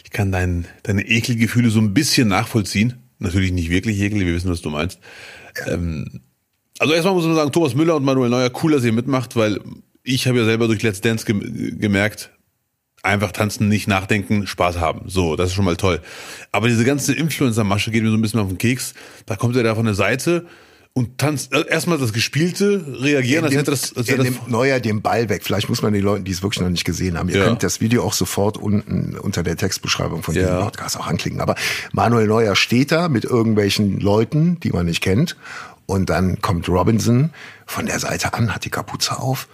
ich 0.04 0.12
kann 0.12 0.32
dein, 0.32 0.66
deine 0.84 1.06
Ekelgefühle 1.08 1.70
so 1.70 1.80
ein 1.80 1.94
bisschen 1.94 2.28
nachvollziehen. 2.28 3.05
Natürlich 3.20 3.52
nicht 3.52 3.70
wirklich 3.70 4.00
ekel, 4.02 4.26
wir 4.26 4.34
wissen, 4.36 4.52
was 4.52 4.62
du 4.62 4.70
meinst. 4.70 5.00
Ähm, 5.68 6.22
also 6.80 6.94
erstmal 6.94 7.14
muss 7.14 7.26
man 7.26 7.36
sagen, 7.36 7.52
Thomas 7.52 7.76
Müller 7.76 7.96
und 7.96 8.04
Manuel 8.04 8.30
Neuer, 8.30 8.52
cool, 8.62 8.74
dass 8.74 8.84
ihr 8.84 8.92
mitmacht, 8.92 9.36
weil 9.36 9.62
ich 10.04 10.28
habe 10.28 10.38
ja 10.38 10.46
selber 10.46 10.68
durch 10.68 10.84
Let's 10.84 11.02
Dance 11.02 11.26
gem 11.26 11.80
gemerkt, 11.80 12.32
einfach 13.02 13.32
tanzen, 13.32 13.70
nicht 13.70 13.88
nachdenken, 13.88 14.46
Spaß 14.46 14.80
haben. 14.80 15.08
So, 15.08 15.36
das 15.36 15.50
ist 15.50 15.56
schon 15.56 15.66
mal 15.66 15.78
toll. 15.78 16.02
Aber 16.52 16.68
diese 16.68 16.84
ganze 16.84 17.14
Influencer-Masche 17.14 17.92
geht 17.92 18.04
mir 18.04 18.10
so 18.10 18.18
ein 18.18 18.22
bisschen 18.22 18.40
auf 18.40 18.50
den 18.50 18.58
Keks. 18.58 18.94
Da 19.26 19.36
kommt 19.36 19.56
er 19.56 19.64
da 19.64 19.76
von 19.76 19.86
der 19.86 19.96
Seite 19.96 20.46
und 20.98 21.18
tanzt 21.18 21.52
äh, 21.54 21.66
erstmal 21.68 21.98
das 21.98 22.14
Gespielte, 22.14 22.86
reagieren, 23.02 23.44
als 23.44 23.54
hätte 23.54 23.72
das, 23.72 23.96
als 23.98 24.08
er 24.08 24.16
das 24.16 24.24
nimmt 24.24 24.50
Neuer 24.50 24.80
den 24.80 25.02
Ball 25.02 25.28
weg. 25.28 25.44
Vielleicht 25.44 25.68
muss 25.68 25.82
man 25.82 25.92
den 25.92 26.02
Leuten, 26.02 26.24
die 26.24 26.32
es 26.32 26.42
wirklich 26.42 26.62
noch 26.62 26.70
nicht 26.70 26.86
gesehen 26.86 27.18
haben, 27.20 27.28
ihr 27.28 27.38
Ja. 27.38 27.44
könnt 27.46 27.64
das 27.64 27.82
Video 27.82 28.02
auch 28.02 28.14
sofort 28.14 28.58
unten 28.58 29.18
unter 29.18 29.44
der 29.44 29.58
Textbeschreibung 29.58 30.24
von 30.24 30.34
diesem 30.34 30.50
Ja. 30.50 30.62
Podcast 30.64 30.98
auch 30.98 31.06
anklicken. 31.08 31.42
Aber 31.42 31.56
Manuel 31.92 32.28
Neuer 32.28 32.56
steht 32.56 32.94
da 32.94 33.10
mit 33.10 33.26
irgendwelchen 33.26 34.00
Leuten, 34.00 34.58
die 34.62 34.70
man 34.72 34.86
nicht 34.86 35.02
kennt. 35.02 35.36
Und 35.86 36.10
dann 36.10 36.40
kommt 36.42 36.70
Robinson 36.70 37.32
von 37.66 37.86
der 37.86 38.00
Seite 38.00 38.34
an, 38.34 38.56
hat 38.56 38.64
die 38.64 38.70
Kapuze 38.72 39.20
auf 39.20 39.50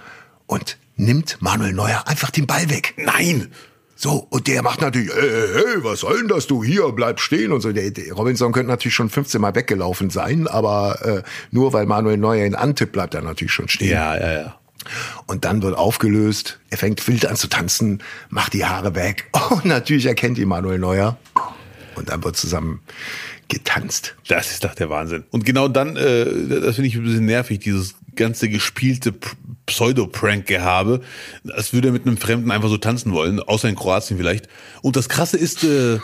und 0.45 0.77
nimmt 0.95 1.37
Manuel 1.41 1.73
Neuer 1.73 2.07
einfach 2.07 2.29
den 2.29 2.45
Ball 2.45 2.69
weg. 2.69 2.93
Nein! 2.97 3.47
So, 4.01 4.25
und 4.31 4.47
der 4.47 4.63
macht 4.63 4.81
natürlich, 4.81 5.13
hey, 5.13 5.29
hey, 5.53 5.83
was 5.83 5.99
soll 5.99 6.17
denn 6.17 6.27
das, 6.27 6.47
du 6.47 6.63
hier, 6.63 6.91
bleib 6.91 7.19
stehen 7.19 7.51
und 7.51 7.61
so. 7.61 7.71
Der, 7.71 7.91
der 7.91 8.13
Robinson 8.13 8.51
könnte 8.51 8.71
natürlich 8.71 8.95
schon 8.95 9.11
15 9.11 9.39
Mal 9.39 9.53
weggelaufen 9.53 10.09
sein, 10.09 10.47
aber 10.47 11.05
äh, 11.05 11.23
nur 11.51 11.71
weil 11.71 11.85
Manuel 11.85 12.17
Neuer 12.17 12.47
ihn 12.47 12.55
antippt, 12.55 12.93
bleibt 12.93 13.13
er 13.13 13.21
natürlich 13.21 13.53
schon 13.53 13.69
stehen. 13.69 13.91
Ja, 13.91 14.17
ja, 14.17 14.33
ja. 14.33 14.55
Und 15.27 15.45
dann 15.45 15.61
wird 15.61 15.77
aufgelöst, 15.77 16.59
er 16.71 16.79
fängt 16.79 17.07
wild 17.07 17.27
an 17.27 17.35
zu 17.35 17.47
tanzen, 17.47 18.01
macht 18.31 18.53
die 18.53 18.65
Haare 18.65 18.95
weg. 18.95 19.29
Und 19.51 19.65
natürlich 19.65 20.07
erkennt 20.07 20.39
ihn 20.39 20.47
Manuel 20.47 20.79
Neuer. 20.79 21.19
Und 21.93 22.09
dann 22.09 22.23
wird 22.23 22.35
zusammen 22.35 22.79
getanzt. 23.49 24.15
Das 24.27 24.49
ist 24.49 24.63
doch 24.63 24.73
der 24.73 24.89
Wahnsinn. 24.89 25.25
Und 25.29 25.45
genau 25.45 25.67
dann, 25.67 25.95
äh, 25.95 26.25
das 26.61 26.75
finde 26.75 26.87
ich 26.87 26.95
ein 26.95 27.03
bisschen 27.03 27.25
nervig, 27.25 27.59
dieses 27.59 27.93
ganze 28.15 28.49
gespielte 28.49 29.13
Pseudo-Prank-Gehabe, 29.65 31.01
als 31.53 31.73
würde 31.73 31.89
er 31.89 31.91
mit 31.91 32.05
einem 32.05 32.17
Fremden 32.17 32.51
einfach 32.51 32.69
so 32.69 32.77
tanzen 32.77 33.13
wollen, 33.13 33.39
außer 33.39 33.69
in 33.69 33.75
Kroatien 33.75 34.17
vielleicht. 34.17 34.47
Und 34.81 34.95
das 34.95 35.09
Krasse 35.09 35.37
ist, 35.37 35.63
äh, 35.63 35.99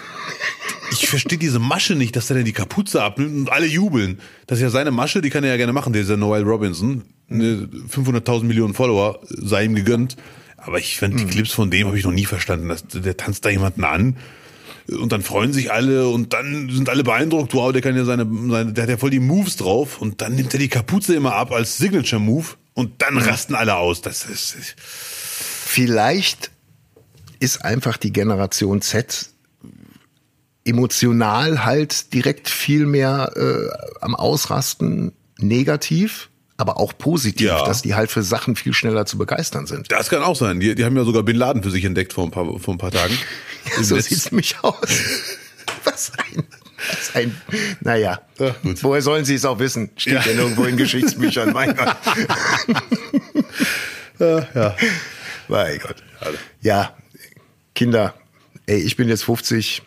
ich 0.91 1.07
verstehe 1.07 1.37
diese 1.37 1.59
Masche 1.59 1.95
nicht, 1.95 2.15
dass 2.15 2.29
er 2.29 2.37
denn 2.37 2.45
die 2.45 2.53
Kapuze 2.53 3.03
abnimmt 3.03 3.35
und 3.35 3.51
alle 3.51 3.65
jubeln. 3.65 4.19
Das 4.45 4.59
ist 4.59 4.63
ja 4.63 4.69
seine 4.69 4.91
Masche, 4.91 5.21
die 5.21 5.29
kann 5.29 5.43
er 5.43 5.51
ja 5.51 5.57
gerne 5.57 5.73
machen, 5.73 5.93
dieser 5.93 6.17
Noel 6.17 6.43
Robinson. 6.43 7.03
Ne, 7.29 7.67
500.000 7.89 8.43
Millionen 8.43 8.73
Follower, 8.73 9.19
sei 9.27 9.65
ihm 9.65 9.75
gegönnt. 9.75 10.15
Aber 10.57 10.79
ich 10.79 10.97
finde, 10.97 11.17
die 11.17 11.25
Clips 11.25 11.51
von 11.51 11.69
dem 11.69 11.87
habe 11.87 11.97
ich 11.97 12.03
noch 12.03 12.11
nie 12.11 12.25
verstanden. 12.25 12.69
dass 12.69 12.85
der 12.87 13.15
tanzt 13.15 13.45
da 13.45 13.49
jemanden 13.49 13.83
an 13.83 14.17
und 14.89 15.11
dann 15.11 15.21
freuen 15.21 15.51
sich 15.53 15.71
alle 15.71 16.07
und 16.07 16.33
dann 16.33 16.69
sind 16.69 16.87
alle 16.89 17.03
beeindruckt, 17.03 17.53
wow, 17.53 17.71
der 17.73 17.81
kann 17.81 17.95
ja 17.95 18.05
seine, 18.05 18.25
seine 18.49 18.73
der 18.73 18.83
hat 18.83 18.89
ja 18.89 18.97
voll 18.97 19.09
die 19.09 19.19
Moves 19.19 19.57
drauf 19.57 20.01
und 20.01 20.21
dann 20.21 20.35
nimmt 20.35 20.53
er 20.53 20.59
die 20.59 20.69
Kapuze 20.69 21.15
immer 21.15 21.35
ab 21.35 21.51
als 21.51 21.77
Signature 21.77 22.21
Move 22.21 22.45
und 22.73 23.01
dann 23.01 23.17
rasten 23.17 23.55
alle 23.55 23.75
aus. 23.75 24.01
Das 24.01 24.25
ist 24.25 24.55
Vielleicht 24.79 26.51
ist 27.39 27.63
einfach 27.65 27.97
die 27.97 28.13
Generation 28.13 28.81
Z 28.81 29.29
emotional 30.65 31.65
halt 31.65 32.13
direkt 32.13 32.49
viel 32.49 32.85
mehr 32.85 33.31
äh, 33.35 34.01
am 34.01 34.15
Ausrasten 34.15 35.13
negativ, 35.37 36.29
aber 36.57 36.77
auch 36.79 36.93
positiv, 36.97 37.47
Ja. 37.47 37.65
dass 37.65 37.81
die 37.83 37.95
halt 37.95 38.11
für 38.11 38.23
Sachen 38.23 38.55
viel 38.55 38.73
schneller 38.73 39.05
zu 39.05 39.17
begeistern 39.17 39.65
sind. 39.67 39.91
das 39.91 40.09
kann 40.09 40.23
auch 40.23 40.35
sein. 40.35 40.59
Die, 40.59 40.75
die 40.75 40.83
haben 40.83 40.97
ja 40.97 41.03
sogar 41.05 41.23
Bin 41.23 41.35
Laden 41.37 41.63
für 41.63 41.71
sich 41.71 41.85
entdeckt 41.85 42.13
vor 42.13 42.25
ein 42.25 42.31
paar, 42.31 42.59
vor 42.59 42.73
ein 42.73 42.77
paar 42.79 42.91
Tagen. 42.91 43.13
So 43.81 43.99
sieht's 43.99 44.31
nämlich 44.31 44.55
aus. 44.61 44.77
Was 45.83 46.11
ein, 46.17 46.43
was 46.89 47.15
ein, 47.15 47.41
naja, 47.81 48.21
Ja, 48.39 48.55
gut. 48.63 48.83
woher 48.83 49.01
sollen 49.01 49.25
sie 49.25 49.35
es 49.35 49.45
auch 49.45 49.59
wissen? 49.59 49.89
Steht 49.97 50.13
ja, 50.13 50.21
Ja. 50.25 50.33
nirgendwo 50.33 50.63
in 50.65 50.77
Geschichtsbüchern, 50.77 51.51
mein 51.53 51.75
Gott. 51.75 51.95
ja. 54.19 54.75
Mein 55.47 55.79
Gott. 55.79 55.95
Ja, 56.61 56.95
Kinder, 57.75 58.13
ey, 58.65 58.77
ich 58.79 58.95
bin 58.95 59.07
jetzt 59.09 59.23
50, 59.23 59.81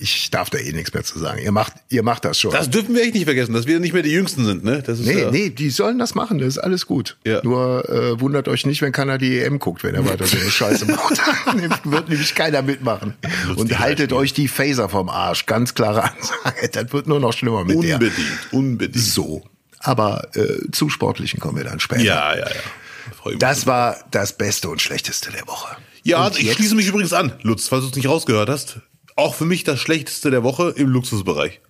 ich 0.00 0.30
darf 0.30 0.50
da 0.50 0.58
eh 0.58 0.72
nichts 0.72 0.92
mehr 0.94 1.04
zu 1.04 1.18
sagen. 1.18 1.40
Ihr 1.42 1.52
macht, 1.52 1.72
ihr 1.88 2.02
macht 2.02 2.24
das 2.24 2.38
schon. 2.38 2.52
Das 2.52 2.70
dürfen 2.70 2.94
wir 2.94 3.02
echt 3.02 3.14
nicht 3.14 3.24
vergessen, 3.24 3.52
dass 3.52 3.66
wir 3.66 3.80
nicht 3.80 3.92
mehr 3.92 4.02
die 4.02 4.10
Jüngsten 4.10 4.44
sind. 4.44 4.64
Ne? 4.64 4.82
Das 4.82 4.98
ist 5.00 5.06
Nee, 5.06 5.20
ja, 5.22 5.30
nee, 5.30 5.50
die 5.50 5.70
sollen 5.70 5.98
das 5.98 6.14
machen, 6.14 6.38
das 6.38 6.48
ist 6.48 6.58
alles 6.58 6.86
gut. 6.86 7.16
Ja. 7.24 7.40
Nur 7.42 7.88
äh, 7.88 8.20
wundert 8.20 8.48
euch 8.48 8.66
nicht, 8.66 8.82
wenn 8.82 8.92
keiner 8.92 9.18
die 9.18 9.38
EM 9.40 9.58
guckt, 9.58 9.82
wenn 9.84 9.94
er 9.94 10.06
weiter 10.06 10.26
so 10.26 10.36
eine 10.38 10.50
Scheiße 10.50 10.86
macht. 10.86 11.20
wird 11.84 12.08
nämlich 12.08 12.34
keiner 12.34 12.62
mitmachen. 12.62 13.14
Und 13.56 13.78
haltet 13.78 14.12
euch 14.12 14.32
die 14.32 14.48
Phaser 14.48 14.88
vom 14.88 15.08
Arsch. 15.08 15.46
Ganz 15.46 15.74
klare 15.74 16.04
Ansage. 16.04 16.68
Das 16.72 16.92
wird 16.92 17.06
nur 17.06 17.20
noch 17.20 17.32
schlimmer 17.32 17.64
mit 17.64 17.82
der. 17.82 17.94
unbedingt, 17.96 18.52
unbedingt. 18.52 19.04
So. 19.04 19.42
Aber 19.78 20.28
äh, 20.34 20.70
zum 20.72 20.90
Sportlichen 20.90 21.40
kommen 21.40 21.56
wir 21.56 21.64
dann 21.64 21.80
später. 21.80 22.02
Ja, 22.02 22.34
ja, 22.36 22.46
ja. 22.48 23.32
Das 23.38 23.66
war 23.66 23.96
das 24.10 24.36
Beste 24.36 24.68
und 24.68 24.80
Schlechteste 24.82 25.30
der 25.32 25.46
Woche. 25.46 25.76
Ja, 26.02 26.26
Und 26.26 26.38
ich 26.38 26.44
jetzt- 26.44 26.56
schließe 26.56 26.74
mich 26.74 26.86
übrigens 26.86 27.12
an, 27.12 27.32
Lutz, 27.42 27.68
falls 27.68 27.82
du 27.84 27.90
es 27.90 27.96
nicht 27.96 28.08
rausgehört 28.08 28.48
hast. 28.48 28.80
Auch 29.16 29.34
für 29.34 29.44
mich 29.44 29.64
das 29.64 29.80
Schlechteste 29.80 30.30
der 30.30 30.42
Woche 30.42 30.70
im 30.76 30.88
Luxusbereich. 30.88 31.60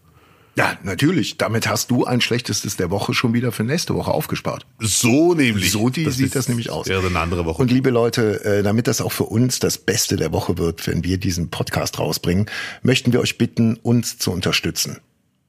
Ja, 0.57 0.77
natürlich. 0.83 1.39
Damit 1.39 1.69
hast 1.69 1.91
du 1.91 2.05
ein 2.05 2.21
Schlechtestes 2.21 2.77
der 2.77 2.91
Woche 2.91 3.15
schon 3.15 3.33
wieder 3.33 3.53
für 3.53 3.63
nächste 3.63 3.95
Woche 3.95 4.11
aufgespart. 4.11 4.67
So 4.81 5.33
nämlich. 5.35 5.71
So 5.71 5.89
die 5.89 6.11
sieht 6.11 6.27
ist- 6.27 6.37
das 6.37 6.49
nämlich 6.49 6.71
aus. 6.71 6.89
Wäre 6.89 7.07
eine 7.07 7.19
andere 7.21 7.45
Woche. 7.45 7.63
Und 7.63 7.71
liebe 7.71 7.91
Leute, 7.91 8.45
äh, 8.45 8.63
damit 8.63 8.87
das 8.89 9.01
auch 9.01 9.13
für 9.13 9.25
uns 9.25 9.61
das 9.61 9.79
Beste 9.79 10.17
der 10.17 10.33
Woche 10.33 10.59
wird, 10.59 10.87
wenn 10.87 11.05
wir 11.05 11.19
diesen 11.19 11.51
Podcast 11.51 11.99
rausbringen, 11.99 12.47
möchten 12.83 13.13
wir 13.13 13.21
euch 13.21 13.39
bitten, 13.39 13.77
uns 13.77 14.19
zu 14.19 14.33
unterstützen. 14.33 14.99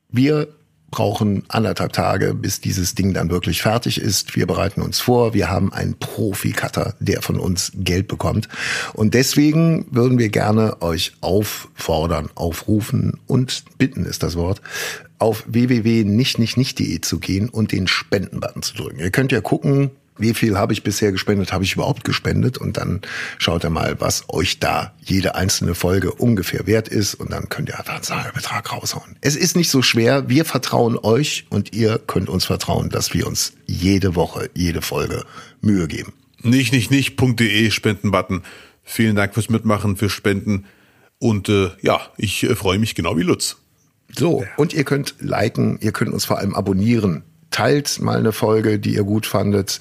Wir 0.09 0.49
brauchen 0.91 1.43
anderthalb 1.47 1.93
Tage, 1.93 2.33
bis 2.33 2.59
dieses 2.59 2.93
Ding 2.93 3.13
dann 3.13 3.29
wirklich 3.29 3.61
fertig 3.61 3.99
ist. 3.99 4.35
Wir 4.35 4.45
bereiten 4.45 4.81
uns 4.81 4.99
vor. 4.99 5.33
Wir 5.33 5.49
haben 5.49 5.73
einen 5.73 5.97
Profi-Cutter, 5.97 6.95
der 6.99 7.21
von 7.21 7.39
uns 7.39 7.71
Geld 7.75 8.07
bekommt. 8.07 8.49
Und 8.93 9.13
deswegen 9.13 9.85
würden 9.89 10.19
wir 10.19 10.29
gerne 10.29 10.81
euch 10.81 11.13
auffordern, 11.21 12.29
aufrufen 12.35 13.19
und 13.25 13.63
bitten 13.77 14.05
ist 14.05 14.21
das 14.21 14.35
Wort, 14.35 14.61
auf 15.17 15.45
www.nichtnichtnicht.de 15.47 16.99
zu 17.01 17.19
gehen 17.19 17.47
und 17.47 17.71
den 17.71 17.87
Spendenbutton 17.87 18.63
zu 18.63 18.75
drücken. 18.75 18.99
Ihr 18.99 19.11
könnt 19.11 19.31
ja 19.31 19.39
gucken, 19.39 19.91
wie 20.21 20.33
viel 20.33 20.57
habe 20.57 20.73
ich 20.73 20.83
bisher 20.83 21.11
gespendet, 21.11 21.51
habe 21.51 21.63
ich 21.63 21.73
überhaupt 21.73 22.03
gespendet 22.03 22.57
und 22.57 22.77
dann 22.77 23.01
schaut 23.37 23.63
ihr 23.63 23.69
mal, 23.69 23.99
was 23.99 24.25
euch 24.29 24.59
da 24.59 24.93
jede 25.01 25.35
einzelne 25.35 25.75
Folge 25.75 26.11
ungefähr 26.11 26.67
wert 26.67 26.87
ist 26.87 27.15
und 27.15 27.31
dann 27.31 27.49
könnt 27.49 27.69
ihr 27.69 27.79
einfach 27.79 27.95
einen 27.95 28.03
Zahlbetrag 28.03 28.71
raushauen. 28.71 29.17
Es 29.21 29.35
ist 29.35 29.55
nicht 29.55 29.69
so 29.69 29.81
schwer, 29.81 30.29
wir 30.29 30.45
vertrauen 30.45 30.97
euch 30.97 31.45
und 31.49 31.73
ihr 31.73 31.99
könnt 31.99 32.29
uns 32.29 32.45
vertrauen, 32.45 32.89
dass 32.89 33.13
wir 33.13 33.27
uns 33.27 33.53
jede 33.65 34.15
Woche, 34.15 34.49
jede 34.53 34.81
Folge 34.81 35.25
Mühe 35.61 35.87
geben. 35.87 36.13
Nicht, 36.43 36.73
nicht, 36.73 36.91
nicht.de 36.91 37.71
Spendenbutton. 37.71 38.43
Vielen 38.83 39.15
Dank 39.15 39.33
fürs 39.33 39.49
Mitmachen, 39.49 39.95
fürs 39.95 40.11
Spenden. 40.11 40.65
Und 41.19 41.49
äh, 41.49 41.69
ja, 41.81 42.01
ich 42.17 42.43
äh, 42.43 42.55
freue 42.55 42.79
mich 42.79 42.95
genau 42.95 43.15
wie 43.15 43.21
Lutz. 43.21 43.57
So, 44.17 44.43
und 44.57 44.73
ihr 44.73 44.83
könnt 44.83 45.15
liken, 45.19 45.77
ihr 45.81 45.91
könnt 45.91 46.11
uns 46.13 46.25
vor 46.25 46.39
allem 46.39 46.55
abonnieren. 46.55 47.23
Teilt 47.51 48.01
mal 48.01 48.17
eine 48.17 48.31
Folge, 48.31 48.79
die 48.79 48.95
ihr 48.95 49.03
gut 49.03 49.25
fandet 49.25 49.79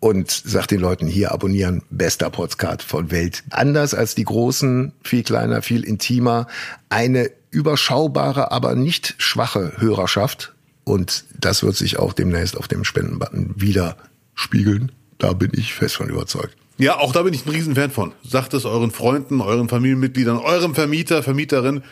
und 0.00 0.30
sagt 0.30 0.70
den 0.70 0.80
Leuten 0.80 1.06
hier 1.06 1.32
abonnieren, 1.32 1.82
bester 1.90 2.30
Podcast 2.30 2.82
von 2.82 3.10
Welt. 3.10 3.42
Anders 3.50 3.94
als 3.94 4.14
die 4.14 4.24
großen, 4.24 4.92
viel 5.02 5.22
kleiner, 5.22 5.62
viel 5.62 5.84
intimer, 5.84 6.46
eine 6.88 7.30
überschaubare, 7.50 8.52
aber 8.52 8.74
nicht 8.74 9.14
schwache 9.18 9.72
Hörerschaft. 9.78 10.52
Und 10.84 11.24
das 11.40 11.62
wird 11.62 11.76
sich 11.76 11.98
auch 11.98 12.12
demnächst 12.12 12.56
auf 12.56 12.68
dem 12.68 12.84
Spendenbutton 12.84 13.54
wieder 13.56 13.96
spiegeln. 14.34 14.92
Da 15.18 15.32
bin 15.32 15.50
ich 15.54 15.74
fest 15.74 15.96
von 15.96 16.08
überzeugt. 16.08 16.56
Ja, 16.78 16.98
auch 16.98 17.12
da 17.12 17.22
bin 17.22 17.32
ich 17.32 17.46
ein 17.46 17.50
Riesenfan 17.50 17.90
von. 17.90 18.12
Sagt 18.22 18.52
es 18.52 18.66
euren 18.66 18.90
Freunden, 18.90 19.40
euren 19.40 19.68
Familienmitgliedern, 19.68 20.36
eurem 20.36 20.74
Vermieter, 20.74 21.22
Vermieterin. 21.22 21.82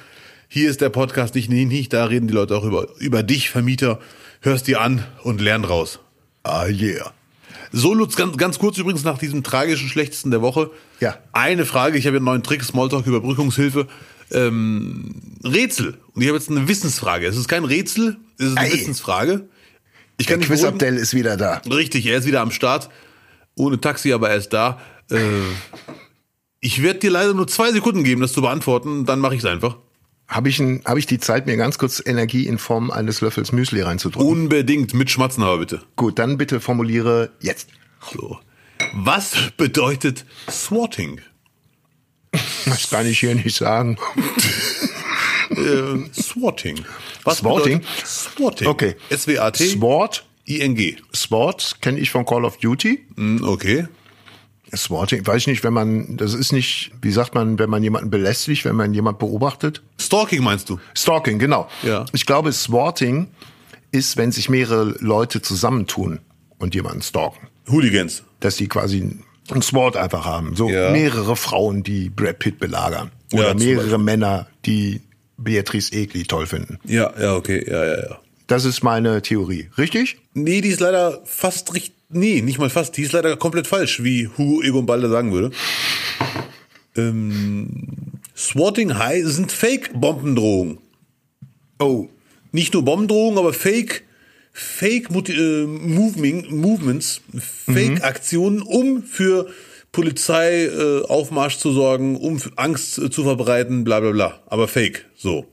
Hier 0.48 0.68
ist 0.68 0.82
der 0.82 0.90
Podcast 0.90 1.34
nicht, 1.34 1.48
nicht, 1.48 1.68
nicht. 1.68 1.92
Da 1.92 2.04
reden 2.04 2.28
die 2.28 2.34
Leute 2.34 2.54
auch 2.56 2.64
über, 2.64 2.88
über 2.98 3.22
dich, 3.22 3.48
Vermieter. 3.48 3.98
Hörst 4.44 4.66
dir 4.66 4.82
an 4.82 5.02
und 5.22 5.40
lern 5.40 5.62
draus. 5.62 6.00
Ah, 6.42 6.66
yeah. 6.66 7.14
So, 7.72 7.94
Lutz, 7.94 8.14
ganz, 8.14 8.36
ganz 8.36 8.58
kurz 8.58 8.76
übrigens 8.76 9.02
nach 9.02 9.16
diesem 9.16 9.42
tragischen 9.42 9.88
Schlechtesten 9.88 10.30
der 10.30 10.42
Woche. 10.42 10.70
Ja. 11.00 11.16
Eine 11.32 11.64
Frage, 11.64 11.96
ich 11.96 12.04
habe 12.04 12.16
ja 12.16 12.18
einen 12.18 12.26
neuen 12.26 12.42
Trick, 12.42 12.62
Smalltalk, 12.62 13.06
Überbrückungshilfe. 13.06 13.88
Ähm, 14.30 15.38
Rätsel. 15.42 15.96
Und 16.12 16.20
ich 16.20 16.28
habe 16.28 16.36
jetzt 16.36 16.50
eine 16.50 16.68
Wissensfrage. 16.68 17.26
Es 17.26 17.38
ist 17.38 17.48
kein 17.48 17.64
Rätsel, 17.64 18.18
es 18.38 18.48
ist 18.48 18.58
eine 18.58 18.68
Ei. 18.68 18.72
Wissensfrage. 18.74 19.48
Ich 20.18 20.26
Der 20.26 20.34
kann 20.34 20.40
nicht 20.40 20.48
beruhigen. 20.50 20.78
Quiz-Abdel 20.78 20.96
ist 20.98 21.14
wieder 21.14 21.38
da. 21.38 21.62
Richtig, 21.70 22.04
er 22.04 22.18
ist 22.18 22.26
wieder 22.26 22.42
am 22.42 22.50
Start. 22.50 22.90
Ohne 23.54 23.80
Taxi, 23.80 24.12
aber 24.12 24.28
er 24.28 24.36
ist 24.36 24.50
da. 24.50 24.78
Äh, 25.10 25.20
ich 26.60 26.82
werde 26.82 26.98
dir 26.98 27.10
leider 27.10 27.32
nur 27.32 27.46
zwei 27.46 27.72
Sekunden 27.72 28.04
geben, 28.04 28.20
das 28.20 28.34
zu 28.34 28.42
beantworten. 28.42 29.06
Dann 29.06 29.20
mache 29.20 29.36
ich 29.36 29.40
es 29.40 29.46
einfach. 29.46 29.78
Habe 30.26 30.48
ich, 30.48 30.58
ein- 30.58 30.82
habe 30.86 30.98
ich 30.98 31.06
die 31.06 31.18
Zeit, 31.18 31.46
mir 31.46 31.56
ganz 31.56 31.76
kurz 31.78 32.02
Energie 32.04 32.46
in 32.46 32.58
Form 32.58 32.90
eines 32.90 33.20
Löffels 33.20 33.52
Müsli 33.52 33.82
reinzudrücken? 33.82 34.28
Unbedingt 34.30 34.94
mit 34.94 35.10
Schmatzen 35.10 35.42
aber 35.42 35.58
bitte. 35.58 35.82
Gut, 35.96 36.18
dann 36.18 36.38
bitte 36.38 36.60
formuliere 36.60 37.30
jetzt. 37.40 37.68
So. 38.12 38.38
Was 38.94 39.34
bedeutet 39.56 40.24
Swatting? 40.50 41.20
Das 42.64 42.90
kann 42.90 43.06
ich 43.06 43.20
hier 43.20 43.34
nicht 43.34 43.56
sagen. 43.56 43.96
Äh, 45.50 46.10
Swatting. 46.20 46.84
Was 47.22 47.38
Swatting? 47.38 47.80
bedeutet 47.80 48.06
Swatting? 48.06 48.66
Okay. 48.66 48.96
S-W-A-T? 49.10 49.68
Sword, 49.78 50.24
I-N-G. 50.48 50.96
Sword 51.14 51.76
kenne 51.82 52.00
ich 52.00 52.10
von 52.10 52.24
Call 52.24 52.44
of 52.46 52.56
Duty. 52.56 53.04
Hm, 53.16 53.44
Okay. 53.44 53.86
Swatting, 54.76 55.26
weiß 55.26 55.42
ich 55.42 55.46
nicht, 55.46 55.64
wenn 55.64 55.72
man, 55.72 56.16
das 56.16 56.34
ist 56.34 56.52
nicht, 56.52 56.92
wie 57.02 57.10
sagt 57.12 57.34
man, 57.34 57.58
wenn 57.58 57.70
man 57.70 57.82
jemanden 57.82 58.10
belästigt, 58.10 58.64
wenn 58.64 58.76
man 58.76 58.94
jemanden 58.94 59.18
beobachtet. 59.18 59.82
Stalking 60.00 60.42
meinst 60.42 60.68
du? 60.70 60.78
Stalking, 60.94 61.38
genau. 61.38 61.68
Ja. 61.82 62.04
Ich 62.12 62.26
glaube, 62.26 62.52
Swatting 62.52 63.28
ist, 63.92 64.16
wenn 64.16 64.32
sich 64.32 64.48
mehrere 64.48 64.96
Leute 65.00 65.40
zusammentun 65.42 66.20
und 66.58 66.74
jemanden 66.74 67.02
stalken. 67.02 67.48
Hooligans. 67.68 68.22
Dass 68.40 68.56
die 68.56 68.68
quasi 68.68 69.00
ein 69.52 69.62
Sword 69.62 69.96
einfach 69.96 70.24
haben. 70.24 70.56
So 70.56 70.68
Ja. 70.68 70.90
mehrere 70.90 71.36
Frauen, 71.36 71.82
die 71.82 72.10
Brad 72.10 72.38
Pitt 72.38 72.58
belagern. 72.58 73.10
Ja, 73.32 73.38
Oder 73.40 73.56
zum 73.56 73.66
mehrere. 73.66 73.98
Männer, 73.98 74.46
die 74.64 75.00
Beatrice 75.36 75.92
Egli 75.92 76.24
toll 76.24 76.46
finden. 76.46 76.78
Ja, 76.84 77.12
ja, 77.20 77.34
okay, 77.34 77.64
ja, 77.68 77.84
ja, 77.84 77.96
ja. 78.08 78.18
Das 78.46 78.64
ist 78.64 78.82
meine 78.82 79.22
Theorie. 79.22 79.70
Richtig? 79.78 80.18
Nee, 80.34 80.60
die 80.60 80.68
ist 80.68 80.80
leider 80.80 81.20
fast 81.24 81.72
richtig. 81.74 81.94
Nee, 82.14 82.42
nicht 82.42 82.58
mal 82.58 82.70
fast. 82.70 82.96
Die 82.96 83.02
ist 83.02 83.12
leider 83.12 83.36
komplett 83.36 83.66
falsch, 83.66 84.02
wie 84.02 84.28
Hugo 84.28 84.62
Egon 84.62 84.86
Balder 84.86 85.08
sagen 85.10 85.32
würde. 85.32 85.50
Ähm, 86.96 88.20
Swatting 88.36 88.96
High 88.98 89.24
sind 89.26 89.50
Fake-Bombendrohungen. 89.50 90.78
Oh. 91.80 92.08
Nicht 92.52 92.72
nur 92.72 92.84
Bombendrohungen, 92.84 93.38
aber 93.38 93.52
Fake, 93.52 94.04
Fake 94.52 95.08
äh, 95.10 95.64
Moving, 95.66 96.46
Movements, 96.54 97.20
Fake-Aktionen, 97.66 98.62
um 98.62 99.02
für 99.02 99.48
Polizei 99.90 100.66
äh, 100.66 101.48
zu 101.58 101.72
sorgen, 101.72 102.16
um 102.16 102.40
Angst 102.54 102.98
äh, 102.98 103.10
zu 103.10 103.24
verbreiten, 103.24 103.82
bla 103.82 103.98
bla 103.98 104.12
bla. 104.12 104.40
Aber 104.46 104.68
Fake, 104.68 105.06
so. 105.16 105.46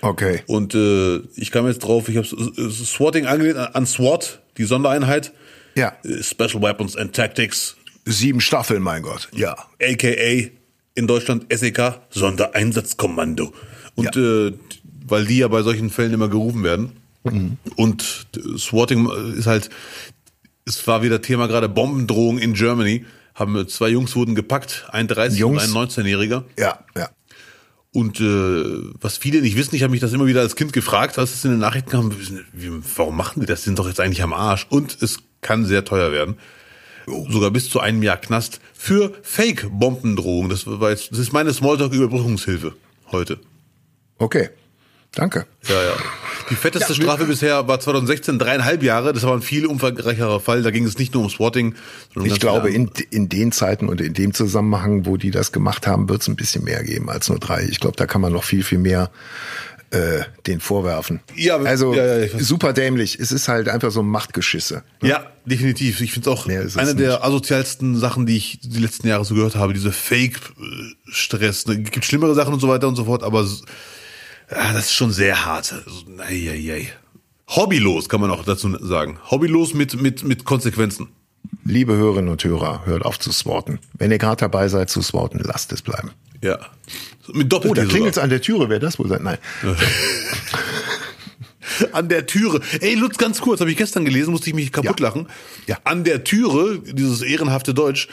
Okay. 0.00 0.42
Und 0.46 0.74
äh, 0.74 1.22
ich 1.34 1.50
kam 1.50 1.66
jetzt 1.66 1.80
drauf, 1.80 2.08
ich 2.08 2.16
habe 2.16 2.26
Swatting 2.26 3.26
angelehnt 3.26 3.58
an 3.58 3.74
an 3.74 3.86
SWAT, 3.86 4.42
die 4.58 4.64
Sondereinheit. 4.64 5.32
Ja. 5.74 5.94
Äh, 6.04 6.22
Special 6.22 6.62
Weapons 6.62 6.96
and 6.96 7.14
Tactics, 7.14 7.76
Sieben 8.06 8.40
Staffeln, 8.40 8.82
mein 8.82 9.02
Gott. 9.02 9.28
Ja. 9.32 9.56
aka 9.80 10.50
in 10.94 11.06
Deutschland 11.06 11.46
SEK, 11.52 12.00
Sondereinsatzkommando. 12.10 13.52
Und 13.94 14.16
äh, 14.16 14.52
weil 15.06 15.24
die 15.26 15.38
ja 15.38 15.48
bei 15.48 15.62
solchen 15.62 15.90
Fällen 15.90 16.12
immer 16.12 16.28
gerufen 16.28 16.62
werden. 16.62 16.92
Und 17.76 18.26
äh, 18.36 18.58
Swatting 18.58 19.08
ist 19.36 19.46
halt, 19.46 19.70
es 20.66 20.86
war 20.86 21.02
wieder 21.02 21.22
Thema 21.22 21.46
gerade 21.46 21.68
Bombendrohung 21.68 22.38
in 22.38 22.54
Germany. 22.54 23.04
Haben 23.34 23.56
äh, 23.56 23.66
zwei 23.66 23.88
Jungs 23.88 24.14
wurden 24.14 24.34
gepackt, 24.34 24.86
ein 24.90 25.08
30 25.08 25.38
Jungs? 25.38 25.66
und 25.66 25.76
ein 25.76 25.88
19-Jähriger. 25.88 26.44
Ja, 26.58 26.80
ja. 26.96 27.08
Und 27.92 28.20
äh, 28.20 28.92
was 29.00 29.18
viele 29.18 29.40
nicht 29.40 29.56
wissen, 29.56 29.74
ich 29.74 29.82
habe 29.82 29.92
mich 29.92 30.00
das 30.00 30.12
immer 30.12 30.26
wieder 30.26 30.40
als 30.40 30.56
Kind 30.56 30.72
gefragt, 30.72 31.16
als 31.18 31.32
es 31.32 31.44
in 31.44 31.52
den 31.52 31.60
Nachrichten 31.60 31.90
kam, 31.90 32.12
warum 32.96 33.16
machen 33.16 33.40
die 33.40 33.46
das? 33.46 33.60
Die 33.60 33.66
sind 33.66 33.78
doch 33.78 33.86
jetzt 33.86 34.00
eigentlich 34.00 34.22
am 34.22 34.32
Arsch. 34.32 34.66
Und 34.68 35.00
es 35.00 35.18
kann 35.44 35.64
sehr 35.64 35.84
teuer 35.84 36.10
werden. 36.10 36.38
Sogar 37.06 37.50
bis 37.50 37.70
zu 37.70 37.78
einem 37.78 38.02
Jahr 38.02 38.16
Knast 38.16 38.60
für 38.72 39.12
Fake-Bombendrohung. 39.22 40.48
Das, 40.48 40.66
war 40.66 40.90
jetzt, 40.90 41.12
das 41.12 41.18
ist 41.18 41.32
meine 41.32 41.52
Smalltalk-Überbrückungshilfe 41.52 42.72
heute. 43.12 43.38
Okay. 44.18 44.48
Danke. 45.14 45.46
Ja, 45.68 45.80
ja. 45.80 45.92
Die 46.50 46.56
fetteste 46.56 46.94
Strafe 46.94 47.24
bisher 47.24 47.68
war 47.68 47.78
2016 47.78 48.38
dreieinhalb 48.38 48.82
Jahre. 48.82 49.12
Das 49.12 49.22
war 49.22 49.32
ein 49.32 49.42
viel 49.42 49.66
umfangreicherer 49.66 50.40
Fall. 50.40 50.62
Da 50.62 50.70
ging 50.70 50.84
es 50.84 50.98
nicht 50.98 51.14
nur 51.14 51.22
um 51.22 51.30
Swatting. 51.30 51.76
sondern 52.12 52.32
Ich 52.32 52.40
glaube, 52.40 52.70
in, 52.70 52.90
in 53.10 53.28
den 53.28 53.52
Zeiten 53.52 53.88
und 53.88 54.00
in 54.00 54.12
dem 54.12 54.34
Zusammenhang, 54.34 55.06
wo 55.06 55.16
die 55.16 55.30
das 55.30 55.52
gemacht 55.52 55.86
haben, 55.86 56.08
wird 56.08 56.22
es 56.22 56.28
ein 56.28 56.36
bisschen 56.36 56.64
mehr 56.64 56.82
geben 56.82 57.08
als 57.10 57.28
nur 57.28 57.38
drei. 57.38 57.64
Ich 57.70 57.80
glaube, 57.80 57.96
da 57.96 58.06
kann 58.06 58.20
man 58.20 58.32
noch 58.32 58.44
viel, 58.44 58.64
viel 58.64 58.78
mehr 58.78 59.10
äh, 59.94 60.24
den 60.46 60.60
vorwerfen. 60.60 61.20
Ja, 61.36 61.56
also 61.56 61.94
ja, 61.94 62.18
ja, 62.18 62.38
super 62.38 62.72
dämlich. 62.72 63.18
Es 63.18 63.32
ist 63.32 63.48
halt 63.48 63.68
einfach 63.68 63.90
so 63.90 64.02
Machtgeschisse. 64.02 64.82
Ja, 65.02 65.26
definitiv. 65.46 66.00
Ich 66.00 66.12
finde 66.12 66.30
es 66.30 66.36
auch 66.36 66.46
eine 66.46 66.94
der 66.94 67.10
nicht. 67.10 67.22
asozialsten 67.22 67.96
Sachen, 67.96 68.26
die 68.26 68.36
ich 68.36 68.60
die 68.62 68.80
letzten 68.80 69.08
Jahre 69.08 69.24
so 69.24 69.34
gehört 69.34 69.56
habe. 69.56 69.72
Diese 69.72 69.92
Fake-Stress. 69.92 71.66
Es 71.66 71.90
gibt 71.90 72.04
schlimmere 72.04 72.34
Sachen 72.34 72.54
und 72.54 72.60
so 72.60 72.68
weiter 72.68 72.88
und 72.88 72.96
so 72.96 73.04
fort, 73.04 73.22
aber 73.22 73.42
ja, 74.50 74.72
das 74.72 74.86
ist 74.86 74.94
schon 74.94 75.12
sehr 75.12 75.44
hart. 75.44 75.72
Also, 75.72 76.04
ei, 76.18 76.50
ei, 76.50 76.72
ei. 76.72 76.92
Hobbylos 77.48 78.08
kann 78.08 78.20
man 78.20 78.30
auch 78.30 78.44
dazu 78.44 78.76
sagen. 78.84 79.18
Hobbylos 79.30 79.74
mit, 79.74 80.00
mit, 80.00 80.24
mit 80.24 80.44
Konsequenzen. 80.44 81.08
Liebe 81.64 81.94
Hörerinnen 81.94 82.30
und 82.30 82.42
Hörer, 82.42 82.84
hört 82.86 83.04
auf 83.04 83.18
zu 83.18 83.30
sworten. 83.30 83.78
Wenn 83.94 84.10
ihr 84.10 84.18
gerade 84.18 84.40
dabei 84.40 84.68
seid 84.68 84.90
zu 84.90 85.02
sworten, 85.02 85.40
lasst 85.42 85.72
es 85.72 85.82
bleiben. 85.82 86.10
Ja. 86.42 86.58
Mit 87.32 87.46
Oh, 87.46 87.48
Doppel 87.48 87.74
da 87.74 87.84
klingelt 87.84 88.16
es 88.16 88.18
an 88.22 88.30
der 88.30 88.40
Türe. 88.42 88.68
Wer 88.68 88.78
das 88.80 88.98
wohl 88.98 89.08
sein? 89.08 89.22
Nein. 89.22 89.38
An 91.92 92.08
der 92.08 92.26
Türe. 92.26 92.60
Ey, 92.80 92.94
Lutz, 92.94 93.16
ganz 93.18 93.40
kurz, 93.40 93.60
habe 93.60 93.70
ich 93.70 93.76
gestern 93.76 94.04
gelesen, 94.04 94.30
musste 94.30 94.48
ich 94.48 94.54
mich 94.54 94.70
kaputt 94.70 95.00
Ja. 95.00 95.06
lachen. 95.08 95.26
Ja. 95.66 95.78
An 95.84 96.04
der 96.04 96.22
Türe, 96.22 96.78
dieses 96.84 97.22
ehrenhafte 97.22 97.74
Deutsch. 97.74 98.06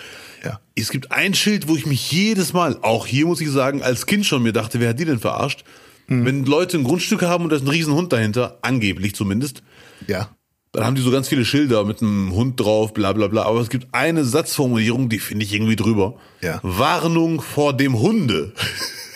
Ja. 0.44 0.60
Es 0.74 0.90
gibt 0.90 1.12
ein 1.12 1.34
Schild, 1.36 1.68
wo 1.68 1.76
ich 1.76 1.86
mich 1.86 2.12
jedes 2.12 2.54
Mal, 2.54 2.80
auch 2.82 3.06
hier 3.06 3.26
muss 3.28 3.42
ich 3.42 3.50
sagen, 3.52 3.84
als 3.84 4.06
Kind 4.08 4.26
schon 4.26 4.42
mir 4.42 4.54
dachte, 4.54 4.80
wer 4.80 4.90
hat 4.90 5.00
die 5.00 5.06
denn 5.06 5.20
verarscht? 5.20 5.64
Mhm. 6.08 6.26
Wenn 6.26 6.46
Leute 6.46 6.78
ein 6.78 6.84
Grundstück 6.84 7.22
haben 7.22 7.44
und 7.44 7.50
da 7.52 7.58
ist 7.58 7.62
ein 7.64 7.68
Riesenhund 7.68 8.12
dahinter, 8.14 8.58
angeblich 8.64 9.14
zumindest, 9.16 9.62
Ja. 10.08 10.30
Dann 10.74 10.86
haben 10.86 10.96
die 10.96 11.02
so 11.02 11.12
ganz 11.12 11.28
viele 11.28 11.44
Schilder 11.44 11.84
mit 11.84 12.02
einem 12.02 12.34
Hund 12.34 12.60
drauf, 12.60 12.94
bla 12.94 13.12
bla 13.12 13.28
bla. 13.28 13.44
Aber 13.44 13.60
es 13.60 13.70
gibt 13.70 13.88
eine 13.92 14.24
Satzformulierung, 14.24 15.10
die 15.10 15.20
finde 15.20 15.44
ich 15.44 15.54
irgendwie 15.54 15.76
drüber. 15.76 16.16
Ja. 16.42 16.60
Warnung 16.64 17.42
vor 17.42 17.76
dem 17.76 18.00
Hunde. 18.00 18.54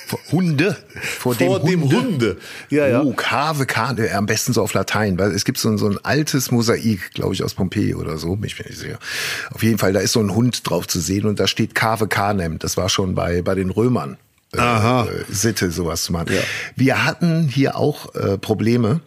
Vor 0.06 0.20
Hunde. 0.32 0.78
Vor, 1.02 1.34
vor 1.34 1.60
dem 1.62 1.90
Hunde. 1.90 2.38
Ja, 2.70 2.88
ja. 2.88 3.02
Oh, 3.02 3.14
KWK, 3.14 3.98
äh, 3.98 4.12
am 4.12 4.26
besten 4.26 4.54
so 4.54 4.62
auf 4.62 4.74
Latein, 4.74 5.18
weil 5.18 5.32
es 5.32 5.46
gibt 5.46 5.58
so 5.58 5.70
ein, 5.70 5.78
so 5.78 5.88
ein 5.88 5.98
altes 6.04 6.52
Mosaik, 6.52 7.12
glaube 7.14 7.34
ich, 7.34 7.44
aus 7.44 7.54
Pompeji 7.56 7.96
oder 7.96 8.18
so, 8.18 8.36
bin 8.36 8.46
ich 8.46 8.56
sicher. 8.78 9.00
Auf 9.52 9.64
jeden 9.64 9.78
Fall, 9.78 9.94
da 9.94 10.02
ist 10.02 10.12
so 10.12 10.20
ein 10.20 10.36
Hund 10.36 10.70
drauf 10.70 10.88
zu 10.88 11.00
sehen 11.00 11.26
und 11.26 11.40
da 11.40 11.48
steht 11.48 11.74
KWK 11.74 12.34
nem. 12.34 12.60
Das 12.60 12.76
war 12.78 12.90
schon 12.90 13.16
bei, 13.16 13.42
bei 13.42 13.56
den 13.56 13.70
Römern. 13.72 14.18
äh, 14.54 14.60
Aha. 14.60 15.06
Äh, 15.08 15.34
Sitte, 15.34 15.72
sowas 15.72 16.04
zu 16.04 16.12
machen. 16.12 16.28
Wir 16.76 17.06
hatten 17.06 17.48
hier 17.48 17.78
auch 17.78 18.14
äh, 18.14 18.38
Probleme 18.38 19.00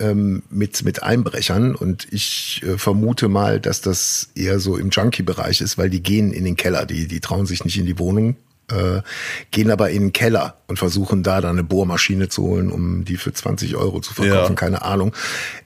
ähm, 0.00 0.42
mit, 0.50 0.84
mit 0.84 1.02
Einbrechern 1.02 1.74
und 1.74 2.06
ich 2.10 2.62
äh, 2.66 2.78
vermute 2.78 3.28
mal, 3.28 3.60
dass 3.60 3.80
das 3.80 4.30
eher 4.34 4.58
so 4.60 4.76
im 4.76 4.90
Junkie-Bereich 4.90 5.60
ist, 5.60 5.78
weil 5.78 5.90
die 5.90 6.02
gehen 6.02 6.32
in 6.32 6.44
den 6.44 6.56
Keller, 6.56 6.86
die, 6.86 7.06
die 7.08 7.20
trauen 7.20 7.46
sich 7.46 7.64
nicht 7.64 7.78
in 7.78 7.86
die 7.86 7.98
Wohnung, 7.98 8.36
äh, 8.70 9.00
gehen 9.50 9.70
aber 9.70 9.90
in 9.90 10.02
den 10.02 10.12
Keller 10.12 10.58
und 10.66 10.78
versuchen 10.78 11.22
da 11.22 11.40
dann 11.40 11.52
eine 11.52 11.64
Bohrmaschine 11.64 12.28
zu 12.28 12.42
holen, 12.42 12.70
um 12.70 13.04
die 13.04 13.16
für 13.16 13.32
20 13.32 13.76
Euro 13.76 14.00
zu 14.00 14.12
verkaufen, 14.14 14.52
Ja. 14.52 14.54
keine 14.56 14.82
Ahnung. 14.82 15.14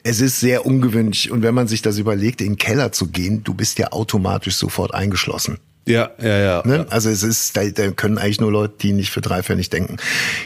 Es 0.05 0.21
ist 0.21 0.41
sehr 0.41 0.65
ungewöhnlich 0.67 1.31
und 1.31 1.43
wenn 1.43 1.55
man 1.55 1.67
sich 1.69 1.83
das 1.83 1.99
überlegt, 1.99 2.41
in 2.41 2.53
den 2.53 2.59
Keller 2.59 2.93
zu 2.93 3.09
gehen, 3.09 3.43
du 3.45 3.55
bist 3.55 3.79
ja 3.79 3.93
automatisch 3.93 4.55
sofort 4.57 4.95
eingeschlossen. 4.95 5.59
Ja, 5.85 6.11
ja, 6.23 6.39
ja. 6.39 6.63
Ne? 6.65 6.87
Also 6.91 7.11
es 7.11 7.25
ist, 7.25 7.57
da, 7.57 7.65
da 7.69 7.91
können 7.91 8.17
eigentlich 8.17 8.41
nur 8.41 8.53
Leute, 8.53 8.75
die 8.81 8.93
nicht 8.93 9.11
für 9.11 9.21
drei 9.21 9.43
Pfennig 9.43 9.69
denken. 9.69 9.97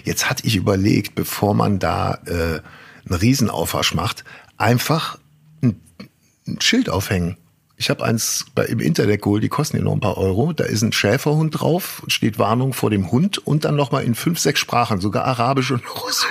Jetzt 0.04 0.30
hatte 0.30 0.46
ich 0.46 0.56
überlegt, 0.56 1.14
bevor 1.14 1.52
man 1.52 1.78
da 1.78 2.14
äh, 2.24 2.60
einen 3.08 3.18
Riesenaufwasch 3.18 3.94
macht, 3.94 4.24
einfach 4.56 5.18
ein, 5.62 5.80
ein 6.46 6.60
Schild 6.60 6.88
aufhängen. 6.88 7.36
Ich 7.78 7.90
habe 7.90 8.02
eins 8.04 8.46
bei, 8.54 8.64
im 8.64 8.80
Internet 8.80 9.20
geholt, 9.22 9.42
die 9.42 9.48
kosten 9.50 9.76
ja 9.76 9.82
noch 9.82 9.92
ein 9.92 10.00
paar 10.00 10.16
Euro. 10.16 10.52
Da 10.54 10.64
ist 10.64 10.82
ein 10.82 10.92
Schäferhund 10.92 11.60
drauf, 11.60 12.02
steht 12.06 12.38
Warnung 12.38 12.72
vor 12.72 12.88
dem 12.90 13.10
Hund 13.12 13.36
und 13.38 13.64
dann 13.66 13.76
nochmal 13.76 14.04
in 14.04 14.14
fünf, 14.14 14.38
sechs 14.38 14.60
Sprachen, 14.60 15.00
sogar 15.00 15.24
Arabisch 15.26 15.70
und 15.70 15.82
Russisch. 16.02 16.26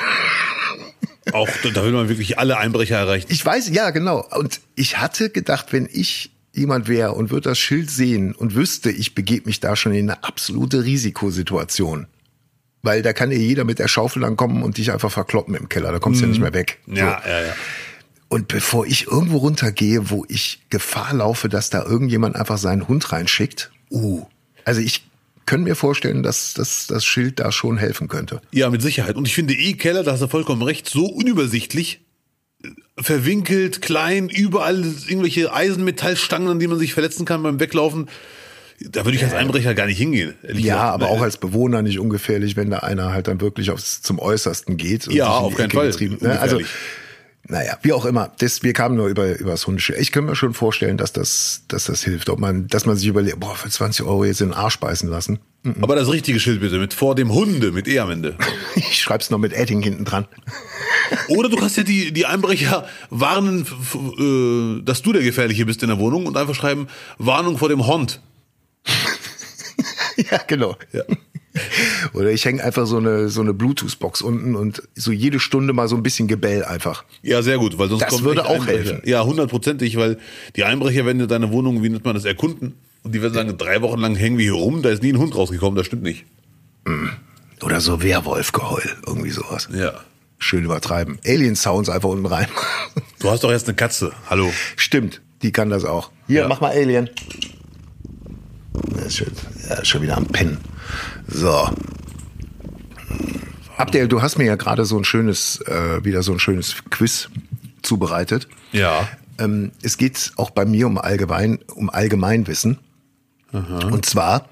Auch 1.34 1.49
da- 1.63 1.69
da 1.69 1.84
will 1.84 1.91
man 1.91 2.09
wirklich 2.09 2.39
alle 2.39 2.57
Einbrecher 2.57 2.97
erreichen. 2.97 3.28
Ich 3.30 3.43
weiß, 3.45 3.69
ja, 3.69 3.89
genau. 3.91 4.26
Und 4.38 4.59
ich 4.76 4.97
hatte 4.99 5.30
gedacht, 5.30 5.67
wenn 5.71 5.88
ich 5.91 6.32
jemand 6.53 6.88
wäre 6.88 7.11
und 7.13 7.32
würde 7.32 7.49
das 7.49 7.59
Schild 7.59 7.91
sehen 7.91 8.34
und 8.34 8.55
wüsste, 8.55 8.89
ich 8.89 9.13
begebe 9.13 9.45
mich 9.47 9.59
da 9.59 9.76
schon 9.76 9.93
in 9.93 10.09
eine 10.09 10.23
absolute 10.23 10.84
Risikosituation. 10.84 12.07
Weil 12.86 13.02
da 13.02 13.14
kann 13.14 13.32
ja 13.32 13.38
jeder 13.38 13.66
mit 13.66 13.80
der 13.80 13.88
Schaufel 13.88 14.22
dann 14.22 14.38
kommen 14.38 14.64
und 14.64 14.78
dich 14.78 14.92
einfach 14.92 15.12
verkloppen 15.12 15.56
im 15.56 15.68
Keller. 15.68 15.92
Da 15.92 16.00
kommst 16.00 16.22
du 16.22 16.26
ja 16.26 16.30
nicht 16.30 16.40
mehr 16.40 16.54
weg. 16.54 16.80
Mhm. 16.86 16.96
Ja, 16.96 17.22
ja, 17.28 17.42
ja. 17.42 17.56
Und 18.28 18.48
bevor 18.48 18.86
ich 18.86 19.08
irgendwo 19.08 19.38
runtergehe, 19.38 20.10
wo 20.10 20.26
ich 20.30 20.62
Gefahr 20.70 21.14
laufe, 21.14 21.50
dass 21.50 21.70
da 21.70 21.84
irgendjemand 21.84 22.36
einfach 22.36 22.58
seinen 22.58 22.88
Hund 22.88 23.12
reinschickt, 23.12 23.72
uh, 23.92 24.26
also 24.64 24.82
ich 24.82 25.04
könnte 25.46 25.70
mir 25.70 25.76
vorstellen, 25.76 26.24
dass, 26.24 26.54
dass 26.54 26.88
das 26.88 27.06
Schild 27.06 27.40
da 27.40 27.52
schon 27.52 27.78
helfen 27.78 28.08
könnte. 28.08 28.42
Ja, 28.52 28.70
mit 28.70 28.82
Sicherheit. 28.82 29.16
Und 29.16 29.28
ich 29.28 29.36
finde 29.36 29.54
eh 29.54 29.74
Keller, 29.74 30.04
da 30.04 30.14
hast 30.14 30.22
du 30.22 30.28
vollkommen 30.28 30.64
recht, 30.64 30.90
so 30.90 31.06
unübersichtlich, 31.06 32.02
verwinkelt, 32.98 33.82
klein, 33.82 34.30
überall 34.30 34.84
irgendwelche 35.08 35.54
Eisenmetallstangen, 35.54 36.50
an 36.50 36.60
die 36.60 36.68
man 36.68 36.80
sich 36.80 36.94
verletzen 36.94 37.26
kann 37.26 37.44
beim 37.44 37.60
Weglaufen. 37.60 38.10
Da 38.80 39.05
würde 39.05 39.17
ich 39.17 39.23
als 39.23 39.34
Einbrecher 39.34 39.73
gar 39.73 39.86
nicht 39.86 39.97
hingehen. 39.97 40.36
Ja, 40.43 40.53
gesagt. 40.53 40.93
aber 40.93 41.07
auch 41.09 41.21
als 41.21 41.38
Bewohner 41.38 41.82
nicht 41.82 41.99
ungefährlich, 41.99 42.57
wenn 42.57 42.69
da 42.69 42.80
einer 42.80 43.13
halt 43.13 43.28
dann 43.28 43.39
wirklich 43.39 43.71
aufs, 43.71 44.01
zum 44.01 44.19
Äußersten 44.19 44.76
geht. 44.78 45.07
und 45.07 45.13
Ja, 45.13 45.30
auf 45.30 45.55
keinen 45.55 45.71
Fall. 45.71 45.91
Ne? 46.19 46.39
Also, 46.39 46.59
naja, 47.47 47.78
wie 47.84 47.93
auch 47.93 48.05
immer. 48.05 48.32
Das, 48.39 48.63
wir 48.63 48.73
kamen 48.73 48.95
nur 48.95 49.07
über, 49.07 49.38
über 49.38 49.51
das 49.51 49.67
Hundeschild. 49.67 49.99
Ich 49.99 50.11
kann 50.11 50.26
mir 50.26 50.36
schon 50.36 50.53
vorstellen, 50.53 50.97
dass 50.97 51.13
das, 51.13 51.63
dass 51.67 51.86
das 51.86 52.03
hilft. 52.03 52.30
Ob 52.30 52.39
man, 52.39 52.67
dass 52.67 52.86
man 52.86 52.97
sich 52.97 53.07
überlegt, 53.07 53.39
boah, 53.39 53.55
für 53.55 53.69
20 53.69 54.05
Euro 54.05 54.26
jetzt 54.26 54.41
in 54.41 54.49
den 54.49 54.55
Arsch 54.55 54.80
beißen 54.80 55.07
lassen. 55.09 55.39
Aber 55.82 55.95
das 55.95 56.11
richtige 56.11 56.39
Schild 56.39 56.59
bitte, 56.59 56.78
mit 56.78 56.93
vor 56.93 57.15
dem 57.15 57.34
Hunde, 57.34 57.71
mit 57.71 57.88
E 57.88 57.99
am 57.99 58.11
Ende. 58.11 58.36
Ich 58.76 59.01
schreib's 59.01 59.30
noch 59.30 59.38
mit 59.38 59.53
Edding 59.53 59.82
hinten 59.82 60.03
dran. 60.05 60.28
Oder 61.30 61.49
du 61.49 61.55
kannst 61.55 61.78
ja 61.78 61.84
die, 61.84 62.11
die 62.11 62.26
Einbrecher 62.26 62.88
warnen, 63.09 63.65
äh, 64.19 64.84
dass 64.84 65.01
du 65.01 65.13
der 65.13 65.21
Gefährliche 65.21 65.65
bist 65.65 65.82
in 65.82 65.89
der 65.89 65.97
Wohnung 65.97 66.26
und 66.26 66.36
einfach 66.36 66.55
schreiben, 66.55 66.88
Warnung 67.17 67.57
vor 67.57 67.69
dem 67.69 67.88
Hund. 67.88 68.19
Ja, 70.36 70.42
genau. 70.48 70.76
Ja. 70.94 71.04
Oder 72.14 72.32
ich 72.32 72.44
hänge 72.44 72.62
einfach 72.64 72.86
so 72.86 72.98
eine, 72.98 73.30
so 73.30 73.40
eine 73.42 73.54
Bluetooth-Box 73.54 74.22
unten 74.22 74.56
und 74.56 74.84
so 74.94 75.12
jede 75.12 75.40
Stunde 75.40 75.72
mal 75.72 75.88
so 75.88 75.96
ein 75.96 76.04
bisschen 76.04 76.28
Gebell 76.28 76.66
einfach. 76.66 77.06
Ja, 77.22 77.42
sehr 77.42 77.58
gut, 77.58 77.78
weil 77.78 77.88
sonst 77.88 78.02
Das 78.02 78.10
kommen 78.10 78.26
würde 78.26 78.46
auch 78.46 78.56
Einbrecher. 78.56 78.78
helfen. 78.96 79.02
Ja, 79.06 79.24
hundertprozentig, 79.24 79.96
weil 79.96 80.18
die 80.58 80.66
Einbrecher 80.66 81.06
werden 81.06 81.22
in 81.22 81.28
deine 81.30 81.52
Wohnung, 81.52 81.82
wie 81.82 81.90
nennt 81.90 82.04
man 82.04 82.14
das, 82.14 82.26
erkunden. 82.26 82.74
Und 83.04 83.16
die 83.16 83.22
werden 83.22 83.34
sagen, 83.34 83.58
drei 83.58 83.82
Wochen 83.82 84.00
lang 84.02 84.16
hängen 84.16 84.38
wir 84.38 84.44
hier 84.46 84.54
rum, 84.54 84.82
da 84.82 84.90
ist 84.90 85.02
nie 85.02 85.14
ein 85.14 85.18
Hund 85.20 85.34
rausgekommen, 85.36 85.78
das 85.78 85.86
stimmt 85.86 86.04
nicht. 86.04 86.26
Oder 87.64 87.80
so 87.80 88.04
Werwolfgeheul, 88.04 88.84
irgendwie 89.08 89.30
sowas. 89.30 89.70
Ja. 89.74 89.94
Schön 90.38 90.66
übertreiben. 90.66 91.20
Alien-Sounds 91.26 91.90
einfach 91.90 92.10
unten 92.10 92.26
rein. 92.26 92.48
Du 93.20 93.30
hast 93.32 93.44
doch 93.46 93.52
erst 93.52 93.68
eine 93.68 93.76
Katze. 93.76 94.12
Hallo. 94.30 94.52
Stimmt, 94.76 95.22
die 95.42 95.52
kann 95.54 95.70
das 95.70 95.86
auch. 95.86 96.12
Hier, 96.28 96.42
Ja. 96.42 96.48
mach 96.50 96.60
mal 96.62 96.72
Alien. 96.72 97.10
Das 98.95 99.07
ist 99.07 99.17
schon, 99.17 99.28
ja, 99.69 99.76
ist 99.76 99.88
schon 99.88 100.01
wieder 100.01 100.17
am 100.17 100.26
Pennen. 100.26 100.59
So. 101.28 101.69
Abdel, 103.78 104.07
du 104.07 104.21
hast 104.21 104.38
mir 104.38 104.45
ja 104.45 104.55
gerade 104.55 104.86
so 104.86 104.97
ein 104.97 105.03
schönes, 105.03 105.61
äh, 105.61 106.03
wieder 106.03 106.23
so 106.23 106.32
ein 106.32 106.39
schönes 106.39 106.76
Quiz 106.89 107.30
zubereitet. 107.82 108.47
Ja. 108.71 109.07
Ähm, 109.38 109.71
es 109.82 109.97
geht 109.97 110.32
auch 110.38 110.49
bei 110.49 110.65
mir 110.65 110.88
um 110.88 110.97
allgemein, 110.97 111.59
um 111.73 111.89
Allgemeinwissen. 111.89 112.80
Und 113.51 114.05
zwar 114.05 114.49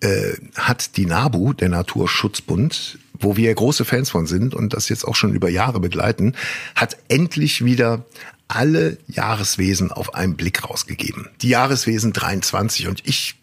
äh, 0.00 0.34
hat 0.56 0.96
die 0.96 1.06
NABU, 1.06 1.54
der 1.54 1.70
Naturschutzbund, 1.70 2.98
wo 3.18 3.36
wir 3.36 3.54
große 3.54 3.84
Fans 3.84 4.10
von 4.10 4.26
sind 4.26 4.54
und 4.54 4.74
das 4.74 4.88
jetzt 4.88 5.06
auch 5.06 5.14
schon 5.14 5.32
über 5.32 5.48
Jahre 5.48 5.80
begleiten, 5.80 6.34
hat 6.74 6.96
endlich 7.08 7.64
wieder 7.64 8.04
alle 8.48 8.98
Jahreswesen 9.06 9.90
auf 9.90 10.14
einen 10.14 10.36
Blick 10.36 10.68
rausgegeben. 10.68 11.28
Die 11.40 11.48
Jahreswesen 11.48 12.12
23 12.12 12.88
und 12.88 13.06
ich 13.06 13.36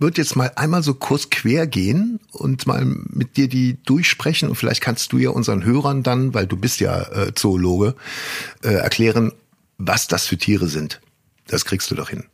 würde 0.00 0.20
jetzt 0.20 0.34
mal 0.34 0.50
einmal 0.56 0.82
so 0.82 0.94
kurz 0.94 1.30
quer 1.30 1.66
gehen 1.66 2.20
und 2.32 2.66
mal 2.66 2.84
mit 2.84 3.36
dir 3.36 3.48
die 3.48 3.76
durchsprechen 3.84 4.48
und 4.48 4.56
vielleicht 4.56 4.80
kannst 4.80 5.12
du 5.12 5.18
ja 5.18 5.30
unseren 5.30 5.64
Hörern 5.64 6.02
dann, 6.02 6.34
weil 6.34 6.46
du 6.46 6.56
bist 6.56 6.80
ja 6.80 7.02
äh, 7.12 7.34
Zoologe, 7.34 7.94
äh, 8.62 8.70
erklären, 8.70 9.32
was 9.78 10.08
das 10.08 10.26
für 10.26 10.38
Tiere 10.38 10.68
sind. 10.68 11.00
Das 11.46 11.64
kriegst 11.64 11.90
du 11.90 11.94
doch 11.94 12.08
hin. 12.08 12.24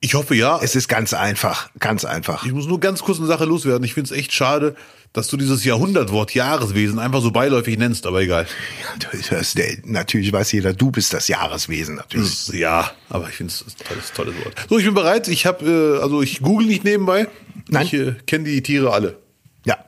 Ich 0.00 0.14
hoffe 0.14 0.34
ja. 0.34 0.60
Es 0.62 0.76
ist 0.76 0.88
ganz 0.88 1.12
einfach, 1.12 1.70
ganz 1.78 2.04
einfach. 2.04 2.44
Ich 2.44 2.52
muss 2.52 2.66
nur 2.66 2.78
ganz 2.78 3.02
kurz 3.02 3.18
eine 3.18 3.26
Sache 3.26 3.44
loswerden. 3.44 3.84
Ich 3.84 3.94
finde 3.94 4.12
es 4.12 4.18
echt 4.18 4.32
schade, 4.32 4.76
dass 5.12 5.26
du 5.28 5.36
dieses 5.36 5.64
Jahrhundertwort 5.64 6.34
Jahreswesen 6.34 6.98
einfach 6.98 7.20
so 7.20 7.30
beiläufig 7.30 7.78
nennst, 7.78 8.06
aber 8.06 8.20
egal. 8.20 8.46
Das, 9.30 9.54
der, 9.54 9.78
natürlich 9.84 10.32
weiß 10.32 10.52
jeder, 10.52 10.74
du 10.74 10.90
bist 10.90 11.12
das 11.12 11.28
Jahreswesen 11.28 11.96
natürlich. 11.96 12.48
Ja, 12.48 12.92
aber 13.08 13.28
ich 13.28 13.34
finde 13.36 13.52
es 13.52 13.62
ein 13.62 13.86
tolles, 13.86 14.12
tolles 14.12 14.34
Wort. 14.44 14.54
So, 14.68 14.78
ich 14.78 14.84
bin 14.84 14.94
bereit. 14.94 15.26
Ich 15.28 15.46
habe, 15.46 15.98
äh, 15.98 16.02
also 16.02 16.22
ich 16.22 16.40
google 16.40 16.66
nicht 16.66 16.84
nebenbei. 16.84 17.26
Nein. 17.68 17.86
Ich 17.86 17.94
äh, 17.94 18.14
kenne 18.26 18.44
die 18.44 18.62
Tiere 18.62 18.92
alle. 18.92 19.18
Ja. 19.64 19.78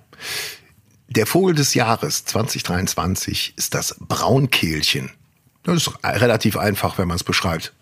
Der 1.08 1.26
Vogel 1.26 1.54
des 1.54 1.74
Jahres 1.74 2.24
2023 2.24 3.54
ist 3.56 3.74
das 3.74 3.96
Braunkehlchen. 4.00 5.10
Das 5.62 5.76
ist 5.76 5.92
relativ 6.02 6.56
einfach, 6.56 6.98
wenn 6.98 7.06
man 7.06 7.16
es 7.16 7.24
beschreibt. 7.24 7.72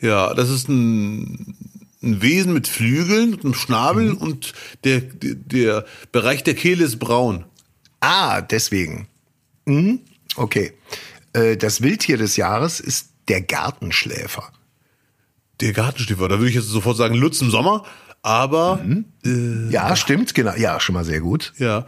Ja, 0.00 0.34
das 0.34 0.48
ist 0.50 0.68
ein, 0.68 1.56
ein 2.02 2.22
Wesen 2.22 2.52
mit 2.52 2.68
Flügeln, 2.68 3.30
mit 3.30 3.44
einem 3.44 3.54
Schnabel 3.54 4.12
und 4.12 4.52
der, 4.84 5.00
der, 5.00 5.84
Bereich 6.12 6.44
der 6.44 6.54
Kehle 6.54 6.84
ist 6.84 6.98
braun. 6.98 7.44
Ah, 8.00 8.40
deswegen. 8.40 9.08
Hm? 9.66 10.00
Okay. 10.36 10.72
Äh, 11.32 11.56
Das 11.56 11.82
Wildtier 11.82 12.16
des 12.16 12.36
Jahres 12.36 12.80
ist 12.80 13.10
der 13.28 13.42
Gartenschläfer. 13.42 14.52
Der 15.60 15.72
Gartenschläfer, 15.72 16.28
da 16.28 16.38
würde 16.38 16.50
ich 16.50 16.54
jetzt 16.54 16.68
sofort 16.68 16.96
sagen 16.96 17.14
Lutz 17.14 17.40
im 17.40 17.50
Sommer, 17.50 17.84
aber 18.22 18.80
äh, 19.24 19.70
Ja, 19.70 19.96
stimmt, 19.96 20.34
genau. 20.34 20.54
Ja, 20.56 20.78
schon 20.80 20.94
mal 20.94 21.04
sehr 21.04 21.20
gut. 21.20 21.52
ja. 21.58 21.86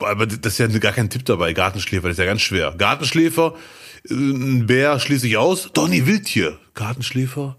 Aber 0.00 0.28
das 0.28 0.52
ist 0.52 0.58
ja 0.58 0.68
gar 0.78 0.92
kein 0.92 1.10
Tipp 1.10 1.24
dabei. 1.24 1.52
Gartenschläfer, 1.52 2.06
das 2.06 2.14
ist 2.14 2.20
ja 2.20 2.24
ganz 2.24 2.40
schwer. 2.40 2.72
Gartenschläfer, 2.78 3.56
ein 4.10 4.66
Bär 4.66 4.98
schließe 5.00 5.26
ich 5.26 5.36
aus. 5.36 5.70
Doch, 5.72 5.88
nee, 5.88 6.06
Wildtier. 6.06 6.58
Gartenschläfer. 6.74 7.56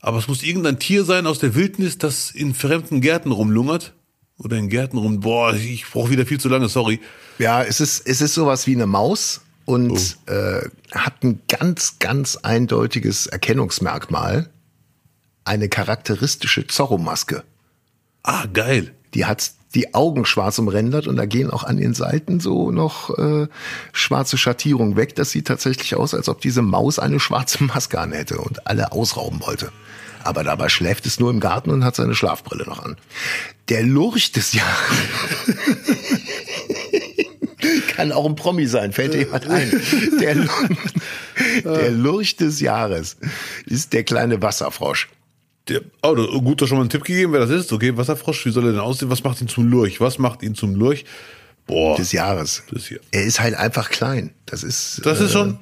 Aber 0.00 0.18
es 0.18 0.28
muss 0.28 0.42
irgendein 0.42 0.78
Tier 0.78 1.04
sein 1.04 1.26
aus 1.26 1.38
der 1.38 1.54
Wildnis, 1.54 1.98
das 1.98 2.30
in 2.30 2.54
fremden 2.54 3.00
Gärten 3.00 3.32
rumlungert. 3.32 3.94
Oder 4.36 4.56
in 4.56 4.68
Gärten 4.68 4.98
rum. 4.98 5.20
Boah, 5.20 5.54
ich 5.54 5.86
brauche 5.86 6.10
wieder 6.10 6.26
viel 6.26 6.40
zu 6.40 6.48
lange, 6.48 6.68
sorry. 6.68 7.00
Ja, 7.38 7.62
es 7.62 7.80
ist, 7.80 8.06
es 8.06 8.20
ist 8.20 8.34
sowas 8.34 8.66
wie 8.66 8.74
eine 8.74 8.86
Maus 8.86 9.42
und 9.64 10.18
äh, 10.26 10.68
hat 10.92 11.22
ein 11.22 11.40
ganz, 11.48 11.98
ganz 12.00 12.36
eindeutiges 12.36 13.26
Erkennungsmerkmal. 13.26 14.50
Eine 15.44 15.68
charakteristische 15.68 16.66
Zorro-Maske. 16.66 17.44
Ah, 18.22 18.46
geil. 18.52 18.94
Die 19.14 19.26
hat 19.26 19.52
die 19.74 19.94
Augen 19.94 20.24
schwarz 20.24 20.58
umrändert 20.58 21.06
und 21.06 21.16
da 21.16 21.26
gehen 21.26 21.50
auch 21.50 21.64
an 21.64 21.76
den 21.76 21.94
Seiten 21.94 22.40
so 22.40 22.70
noch 22.70 23.10
äh, 23.18 23.48
schwarze 23.92 24.38
Schattierungen 24.38 24.96
weg. 24.96 25.14
Das 25.16 25.30
sieht 25.30 25.46
tatsächlich 25.48 25.94
aus, 25.96 26.14
als 26.14 26.28
ob 26.28 26.40
diese 26.40 26.62
Maus 26.62 26.98
eine 26.98 27.18
schwarze 27.20 27.64
Maske 27.64 27.98
anhätte 27.98 28.38
und 28.38 28.66
alle 28.66 28.92
ausrauben 28.92 29.40
wollte. 29.44 29.70
Aber 30.22 30.42
dabei 30.44 30.68
schläft 30.70 31.04
es 31.06 31.20
nur 31.20 31.30
im 31.30 31.40
Garten 31.40 31.70
und 31.70 31.84
hat 31.84 31.96
seine 31.96 32.14
Schlafbrille 32.14 32.64
noch 32.64 32.82
an. 32.82 32.96
Der 33.68 33.82
Lurch 33.82 34.32
des 34.32 34.52
Jahres. 34.54 34.96
Kann 37.88 38.12
auch 38.12 38.26
ein 38.26 38.34
Promi 38.36 38.66
sein, 38.66 38.92
fällt 38.92 39.14
dir 39.14 39.20
jemand 39.20 39.46
ein. 39.48 39.70
Der, 40.20 40.34
Lu- 40.34 40.48
der 41.64 41.90
Lurch 41.90 42.36
des 42.36 42.60
Jahres 42.60 43.16
ist 43.66 43.92
der 43.92 44.04
kleine 44.04 44.42
Wasserfrosch. 44.42 45.08
Der, 45.68 45.80
oh, 46.02 46.14
du- 46.14 46.42
gut, 46.42 46.60
du 46.60 46.64
hast 46.64 46.68
schon 46.68 46.78
mal 46.78 46.82
einen 46.82 46.90
Tipp 46.90 47.04
gegeben, 47.04 47.32
wer 47.32 47.40
das 47.40 47.50
ist. 47.50 47.72
Okay, 47.72 47.96
Wasserfrosch, 47.96 48.44
wie 48.46 48.50
soll 48.50 48.66
er 48.66 48.72
denn 48.72 48.80
aussehen? 48.80 49.10
Was 49.10 49.24
macht 49.24 49.40
ihn 49.40 49.48
zum 49.48 49.66
Lurch? 49.68 50.00
Was 50.00 50.18
macht 50.18 50.42
ihn 50.42 50.54
zum 50.54 50.74
Lurch? 50.74 51.04
Boah. 51.66 51.96
des 51.96 52.12
Jahres. 52.12 52.62
Des 52.70 52.90
Jahr- 52.90 53.00
Er 53.10 53.24
ist 53.24 53.40
halt 53.40 53.54
einfach 53.54 53.88
klein. 53.88 54.34
Das 54.44 54.62
ist. 54.62 55.00
Das 55.04 55.20
ist 55.20 55.32
schon- 55.32 55.58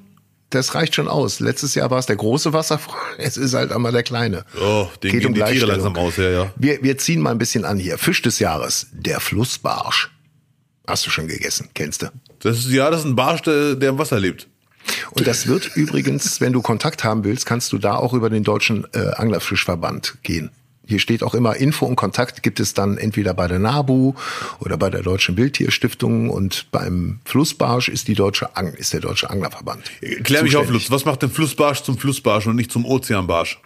Das 0.50 0.74
reicht 0.74 0.94
schon 0.96 1.06
aus. 1.08 1.38
Letztes 1.40 1.74
Jahr 1.76 1.90
war 1.92 1.98
es 2.00 2.06
der 2.06 2.16
große 2.16 2.52
Wasserfrosch. 2.52 2.96
Es 3.18 3.36
ist 3.36 3.54
halt 3.54 3.70
einmal 3.72 3.92
der 3.92 4.02
kleine. 4.02 4.44
Oh, 4.60 4.88
den 5.02 5.18
gehen 5.20 5.32
die 5.32 5.40
Tiere 5.40 5.66
langsam 5.66 5.96
aus, 5.96 6.16
ja, 6.16 6.28
ja. 6.28 6.52
Wir, 6.56 6.82
wir 6.82 6.98
ziehen 6.98 7.20
mal 7.20 7.30
ein 7.30 7.38
bisschen 7.38 7.64
an 7.64 7.78
hier. 7.78 7.96
Fisch 7.98 8.20
des 8.20 8.38
Jahres, 8.40 8.88
der 8.92 9.20
Flussbarsch. 9.20 10.10
Hast 10.88 11.06
du 11.06 11.10
schon 11.10 11.28
gegessen, 11.28 11.68
kennst 11.74 12.02
du? 12.02 12.08
Das 12.40 12.58
ist, 12.58 12.70
ja, 12.70 12.90
das 12.90 13.00
ist 13.02 13.06
ein 13.06 13.14
Barsch, 13.14 13.42
der, 13.42 13.76
der 13.76 13.90
im 13.90 13.98
Wasser 13.98 14.18
lebt. 14.18 14.48
Und 15.12 15.26
das 15.26 15.46
wird 15.46 15.76
übrigens, 15.76 16.40
wenn 16.40 16.52
du 16.52 16.62
Kontakt 16.62 17.04
haben 17.04 17.24
willst, 17.24 17.46
kannst 17.46 17.72
du 17.72 17.78
da 17.78 17.96
auch 17.96 18.12
über 18.12 18.30
den 18.30 18.44
deutschen 18.44 18.86
äh, 18.94 19.10
Anglerfischverband 19.14 20.18
gehen. 20.22 20.50
Hier 20.84 20.98
steht 20.98 21.22
auch 21.22 21.34
immer 21.34 21.56
Info 21.56 21.86
und 21.86 21.96
Kontakt 21.96 22.42
gibt 22.42 22.58
es 22.58 22.74
dann 22.74 22.98
entweder 22.98 23.34
bei 23.34 23.46
der 23.46 23.58
NABU 23.60 24.14
oder 24.58 24.76
bei 24.76 24.90
der 24.90 25.02
Deutschen 25.02 25.36
Wildtierstiftung 25.36 26.28
und 26.28 26.66
beim 26.72 27.20
Flussbarsch 27.24 27.88
ist 27.88 28.08
die 28.08 28.14
deutsche 28.14 28.56
Ang 28.56 28.74
ist 28.74 28.92
der 28.92 29.00
deutsche 29.00 29.30
Anglerverband. 29.30 29.84
Klär 30.24 30.42
mich 30.42 30.56
auf. 30.56 30.68
Lutz. 30.68 30.90
Was 30.90 31.04
macht 31.04 31.22
den 31.22 31.30
Flussbarsch 31.30 31.82
zum 31.82 31.96
Flussbarsch 31.98 32.46
und 32.46 32.56
nicht 32.56 32.72
zum 32.72 32.84
Ozeanbarsch? 32.84 33.60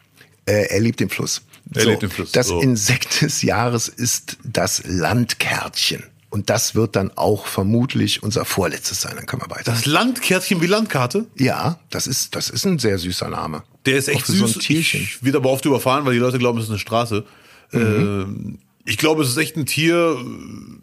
Äh, 0.44 0.66
er 0.68 0.80
liebt 0.80 1.00
den 1.00 1.08
Fluss. 1.08 1.42
Er 1.74 1.86
lebt 1.86 2.02
im 2.02 2.10
Fluss, 2.10 2.32
Das 2.32 2.48
so. 2.48 2.60
Insekt 2.60 3.22
des 3.22 3.42
Jahres 3.42 3.88
ist 3.88 4.36
das 4.44 4.82
Landkärtchen. 4.86 6.04
Und 6.36 6.50
das 6.50 6.74
wird 6.74 6.96
dann 6.96 7.10
auch 7.16 7.46
vermutlich 7.46 8.22
unser 8.22 8.44
vorletztes 8.44 9.00
sein. 9.00 9.14
Dann 9.16 9.24
können 9.24 9.40
wir 9.40 9.48
weiter. 9.48 9.72
Das 9.72 9.86
Landkärtchen 9.86 10.60
wie 10.60 10.66
Landkarte? 10.66 11.24
ja, 11.38 11.78
das 11.88 12.06
ist, 12.06 12.36
das 12.36 12.50
ist 12.50 12.66
ein 12.66 12.78
sehr 12.78 12.98
süßer 12.98 13.30
Name. 13.30 13.62
Der 13.86 13.96
ist 13.96 14.08
echt 14.08 14.26
süß. 14.26 14.38
So 14.38 14.44
ein 14.44 14.60
Tierchen. 14.60 15.00
Ich 15.00 15.24
wird 15.24 15.34
aber 15.34 15.48
oft 15.48 15.64
überfahren, 15.64 16.04
weil 16.04 16.12
die 16.12 16.18
Leute 16.18 16.36
glauben, 16.38 16.58
es 16.58 16.64
ist 16.64 16.70
eine 16.70 16.78
Straße. 16.78 17.24
Ähm, 17.72 18.58
ich 18.84 18.98
glaube, 18.98 19.22
es 19.22 19.30
ist 19.30 19.38
echt 19.38 19.56
ein 19.56 19.64
Tier. 19.64 20.18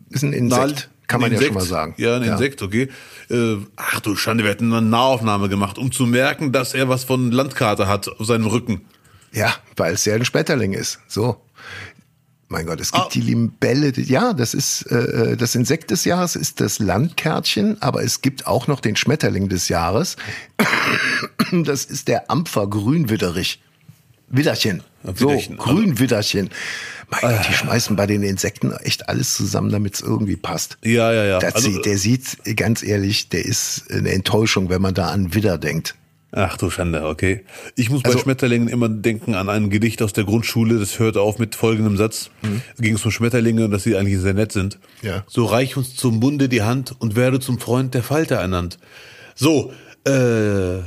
Ist 0.09 0.23
ein 0.23 0.33
Insekt, 0.33 0.89
kann 1.05 1.21
man 1.21 1.31
ein 1.31 1.39
ja 1.39 1.45
schon 1.45 1.53
mal 1.53 1.61
sagen. 1.61 1.93
Ja, 1.97 2.15
ein 2.15 2.23
Ja. 2.23 2.31
Insekt, 2.31 2.63
okay. 2.63 2.89
Äh, 3.29 3.57
ach 3.75 3.99
du 3.99 4.15
Schande, 4.15 4.43
wir 4.43 4.49
hätten 4.49 4.73
eine 4.73 4.81
Nahaufnahme 4.81 5.49
gemacht, 5.49 5.77
um 5.77 5.91
zu 5.91 6.07
merken, 6.07 6.51
dass 6.51 6.73
er 6.73 6.89
was 6.89 7.03
von 7.03 7.31
Landkarte 7.31 7.87
hat 7.87 8.07
auf 8.07 8.25
seinem 8.25 8.47
Rücken. 8.47 8.81
Ja, 9.31 9.53
weil 9.75 9.93
es 9.93 10.03
ja 10.05 10.15
ein 10.15 10.25
Sperterling 10.25 10.73
ist. 10.73 10.97
So. 11.07 11.39
Mein 12.53 12.67
Gott, 12.67 12.79
es 12.79 12.91
gibt 12.91 13.03
Ah. 13.05 13.09
die 13.11 13.21
Libelle. 13.21 13.91
die- 13.91 14.03
Ja, 14.03 14.31
das 14.33 14.53
ist 14.53 14.83
äh, 14.83 15.35
das 15.35 15.55
Insekt 15.55 15.89
des 15.89 16.05
Jahres 16.05 16.35
ist 16.35 16.61
das 16.61 16.77
Landkärtchen, 16.77 17.81
aber 17.81 18.03
es 18.03 18.21
gibt 18.21 18.45
auch 18.45 18.67
noch 18.67 18.79
den 18.79 18.95
Schmetterling 18.95 19.49
des 19.49 19.69
Jahres. 19.69 20.15
Das 21.51 21.85
ist 21.85 22.07
der 22.07 22.31
Ampfer 22.31 22.67
Grünwidderich. 22.67 23.59
Widderchen. 24.29 24.81
So, 25.03 25.29
Widderchen. 25.29 25.57
Grünwidderchen. 25.57 26.49
Mein 27.09 27.21
Gott, 27.21 27.47
die 27.47 27.53
schmeißen 27.53 27.95
bei 27.95 28.07
den 28.07 28.23
Insekten 28.23 28.71
echt 28.71 29.07
alles 29.09 29.35
zusammen, 29.35 29.69
damit 29.71 29.95
es 29.95 30.01
irgendwie 30.01 30.35
passt. 30.35 30.77
Ja, 30.83 31.11
ja, 31.13 31.25
ja. 31.25 31.39
Das 31.39 31.55
Also, 31.55 31.69
sieht- 31.71 31.85
der 31.85 31.97
sieht, 31.97 32.37
ganz 32.55 32.81
ehrlich, 32.81 33.29
der 33.29 33.45
ist 33.45 33.91
eine 33.91 34.11
Enttäuschung, 34.11 34.69
wenn 34.69 34.81
man 34.81 34.93
da 34.95 35.09
an 35.09 35.33
Widder 35.35 35.57
denkt. 35.59 35.95
Ach 36.36 36.57
du 36.57 36.71
Schande, 36.71 37.05
okay. 37.05 37.45
Ich 37.75 37.91
muss 37.91 38.01
bei 38.01 38.09
Also- 38.09 38.19
Schmetterlingen 38.19 38.67
immer 38.67 38.89
denken 38.89 39.36
an 39.36 39.49
ein 39.49 39.69
Gedicht 39.69 40.01
aus 40.01 40.13
der 40.13 40.23
Grundschule, 40.23 40.79
das 40.79 40.97
hört 40.97 41.15
auf 41.15 41.38
mit 41.38 41.53
folgendem 41.53 41.95
Satz. 41.95 42.31
Es 42.75 42.81
ging 42.81 42.95
es 42.95 43.05
um 43.05 43.11
Schmetterlinge 43.11 43.65
und 43.65 43.71
dass 43.71 43.84
sie 43.84 43.95
eigentlich 43.95 44.17
sehr 44.19 44.34
nett 44.34 44.51
sind. 44.51 44.79
Ja. 45.03 45.23
So 45.27 45.45
reich 45.45 45.77
uns 45.77 45.95
zum 45.95 46.19
Bunde 46.19 46.49
die 46.49 46.63
Hand 46.63 46.95
und 46.99 47.15
werde 47.15 47.39
zum 47.39 47.59
Freund 47.59 47.93
der 47.93 48.01
Falter 48.01 48.38
ernannt. 48.38 48.79
So, 49.36 49.71
äh, 50.05 50.11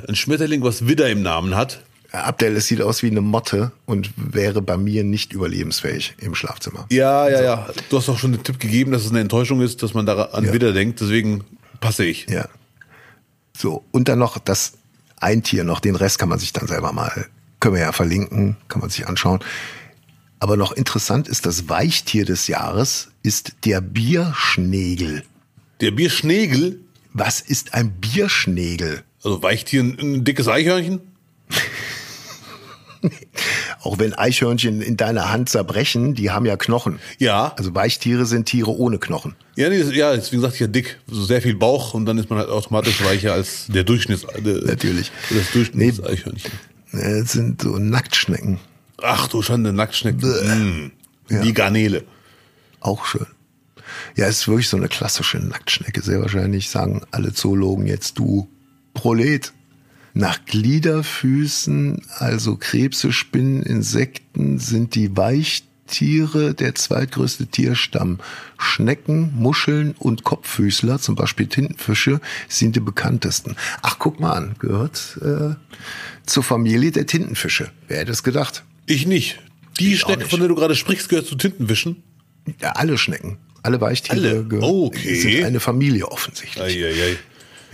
ein 0.08 0.14
Schmetterling, 0.16 0.62
was 0.64 0.88
Widder 0.88 1.08
im 1.10 1.22
Namen 1.22 1.54
hat. 1.54 1.80
Abdel, 2.10 2.56
es 2.56 2.66
sieht 2.66 2.80
aus 2.82 3.02
wie 3.04 3.10
eine 3.10 3.20
Motte 3.20 3.70
und 3.84 4.10
wäre 4.16 4.62
bei 4.62 4.76
mir 4.76 5.04
nicht 5.04 5.32
überlebensfähig 5.32 6.14
im 6.20 6.34
Schlafzimmer. 6.34 6.86
Ja, 6.90 7.28
ja, 7.28 7.42
ja. 7.42 7.68
Du 7.90 7.98
hast 7.98 8.08
auch 8.08 8.18
schon 8.18 8.32
den 8.32 8.42
Tipp 8.42 8.58
gegeben, 8.58 8.90
dass 8.90 9.04
es 9.04 9.10
eine 9.10 9.20
Enttäuschung 9.20 9.60
ist, 9.60 9.82
dass 9.82 9.94
man 9.94 10.06
da 10.06 10.22
an 10.32 10.44
Ja. 10.46 10.52
Widder 10.52 10.72
denkt, 10.72 11.00
deswegen 11.00 11.44
passe 11.80 12.04
ich. 12.04 12.26
Ja. 12.30 12.48
So, 13.56 13.84
und 13.92 14.08
dann 14.08 14.18
noch 14.18 14.38
das 14.38 14.72
ein 15.20 15.42
Tier 15.42 15.64
noch, 15.64 15.80
den 15.80 15.96
Rest 15.96 16.18
kann 16.18 16.28
man 16.28 16.38
sich 16.38 16.52
dann 16.52 16.66
selber 16.66 16.92
mal, 16.92 17.26
können 17.60 17.74
wir 17.74 17.82
ja 17.82 17.92
verlinken, 17.92 18.56
kann 18.68 18.80
man 18.80 18.90
sich 18.90 19.06
anschauen. 19.06 19.40
Aber 20.38 20.56
noch 20.56 20.72
interessant 20.72 21.28
ist, 21.28 21.46
das 21.46 21.68
Weichtier 21.68 22.24
des 22.26 22.46
Jahres 22.46 23.08
ist 23.22 23.54
der 23.64 23.80
Bierschnegel. 23.80 25.24
Der 25.80 25.90
Bierschnegel, 25.90 26.80
Was 27.12 27.40
ist 27.40 27.72
ein 27.74 27.92
Bierschnegel? 27.92 29.02
also 29.24 29.42
Weichtier, 29.42 29.82
ein, 29.82 29.98
ein 29.98 30.24
dickes 30.24 30.46
Eichhörnchen. 30.48 31.00
Auch 33.82 33.98
wenn 33.98 34.14
Eichhörnchen 34.14 34.80
in 34.82 34.96
deiner 34.96 35.30
Hand 35.30 35.48
zerbrechen, 35.48 36.14
die 36.14 36.30
haben 36.30 36.46
ja 36.46 36.56
Knochen. 36.56 36.98
Ja. 37.18 37.54
Also 37.56 37.74
Weichtiere 37.74 38.26
sind 38.26 38.46
Tiere 38.46 38.70
ohne 38.70 38.98
Knochen. 38.98 39.34
Ja, 39.56 39.68
nee, 39.68 39.80
ja, 39.80 40.14
deswegen 40.14 40.42
sagte 40.42 40.56
ich 40.56 40.60
ja 40.60 40.66
dick. 40.66 40.98
So 41.06 41.24
sehr 41.24 41.40
viel 41.42 41.54
Bauch 41.54 41.94
und 41.94 42.06
dann 42.06 42.18
ist 42.18 42.28
man 42.30 42.38
halt 42.38 42.48
automatisch 42.50 43.02
weicher 43.04 43.32
als 43.32 43.66
der 43.68 43.84
Durchschnitts, 43.84 44.26
der, 44.38 44.62
Natürlich. 44.62 45.10
Das 45.30 45.50
Durchschnittseichhörnchen. 45.52 46.52
Äh, 46.92 47.20
Das 47.20 47.32
sind 47.32 47.62
so 47.62 47.78
Nacktschnecken. 47.78 48.58
Ach 49.02 49.28
du 49.28 49.42
Schande, 49.42 49.72
Nacktschnecken. 49.72 50.90
Mm, 51.30 51.42
Die 51.42 51.52
Garnele. 51.52 52.04
Auch 52.80 53.04
schön. 53.06 53.26
Ja, 54.16 54.26
es 54.26 54.38
ist 54.40 54.48
wirklich 54.48 54.68
so 54.68 54.76
eine 54.76 54.88
klassische 54.88 55.38
Nacktschnecke. 55.38 56.02
Sehr 56.02 56.20
wahrscheinlich 56.20 56.70
sagen 56.70 57.02
alle 57.10 57.32
Zoologen 57.32 57.86
jetzt, 57.86 58.18
du 58.18 58.48
Prolet. 58.94 59.52
Nach 60.18 60.42
Gliederfüßen, 60.46 62.00
also 62.16 62.56
Krebse, 62.56 63.12
Spinnen, 63.12 63.62
Insekten, 63.62 64.58
sind 64.58 64.94
die 64.94 65.14
Weichtiere 65.14 66.54
der 66.54 66.74
zweitgrößte 66.74 67.48
Tierstamm. 67.48 68.20
Schnecken, 68.56 69.34
Muscheln 69.36 69.94
und 69.98 70.24
Kopffüßler, 70.24 70.98
zum 71.00 71.16
Beispiel 71.16 71.48
Tintenfische, 71.48 72.22
sind 72.48 72.76
die 72.76 72.80
bekanntesten. 72.80 73.56
Ach, 73.82 73.98
guck 73.98 74.18
mal 74.18 74.32
an, 74.32 74.54
gehört 74.58 75.18
äh, 75.20 75.54
zur 76.24 76.42
Familie 76.42 76.92
der 76.92 77.04
Tintenfische. 77.04 77.70
Wer 77.86 77.98
hätte 77.98 78.12
es 78.12 78.22
gedacht? 78.22 78.64
Ich 78.86 79.06
nicht. 79.06 79.38
Die 79.78 79.92
Ich 79.92 80.00
Schnecke, 80.00 80.20
nicht. 80.20 80.30
von 80.30 80.40
der 80.40 80.48
du 80.48 80.54
gerade 80.54 80.76
sprichst, 80.76 81.10
gehört 81.10 81.26
zu 81.26 81.34
Tintenwischen. 81.34 82.02
Ja, 82.62 82.70
alle 82.72 82.96
Schnecken, 82.96 83.36
alle 83.62 83.82
Weichtiere 83.82 84.16
Alle? 84.16 84.44
gehören- 84.44 84.64
Okay. 84.64 85.20
sind 85.20 85.44
eine 85.44 85.60
Familie 85.60 86.08
offensichtlich. 86.10 86.64
Eieiei. 86.64 87.16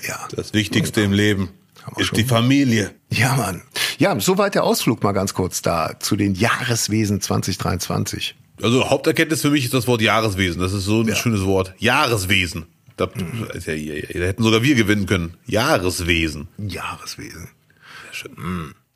Ja. 0.09 0.27
Das 0.35 0.53
Wichtigste 0.55 1.03
im 1.03 1.13
Leben 1.13 1.51
ist 1.97 2.17
die 2.17 2.25
Familie. 2.25 2.93
Ja, 3.11 3.35
Mann. 3.35 3.63
Ja, 3.99 4.19
soweit 4.21 4.55
der 4.55 4.65
Ausflug 4.65 5.03
mal 5.03 5.13
ganz 5.13 5.35
kurz 5.35 5.63
da 5.63 5.99
zu 6.01 6.17
den 6.17 6.35
Jahreswesen 6.35 7.21
2023. 7.21 8.35
Also 8.63 8.89
Haupterkenntnis 8.91 9.43
für 9.43 9.51
mich 9.51 9.65
ist 9.65 9.75
das 9.75 9.87
Wort 9.87 10.01
Jahreswesen. 10.03 10.61
Das 10.61 10.73
ist 10.73 10.85
so 10.85 11.01
ein 11.01 11.09
Ja. 11.09 11.17
schönes 11.17 11.45
Wort. 11.45 11.75
Jahreswesen. 11.79 12.67
Da, 12.97 13.09
ist 13.55 13.67
ja, 13.67 13.75
da 13.75 14.27
hätten 14.27 14.43
sogar 14.43 14.63
wir 14.63 14.75
gewinnen 14.75 15.07
können. 15.07 15.35
Jahreswesen. 15.47 16.49
Jahreswesen. 16.59 17.49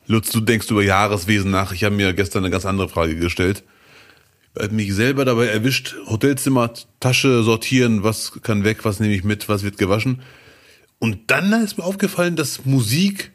Lutz, 0.05 0.31
du 0.31 0.39
denkst 0.39 0.69
über 0.69 0.83
Jahreswesen 0.83 1.51
nach. 1.51 1.71
Ich 1.73 1.83
habe 1.83 1.95
mir 1.95 2.13
gestern 2.13 2.43
eine 2.43 2.51
ganz 2.51 2.65
andere 2.65 2.87
Frage 2.87 3.15
gestellt. 3.15 3.63
Ich 4.55 4.63
habe 4.63 4.73
mich 4.73 4.93
selber 4.93 5.25
dabei 5.25 5.47
erwischt, 5.47 5.95
Hotelzimmer, 6.07 6.71
Tasche 6.99 7.43
sortieren, 7.43 8.03
was 8.03 8.31
kann 8.41 8.63
weg, 8.63 8.85
was 8.85 8.99
nehme 8.99 9.13
ich 9.13 9.23
mit, 9.23 9.49
was 9.49 9.63
wird 9.63 9.77
gewaschen. 9.77 10.21
Und 10.99 11.19
dann 11.27 11.51
ist 11.63 11.77
mir 11.77 11.83
aufgefallen, 11.83 12.35
dass 12.35 12.65
Musik 12.65 13.31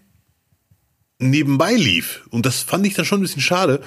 nebenbei 1.19 1.75
lief. 1.75 2.27
Und 2.31 2.47
das 2.47 2.61
fand 2.61 2.87
ich 2.87 2.95
dann 2.95 3.05
schon 3.05 3.21
ein 3.21 3.23
bisschen 3.23 3.43
schade. 3.43 3.83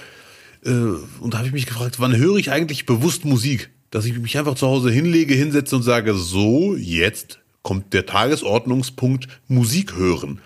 Äh, 0.63 0.69
Und 0.69 1.33
da 1.33 1.39
habe 1.39 1.47
ich 1.47 1.53
mich 1.53 1.65
gefragt, 1.65 1.99
wann 1.99 2.15
höre 2.15 2.37
ich 2.37 2.51
eigentlich 2.51 2.85
bewusst 2.85 3.25
Musik? 3.25 3.69
Dass 3.91 4.05
ich 4.05 4.17
mich 4.17 4.37
einfach 4.37 4.55
zu 4.55 4.67
Hause 4.67 4.91
hinlege, 4.91 5.35
hinsetze 5.35 5.75
und 5.75 5.83
sage, 5.83 6.15
so, 6.15 6.75
jetzt 6.75 7.39
kommt 7.61 7.93
der 7.93 8.05
Tagesordnungspunkt 8.05 9.27
Musik 9.47 9.95
hören. 9.95 10.41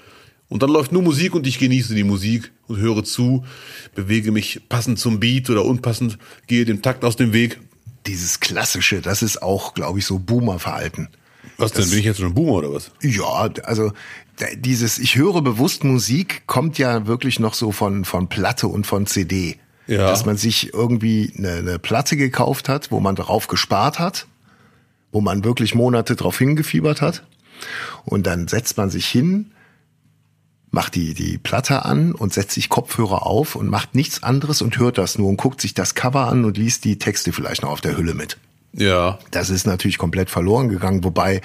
Und 0.48 0.64
dann 0.64 0.72
läuft 0.72 0.92
nur 0.92 1.04
Musik 1.04 1.36
und 1.36 1.46
ich 1.46 1.60
genieße 1.60 1.94
die 1.94 2.04
Musik 2.04 2.52
und 2.68 2.78
höre 2.78 3.04
zu, 3.04 3.46
bewege 3.94 4.32
mich 4.32 4.62
passend 4.68 4.98
zum 4.98 5.20
Beat 5.20 5.50
oder 5.50 5.64
unpassend, 5.64 6.18
gehe 6.48 6.66
dem 6.66 6.82
Takt 6.82 7.06
aus 7.06 7.16
dem 7.16 7.34
Weg. 7.34 7.60
Dieses 8.08 8.40
klassische, 8.40 9.02
das 9.02 9.22
ist 9.22 9.44
auch, 9.44 9.76
glaube 9.76 10.00
ich, 10.00 10.06
so 10.06 10.18
Boomer-Verhalten. 10.18 11.10
Was 11.60 11.74
denn, 11.74 11.90
bin 11.90 12.00
ich 12.00 12.06
jetzt 12.06 12.20
schon 12.20 12.28
ein 12.28 12.34
Boomer 12.34 12.54
oder 12.54 12.74
was? 12.74 12.92
Ja, 13.02 13.50
also 13.64 13.92
dieses 14.56 14.98
Ich 14.98 15.16
höre 15.16 15.42
bewusst 15.42 15.84
Musik 15.84 16.44
kommt 16.48 16.78
ja 16.78 17.06
wirklich 17.06 17.40
noch 17.40 17.54
so 17.54 17.72
von, 17.72 18.06
von 18.06 18.30
Platte 18.30 18.68
und 18.68 18.88
von 18.88 19.06
CD. 19.06 19.58
Ja. 19.88 20.08
Dass 20.10 20.26
man 20.26 20.38
sich 20.38 20.74
irgendwie 20.74 21.34
eine, 21.38 21.54
eine 21.54 21.80
Platte 21.80 22.16
gekauft 22.16 22.70
hat, 22.70 22.92
wo 22.92 23.00
man 23.00 23.16
darauf 23.16 23.48
gespart 23.48 24.00
hat, 24.00 24.28
wo 25.12 25.20
man 25.20 25.44
wirklich 25.44 25.74
Monate 25.76 26.16
drauf 26.16 26.38
hingefiebert 26.38 27.02
hat. 27.02 27.24
Und 28.06 28.28
dann 28.28 28.48
setzt 28.48 28.78
man 28.78 28.90
sich 28.90 29.08
hin, 29.08 29.52
macht 30.72 30.96
die, 30.96 31.14
die 31.14 31.38
Platte 31.38 31.86
an 31.86 32.14
und 32.14 32.34
setzt 32.34 32.52
sich 32.52 32.70
Kopfhörer 32.70 33.26
auf 33.26 33.56
und 33.56 33.68
macht 33.68 33.96
nichts 33.96 34.22
anderes 34.24 34.62
und 34.62 34.78
hört 34.78 34.98
das 34.98 35.18
nur 35.18 35.28
und 35.28 35.38
guckt 35.38 35.60
sich 35.60 35.74
das 35.74 35.96
Cover 35.96 36.28
an 36.28 36.46
und 36.46 36.58
liest 36.58 36.86
die 36.86 37.00
Texte 37.00 37.34
vielleicht 37.34 37.64
noch 37.64 37.72
auf 37.72 37.82
der 37.82 37.98
Hülle 37.98 38.14
mit. 38.14 38.38
Ja. 38.74 39.18
Das 39.32 39.50
ist 39.50 39.66
natürlich 39.66 39.98
komplett 39.98 40.30
verloren 40.30 40.70
gegangen, 40.70 41.04
wobei 41.04 41.42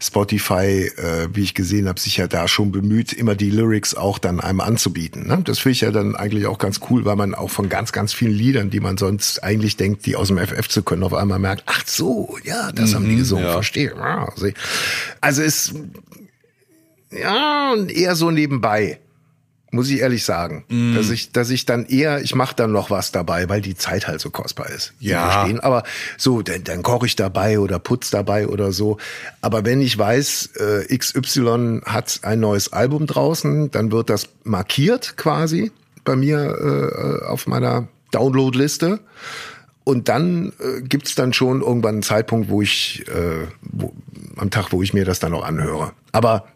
Spotify, 0.00 0.90
äh, 0.96 1.28
wie 1.32 1.42
ich 1.42 1.54
gesehen 1.54 1.88
habe, 1.88 2.00
sich 2.00 2.16
ja 2.16 2.26
da 2.26 2.48
schon 2.48 2.72
bemüht, 2.72 3.12
immer 3.12 3.36
die 3.36 3.50
Lyrics 3.50 3.94
auch 3.94 4.18
dann 4.18 4.40
einem 4.40 4.60
anzubieten. 4.60 5.28
Ne? 5.28 5.40
Das 5.44 5.60
finde 5.60 5.72
ich 5.72 5.80
ja 5.82 5.92
dann 5.92 6.16
eigentlich 6.16 6.46
auch 6.46 6.58
ganz 6.58 6.80
cool, 6.90 7.04
weil 7.04 7.16
man 7.16 7.34
auch 7.34 7.50
von 7.50 7.68
ganz, 7.68 7.92
ganz 7.92 8.12
vielen 8.12 8.32
Liedern, 8.32 8.70
die 8.70 8.80
man 8.80 8.98
sonst 8.98 9.42
eigentlich 9.44 9.76
denkt, 9.76 10.04
die 10.06 10.16
aus 10.16 10.28
dem 10.28 10.38
FF 10.38 10.68
zu 10.68 10.82
können, 10.82 11.04
auf 11.04 11.14
einmal 11.14 11.38
merkt, 11.38 11.62
ach 11.66 11.86
so, 11.86 12.36
ja, 12.42 12.72
das 12.72 12.94
haben 12.94 13.08
die 13.08 13.16
gesungen, 13.16 13.44
ja. 13.44 13.52
verstehe. 13.52 13.94
Seh. 14.36 14.54
also 15.20 15.42
ist 15.42 15.74
ja 17.10 17.74
eher 17.86 18.16
so 18.16 18.30
nebenbei 18.30 18.98
muss 19.74 19.90
ich 19.90 20.00
ehrlich 20.00 20.24
sagen, 20.24 20.64
Mhm. 20.68 20.94
dass 20.94 21.10
ich, 21.10 21.32
dass 21.32 21.50
ich 21.50 21.66
dann 21.66 21.84
eher, 21.86 22.22
ich 22.22 22.34
mache 22.34 22.54
dann 22.56 22.72
noch 22.72 22.90
was 22.90 23.12
dabei, 23.12 23.48
weil 23.48 23.60
die 23.60 23.74
Zeit 23.74 24.06
halt 24.06 24.20
so 24.20 24.30
kostbar 24.30 24.70
ist. 24.70 24.92
Ja. 25.00 25.30
verstehen. 25.30 25.60
Aber 25.60 25.82
so, 26.16 26.42
dann, 26.42 26.64
dann 26.64 26.82
koche 26.82 27.06
ich 27.06 27.16
dabei 27.16 27.58
oder 27.58 27.78
putz 27.78 28.10
dabei 28.10 28.48
oder 28.48 28.72
so. 28.72 28.98
Aber 29.40 29.64
wenn 29.64 29.80
ich 29.80 29.96
weiß, 29.98 30.50
äh, 30.88 30.96
XY 30.96 31.80
hat 31.84 32.20
ein 32.22 32.40
neues 32.40 32.72
Album 32.72 33.06
draußen, 33.06 33.70
dann 33.70 33.92
wird 33.92 34.10
das 34.10 34.28
markiert 34.44 35.16
quasi 35.16 35.72
bei 36.04 36.16
mir 36.16 36.38
äh, 37.22 37.26
auf 37.26 37.46
meiner 37.46 37.88
Download-Liste. 38.12 39.00
Und 39.84 40.08
dann 40.08 40.52
äh, 40.60 40.80
gibt's 40.82 41.14
dann 41.14 41.32
schon 41.34 41.60
irgendwann 41.60 41.96
einen 41.96 42.02
Zeitpunkt, 42.02 42.48
wo 42.48 42.62
ich 42.62 43.04
äh, 43.08 43.46
wo, 43.60 43.92
am 44.36 44.50
Tag, 44.50 44.72
wo 44.72 44.82
ich 44.82 44.94
mir 44.94 45.04
das 45.04 45.18
dann 45.18 45.34
auch 45.34 45.44
anhöre. 45.44 45.92
Aber 46.12 46.46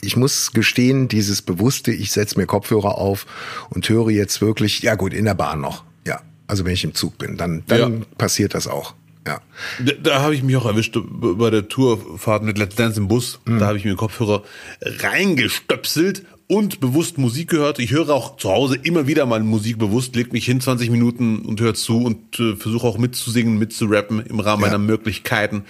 ich 0.00 0.16
muss 0.16 0.52
gestehen, 0.52 1.08
dieses 1.08 1.42
bewusste, 1.42 1.92
ich 1.92 2.12
setze 2.12 2.38
mir 2.38 2.46
Kopfhörer 2.46 2.96
auf 2.98 3.26
und 3.70 3.88
höre 3.88 4.10
jetzt 4.10 4.40
wirklich, 4.40 4.80
ja 4.82 4.94
gut, 4.94 5.12
in 5.12 5.24
der 5.26 5.34
Bahn 5.34 5.60
noch. 5.60 5.84
Ja, 6.06 6.20
also 6.46 6.64
wenn 6.64 6.72
ich 6.72 6.84
im 6.84 6.94
Zug 6.94 7.18
bin, 7.18 7.36
dann, 7.36 7.62
dann 7.66 8.00
Ja. 8.00 8.06
passiert 8.18 8.54
das 8.54 8.66
auch. 8.68 8.94
Ja. 9.26 9.40
Da, 9.84 9.92
da 10.02 10.20
habe 10.22 10.34
ich 10.34 10.42
mich 10.42 10.56
auch 10.56 10.66
erwischt 10.66 10.96
bei 11.00 11.50
der 11.50 11.68
Tourfahrt 11.68 12.42
mit 12.42 12.58
Let's 12.58 12.74
Dance 12.74 12.98
im 12.98 13.06
Bus. 13.06 13.38
Da 13.44 13.66
habe 13.66 13.78
ich 13.78 13.84
mir 13.84 13.94
Kopfhörer 13.94 14.42
reingestöpselt 14.82 16.24
und 16.48 16.80
bewusst 16.80 17.18
Musik 17.18 17.50
gehört. 17.50 17.78
Ich 17.78 17.92
höre 17.92 18.10
auch 18.10 18.36
zu 18.36 18.50
Hause 18.50 18.76
immer 18.82 19.06
wieder 19.06 19.24
mal 19.26 19.40
Musik 19.40 19.78
bewusst, 19.78 20.16
leg 20.16 20.32
mich 20.32 20.44
hin 20.44 20.60
20 20.60 20.90
Minuten 20.90 21.38
und 21.40 21.60
höre 21.60 21.74
zu 21.74 21.98
und 22.02 22.38
äh, 22.40 22.56
versuche 22.56 22.86
auch 22.86 22.98
mitzusingen, 22.98 23.58
mitzurappen 23.58 24.24
im 24.26 24.40
Rahmen 24.40 24.62
Ja. 24.62 24.68
meiner 24.68 24.78
Möglichkeiten, 24.78 25.64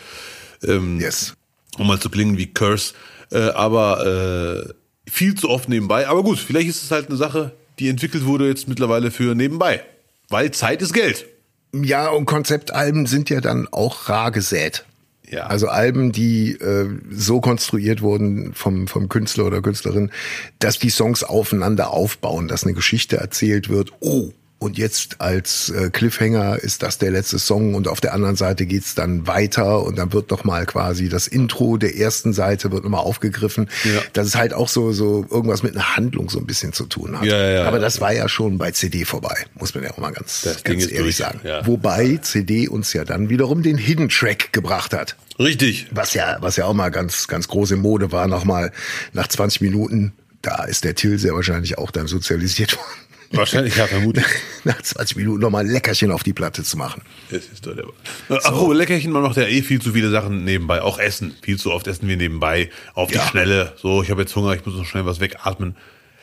ähm, 0.63 0.99
Yes. 1.01 1.35
um 1.79 1.87
mal 1.87 2.01
zu 2.01 2.09
klingen 2.11 2.39
wie 2.39 2.47
Curse. 2.47 2.95
Äh, 3.33 3.51
aber 3.51 4.67
äh, 4.67 5.11
viel 5.11 5.35
zu 5.35 5.49
oft 5.49 5.69
nebenbei. 5.69 6.07
Aber 6.09 6.23
gut, 6.23 6.39
vielleicht 6.39 6.69
ist 6.69 6.83
es 6.83 6.91
halt 6.91 7.09
eine 7.09 7.17
Sache, 7.17 7.53
die 7.79 7.89
entwickelt 7.89 8.27
wurde 8.27 8.47
jetzt 8.47 8.69
mittlerweile 8.69 9.11
für 9.11 9.35
nebenbei. 9.35 9.83
Weil 10.29 10.51
Zeit 10.51 10.83
ist 10.83 10.93
Geld. 10.93 11.27
Ja, 11.75 12.11
und 12.11 12.27
Konzeptalben 12.27 13.07
sind 13.07 13.31
ja 13.31 13.41
dann 13.41 13.67
auch 13.71 14.09
rar 14.09 14.31
gesät. 14.31 14.85
Ja. 15.29 15.47
Also 15.47 15.69
Alben, 15.69 16.13
die 16.13 16.53
äh, 16.53 16.89
so 17.11 17.41
konstruiert 17.41 18.03
wurden 18.03 18.53
vom, 18.53 18.87
vom 18.87 19.09
Künstler 19.09 19.47
oder 19.47 19.63
Künstlerin, 19.63 20.11
dass 20.59 20.79
die 20.79 20.91
Songs 20.91 21.25
aufeinander 21.25 21.91
aufbauen, 21.91 22.49
dass 22.49 22.65
eine 22.65 22.75
Geschichte 22.75 23.17
erzählt 23.17 23.71
wird. 23.71 23.93
Oh, 24.01 24.33
und 24.63 24.79
jetzt 24.79 25.21
als 25.21 25.71
äh, 25.71 25.91
Cliffhanger 25.91 26.59
ist 26.59 26.83
das 26.83 26.99
der 26.99 27.11
letzte 27.11 27.39
Song 27.39 27.75
und 27.75 27.89
auf 27.89 28.01
der 28.01 28.15
anderen 28.15 28.37
Seite 28.37 28.65
geht's 28.65 28.95
dann 28.95 29.27
weiter 29.27 29.83
und 29.83 29.99
dann 29.99 30.13
wird 30.13 30.31
noch 30.31 30.45
mal 30.45 30.65
quasi 30.67 31.09
das 31.09 31.27
Intro 31.27 31.77
der 31.77 31.97
ersten 31.97 32.33
Seite 32.33 32.73
wird 32.73 32.85
nochmal 32.85 33.01
aufgegriffen. 33.01 33.69
Ja. 33.85 34.01
Das 34.13 34.27
ist 34.27 34.37
halt 34.37 34.55
auch 34.55 34.69
so 34.69 34.93
so 34.93 35.27
irgendwas 35.31 35.63
mit 35.63 35.75
einer 35.75 35.97
Handlung 35.97 36.31
so 36.31 36.39
ein 36.39 36.47
bisschen 36.47 36.73
zu 36.73 36.87
tun 36.87 37.19
hat. 37.19 37.27
Ja, 37.27 37.37
ja, 37.37 37.51
ja. 37.51 37.65
Aber 37.65 37.79
das 37.79 38.01
war 38.01 38.13
ja 38.13 38.29
schon 38.29 38.57
bei 38.59 38.71
CD 38.71 39.05
vorbei, 39.05 39.47
muss 39.59 39.75
man 39.75 39.85
ja 39.85 39.91
auch 39.91 39.99
mal 39.99 40.13
ganz, 40.13 40.43
Das 40.43 40.65
ganz 40.65 40.85
ehrlich 40.85 40.99
durch, 40.99 41.17
sagen. 41.17 41.41
Wobei 41.65 42.19
CD 42.23 42.69
uns 42.69 42.93
ja 42.93 43.05
dann 43.05 43.29
wiederum 43.29 43.63
den 43.63 43.77
Hidden 43.77 44.09
Track 44.09 44.53
gebracht 44.53 44.93
hat. 44.95 45.17
Richtig. 45.39 45.89
Was 45.91 46.15
ja, 46.15 46.37
was 46.41 46.57
ja 46.57 46.67
auch 46.67 46.75
mal 46.75 46.91
ganz, 46.91 47.27
ganz 47.27 47.49
große 47.49 47.77
Mode 47.77 48.13
war, 48.13 48.29
nochmal 48.29 48.73
nach 49.13 49.27
20 49.27 49.61
Minuten, 49.61 50.13
da 50.41 50.65
ist 50.65 50.85
der 50.85 50.95
Till 50.95 51.19
sehr 51.19 51.35
wahrscheinlich 51.35 51.79
auch 51.79 51.91
dann 51.91 52.07
sozialisiert 52.07 52.77
worden. 52.77 53.12
Wahrscheinlich, 53.33 53.77
ja, 53.77 53.87
vermutlich. 53.87 54.25
Nach 54.65 54.81
20 54.81 55.17
Minuten 55.17 55.41
nochmal 55.41 55.65
ein 55.65 55.71
Leckerchen 55.71 56.11
auf 56.11 56.23
die 56.23 56.33
Platte 56.33 56.63
zu 56.63 56.77
machen. 56.77 57.03
Es 57.31 57.47
ist 57.47 57.67
doch 57.67 57.75
der 57.75 57.85
äh, 58.29 58.41
Apropos 58.43 58.77
Leckerchen, 58.77 59.11
man 59.13 59.23
macht 59.23 59.37
ja 59.37 59.45
eh 59.45 59.63
viel 59.63 59.81
zu 59.81 59.93
viele 59.93 60.11
Sachen 60.11 60.45
nebenbei. 60.45 60.83
Auch 60.83 60.99
Essen. 60.99 61.35
Viel 61.43 61.59
zu 61.59 61.73
oft 61.73 61.87
essen 61.87 62.07
wir 62.09 62.17
nebenbei. 62.17 62.71
Auf 62.95 63.11
die 63.11 63.17
Ja. 63.17 63.27
Schnelle. 63.27 63.73
So, 63.81 64.03
ich 64.03 64.11
habe 64.11 64.21
jetzt 64.23 64.37
Hunger, 64.37 64.55
ich 64.55 64.65
muss 64.65 64.75
noch 64.77 64.85
schnell 64.87 65.07
was 65.07 65.21
wegatmen. 65.21 65.77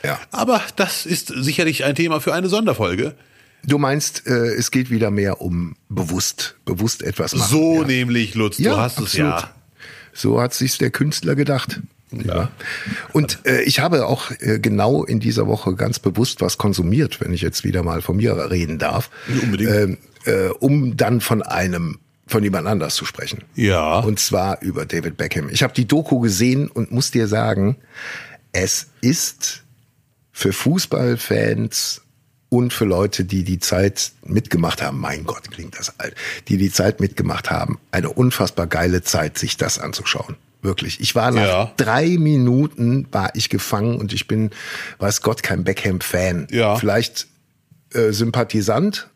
Ja. 0.04 0.20
Aber 0.32 0.62
das 0.76 1.06
ist 1.06 1.28
sicherlich 1.36 1.84
ein 1.84 1.96
Thema 1.96 2.22
für 2.22 2.34
eine 2.34 2.48
Sonderfolge. 2.48 3.16
Du 3.66 3.78
meinst, 3.78 4.26
äh, 4.26 4.54
es 4.56 4.72
geht 4.72 4.90
wieder 4.90 5.12
mehr 5.12 5.42
um 5.42 5.76
bewusst, 5.90 6.56
bewusst 6.64 7.04
etwas 7.04 7.36
machen. 7.36 7.50
So 7.52 7.82
ja. 7.82 7.88
nämlich, 7.88 8.36
Lutz, 8.36 8.58
du 8.58 8.64
Ja, 8.64 8.78
hast 8.78 9.00
es 9.00 9.14
ja. 9.14 9.30
absolut. 9.34 9.54
So 10.14 10.42
hat 10.42 10.54
sich's 10.54 10.78
der 10.78 10.92
Künstler 10.92 11.36
gedacht. 11.36 11.82
Ja. 12.12 12.52
Und 13.14 13.40
äh, 13.46 13.62
ich 13.64 13.80
habe 13.80 14.08
auch 14.08 14.32
äh, 14.40 14.60
genau 14.60 15.04
in 15.04 15.20
dieser 15.20 15.48
Woche 15.48 15.76
ganz 15.76 16.00
bewusst 16.00 16.42
was 16.42 16.58
konsumiert, 16.58 17.22
wenn 17.22 17.34
ich 17.34 17.42
jetzt 17.42 17.64
wieder 17.64 17.84
mal 17.84 18.02
von 18.02 18.18
mir 18.18 18.36
reden 18.50 18.80
darf, 18.80 19.10
Unbedingt. 19.42 19.72
Ähm, 19.72 19.98
äh, 20.26 20.50
um 20.60 20.98
dann 20.98 21.22
von 21.22 21.42
einem 21.42 22.00
von 22.28 22.44
jemand 22.44 22.68
anders 22.68 22.94
zu 22.94 23.06
sprechen. 23.06 23.44
Ja. 23.56 24.00
Und 24.00 24.20
zwar 24.20 24.62
über 24.62 24.86
David 24.86 25.18
Beckham. 25.18 25.50
Ich 25.50 25.64
habe 25.64 25.74
die 25.74 25.88
Doku 25.88 26.20
gesehen 26.20 26.68
und 26.68 26.92
muss 26.92 27.10
dir 27.10 27.28
sagen, 27.28 27.78
es 28.52 28.88
ist 29.02 29.64
für 30.32 30.54
Fußballfans 30.54 32.02
und 32.50 32.72
für 32.72 32.86
Leute, 32.86 33.26
die 33.26 33.44
die 33.44 33.60
Zeit 33.60 34.12
mitgemacht 34.24 34.82
haben, 34.82 35.00
mein 35.00 35.24
Gott, 35.24 35.50
klingt 35.52 35.78
das 35.78 36.00
alt, 36.00 36.16
die 36.48 36.58
die 36.58 36.72
Zeit 36.72 37.00
mitgemacht 37.00 37.50
haben, 37.50 37.80
eine 37.92 38.10
unfassbar 38.10 38.68
geile 38.68 39.02
Zeit, 39.02 39.38
sich 39.38 39.58
das 39.58 39.80
anzuschauen. 39.80 40.36
Wirklich. 40.62 41.00
Ich 41.00 41.16
war 41.16 41.32
nach 41.32 41.42
Ja. 41.48 41.72
drei 41.78 42.18
Minuten 42.20 43.08
war 43.12 43.32
ich 43.36 43.50
gefangen 43.50 43.98
und 43.98 44.12
ich 44.14 44.28
bin, 44.28 44.50
weiß 45.00 45.22
Gott, 45.22 45.42
kein 45.44 45.64
Beckham-Fan. 45.64 46.48
Ja. 46.52 46.76
Vielleicht 46.76 47.28
äh, 47.94 48.12
Sympathisant, 48.12 49.10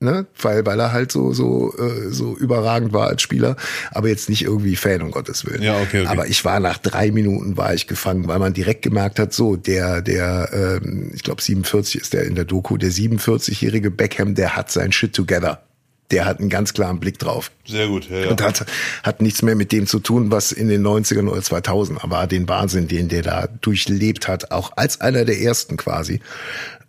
ne, 0.00 0.26
weil 0.40 0.64
weil 0.64 0.78
er 0.78 0.92
halt 0.92 1.10
so 1.10 1.32
so 1.32 1.74
äh, 1.76 2.10
so 2.10 2.36
überragend 2.36 2.92
war 2.92 3.08
als 3.08 3.22
Spieler, 3.22 3.56
aber 3.90 4.08
jetzt 4.08 4.28
nicht 4.28 4.42
irgendwie 4.44 4.76
Fan 4.76 5.02
um 5.02 5.10
Gottes 5.10 5.44
willen. 5.44 5.62
Ja, 5.62 5.76
okay, 5.80 6.02
okay. 6.02 6.06
Aber 6.06 6.26
ich 6.28 6.44
war 6.44 6.60
nach 6.60 6.78
drei 6.78 7.10
Minuten 7.10 7.56
war 7.56 7.74
ich 7.74 7.86
gefangen, 7.86 8.28
weil 8.28 8.38
man 8.38 8.52
direkt 8.54 8.82
gemerkt 8.82 9.18
hat, 9.18 9.32
so 9.32 9.56
der 9.56 10.02
der 10.02 10.50
ähm, 10.82 11.10
ich 11.14 11.22
glaube 11.24 11.42
47 11.42 12.00
ist 12.00 12.12
der 12.12 12.24
in 12.24 12.34
der 12.36 12.44
Doku, 12.44 12.76
der 12.76 12.90
47-jährige 12.92 13.90
Beckham, 13.90 14.34
der 14.34 14.54
hat 14.56 14.70
sein 14.70 14.92
Shit 14.92 15.14
together. 15.14 15.62
Der 16.10 16.24
hat 16.24 16.38
einen 16.38 16.50
ganz 16.50 16.72
klaren 16.72 17.00
Blick 17.00 17.18
drauf. 17.18 17.50
Sehr 17.66 17.88
gut, 17.88 18.08
ja, 18.08 18.18
ja. 18.18 18.30
Und 18.30 18.40
hat, 18.40 18.64
hat 19.02 19.20
nichts 19.20 19.42
mehr 19.42 19.56
mit 19.56 19.72
dem 19.72 19.86
zu 19.86 19.98
tun, 19.98 20.30
was 20.30 20.52
in 20.52 20.68
den 20.68 20.86
90ern 20.86 21.28
oder 21.28 21.42
2000 21.42 22.00
war. 22.04 22.26
Den 22.26 22.48
Wahnsinn, 22.48 22.86
den 22.86 23.08
der 23.08 23.22
da 23.22 23.48
durchlebt 23.60 24.28
hat, 24.28 24.52
auch 24.52 24.72
als 24.76 25.00
einer 25.00 25.24
der 25.24 25.40
ersten 25.40 25.76
quasi. 25.76 26.20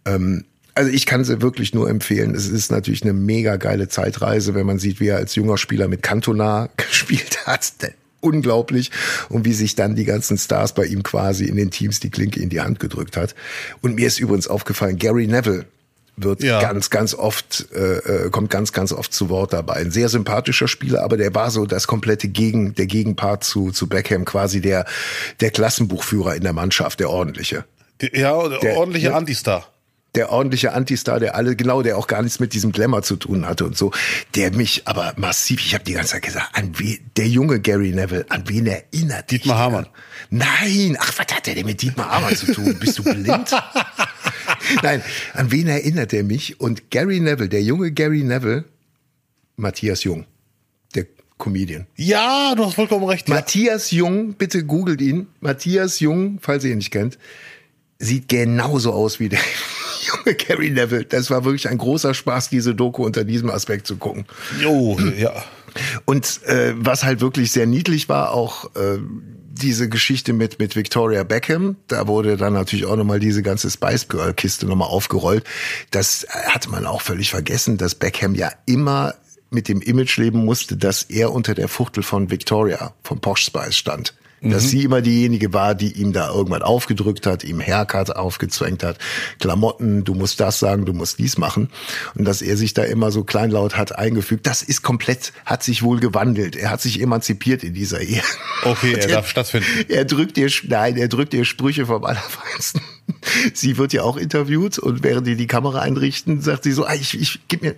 Ähm, 0.05 0.45
also 0.77 0.91
ich 0.91 1.07
kann 1.07 1.23
sie 1.23 1.41
wirklich 1.41 1.73
nur 1.73 1.89
empfehlen. 1.89 2.35
Es 2.35 2.47
ist 2.47 2.71
natürlich 2.71 3.01
eine 3.01 3.13
mega 3.13 3.55
geile 3.55 3.87
Zeitreise, 3.87 4.53
wenn 4.53 4.67
man 4.67 4.77
sieht, 4.77 4.99
wie 4.99 5.07
er 5.07 5.17
als 5.17 5.33
junger 5.33 5.57
Spieler 5.57 5.87
mit 5.87 6.03
Cantona 6.03 6.69
gespielt 6.77 7.47
hat. 7.47 7.73
Unglaublich. 8.21 8.91
Und 9.29 9.45
wie 9.45 9.53
sich 9.53 9.73
dann 9.73 9.95
die 9.95 10.05
ganzen 10.05 10.37
Stars 10.37 10.73
bei 10.73 10.85
ihm 10.85 11.01
quasi 11.01 11.45
in 11.45 11.55
den 11.55 11.71
Teams 11.71 11.99
die 11.99 12.11
Klinke 12.11 12.39
in 12.39 12.49
die 12.49 12.61
Hand 12.61 12.79
gedrückt 12.79 13.17
hat. 13.17 13.33
Und 13.81 13.95
mir 13.95 14.05
ist 14.05 14.19
übrigens 14.19 14.47
aufgefallen, 14.47 14.97
Gary 14.97 15.25
Neville 15.25 15.65
wird 16.17 16.43
Ja. 16.43 16.59
ganz, 16.61 16.89
ganz 16.89 17.13
oft, 17.13 17.67
äh, 17.73 18.25
äh, 18.25 18.29
kommt 18.29 18.49
ganz, 18.49 18.73
ganz 18.73 18.91
oft 18.91 19.13
zu 19.13 19.29
Wort 19.29 19.53
dabei. 19.53 19.73
Ein 19.75 19.91
sehr 19.91 20.09
sympathischer 20.09 20.67
Spieler, 20.67 21.03
aber 21.03 21.15
der 21.17 21.33
war 21.35 21.51
so 21.51 21.65
das 21.65 21.87
komplette 21.87 22.27
Gegen, 22.27 22.73
der 22.75 22.87
Gegenpart 22.87 23.43
zu, 23.43 23.71
zu 23.71 23.87
Beckham, 23.87 24.25
quasi 24.25 24.59
der, 24.61 24.85
der 25.39 25.51
Klassenbuchführer 25.51 26.35
in 26.35 26.43
der 26.43 26.53
Mannschaft, 26.53 26.99
der 26.99 27.09
ordentliche. 27.09 27.65
Ja, 28.13 28.47
der, 28.49 28.59
Der- 28.59 28.77
ordentliche 28.77 29.09
ne? 29.09 29.15
Antistar. 29.15 29.67
Der 30.15 30.31
ordentliche 30.31 30.73
Antistar, 30.73 31.19
der 31.19 31.35
alle, 31.35 31.55
genau, 31.55 31.83
der 31.83 31.95
auch 31.95 32.07
gar 32.07 32.23
nichts 32.23 32.39
mit 32.39 32.53
diesem 32.53 32.71
Glamour 32.71 33.03
zu 33.03 33.17
tun 33.17 33.45
hatte 33.45 33.65
und 33.65 33.77
so, 33.77 33.91
der 34.35 34.51
mich 34.51 34.81
aber 34.85 35.13
massiv, 35.17 35.59
ich 35.63 35.75
habe 35.75 35.83
die 35.83 35.93
ganze 35.93 36.13
Zeit 36.13 36.23
gesagt, 36.23 36.47
an 36.53 36.71
wen, 36.79 36.97
der 37.17 37.27
junge 37.27 37.59
Gary 37.59 37.91
Neville, 37.91 38.25
an 38.29 38.43
wen 38.47 38.65
erinnert 38.65 39.29
Dietmar 39.29 39.57
der? 39.57 39.63
Hamann. 39.65 39.87
Nein, 40.31 40.97
ach, 40.99 41.13
was 41.19 41.35
hat 41.35 41.45
der 41.45 41.53
denn 41.53 41.67
mit 41.67 41.83
Dietmar 41.83 42.09
Hamann 42.09 42.35
zu 42.35 42.51
tun? 42.51 42.75
Bist 42.79 42.97
du 42.97 43.03
blind? 43.03 43.51
Nein, 44.83 45.01
an 45.33 45.51
wen 45.51 45.67
erinnert 45.67 46.13
er 46.13 46.23
mich? 46.23 46.59
Und 46.59 46.91
Gary 46.91 47.19
Neville, 47.19 47.49
der 47.49 47.61
junge 47.61 47.91
Gary 47.91 48.23
Neville, 48.23 48.65
Matthias 49.55 50.03
Jung, 50.03 50.25
der 50.95 51.05
Comedian. 51.37 51.87
Ja, 51.95 52.53
du 52.55 52.65
hast 52.65 52.75
vollkommen 52.75 53.05
recht. 53.05 53.27
Ja. 53.27 53.35
Matthias 53.35 53.91
Jung, 53.91 54.33
bitte 54.33 54.65
googelt 54.65 55.01
ihn. 55.01 55.27
Matthias 55.39 55.99
Jung, 55.99 56.39
falls 56.41 56.63
ihr 56.63 56.71
ihn 56.71 56.77
nicht 56.77 56.91
kennt, 56.91 57.17
sieht 57.99 58.29
genauso 58.29 58.93
aus 58.93 59.19
wie 59.19 59.29
der 59.29 59.39
junge 60.07 60.35
Gary 60.35 60.69
Neville. 60.69 61.05
Das 61.05 61.29
war 61.29 61.43
wirklich 61.43 61.69
ein 61.69 61.77
großer 61.77 62.13
Spaß, 62.13 62.49
diese 62.49 62.75
Doku 62.75 63.05
unter 63.05 63.23
diesem 63.23 63.49
Aspekt 63.49 63.87
zu 63.87 63.97
gucken. 63.97 64.25
Jo, 64.61 64.97
ja. 65.17 65.43
Und 66.05 66.41
äh, 66.45 66.73
was 66.75 67.03
halt 67.03 67.21
wirklich 67.21 67.51
sehr 67.51 67.67
niedlich 67.67 68.09
war, 68.09 68.31
auch 68.31 68.65
äh, 68.75 68.99
diese 69.57 69.89
Geschichte 69.89 70.33
mit 70.33 70.59
mit 70.59 70.75
Victoria 70.75 71.23
Beckham, 71.23 71.75
da 71.87 72.07
wurde 72.07 72.37
dann 72.37 72.53
natürlich 72.53 72.85
auch 72.85 72.95
nochmal 72.95 73.19
diese 73.19 73.41
ganze 73.41 73.69
Spice 73.69 74.07
Girl 74.07 74.33
Kiste 74.33 74.65
nochmal 74.65 74.89
aufgerollt. 74.89 75.43
Das 75.91 76.25
hatte 76.29 76.69
man 76.69 76.85
auch 76.85 77.01
völlig 77.01 77.29
vergessen, 77.29 77.77
dass 77.77 77.95
Beckham 77.95 78.35
ja 78.35 78.51
immer 78.65 79.15
mit 79.49 79.67
dem 79.67 79.81
Image 79.81 80.17
leben 80.17 80.43
musste, 80.45 80.75
dass 80.77 81.03
er 81.03 81.31
unter 81.31 81.53
der 81.53 81.67
Fuchtel 81.67 82.03
von 82.03 82.29
Victoria, 82.29 82.93
von 83.03 83.21
Posh 83.21 83.45
Spice 83.45 83.75
stand. 83.75 84.13
Dass 84.41 84.69
sie 84.69 84.83
immer 84.83 85.01
diejenige 85.01 85.51
war, 85.53 85.73
die 85.73 85.93
ihm 85.93 86.13
da 86.13 86.29
irgendwann 86.29 86.61
aufgedrückt 86.61 87.25
hat, 87.25 87.43
ihm 87.43 87.59
Haircut 87.59 88.15
aufgezwängt 88.15 88.83
hat, 88.83 88.99
Klamotten, 89.39 90.03
du 90.03 90.13
musst 90.13 90.39
das 90.39 90.59
sagen, 90.59 90.85
du 90.85 90.93
musst 90.93 91.17
dies 91.17 91.37
machen. 91.37 91.69
Und 92.13 92.25
dass 92.25 92.43
er 92.43 92.55
sich 92.55 92.73
da 92.73 92.83
immer 92.83 93.11
so 93.11 93.23
kleinlaut 93.23 93.77
hat 93.77 93.97
eingefügt, 93.97 94.45
das 94.45 94.61
ist 94.61 94.83
komplett, 94.83 95.33
hat 95.45 95.63
sich 95.63 95.81
wohl 95.81 95.99
gewandelt. 95.99 96.55
Er 96.55 96.69
hat 96.69 96.81
sich 96.81 97.01
emanzipiert 97.01 97.63
in 97.63 97.73
dieser 97.73 98.01
Ehe. 98.01 98.21
Okay, 98.63 98.93
er 98.93 99.07
darf 99.07 99.29
stattfinden. 99.29 99.67
Er 99.87 100.05
drückt 100.05 100.37
ihr, 100.37 100.51
nein, 100.67 100.97
er 100.97 101.07
drückt 101.07 101.33
ihr 101.33 101.45
Sprüche 101.45 101.87
vom 101.87 102.03
Allerfeinsten. 102.03 102.81
Sie 103.53 103.77
wird 103.77 103.93
ja 103.93 104.03
auch 104.03 104.17
interviewt 104.17 104.77
und 104.79 105.03
während 105.03 105.27
die 105.27 105.35
die 105.35 105.47
Kamera 105.47 105.79
einrichten, 105.79 106.41
sagt 106.41 106.63
sie 106.63 106.71
so, 106.71 106.85
ah, 106.85 106.93
ich, 106.93 107.19
ich 107.19 107.39
gib 107.47 107.61
mir, 107.61 107.75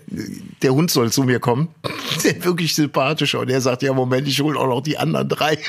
der 0.61 0.73
Hund 0.73 0.89
soll 0.91 1.11
zu 1.11 1.23
mir 1.23 1.39
kommen. 1.39 1.69
Der 2.23 2.37
ist 2.37 2.45
wirklich 2.45 2.75
sympathischer. 2.75 3.39
Und 3.39 3.49
er 3.49 3.61
sagt, 3.61 3.81
ja, 3.83 3.93
Moment, 3.93 4.27
ich 4.27 4.41
hole 4.41 4.59
auch 4.59 4.67
noch 4.67 4.81
die 4.81 4.97
anderen 4.97 5.29
drei. 5.29 5.57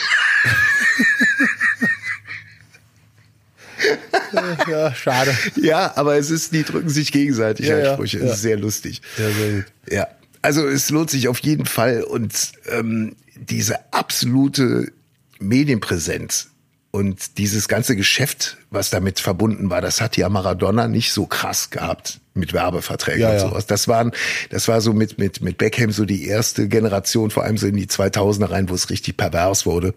Ja, 4.68 4.94
schade. 4.94 5.36
Ja, 5.56 5.96
aber 5.96 6.16
es 6.16 6.30
ist, 6.30 6.52
die 6.52 6.62
drücken 6.62 6.88
sich 6.88 7.12
gegenseitig 7.12 7.66
Ja, 7.66 7.74
halt 7.74 7.84
ja, 7.84 7.94
Sprüche. 7.94 8.18
ja. 8.18 8.24
Es 8.26 8.34
ist 8.34 8.42
sehr 8.42 8.56
lustig. 8.58 9.00
Ja, 9.18 9.30
sehr 9.30 9.52
gut. 9.52 9.64
Ja, 9.90 10.06
also 10.42 10.66
es 10.66 10.90
lohnt 10.90 11.10
sich 11.10 11.28
auf 11.28 11.38
jeden 11.40 11.66
Fall 11.66 12.02
und 12.02 12.52
ähm, 12.68 13.16
diese 13.34 13.92
absolute 13.92 14.92
Medienpräsenz 15.40 16.49
und 16.92 17.38
dieses 17.38 17.68
ganze 17.68 17.94
Geschäft, 17.94 18.56
was 18.70 18.90
damit 18.90 19.20
verbunden 19.20 19.70
war, 19.70 19.80
das 19.80 20.00
hat 20.00 20.16
ja 20.16 20.28
Maradona 20.28 20.88
nicht 20.88 21.12
so 21.12 21.26
krass 21.26 21.70
gehabt 21.70 22.20
mit 22.34 22.52
Werbeverträgen 22.52 23.20
Ja, 23.20 23.28
und 23.30 23.34
ja. 23.34 23.40
sowas. 23.40 23.66
Das 23.66 23.86
waren, 23.86 24.12
das 24.50 24.66
war 24.66 24.80
so 24.80 24.92
mit 24.92 25.18
mit 25.18 25.40
mit 25.40 25.58
Beckham 25.58 25.92
so 25.92 26.04
die 26.04 26.26
erste 26.26 26.68
Generation, 26.68 27.30
vor 27.30 27.44
allem 27.44 27.58
so 27.58 27.66
in 27.66 27.76
die 27.76 27.86
2000er 27.86 28.50
rein, 28.50 28.68
wo 28.68 28.74
es 28.74 28.90
richtig 28.90 29.16
pervers 29.16 29.66
wurde 29.66 29.94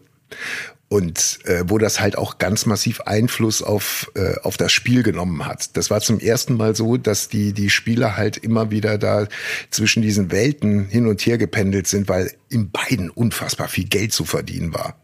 und 0.87 1.39
äh, 1.45 1.63
wo 1.65 1.79
das 1.79 1.99
halt 1.99 2.15
auch 2.15 2.37
ganz 2.37 2.67
massiv 2.67 3.01
Einfluss 3.01 3.63
auf 3.63 4.11
äh, 4.13 4.35
auf 4.43 4.57
das 4.57 4.71
Spiel 4.71 5.01
genommen 5.01 5.47
hat. 5.47 5.75
Das 5.75 5.89
war 5.89 5.99
zum 5.99 6.19
ersten 6.19 6.55
Mal 6.55 6.75
so, 6.75 6.97
dass 6.97 7.27
die 7.27 7.53
die 7.53 7.71
Spieler 7.71 8.17
halt 8.17 8.37
immer 8.37 8.69
wieder 8.69 8.99
da 8.99 9.27
zwischen 9.71 10.03
diesen 10.03 10.31
Welten 10.31 10.85
hin 10.85 11.07
und 11.07 11.21
her 11.21 11.39
gependelt 11.39 11.87
sind, 11.87 12.07
weil 12.07 12.31
in 12.49 12.69
beiden 12.69 13.09
unfassbar 13.09 13.67
viel 13.67 13.85
Geld 13.85 14.13
zu 14.13 14.25
verdienen 14.25 14.75
war. 14.75 14.95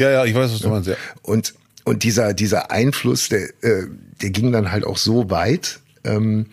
Ja, 0.00 0.10
ja, 0.10 0.24
ich 0.24 0.34
weiß, 0.34 0.52
was 0.52 0.60
du 0.60 0.68
meinst, 0.68 0.88
ja. 0.88 0.96
Und 1.22 1.54
und 1.84 2.02
dieser 2.02 2.34
dieser 2.34 2.70
Einfluss, 2.70 3.28
der 3.28 3.48
äh, 3.62 3.86
der 4.22 4.30
ging 4.30 4.50
dann 4.52 4.72
halt 4.72 4.84
auch 4.84 4.96
so 4.96 5.30
weit. 5.30 5.80
Ähm, 6.04 6.46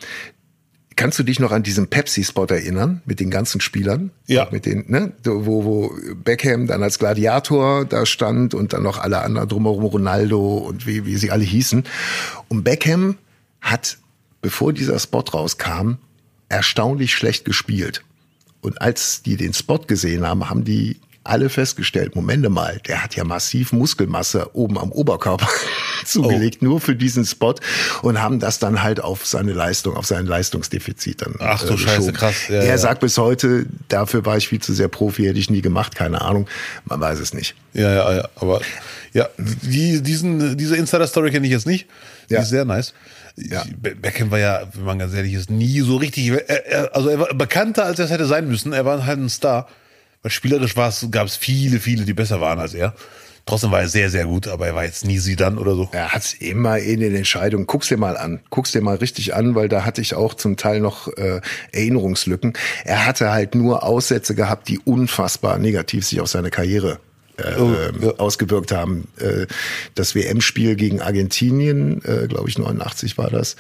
Kannst 0.98 1.20
du 1.20 1.24
dich 1.24 1.40
noch 1.40 1.52
an 1.52 1.62
diesen 1.62 1.90
Pepsi-Spot 1.90 2.48
erinnern 2.48 3.04
mit 3.06 3.20
den 3.20 3.30
ganzen 3.30 3.62
Spielern? 3.62 4.10
Ja. 4.26 4.48
Mit 4.52 4.66
den, 4.66 4.86
ne, 4.88 5.14
wo, 5.24 5.64
wo 5.64 5.94
Beckham 6.16 6.66
dann 6.66 6.82
als 6.82 6.98
Gladiator 6.98 7.86
da 7.86 8.08
stand 8.08 8.56
und 8.56 8.74
dann 8.74 8.82
noch 8.82 8.98
alle 8.98 9.22
anderen 9.22 9.48
drumherum, 9.48 9.84
Ronaldo 9.86 10.58
und 10.58 10.88
wie, 10.88 11.06
wie 11.06 11.16
sie 11.18 11.30
alle 11.30 11.44
hießen. 11.44 11.84
Und 12.48 12.64
Beckham 12.64 13.20
hat, 13.62 14.00
bevor 14.42 14.74
dieser 14.74 14.98
Spot 14.98 15.20
rauskam, 15.20 15.98
erstaunlich 16.50 17.14
schlecht 17.14 17.46
gespielt. 17.46 18.04
Und 18.62 18.82
als 18.82 19.22
die 19.22 19.38
den 19.38 19.54
Spot 19.54 19.78
gesehen 19.78 20.26
haben, 20.26 20.50
haben 20.50 20.64
die 20.64 20.98
alle 21.28 21.50
festgestellt, 21.50 22.16
Momente 22.16 22.50
mal, 22.50 22.80
der 22.88 23.04
hat 23.04 23.16
ja 23.16 23.24
massiv 23.24 23.72
Muskelmasse 23.74 24.56
oben 24.56 24.78
am 24.78 24.92
Oberkörper 24.92 25.48
zugelegt, 26.06 26.62
nur 26.62 26.80
für 26.82 26.96
diesen 26.96 27.26
Spot 27.26 27.56
und 28.02 28.22
haben 28.22 28.40
das 28.40 28.60
dann 28.60 28.82
halt 28.84 29.00
auf 29.02 29.26
seine 29.26 29.54
Leistung, 29.54 29.96
auf 29.96 30.06
sein 30.06 30.26
Leistungsdefizit 30.26 31.22
dann. 31.22 31.36
Ach 31.40 31.64
du 31.64 31.74
äh, 31.74 31.78
Scheiße, 31.78 32.14
krass. 32.14 32.48
Ja, 32.50 32.56
er 32.56 32.66
ja. 32.66 32.78
sagt 32.78 33.02
bis 33.02 33.18
heute, 33.18 33.66
dafür 33.90 34.26
war 34.26 34.38
ich 34.38 34.48
viel 34.48 34.60
zu 34.62 34.74
sehr 34.74 34.88
Profi, 34.88 35.24
hätte 35.26 35.40
ich 35.40 35.50
nie 35.50 35.62
gemacht, 35.62 35.96
keine 35.96 36.22
Ahnung. 36.22 36.48
Man 36.86 37.00
weiß 37.00 37.20
es 37.20 37.34
nicht. 37.34 37.56
Ja, 37.74 37.94
ja, 37.94 38.16
ja, 38.16 38.30
aber 38.36 38.62
ja, 39.14 39.28
die, 39.38 40.02
diesen, 40.02 40.58
diese 40.58 40.76
Insider-Story 40.78 41.32
kenne 41.32 41.46
ich 41.48 41.52
jetzt 41.52 41.68
nicht. 41.68 41.88
Die 42.30 42.34
Ja. 42.36 42.42
ist 42.42 42.50
sehr 42.50 42.66
nice. 42.66 42.94
Ja. 43.36 43.64
Be- 43.78 43.96
Beckham 43.96 44.32
war 44.32 44.40
ja, 44.40 44.64
wenn 44.74 44.84
man 44.86 45.00
ganz 45.00 45.14
ehrlich 45.14 45.34
ist, 45.34 45.50
nie 45.50 45.80
so 45.82 45.98
richtig, 45.98 46.28
er, 46.30 46.50
er, 46.68 46.96
also 46.96 47.10
er 47.10 47.20
war 47.20 47.34
bekannter, 47.34 47.86
als 47.86 48.00
er 48.00 48.06
es 48.06 48.12
hätte 48.12 48.26
sein 48.26 48.48
müssen. 48.48 48.74
Er 48.74 48.84
war 48.86 49.06
halt 49.06 49.20
ein 49.20 49.30
Star. 49.30 49.68
Weil 50.28 50.32
spielerisch 50.32 50.76
war 50.76 50.90
es, 50.90 51.08
gab 51.10 51.26
es 51.26 51.38
viele, 51.38 51.80
viele, 51.80 52.04
die 52.04 52.14
besser 52.14 52.42
waren 52.42 52.60
als 52.60 52.74
er. 52.74 52.94
Trotzdem 53.46 53.72
war 53.72 53.80
er 53.80 53.88
sehr, 53.88 54.10
sehr 54.10 54.26
gut, 54.26 54.50
aber 54.50 54.68
er 54.68 54.76
war 54.76 54.84
jetzt 54.84 55.06
nie 55.06 55.20
Sidan 55.20 55.58
oder 55.58 55.74
so. 55.74 55.88
Er 55.94 56.12
hat's 56.12 56.34
immer 56.34 56.80
in 56.80 57.00
den 57.00 57.16
Entscheidungen. 57.16 57.66
Guck's 57.66 57.88
dir 57.88 57.96
mal 57.96 58.18
an. 58.18 58.42
Guck's 58.50 58.74
dir 58.74 58.82
mal 58.82 58.98
richtig 58.98 59.36
an, 59.36 59.56
weil 59.56 59.70
da 59.70 59.86
hatte 59.86 60.02
ich 60.02 60.16
auch 60.16 60.34
zum 60.34 60.58
Teil 60.58 60.82
noch 60.82 61.08
äh, 61.16 61.40
Erinnerungslücken. 61.72 62.52
Er 62.84 63.06
hatte 63.06 63.32
halt 63.32 63.56
nur 63.56 63.84
Aussätze 63.84 64.36
gehabt, 64.36 64.68
die 64.68 64.80
unfassbar 64.80 65.60
negativ 65.60 66.06
sich 66.06 66.20
auf 66.20 66.28
seine 66.28 66.50
Karriere 66.50 67.00
äh, 67.38 67.54
Oh, 67.58 67.74
ähm, 67.74 68.02
ja. 68.02 68.10
ausgewirkt 68.18 68.74
haben. 68.74 69.08
Äh, 69.22 69.46
das 69.96 70.14
WM-Spiel 70.14 70.76
gegen 70.76 71.00
Argentinien, 71.02 72.04
äh, 72.04 72.28
glaube 72.28 72.50
ich 72.50 72.58
89 72.58 73.18
war 73.18 73.30
das, 73.30 73.56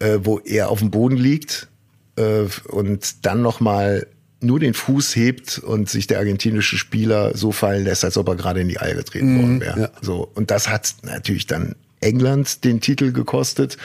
äh, 0.00 0.18
wo 0.24 0.40
er 0.40 0.68
auf 0.68 0.80
dem 0.80 0.90
Boden 0.90 1.16
liegt 1.16 1.68
äh, 2.16 2.46
und 2.66 3.24
dann 3.24 3.40
noch 3.40 3.60
mal 3.60 4.04
nur 4.40 4.60
den 4.60 4.74
Fuß 4.74 5.16
hebt 5.16 5.58
und 5.58 5.88
sich 5.88 6.06
der 6.06 6.18
argentinische 6.18 6.76
Spieler 6.78 7.36
so 7.36 7.52
fallen 7.52 7.84
lässt, 7.84 8.04
als 8.04 8.16
ob 8.16 8.28
er 8.28 8.36
gerade 8.36 8.60
in 8.60 8.68
die 8.68 8.80
Eier 8.80 8.94
getreten 8.94 9.36
worden 9.40 9.60
wäre. 9.60 9.80
ja. 9.80 9.90
So 10.00 10.30
und 10.34 10.50
das 10.50 10.68
hat 10.68 10.94
natürlich 11.02 11.46
dann 11.46 11.74
England 12.00 12.64
den 12.64 12.80
Titel 12.80 13.12
gekostet. 13.12 13.76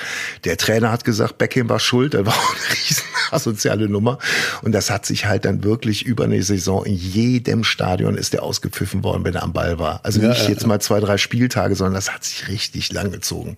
Der 0.43 0.57
Trainer 0.57 0.91
hat 0.91 1.03
gesagt, 1.03 1.37
Beckham 1.37 1.69
war 1.69 1.79
schuld, 1.79 2.13
das 2.13 2.25
war 2.25 2.33
auch 2.33 2.55
eine 2.55 2.75
riesen 2.75 3.03
asoziale 3.31 3.89
Nummer. 3.89 4.19
Und 4.61 4.71
das 4.71 4.89
hat 4.89 5.05
sich 5.05 5.25
halt 5.25 5.45
dann 5.45 5.63
wirklich 5.63 6.05
über 6.05 6.25
eine 6.25 6.41
Saison 6.43 6.85
in 6.85 6.93
jedem 6.93 7.63
Stadion 7.63 8.15
ist 8.15 8.33
der 8.33 8.43
ausgepfiffen 8.43 9.03
worden, 9.03 9.23
wenn 9.23 9.35
er 9.35 9.43
am 9.43 9.53
Ball 9.53 9.79
war. 9.79 10.01
Also 10.03 10.21
Ja, 10.21 10.29
nicht 10.29 10.43
ja, 10.43 10.49
jetzt 10.49 10.67
mal 10.67 10.79
zwei, 10.79 10.99
drei 10.99 11.17
Spieltage, 11.17 11.75
sondern 11.75 11.95
das 11.95 12.13
hat 12.13 12.23
sich 12.23 12.47
richtig 12.47 12.91
lang 12.91 13.11
gezogen. 13.11 13.57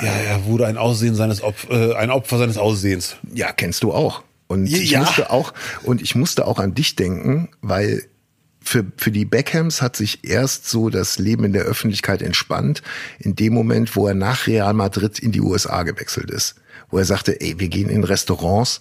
Ja, 0.00 0.12
er 0.12 0.44
wurde 0.44 0.66
ein 0.66 0.76
Aussehen 0.76 1.16
seines 1.16 1.42
Opf 1.42 1.68
äh, 1.70 1.94
ein 1.94 2.10
Opfer 2.10 2.38
seines 2.38 2.56
Aussehens. 2.56 3.16
Ja, 3.34 3.52
kennst 3.52 3.82
du 3.82 3.92
auch. 3.92 4.22
Und 4.48 4.66
ich 4.66 4.90
Ja. 4.90 5.00
musste 5.00 5.30
auch, 5.30 5.54
und 5.84 6.02
ich 6.02 6.14
musste 6.14 6.46
auch 6.46 6.58
an 6.58 6.74
dich 6.74 6.96
denken, 6.96 7.48
weil 7.60 8.02
für, 8.60 8.84
für 8.96 9.10
die 9.12 9.24
Beckhams 9.24 9.80
hat 9.80 9.96
sich 9.96 10.24
erst 10.24 10.68
so 10.68 10.90
das 10.90 11.18
Leben 11.18 11.44
in 11.44 11.52
der 11.52 11.62
Öffentlichkeit 11.62 12.20
entspannt, 12.22 12.82
in 13.18 13.34
dem 13.36 13.54
Moment, 13.54 13.94
wo 13.96 14.06
er 14.08 14.14
nach 14.14 14.46
Real 14.46 14.74
Madrid 14.74 15.18
in 15.20 15.32
die 15.32 15.40
USA 15.40 15.84
gewechselt 15.84 16.30
ist. 16.30 16.56
Wo 16.90 16.98
er 16.98 17.04
sagte, 17.04 17.40
ey, 17.40 17.58
wir 17.60 17.68
gehen 17.68 17.88
in 17.88 18.04
Restaurants 18.04 18.80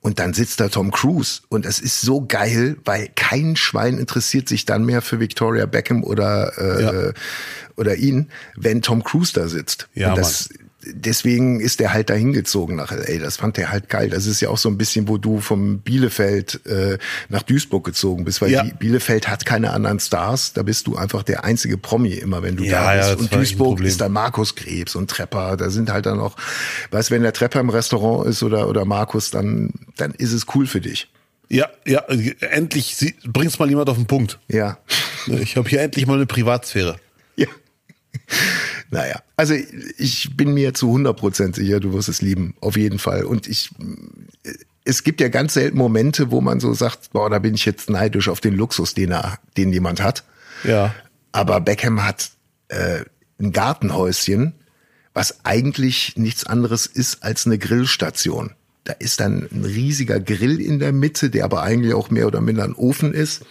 und 0.00 0.18
dann 0.20 0.32
sitzt 0.34 0.60
da 0.60 0.68
Tom 0.68 0.90
Cruise. 0.90 1.40
Und 1.48 1.64
das 1.66 1.78
ist 1.80 2.00
so 2.02 2.24
geil, 2.26 2.76
weil 2.84 3.08
kein 3.14 3.56
Schwein 3.56 3.98
interessiert 3.98 4.48
sich 4.48 4.64
dann 4.64 4.84
mehr 4.84 5.02
für 5.02 5.18
Victoria 5.20 5.66
Beckham 5.66 6.04
oder, 6.04 6.52
äh, 6.58 6.82
Ja. 6.82 7.12
oder 7.76 7.96
ihn, 7.96 8.28
wenn 8.56 8.80
Tom 8.82 9.02
Cruise 9.02 9.32
da 9.34 9.48
sitzt. 9.48 9.88
Ja, 9.94 10.10
und 10.10 10.18
das, 10.18 10.48
deswegen 10.92 11.60
ist 11.60 11.80
er 11.80 11.92
halt 11.92 12.10
dahin 12.10 12.32
gezogen 12.32 12.76
nach 12.76 12.90
LA. 12.92 13.18
Das 13.18 13.36
fand 13.36 13.58
er 13.58 13.70
halt 13.70 13.88
geil. 13.88 14.08
Das 14.10 14.26
ist 14.26 14.40
ja 14.40 14.48
auch 14.48 14.58
so 14.58 14.68
ein 14.68 14.78
bisschen, 14.78 15.08
wo 15.08 15.18
du 15.18 15.40
vom 15.40 15.80
Bielefeld 15.80 16.64
äh, 16.66 16.98
nach 17.28 17.42
Duisburg 17.42 17.84
gezogen 17.84 18.24
bist, 18.24 18.40
weil 18.40 18.50
Ja. 18.50 18.62
Bielefeld 18.62 19.28
hat 19.28 19.44
keine 19.46 19.72
anderen 19.72 20.00
Stars. 20.00 20.52
Da 20.52 20.62
bist 20.62 20.86
du 20.86 20.96
einfach 20.96 21.22
der 21.22 21.44
einzige 21.44 21.76
Promi 21.78 22.12
immer, 22.14 22.42
wenn 22.42 22.56
du 22.56 22.64
Ja, 22.64 22.84
da 22.84 22.94
ja, 22.94 23.00
bist. 23.00 23.12
das 23.14 23.20
und 23.20 23.34
Duisburg 23.34 23.80
ist 23.80 24.00
da 24.00 24.08
Markus 24.08 24.54
Krebs 24.54 24.94
und 24.94 25.10
Trepper. 25.10 25.56
Da 25.56 25.70
sind 25.70 25.90
halt 25.92 26.06
dann 26.06 26.20
auch, 26.20 26.36
weißt, 26.90 27.10
wenn 27.10 27.22
der 27.22 27.32
Trepper 27.32 27.60
im 27.60 27.70
Restaurant 27.70 28.28
ist 28.28 28.42
oder 28.42 28.68
oder 28.68 28.84
Markus, 28.84 29.30
dann 29.30 29.70
dann 29.96 30.12
ist 30.12 30.32
es 30.32 30.46
cool 30.54 30.66
für 30.66 30.80
dich. 30.80 31.08
Ja, 31.48 31.68
ja, 31.86 32.00
endlich 32.50 32.96
sie- 32.96 33.14
bringt's 33.24 33.58
mal 33.58 33.68
jemand 33.68 33.88
auf 33.88 33.96
den 33.96 34.06
Punkt. 34.06 34.38
Ja. 34.48 34.78
Ich 35.28 35.56
habe 35.56 35.68
hier 35.68 35.80
endlich 35.80 36.06
mal 36.06 36.14
eine 36.14 36.26
Privatsphäre. 36.26 36.96
Ja. 37.36 37.46
Naja, 38.90 39.20
also 39.36 39.54
ich 39.98 40.36
bin 40.36 40.54
mir 40.54 40.74
zu 40.74 40.94
100% 40.94 41.56
sicher, 41.56 41.80
du 41.80 41.92
wirst 41.92 42.08
es 42.08 42.22
lieben, 42.22 42.54
auf 42.60 42.76
jeden 42.76 42.98
Fall. 42.98 43.24
Und 43.24 43.46
ich, 43.48 43.70
es 44.84 45.02
gibt 45.02 45.20
ja 45.20 45.28
ganz 45.28 45.54
selten 45.54 45.76
Momente, 45.76 46.30
wo 46.30 46.40
man 46.40 46.60
so 46.60 46.72
sagt, 46.72 47.12
boah, 47.12 47.28
da 47.28 47.38
bin 47.38 47.54
ich 47.54 47.64
jetzt 47.64 47.90
neidisch 47.90 48.28
auf 48.28 48.40
den 48.40 48.54
Luxus, 48.54 48.94
den 48.94 49.12
er, 49.12 49.38
den 49.56 49.72
jemand 49.72 50.02
hat. 50.02 50.24
Ja. 50.64 50.94
Aber 51.32 51.60
Beckham 51.60 52.04
hat 52.04 52.30
äh, 52.68 53.04
ein 53.40 53.52
Gartenhäuschen, 53.52 54.54
was 55.14 55.44
eigentlich 55.44 56.16
nichts 56.16 56.44
anderes 56.44 56.86
ist 56.86 57.22
als 57.22 57.46
eine 57.46 57.58
Grillstation. 57.58 58.52
Da 58.86 58.92
ist 58.92 59.18
dann 59.18 59.48
ein 59.52 59.64
riesiger 59.64 60.20
Grill 60.20 60.60
in 60.60 60.78
der 60.78 60.92
Mitte, 60.92 61.28
der 61.28 61.44
aber 61.44 61.62
eigentlich 61.62 61.92
auch 61.92 62.08
mehr 62.10 62.28
oder 62.28 62.40
minder 62.40 62.62
ein 62.62 62.74
Ofen 62.74 63.12
ist. 63.12 63.44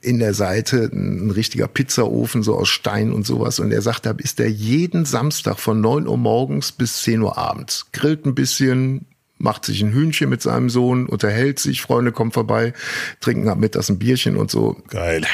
In 0.00 0.18
der 0.18 0.32
Seite 0.32 0.88
ein 0.90 1.30
richtiger 1.30 1.68
Pizzaofen, 1.68 2.42
so 2.42 2.56
aus 2.56 2.70
Stein 2.70 3.12
und 3.12 3.26
sowas. 3.26 3.60
Und 3.60 3.72
er 3.72 3.82
sagt, 3.82 4.06
da 4.06 4.12
ist 4.12 4.40
er 4.40 4.48
jeden 4.48 5.04
Samstag 5.04 5.60
von 5.60 5.82
9 5.82 6.08
Uhr 6.08 6.16
morgens 6.16 6.72
bis 6.72 7.02
10 7.02 7.20
Uhr 7.20 7.36
abends. 7.36 7.88
Grillt 7.92 8.24
ein 8.24 8.34
bisschen, 8.34 9.04
macht 9.36 9.66
sich 9.66 9.82
ein 9.82 9.92
Hühnchen 9.92 10.30
mit 10.30 10.40
seinem 10.40 10.70
Sohn, 10.70 11.06
unterhält 11.06 11.58
sich, 11.58 11.82
Freunde 11.82 12.10
kommen 12.10 12.32
vorbei, 12.32 12.72
trinken 13.20 13.48
am 13.48 13.60
Mittags 13.60 13.90
ein 13.90 13.98
Bierchen 13.98 14.36
und 14.36 14.50
so 14.50 14.76
Geil. 14.88 15.26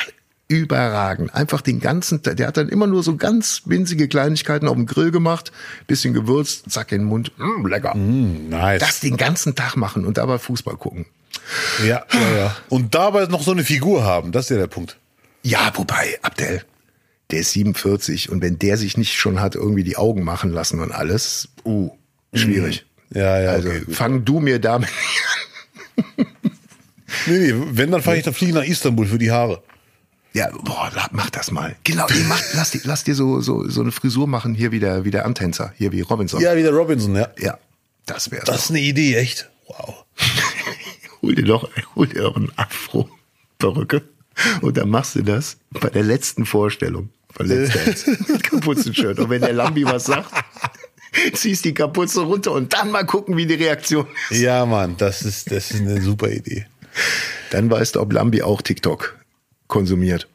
Überragend. 0.49 1.35
Einfach 1.35 1.61
den 1.61 1.81
ganzen 1.81 2.23
Tag. 2.23 2.37
Der 2.37 2.47
hat 2.47 2.57
dann 2.57 2.69
immer 2.69 2.87
nur 2.87 3.03
so 3.03 3.17
ganz 3.17 3.63
winzige 3.65 4.09
Kleinigkeiten 4.09 4.69
auf 4.69 4.75
dem 4.75 4.87
Grill 4.87 5.11
gemacht, 5.11 5.53
bisschen 5.87 6.15
gewürzt, 6.15 6.71
zack 6.71 6.93
in 6.93 7.03
den 7.03 7.09
Mund. 7.09 7.33
Mm, 7.39 7.67
lecker. 7.67 7.95
Nice. 7.95 8.81
Das 8.81 9.01
den 9.01 9.17
ganzen 9.17 9.55
Tag 9.55 9.77
machen 9.77 10.05
und 10.05 10.19
dabei 10.19 10.39
Fußball 10.39 10.77
gucken. 10.77 11.07
ja, 11.85 12.05
ja, 12.13 12.37
ja. 12.37 12.57
Und 12.69 12.95
dabei 12.95 13.27
noch 13.27 13.43
so 13.43 13.53
eine 13.53 13.65
Figur 13.65 14.05
haben, 14.05 14.33
das 14.33 14.47
ist 14.47 14.51
ja 14.51 14.57
der 14.57 14.67
Punkt. 14.69 14.99
Ja, 15.43 15.73
wobei, 15.75 16.19
Abdel, 16.23 16.63
der 17.31 17.41
ist 17.41 17.53
47 17.53 18.31
und 18.31 18.43
wenn 18.43 18.59
der 18.59 18.77
sich 18.77 18.97
nicht 18.97 19.15
schon 19.15 19.41
hat 19.41 19.55
irgendwie 19.55 19.85
die 19.85 19.97
Augen 19.97 20.25
machen 20.25 20.51
lassen 20.51 20.81
und 20.81 20.93
alles, 20.93 21.49
uh, 21.65 21.91
schwierig. 22.33 22.87
Ja, 23.11 23.41
ja, 23.41 23.51
Also 23.51 23.69
okay, 23.69 23.83
fang 23.89 24.25
du 24.25 24.41
mir 24.41 24.59
damit 24.59 24.89
Nee, 27.27 27.39
nee, 27.39 27.55
wenn, 27.73 27.91
dann 27.91 28.03
fahre 28.03 28.19
ich, 28.19 28.25
dann 28.25 28.35
fliege 28.35 28.51
ich 28.51 28.57
nach 28.57 28.65
Istanbul 28.65 29.07
für 29.07 29.19
die 29.19 29.31
Haare. 29.31 29.63
Ja, 30.37 30.51
boah, 30.65 30.93
mach 31.13 31.31
das 31.31 31.51
mal. 31.51 31.77
Genau, 31.83 32.07
nee, 32.11 32.23
mach, 32.29 32.43
lass, 32.53 32.73
dir- 32.73 32.83
lass 32.85 33.05
dir 33.05 33.15
so, 33.15 33.41
so, 33.41 33.67
so 33.71 33.81
eine 33.81 33.91
Frisur 33.91 34.27
machen, 34.27 34.55
hier 34.55 34.71
wie 34.71 34.81
der, 34.81 35.07
wie 35.07 35.11
der 35.11 35.25
Antänzer, 35.25 35.73
hier 35.79 35.93
wie 35.93 36.03
Robinson. 36.03 36.43
Ja, 36.43 36.55
wie 36.55 36.63
der 36.63 36.75
Robinson, 36.75 37.17
ja. 37.17 37.29
ja 37.39 37.59
das 38.05 38.31
wär's. 38.31 38.45
Das 38.45 38.65
ist 38.65 38.71
eine 38.71 38.81
Idee, 38.81 39.17
echt. 39.17 39.49
Wow. 39.67 40.05
hol 41.23 41.35
dir 41.35 41.45
doch, 41.45 41.71
hol 41.95 42.07
dir 42.07 42.21
doch 42.21 42.37
einen 42.37 42.53
Afro, 42.57 43.09
Perücke. 43.59 44.03
Und 44.61 44.77
dann 44.77 44.91
machst 44.91 45.15
du 45.15 45.23
das 45.23 45.57
bei 45.71 45.89
der 45.89 46.03
letzten 46.03 46.45
Vorstellung 46.45 47.09
von 47.33 47.47
Let's 47.47 47.73
Dance. 47.73 48.11
Mit 48.29 48.43
Kapuzenshirt. 48.43 49.19
Und 49.19 49.31
wenn 49.31 49.41
der 49.41 49.55
Lambi 49.55 49.87
was 49.87 50.05
sagt, 50.05 50.31
ziehst 51.33 51.65
die 51.65 51.73
Kapuze 51.73 52.21
runter 52.21 52.53
und 52.53 52.75
dann 52.75 52.91
mal 52.91 53.07
gucken, 53.07 53.39
wie 53.39 53.47
die 53.47 53.55
Reaktion 53.55 54.07
ist. 54.29 54.41
Ja, 54.41 54.67
Mann, 54.67 54.99
das 54.99 55.23
ist, 55.23 55.51
das 55.51 55.71
ist 55.71 55.81
eine 55.81 56.03
super 56.03 56.31
Idee. 56.31 56.67
Dann 57.53 57.71
weißt 57.71 57.97
du, 57.97 58.01
ob 58.01 58.13
Lambi 58.13 58.43
auch 58.43 58.61
TikTok 58.61 59.17
konsumiert. 59.69 60.29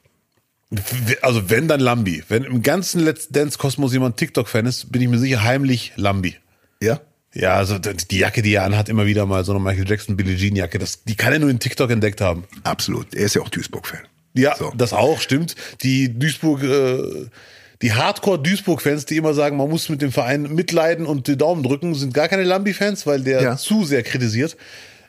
Also 1.22 1.50
wenn, 1.50 1.68
dann 1.68 1.80
Lambi. 1.82 2.24
Wenn 2.30 2.44
im 2.46 2.62
ganzen 2.62 3.02
Let's 3.04 3.28
Dance-Kosmos 3.30 3.92
jemand 3.92 4.18
TikTok-Fan 4.18 4.66
ist, 4.66 4.92
bin 4.92 5.02
ich 5.02 5.10
mir 5.10 5.18
sicher 5.20 5.44
heimlich 5.44 5.92
Lambi. 5.98 6.36
Ja? 6.82 7.02
Ja, 7.34 7.56
also 7.56 7.78
die 7.78 8.18
Jacke, 8.18 8.42
die 8.42 8.54
er 8.54 8.64
anhat, 8.64 8.90
immer 8.90 9.06
wieder 9.06 9.26
mal 9.26 9.44
so 9.44 9.52
eine 9.54 9.60
Michael 9.62 9.88
Jackson 9.90 10.16
Billie 10.18 10.36
Jean 10.38 10.56
Jacke, 10.56 10.80
das, 10.80 11.04
die 11.04 11.16
kann 11.16 11.32
er 11.34 11.40
nur 11.40 11.50
in 11.50 11.60
TikTok 11.60 11.90
entdeckt 11.92 12.22
haben. 12.22 12.46
Absolut. 12.64 13.14
Er 13.14 13.26
ist 13.26 13.36
ja 13.36 13.42
auch 13.42 13.50
Duisburg-Fan. 13.50 14.02
Ja, 14.34 14.56
So. 14.58 14.72
das 14.78 14.94
auch, 14.94 15.20
stimmt. 15.20 15.56
Die 15.84 16.18
Duisburg, 16.18 16.64
äh, 16.64 17.28
die 17.82 17.94
Hardcore-Duisburg-Fans, 17.94 19.06
die 19.06 19.18
immer 19.18 19.34
sagen, 19.34 19.58
man 19.58 19.70
muss 19.70 19.90
mit 19.90 20.02
dem 20.02 20.12
Verein 20.14 20.44
mitleiden 20.54 21.06
und 21.06 21.28
die 21.28 21.38
Daumen 21.38 21.64
drücken, 21.64 21.96
sind 21.96 22.14
gar 22.14 22.28
keine 22.30 22.44
Lambi-Fans, 22.44 23.06
weil 23.08 23.22
der 23.22 23.42
Ja. 23.42 23.58
zu 23.58 23.84
sehr 23.86 24.04
kritisiert. 24.04 24.56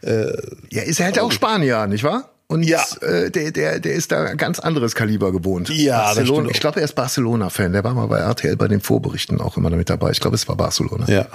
Ja, 0.05 0.83
ist 0.83 0.99
er 0.99 1.07
halt 1.07 1.21
auch 1.21 1.31
Spanier, 1.31 1.87
nicht 1.87 2.03
wahr? 2.03 2.29
Und 2.53 2.63
Ja. 2.65 2.85
äh, 3.01 3.31
der, 3.31 3.51
der, 3.51 3.81
der 3.81 3.93
ist 3.95 4.13
da 4.13 4.25
ein 4.25 4.37
ganz 4.37 4.59
anderes 4.61 4.95
Kaliber 4.95 5.33
gewohnt. 5.33 5.69
Ja, 5.71 6.03
Barcelona, 6.05 6.51
ich 6.51 6.61
glaube, 6.61 6.81
er 6.81 6.85
ist 6.85 6.95
Barcelona-Fan. 6.95 7.73
Der 7.73 7.83
war 7.85 7.95
mal 7.95 8.07
bei 8.07 8.19
RTL 8.19 8.57
bei 8.57 8.69
den 8.69 8.81
Vorberichten 8.81 9.41
auch 9.41 9.57
immer 9.57 9.71
damit 9.71 9.89
dabei. 9.91 10.11
Ich 10.11 10.21
glaube, 10.21 10.37
es 10.37 10.47
war 10.49 10.57
Barcelona. 10.57 11.07
Ja. 11.09 11.27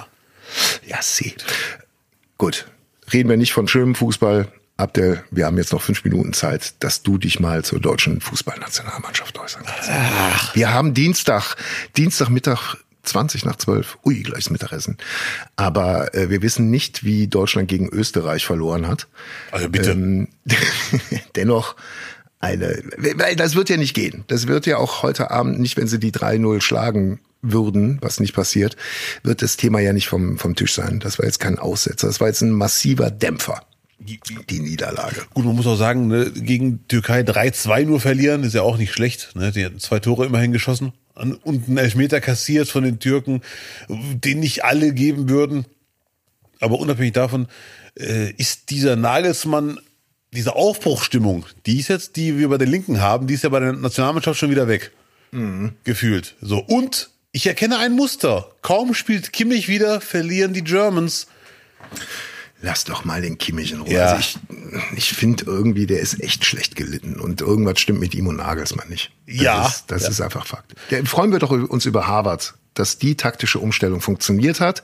Ja, 0.86 0.98
sie. 1.02 1.34
Gut. 2.38 2.66
Reden 3.12 3.28
wir 3.28 3.36
nicht 3.36 3.52
von 3.52 3.66
schönem 3.68 3.94
Fußball. 3.94 4.48
Abdel, 4.76 5.24
wir 5.32 5.46
haben 5.46 5.56
jetzt 5.58 5.72
noch 5.72 5.82
fünf 5.82 6.04
Minuten 6.04 6.32
Zeit, 6.32 6.74
dass 6.84 7.02
du 7.02 7.18
dich 7.18 7.40
mal 7.40 7.64
zur 7.64 7.80
deutschen 7.80 8.20
Fußballnationalmannschaft 8.20 9.36
äußern 9.38 9.64
kannst. 9.66 10.54
Wir 10.54 10.72
haben 10.72 10.94
Dienstag, 10.94 11.56
Dienstagmittag 11.96 12.76
20 13.02 13.44
nach 13.44 13.56
12. 13.56 13.98
Ui, 14.04 14.22
gleich 14.22 14.50
Mittagessen. 14.50 14.98
Aber 15.56 16.14
äh, 16.14 16.30
wir 16.30 16.42
wissen 16.42 16.70
nicht, 16.70 17.04
wie 17.04 17.26
Deutschland 17.26 17.68
gegen 17.68 17.88
Österreich 17.88 18.44
verloren 18.44 18.86
hat. 18.86 19.08
Also 19.50 19.68
bitte. 19.68 19.92
Ähm, 19.92 20.28
dennoch 21.36 21.76
eine, 22.40 22.82
weil 23.16 23.34
das 23.34 23.54
wird 23.54 23.68
ja 23.68 23.76
nicht 23.76 23.94
gehen. 23.94 24.24
Das 24.28 24.46
wird 24.46 24.66
ja 24.66 24.76
auch 24.76 25.02
heute 25.02 25.30
Abend 25.30 25.58
nicht, 25.58 25.76
wenn 25.76 25.88
sie 25.88 25.98
die 25.98 26.12
3-0 26.12 26.60
schlagen 26.60 27.20
würden, 27.42 27.98
was 28.00 28.20
nicht 28.20 28.34
passiert, 28.34 28.76
wird 29.22 29.42
das 29.42 29.56
Thema 29.56 29.80
ja 29.80 29.92
nicht 29.92 30.08
vom, 30.08 30.38
vom 30.38 30.54
Tisch 30.54 30.74
sein. 30.74 31.00
Das 31.00 31.18
war 31.18 31.26
jetzt 31.26 31.40
kein 31.40 31.58
Aussetzer. 31.58 32.06
Das 32.06 32.20
war 32.20 32.28
jetzt 32.28 32.42
ein 32.42 32.50
massiver 32.50 33.10
Dämpfer. 33.10 33.62
Die 34.00 34.60
Niederlage. 34.60 35.22
Gut, 35.34 35.44
man 35.44 35.56
muss 35.56 35.66
auch 35.66 35.76
sagen, 35.76 36.06
ne, 36.06 36.30
gegen 36.30 36.86
Türkei 36.86 37.22
3-2 37.22 37.84
nur 37.84 38.00
verlieren, 38.00 38.44
ist 38.44 38.54
ja 38.54 38.62
auch 38.62 38.78
nicht 38.78 38.92
schlecht. 38.92 39.34
Ne? 39.34 39.50
Die 39.50 39.64
hatten 39.64 39.80
zwei 39.80 39.98
Tore 39.98 40.24
immerhin 40.24 40.52
geschossen 40.52 40.92
und 41.18 41.68
einen 41.68 41.78
Elfmeter 41.78 42.20
kassiert 42.20 42.68
von 42.68 42.84
den 42.84 42.98
Türken, 42.98 43.42
den 43.88 44.40
nicht 44.40 44.64
alle 44.64 44.92
geben 44.92 45.28
würden. 45.28 45.66
Aber 46.60 46.78
unabhängig 46.78 47.12
davon 47.12 47.48
äh, 47.98 48.30
ist 48.32 48.70
dieser 48.70 48.96
Nagelsmann, 48.96 49.78
diese 50.32 50.56
Aufbruchstimmung, 50.56 51.46
die 51.66 51.78
ist 51.78 51.88
jetzt, 51.88 52.16
die 52.16 52.38
wir 52.38 52.48
bei 52.48 52.58
den 52.58 52.70
Linken 52.70 53.00
haben, 53.00 53.26
die 53.26 53.34
ist 53.34 53.44
ja 53.44 53.50
bei 53.50 53.60
der 53.60 53.72
Nationalmannschaft 53.72 54.38
schon 54.38 54.50
wieder 54.50 54.68
weg. 54.68 54.92
Gefühlt. 55.84 56.36
So. 56.40 56.58
Und 56.58 57.10
ich 57.32 57.46
erkenne 57.46 57.78
ein 57.78 57.92
Muster. 57.92 58.50
Kaum 58.62 58.94
spielt 58.94 59.32
Kimmich 59.32 59.68
wieder, 59.68 60.00
verlieren 60.00 60.52
die 60.52 60.64
Germans. 60.64 61.26
Lass 62.60 62.84
doch 62.84 63.04
mal 63.04 63.22
den 63.22 63.38
Kimmich 63.38 63.70
in 63.72 63.80
Ruhe. 63.82 63.92
Ja. 63.92 64.06
Also 64.06 64.18
ich, 64.20 64.38
ich 64.96 65.12
finde 65.12 65.44
irgendwie, 65.44 65.86
der 65.86 66.00
ist 66.00 66.20
echt 66.20 66.44
schlecht 66.44 66.74
gelitten 66.74 67.20
und 67.20 67.40
irgendwas 67.40 67.78
stimmt 67.78 68.00
mit 68.00 68.14
ihm 68.16 68.26
und 68.26 68.36
Nagelsmann 68.36 68.88
nicht. 68.88 69.12
Das 69.26 69.36
Ja. 69.36 69.66
Ist, 69.66 69.84
das 69.88 70.02
Ja. 70.02 70.08
ist 70.08 70.20
einfach 70.20 70.44
Fakt. 70.46 70.74
Der, 70.90 71.04
freuen 71.06 71.30
wir 71.30 71.38
doch 71.38 71.50
uns 71.50 71.86
über 71.86 72.08
Harvard, 72.08 72.54
dass 72.74 72.98
die 72.98 73.14
taktische 73.16 73.60
Umstellung 73.60 74.00
funktioniert 74.00 74.60
hat. 74.60 74.82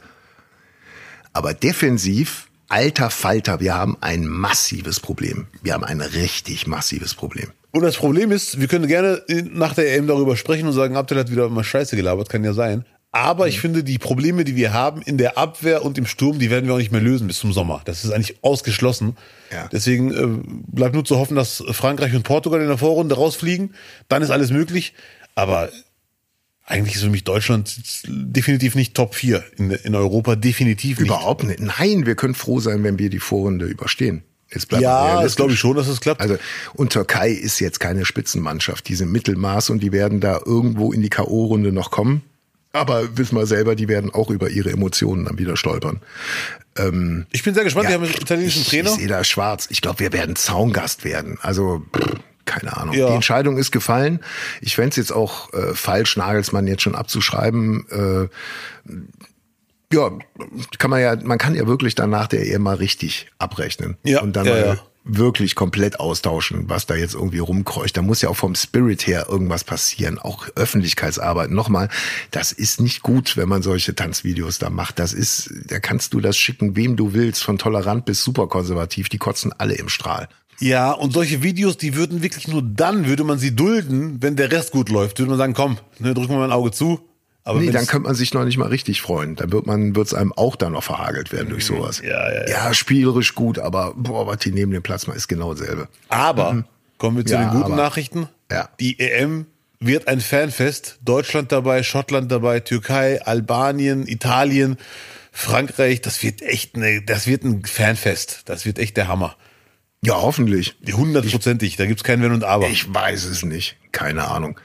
Aber 1.33 1.53
defensiv, 1.53 2.47
alter 2.69 3.11
Falter, 3.11 3.59
wir 3.59 3.75
haben 3.75 3.97
ein 4.01 4.27
massives 4.27 5.01
Problem. 5.01 5.49
Wir 5.63 5.75
haben 5.75 5.85
ein 5.85 6.01
richtig 6.01 6.69
massives 6.69 7.15
Problem. 7.15 7.51
Und 7.73 7.83
das 7.83 7.97
Problem 7.97 8.31
ist, 8.31 8.61
wir 8.61 8.69
können 8.69 8.87
gerne 8.87 9.21
nach 9.51 9.75
der 9.75 9.97
EM 9.97 10.07
darüber 10.07 10.37
sprechen 10.37 10.69
und 10.69 10.75
sagen, 10.75 10.97
Abdel 10.97 11.19
hat 11.19 11.31
wieder 11.33 11.49
mal 11.49 11.65
Scheiße 11.65 11.97
gelabert, 11.97 12.29
kann 12.29 12.45
ja 12.45 12.53
sein. 12.53 12.85
Aber 13.15 13.47
ich 13.47 13.61
finde, 13.61 13.85
die 13.85 13.99
Probleme, 13.99 14.43
die 14.43 14.57
wir 14.57 14.73
haben 14.73 15.01
in 15.01 15.19
der 15.19 15.39
Abwehr 15.39 15.85
und 15.85 15.99
im 15.99 16.05
Sturm, 16.05 16.41
die 16.41 16.51
werden 16.51 16.67
wir 16.67 16.75
auch 16.75 16.79
nicht 16.79 16.91
mehr 16.91 17.01
lösen 17.01 17.29
bis 17.29 17.39
zum 17.39 17.53
Sommer. 17.53 17.81
Das 17.85 18.05
ist 18.05 18.11
eigentlich 18.11 18.39
ausgeschlossen. 18.43 19.17
Ja. 19.53 19.69
Deswegen 19.71 20.11
äh, 20.11 20.43
bleibt 20.67 20.97
nur 20.97 21.05
zu 21.05 21.17
hoffen, 21.17 21.37
dass 21.37 21.63
Frankreich 21.71 22.13
und 22.13 22.25
Portugal 22.25 22.61
in 22.61 22.67
der 22.67 22.77
Vorrunde 22.77 23.15
rausfliegen. 23.15 23.77
Dann 24.09 24.23
ist 24.23 24.31
alles 24.31 24.51
möglich. 24.51 24.95
Aber 25.37 25.71
eigentlich 26.65 26.97
ist 26.97 27.03
für 27.03 27.09
mich 27.09 27.23
Deutschland 27.23 27.79
definitiv 28.09 28.75
nicht 28.75 28.97
Top 28.97 29.15
4 29.15 29.45
in, 29.59 29.71
in 29.71 29.95
Europa. 29.95 30.35
Definitiv 30.35 30.99
nicht. 30.99 31.07
Überhaupt 31.07 31.45
nicht. 31.45 31.61
Nein, 31.61 32.07
wir 32.07 32.17
können 32.17 32.35
froh 32.35 32.59
sein, 32.59 32.83
wenn 32.83 32.99
wir 32.99 33.11
die 33.11 33.21
Vorrunde 33.21 33.67
überstehen. 33.67 34.25
Ja, 34.81 35.23
das 35.23 35.37
glaube 35.37 35.53
ich 35.53 35.59
schon, 35.61 35.77
dass 35.77 35.87
es 35.87 36.01
klappt. 36.01 36.21
Also, 36.21 36.37
und 36.75 36.93
Türkei 36.93 37.31
ist 37.31 37.61
jetzt 37.61 37.79
keine 37.79 38.05
Spitzenmannschaft. 38.05 38.89
Die 38.89 38.97
sind 38.97 39.13
Mittelmaß 39.13 39.71
und 39.71 39.85
die 39.85 39.93
werden 39.93 40.21
da 40.21 40.41
irgendwo 40.45 40.93
in 40.93 41.01
die 41.01 41.11
K.O.-Runde 41.11 41.71
noch 41.71 41.93
kommen. 41.93 42.23
Aber 42.75 43.17
wissen 43.17 43.37
wir 43.37 43.47
selber, 43.47 43.77
die 43.77 43.87
werden 43.87 44.13
auch 44.13 44.31
über 44.31 44.51
ihre 44.51 44.71
Emotionen 44.71 45.25
dann 45.25 45.39
wieder 45.39 45.57
stolpern. 45.57 46.01
ich 47.31 47.43
bin 47.45 47.55
sehr 47.55 47.63
gespannt. 47.63 47.85
Ja, 47.85 47.91
wir 47.91 47.95
haben 47.95 48.05
einen 48.05 48.15
italienischen 48.15 48.63
ich, 48.63 48.69
Trainer. 48.69 48.91
Ich 48.91 48.97
sehe 48.97 49.07
da 49.07 49.23
schwarz. 49.23 49.69
Ich 49.71 49.81
glaube, 49.81 50.01
wir 50.01 50.13
werden 50.13 50.35
Zaungast 50.35 51.05
werden. 51.05 51.39
Also, 51.41 51.83
keine 52.47 52.77
Ahnung. 52.77 52.97
Ja. 52.97 53.09
Die 53.09 53.15
Entscheidung 53.15 53.59
ist 53.59 53.71
gefallen. 53.71 54.19
Ich 54.61 54.75
fände 54.75 54.91
es 54.91 54.97
jetzt 54.97 55.13
auch 55.13 55.53
äh, 55.53 55.73
falsch, 55.75 56.17
Nagelsmann 56.17 56.67
jetzt 56.67 56.83
schon 56.83 56.97
abzuschreiben. 56.97 57.87
Äh, 57.91 58.29
ja, 59.95 60.11
kann 60.79 60.91
man 60.91 61.01
ja, 61.01 61.17
man 61.23 61.39
kann 61.39 61.55
ja 61.55 61.69
wirklich 61.69 61.95
dann 61.95 62.11
nach 62.11 62.27
der 62.27 62.45
EM 62.45 62.63
mal 62.63 62.75
richtig 62.75 63.29
abrechnen. 63.39 63.97
Ja, 64.03 64.21
und 64.21 64.35
dann 64.35 64.47
ja, 64.47 64.53
mal 64.53 64.67
ja. 64.67 64.79
Wirklich 65.05 65.55
komplett 65.55 66.01
austauschen, 66.01 66.69
was 66.69 66.87
da 66.87 66.95
jetzt 66.95 67.15
irgendwie 67.15 67.39
rumkreucht. 67.39 67.97
Da 67.97 68.03
muss 68.03 68.23
ja 68.23 68.31
auch 68.31 68.37
vom 68.37 68.55
Spirit 68.55 69.07
her 69.07 69.27
irgendwas 69.29 69.63
passieren. 69.63 70.19
Auch 70.19 70.49
Öffentlichkeitsarbeit. 70.57 71.51
Nochmal, 71.51 71.91
das 72.31 72.53
ist 72.53 72.81
nicht 72.81 73.03
gut, 73.03 73.37
wenn 73.37 73.49
man 73.49 73.63
solche 73.63 73.95
Tanzvideos 73.95 74.59
da 74.59 74.71
macht. 74.71 74.99
Das 74.99 75.13
ist, 75.13 75.51
da 75.67 75.79
kannst 75.79 76.15
du 76.15 76.21
das 76.21 76.37
schicken, 76.37 76.75
wem 76.75 76.97
du 76.97 77.13
willst, 77.13 77.45
von 77.45 77.59
tolerant 77.59 78.07
bis 78.07 78.25
superkonservativ. 78.25 79.09
Die 79.11 79.19
kotzen 79.19 79.53
alle 79.57 79.75
im 79.75 79.91
Strahl. 79.91 80.29
Ja, 80.59 80.93
und 80.93 81.13
solche 81.13 81.43
Videos, 81.43 81.77
die 81.77 81.97
würden 81.97 82.23
wirklich 82.23 82.49
nur 82.49 82.63
dann, 82.63 83.07
würde 83.07 83.25
man 83.25 83.39
sie 83.39 83.55
dulden, 83.55 84.23
wenn 84.23 84.37
der 84.37 84.51
Rest 84.51 84.71
gut 84.71 84.89
läuft. 84.89 85.19
Würde 85.19 85.31
man 85.31 85.39
sagen, 85.39 85.55
komm, 85.55 85.79
ne, 85.99 86.15
drücken 86.15 86.31
wir 86.31 86.39
mal 86.39 86.45
ein 86.45 86.53
Auge 86.53 86.71
zu. 86.71 87.01
Aber 87.47 87.61
Nee, 87.61 87.71
dann 87.71 87.87
könnte 87.87 88.07
man 88.09 88.15
sich 88.15 88.33
noch 88.33 88.45
nicht 88.45 88.57
mal 88.57 88.69
richtig 88.69 89.03
freuen. 89.03 89.37
Dann 89.37 89.53
wird 89.53 89.67
man, 89.67 89.95
wird's 89.95 90.15
einem 90.15 90.33
auch 90.33 90.57
dann 90.57 90.73
noch 90.73 90.83
verhagelt 90.83 91.31
werden 91.31 91.51
durch 91.51 91.67
sowas. 91.67 92.01
Mhm. 92.03 92.09
Ja, 92.09 92.33
ja, 92.33 92.41
ja. 92.47 92.49
ja, 92.69 92.75
spielerisch 92.75 93.35
gut, 93.35 93.59
aber 93.59 93.93
boah, 93.97 94.27
was 94.27 94.39
die 94.39 94.51
neben 94.51 94.73
dem 94.73 94.83
Platz 94.83 95.07
mal 95.07 95.15
ist 95.15 95.29
genau 95.29 95.53
dasselbe. 95.55 95.89
aber 96.09 96.65
kommen 96.97 97.19
wir 97.19 97.27
zu 97.27 97.35
Ja, 97.35 97.43
den 97.45 97.51
guten 97.51 97.65
aber- 97.65 97.77
Nachrichten. 97.77 98.29
Ja. 98.51 98.71
Die 98.81 98.99
EM 98.99 99.47
wird 99.79 100.09
ein 100.09 100.21
Fanfest. 100.21 100.99
Deutschland 101.05 101.53
dabei, 101.53 101.83
Schottland 101.83 102.33
dabei, 102.33 102.61
Türkei, 102.61 103.21
Albanien, 103.23 104.07
Italien, 104.07 104.79
Frankreich. 105.31 106.01
Das 106.01 106.23
wird 106.23 106.41
echt 106.41 106.77
eine, 106.77 107.03
das 107.03 107.27
wird 107.27 107.45
ein 107.45 107.65
Fanfest. 107.65 108.43
Das 108.47 108.65
wird 108.65 108.79
echt 108.79 108.97
der 108.97 109.09
Hammer. 109.09 109.37
Ja, 110.05 110.21
hoffentlich. 110.21 110.75
Hundertprozentig. 110.93 111.77
Da 111.77 111.87
gibt's 111.87 112.05
kein 112.05 112.23
Wenn 112.23 112.33
und 112.33 112.45
Aber. 112.45 112.69
Ich 112.69 112.93
weiß 112.93 113.25
es 113.25 113.45
nicht. 113.45 113.77
Keine 113.93 114.29
Ahnung. 114.29 114.59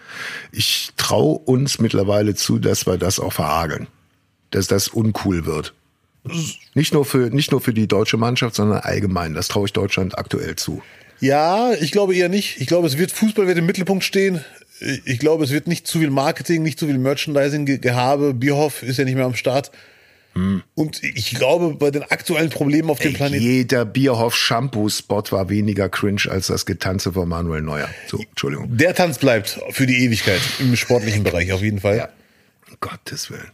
Ich 0.51 0.89
traue 0.97 1.37
uns 1.39 1.79
mittlerweile 1.79 2.35
zu, 2.35 2.59
dass 2.59 2.85
wir 2.85 2.97
das 2.97 3.19
auch 3.19 3.33
verhageln. 3.33 3.87
Dass 4.51 4.67
das 4.67 4.87
uncool 4.87 5.45
wird. 5.45 5.73
Nicht 6.73 6.93
nur 6.93 7.05
für, 7.05 7.29
nicht 7.29 7.51
nur 7.51 7.61
für 7.61 7.73
die 7.73 7.87
deutsche 7.87 8.17
Mannschaft, 8.17 8.55
sondern 8.55 8.79
allgemein. 8.79 9.33
Das 9.33 9.47
traue 9.47 9.65
ich 9.67 9.73
Deutschland 9.73 10.17
aktuell 10.17 10.55
zu. 10.55 10.81
Ja, 11.21 11.71
ich 11.73 11.91
glaube 11.91 12.15
eher 12.15 12.29
nicht. 12.29 12.59
Ich 12.61 12.67
glaube, 12.67 12.87
es 12.87 12.97
wird 12.97 13.11
Fußball 13.11 13.47
wird 13.47 13.57
im 13.57 13.65
Mittelpunkt 13.65 14.03
stehen. 14.03 14.43
Ich 15.05 15.19
glaube, 15.19 15.43
es 15.43 15.51
wird 15.51 15.67
nicht 15.67 15.85
zu 15.87 15.99
viel 15.99 16.09
Marketing, 16.09 16.63
nicht 16.63 16.79
zu 16.79 16.87
viel 16.87 16.97
Merchandising 16.97 17.65
ge- 17.65 17.77
gehabe. 17.79 18.33
Bierhoff 18.33 18.83
ist 18.83 18.97
ja 18.97 19.05
nicht 19.05 19.15
mehr 19.15 19.25
am 19.25 19.35
Start. 19.35 19.71
Und 20.75 21.03
ich 21.03 21.35
glaube, 21.35 21.75
bei 21.75 21.91
den 21.91 22.03
aktuellen 22.03 22.49
Problemen 22.49 22.89
auf 22.89 22.99
dem 22.99 23.11
Ey, 23.11 23.17
Planeten. 23.17 23.43
jeder 23.43 23.85
Bierhoff-Shampoo-Spot 23.85 25.23
war 25.31 25.49
weniger 25.49 25.89
cringe 25.89 26.21
als 26.29 26.47
das 26.47 26.65
Getanze 26.65 27.11
von 27.13 27.27
Manuel 27.27 27.61
Neuer. 27.61 27.89
So, 28.07 28.19
Entschuldigung. 28.19 28.77
Der 28.77 28.95
Tanz 28.95 29.17
bleibt 29.17 29.59
für 29.71 29.85
die 29.85 30.03
Ewigkeit 30.05 30.41
im 30.59 30.75
sportlichen 30.75 31.23
Bereich 31.23 31.51
auf 31.51 31.61
jeden 31.61 31.81
Fall. 31.81 31.97
Ja. 31.97 32.09
Um 32.69 32.77
Gottes 32.79 33.29
Willen. 33.29 33.51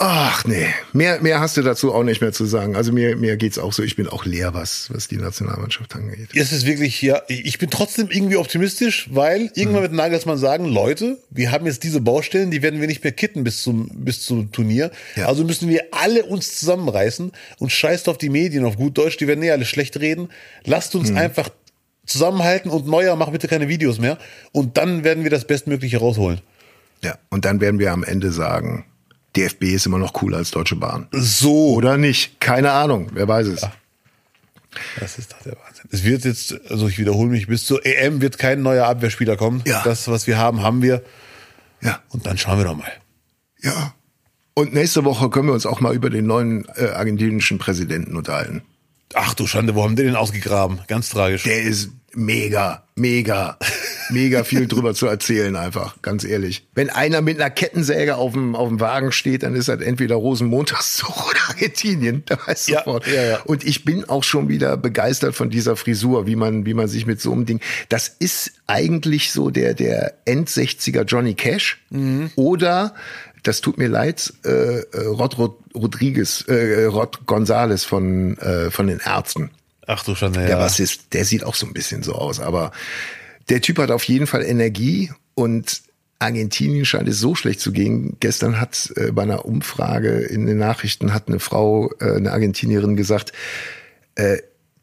Ach 0.00 0.44
nee, 0.44 0.66
mehr, 0.92 1.20
mehr 1.20 1.40
hast 1.40 1.56
du 1.56 1.62
dazu 1.62 1.92
auch 1.92 2.04
nicht 2.04 2.20
mehr 2.20 2.32
zu 2.32 2.44
sagen. 2.44 2.76
Also 2.76 2.92
mir, 2.92 3.16
mir 3.16 3.36
geht's 3.36 3.58
auch 3.58 3.72
so, 3.72 3.82
ich 3.82 3.96
bin 3.96 4.06
auch 4.06 4.24
leer, 4.24 4.54
was, 4.54 4.88
was 4.94 5.08
die 5.08 5.16
Nationalmannschaft 5.16 5.92
angeht. 5.96 6.28
Es 6.36 6.52
ist 6.52 6.66
wirklich, 6.66 7.02
ja, 7.02 7.20
ich 7.26 7.58
bin 7.58 7.68
trotzdem 7.68 8.08
irgendwie 8.08 8.36
optimistisch, 8.36 9.08
weil 9.12 9.50
irgendwann 9.56 9.82
wird 9.82 9.92
Nagelsmann 9.92 10.38
sagen, 10.38 10.66
Leute, 10.66 11.18
wir 11.30 11.50
haben 11.50 11.66
jetzt 11.66 11.82
diese 11.82 12.00
Baustellen, 12.00 12.52
die 12.52 12.62
werden 12.62 12.80
wir 12.80 12.86
nicht 12.86 13.02
mehr 13.02 13.12
kitten 13.12 13.42
bis 13.42 13.64
zum, 13.64 13.88
bis 13.92 14.22
zum 14.22 14.52
Turnier. 14.52 14.92
Ja. 15.16 15.26
Also 15.26 15.42
müssen 15.42 15.68
wir 15.68 15.82
alle 15.90 16.24
uns 16.24 16.56
zusammenreißen 16.60 17.32
und 17.58 17.72
scheißt 17.72 18.08
auf 18.08 18.18
die 18.18 18.30
Medien, 18.30 18.64
auf 18.64 18.76
gut 18.76 18.96
Deutsch, 18.96 19.16
die 19.16 19.26
werden 19.26 19.42
eh 19.42 19.50
alle 19.50 19.64
schlecht 19.64 19.98
reden. 19.98 20.28
Lasst 20.64 20.94
uns 20.94 21.10
einfach 21.10 21.50
zusammenhalten 22.06 22.70
und 22.70 22.86
Neuer, 22.86 23.16
mach 23.16 23.30
bitte 23.30 23.48
keine 23.48 23.66
Videos 23.66 23.98
mehr. 23.98 24.16
Und 24.52 24.76
dann 24.76 25.02
werden 25.02 25.24
wir 25.24 25.30
das 25.30 25.44
Bestmögliche 25.44 25.98
rausholen. 25.98 26.40
Ja, 27.02 27.18
und 27.30 27.44
dann 27.44 27.60
werden 27.60 27.80
wir 27.80 27.92
am 27.92 28.04
Ende 28.04 28.30
sagen, 28.30 28.84
DFB 29.38 29.64
ist 29.64 29.86
immer 29.86 29.98
noch 29.98 30.12
cooler 30.12 30.38
als 30.38 30.50
Deutsche 30.50 30.76
Bahn. 30.76 31.08
So. 31.12 31.74
Oder 31.74 31.96
nicht? 31.96 32.40
Keine 32.40 32.72
Ahnung, 32.72 33.08
wer 33.12 33.28
weiß 33.28 33.46
es. 33.48 33.66
Das 35.00 35.18
ist 35.18 35.32
doch 35.32 35.42
der 35.42 35.52
Wahnsinn. 35.54 35.86
Es 35.90 36.04
wird 36.04 36.24
jetzt, 36.24 36.54
also 36.70 36.88
ich 36.88 36.98
wiederhole 36.98 37.30
mich, 37.30 37.46
bis 37.46 37.64
zur 37.64 37.84
EM 37.84 38.20
wird 38.20 38.38
kein 38.38 38.62
neuer 38.62 38.86
Abwehrspieler 38.86 39.36
kommen. 39.36 39.62
Ja. 39.66 39.82
Das, 39.84 40.08
was 40.08 40.26
wir 40.26 40.38
haben, 40.38 40.62
haben 40.62 40.82
wir. 40.82 41.02
Ja, 41.80 42.00
Und 42.10 42.26
dann 42.26 42.36
schauen 42.38 42.58
wir 42.58 42.64
doch 42.64 42.76
mal. 42.76 42.92
ja. 43.62 43.94
Und 44.54 44.74
nächste 44.74 45.04
Woche 45.04 45.30
können 45.30 45.46
wir 45.46 45.52
uns 45.54 45.66
auch 45.66 45.78
mal 45.78 45.94
über 45.94 46.10
den 46.10 46.26
neuen 46.26 46.66
äh, 46.74 46.86
argentinischen 46.88 47.58
Präsidenten 47.58 48.16
unterhalten. 48.16 48.62
Ach 49.14 49.32
du 49.34 49.46
Schande, 49.46 49.76
wo 49.76 49.84
haben 49.84 49.94
die 49.94 50.02
den 50.02 50.16
ausgegraben? 50.16 50.80
Ganz 50.88 51.10
tragisch. 51.10 51.44
Der 51.44 51.62
ist 51.62 51.90
mega, 52.14 52.84
mega, 52.96 53.58
mega 54.10 54.42
viel 54.44 54.66
drüber 54.66 54.94
zu 54.94 55.06
erzählen 55.06 55.54
einfach, 55.56 56.00
ganz 56.02 56.24
ehrlich. 56.24 56.66
Wenn 56.74 56.90
einer 56.90 57.20
mit 57.20 57.40
einer 57.40 57.50
Kettensäge 57.50 58.16
auf 58.16 58.32
dem, 58.32 58.56
auf 58.56 58.68
dem 58.68 58.80
Wagen 58.80 59.12
steht, 59.12 59.42
dann 59.42 59.54
ist 59.54 59.68
das 59.68 59.80
entweder 59.80 60.16
Rosenmontagszug 60.16 61.10
oder 61.30 61.38
Argentinien, 61.48 62.22
da 62.26 62.38
weißt 62.46 62.68
du 62.68 62.72
Ja, 62.72 62.78
sofort. 62.84 63.06
ja, 63.06 63.22
ja. 63.22 63.40
Und 63.42 63.64
ich 63.64 63.84
bin 63.84 64.08
auch 64.08 64.24
schon 64.24 64.48
wieder 64.48 64.76
begeistert 64.76 65.34
von 65.34 65.50
dieser 65.50 65.76
Frisur, 65.76 66.26
wie 66.26 66.36
man, 66.36 66.64
wie 66.66 66.74
man 66.74 66.88
sich 66.88 67.06
mit 67.06 67.20
so 67.20 67.32
einem 67.32 67.46
Ding, 67.46 67.60
das 67.88 68.08
ist 68.18 68.52
eigentlich 68.66 69.30
so 69.32 69.50
der, 69.50 69.74
der 69.74 70.14
End-60er 70.24 71.04
Johnny 71.04 71.34
Cash 71.34 71.78
Mhm. 71.90 72.30
oder 72.36 72.94
das 73.44 73.60
tut 73.60 73.78
mir 73.78 73.88
leid, 73.88 74.32
äh, 74.44 74.50
äh, 74.80 75.06
Rod, 75.06 75.38
Rod 75.38 75.56
Rodriguez, 75.74 76.44
äh, 76.48 76.84
Rod 76.84 77.24
Gonzales 77.26 77.84
von, 77.84 78.36
äh, 78.38 78.70
von 78.70 78.88
den 78.88 78.98
Ärzten. 78.98 79.50
Ach 79.90 80.04
du 80.04 80.14
Schande, 80.14 80.40
Der 80.40 80.50
ja. 80.50 80.58
Bassist, 80.58 81.14
der 81.14 81.24
sieht 81.24 81.42
auch 81.44 81.54
so 81.54 81.66
ein 81.66 81.72
bisschen 81.72 82.02
so 82.02 82.14
aus, 82.14 82.40
aber 82.40 82.72
der 83.48 83.62
Typ 83.62 83.78
hat 83.78 83.90
auf 83.90 84.04
jeden 84.04 84.26
Fall 84.26 84.44
Energie 84.44 85.10
und 85.34 85.80
Argentinien 86.18 86.84
scheint 86.84 87.08
es 87.08 87.18
so 87.20 87.34
schlecht 87.34 87.60
zu 87.60 87.72
gehen. 87.72 88.16
Gestern 88.20 88.60
hat 88.60 88.92
äh, 88.96 89.12
bei 89.12 89.22
einer 89.22 89.46
Umfrage 89.46 90.10
in 90.18 90.44
den 90.46 90.58
Nachrichten 90.58 91.14
hat 91.14 91.28
eine 91.28 91.40
Frau, 91.40 91.90
äh, 92.00 92.16
eine 92.16 92.32
Argentinierin 92.32 92.96
gesagt, 92.96 93.32
äh, 94.16 94.38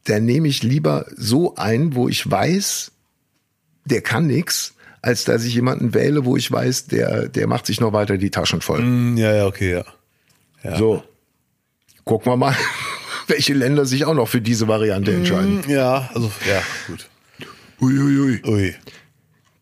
da 0.06 0.20
nehme 0.20 0.48
ich 0.48 0.64
lieber 0.64 1.06
so 1.16 1.56
ein, 1.56 1.94
wo 1.94 2.10
ich 2.10 2.30
weiß, 2.30 2.92
der 3.86 4.02
kann 4.02 4.26
nix, 4.26 4.74
als 5.04 5.24
dass 5.24 5.44
ich 5.44 5.54
jemanden 5.54 5.94
wähle, 5.94 6.26
wo 6.26 6.36
ich 6.36 6.52
weiß, 6.52 6.88
der, 6.88 7.28
der 7.28 7.46
macht 7.46 7.68
sich 7.68 7.80
noch 7.80 7.94
weiter 7.94 8.18
die 8.18 8.32
Taschen 8.32 8.62
voll. 8.62 8.80
Hm, 8.80 9.18
Ja, 9.18 9.36
ja, 9.36 9.46
okay, 9.46 9.72
ja. 9.72 9.86
ja. 10.64 10.78
So, 10.78 11.04
gucken 12.06 12.32
wir 12.32 12.38
mal, 12.38 12.56
welche 13.28 13.54
Länder 13.54 13.86
sich 13.86 14.06
auch 14.06 14.14
noch 14.14 14.28
für 14.28 14.42
diese 14.42 14.68
Variante 14.68 15.14
entscheiden. 15.14 15.64
Ja, 15.68 16.10
also, 16.14 16.32
ja, 16.48 16.62
gut. 16.88 17.08
Uiuiui. 17.82 18.42
Ui. 18.46 18.76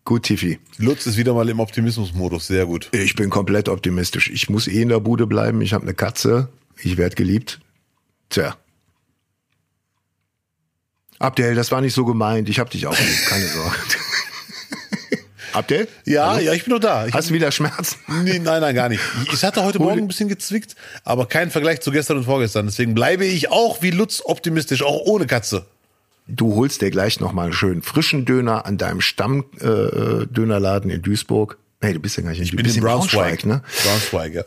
Gut, 0.06 0.24
Tiffy. 0.24 0.60
Lutz 0.78 1.06
ist 1.06 1.18
wieder 1.18 1.34
mal 1.34 1.48
im 1.48 1.60
Optimismusmodus, 1.60 2.48
sehr 2.48 2.66
gut. 2.66 2.90
Ich 2.92 3.16
bin 3.16 3.30
komplett 3.30 3.70
optimistisch. 3.70 4.30
Ich 4.30 4.50
muss 4.50 4.68
eh 4.68 4.82
in 4.82 4.90
der 4.90 5.00
Bude 5.00 5.28
bleiben. 5.28 5.62
Ich 5.62 5.74
habe 5.74 5.84
eine 5.84 5.94
Katze. 5.94 6.50
Ich 6.82 6.98
werde 6.98 7.16
geliebt. 7.16 7.62
Tja. 8.30 8.58
Abdel, 11.20 11.56
das 11.56 11.72
war 11.72 11.80
nicht 11.80 11.94
so 11.94 12.04
gemeint. 12.04 12.50
Ich 12.50 12.60
hab 12.60 12.70
dich 12.70 12.86
auch 12.86 13.00
lieb. 13.00 13.26
Keine 13.28 13.48
Sorge. 13.48 13.78
Abdel? 15.54 15.88
Ja, 16.06 16.40
ja, 16.40 16.54
ich 16.54 16.66
bin 16.66 16.74
noch 16.74 16.80
da. 16.80 17.06
Ich, 17.08 17.14
Hast 17.14 17.30
du 17.30 17.34
wieder 17.34 17.52
Schmerzen? 17.52 17.98
nee, 18.24 18.40
nein, 18.40 18.62
nein, 18.62 18.76
gar 18.76 18.90
nicht. 18.90 19.02
Ich 19.32 19.44
hatte 19.44 19.64
heute 19.64 19.80
Morgen 19.80 20.00
ein 20.02 20.08
bisschen 20.08 20.30
gezwickt, 20.30 20.76
aber 21.04 21.26
kein 21.28 21.52
Vergleich 21.52 21.82
zu 21.82 21.92
gestern 21.92 22.18
und 22.18 22.24
vorgestern. 22.26 22.66
Deswegen 22.66 22.94
bleibe 22.94 23.26
ich 23.26 23.50
auch 23.52 23.82
wie 23.82 23.92
Lutz 23.92 24.22
optimistisch, 24.24 24.82
auch 24.84 25.02
ohne 25.06 25.28
Katze. 25.28 25.66
Du 26.28 26.56
holst 26.56 26.82
dir 26.82 26.90
gleich 26.90 27.20
nochmal 27.20 27.46
einen 27.46 27.54
schönen 27.54 27.82
frischen 27.82 28.26
Döner 28.26 28.66
an 28.66 28.78
deinem 28.78 29.02
Stamm-Dönerladen 29.02 30.24
äh, 30.24 30.28
Dönerladen 30.28 30.90
in 30.90 31.02
Duisburg. 31.02 31.58
Nee, 31.82 31.94
du 31.94 32.00
bist 32.00 32.16
ja 32.16 32.24
gar 32.24 32.30
nicht 32.30 32.40
in 32.40 32.46
Ich 32.46 32.52
bin 32.52 32.60
du 32.60 32.64
bist 32.64 32.78
in 32.78 32.84
Braunschweig. 32.84 33.46
ne? 33.46 33.62
Braunschweig, 33.84 34.34
ja. 34.34 34.44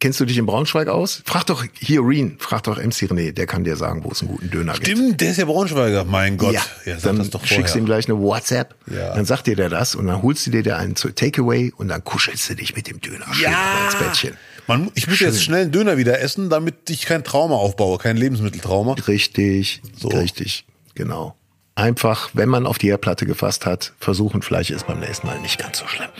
Kennst 0.00 0.20
du 0.20 0.26
dich 0.26 0.36
in 0.36 0.44
Braunschweig 0.44 0.88
aus? 0.88 1.22
Frag 1.24 1.44
doch 1.46 1.64
hier 1.78 2.00
Reen, 2.02 2.36
frag 2.38 2.62
doch 2.64 2.76
MC 2.76 3.08
René, 3.10 3.32
der 3.32 3.46
kann 3.46 3.64
dir 3.64 3.76
sagen, 3.76 4.04
wo 4.04 4.10
es 4.10 4.20
einen 4.20 4.32
guten 4.32 4.50
Döner 4.50 4.74
gibt. 4.74 4.86
Stimmt, 4.86 5.20
der 5.20 5.30
ist 5.30 5.38
ja 5.38 5.46
Braunschweiger. 5.46 6.04
Mein 6.04 6.36
Gott. 6.36 6.52
Ja, 6.52 6.62
ja 6.84 6.94
sag 6.98 7.02
dann 7.10 7.18
das 7.18 7.30
doch 7.30 7.44
schickst 7.46 7.74
du 7.74 7.78
ihm 7.78 7.86
vorher. 7.86 8.02
gleich 8.02 8.08
eine 8.10 8.18
WhatsApp, 8.20 8.74
Ja. 8.90 9.14
dann 9.14 9.24
sagt 9.24 9.46
dir 9.46 9.56
der 9.56 9.70
das 9.70 9.94
und 9.94 10.06
dann 10.06 10.20
holst 10.20 10.46
du 10.46 10.50
dir 10.50 10.62
da 10.62 10.76
einen 10.76 10.94
Takeaway 10.94 11.72
und 11.76 11.88
dann 11.88 12.04
kuschelst 12.04 12.50
du 12.50 12.54
dich 12.56 12.76
mit 12.76 12.86
dem 12.88 13.00
Döner 13.00 13.24
schön 13.32 13.44
Ja. 13.50 13.86
ins 13.86 13.94
Bettchen. 13.96 14.36
Man, 14.66 14.90
ich 14.94 15.06
muss 15.06 15.20
jetzt 15.20 15.42
schnell 15.42 15.62
einen 15.62 15.72
Döner 15.72 15.96
wieder 15.96 16.20
essen, 16.20 16.50
damit 16.50 16.90
ich 16.90 17.06
kein 17.06 17.24
Trauma 17.24 17.54
aufbaue, 17.54 17.96
kein 17.98 18.16
Lebensmitteltrauma. 18.18 18.94
Richtig, 19.08 19.80
So. 19.96 20.08
richtig, 20.08 20.66
genau. 20.94 21.34
Einfach, 21.76 22.30
wenn 22.34 22.48
man 22.50 22.66
auf 22.66 22.78
die 22.78 22.88
Herdplatte 22.88 23.26
gefasst 23.26 23.64
hat, 23.66 23.94
versuchen, 23.98 24.42
Fleisch 24.42 24.70
ist 24.70 24.86
beim 24.86 25.00
nächsten 25.00 25.26
Mal 25.26 25.40
nicht 25.40 25.58
ganz 25.58 25.78
so 25.78 25.86
schlimm. 25.86 26.10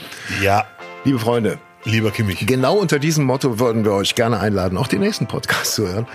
Ja, 0.42 0.66
Liebe 1.06 1.18
Freunde, 1.18 1.58
lieber 1.84 2.10
Kimmich. 2.10 2.46
Genau 2.46 2.76
unter 2.76 2.98
diesem 2.98 3.24
Motto 3.24 3.58
würden 3.58 3.84
wir 3.84 3.92
euch 3.92 4.14
gerne 4.14 4.40
einladen, 4.40 4.78
auch 4.78 4.86
den 4.86 5.00
nächsten 5.00 5.26
Podcast 5.26 5.74
zu 5.74 5.86
hören. 5.86 6.06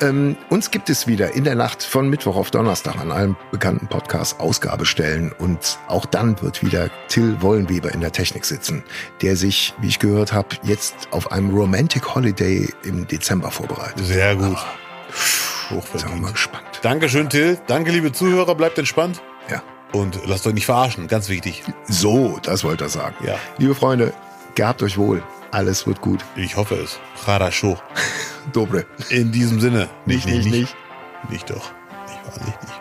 Ähm, 0.00 0.36
uns 0.48 0.70
gibt 0.70 0.90
es 0.90 1.06
wieder 1.06 1.34
in 1.34 1.44
der 1.44 1.54
Nacht 1.54 1.82
von 1.82 2.08
Mittwoch 2.08 2.36
auf 2.36 2.50
Donnerstag 2.50 2.96
an 2.98 3.10
allen 3.10 3.36
bekannten 3.50 3.88
Podcasts 3.88 4.38
Ausgabestellen 4.40 5.32
und 5.32 5.78
auch 5.88 6.06
dann 6.06 6.40
wird 6.42 6.62
wieder 6.64 6.90
Till 7.08 7.40
Wollenweber 7.42 7.92
in 7.92 8.00
der 8.00 8.12
Technik 8.12 8.44
sitzen, 8.44 8.82
der 9.22 9.36
sich, 9.36 9.74
wie 9.80 9.88
ich 9.88 9.98
gehört 9.98 10.32
habe, 10.32 10.48
jetzt 10.62 11.08
auf 11.10 11.32
einem 11.32 11.50
Romantic 11.50 12.14
Holiday 12.14 12.68
im 12.84 13.06
Dezember 13.06 13.50
vorbereitet. 13.50 14.04
Sehr 14.04 14.36
gut. 14.36 14.44
Sind 14.44 14.52
wir 14.52 15.76
mal 15.76 15.76
Hochverdient. 15.80 16.32
gespannt. 16.32 16.64
Dankeschön, 16.82 17.28
Till. 17.28 17.58
Danke, 17.66 17.90
liebe 17.90 18.12
Zuhörer. 18.12 18.54
Bleibt 18.54 18.78
entspannt. 18.78 19.20
Ja. 19.50 19.62
Und 19.92 20.20
lasst 20.26 20.46
euch 20.46 20.54
nicht 20.54 20.66
verarschen. 20.66 21.08
Ganz 21.08 21.28
wichtig. 21.28 21.62
So, 21.86 22.38
das 22.42 22.64
wollte 22.64 22.84
er 22.84 22.90
sagen. 22.90 23.16
Ja. 23.24 23.36
Liebe 23.58 23.74
Freunde, 23.74 24.12
gehabt 24.58 24.82
euch 24.82 24.98
wohl. 24.98 25.22
Alles 25.52 25.86
wird 25.86 26.00
gut. 26.00 26.20
Ich 26.34 26.56
hoffe 26.56 26.74
es. 26.74 26.98
Harasho. 27.26 27.78
Dobre. 28.52 28.84
In 29.08 29.30
diesem 29.30 29.60
Sinne. 29.60 29.88
Nicht, 30.04 30.26
nicht, 30.26 30.50
nicht. 30.50 30.76
Nicht 31.30 31.48
doch. 31.48 31.70
Nicht 32.06 32.26
wahrlich 32.26 32.54
nicht. 32.62 32.77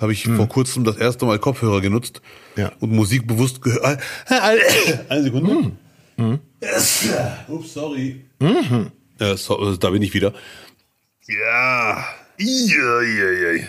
Habe 0.00 0.12
ich 0.12 0.26
vor 0.26 0.48
kurzem 0.48 0.84
das 0.84 0.96
erste 0.96 1.26
Mal 1.26 1.38
Kopfhörer 1.38 1.80
genutzt 1.80 2.22
Ja. 2.56 2.72
und 2.80 2.92
Musik 2.92 3.26
bewusst 3.26 3.62
gehört. 3.62 4.00
Eine 5.08 5.22
Sekunde. 5.22 5.72
Yes. 6.62 7.08
Ups, 7.48 7.72
sorry. 7.74 8.24
Äh, 9.18 9.36
so, 9.36 9.72
äh, 9.72 9.78
da 9.78 9.90
bin 9.90 10.02
ich 10.02 10.12
wieder. 10.14 10.32
Ja. 11.26 12.04
Ja, 12.38 13.02
ja, 13.02 13.30
ja. 13.52 13.64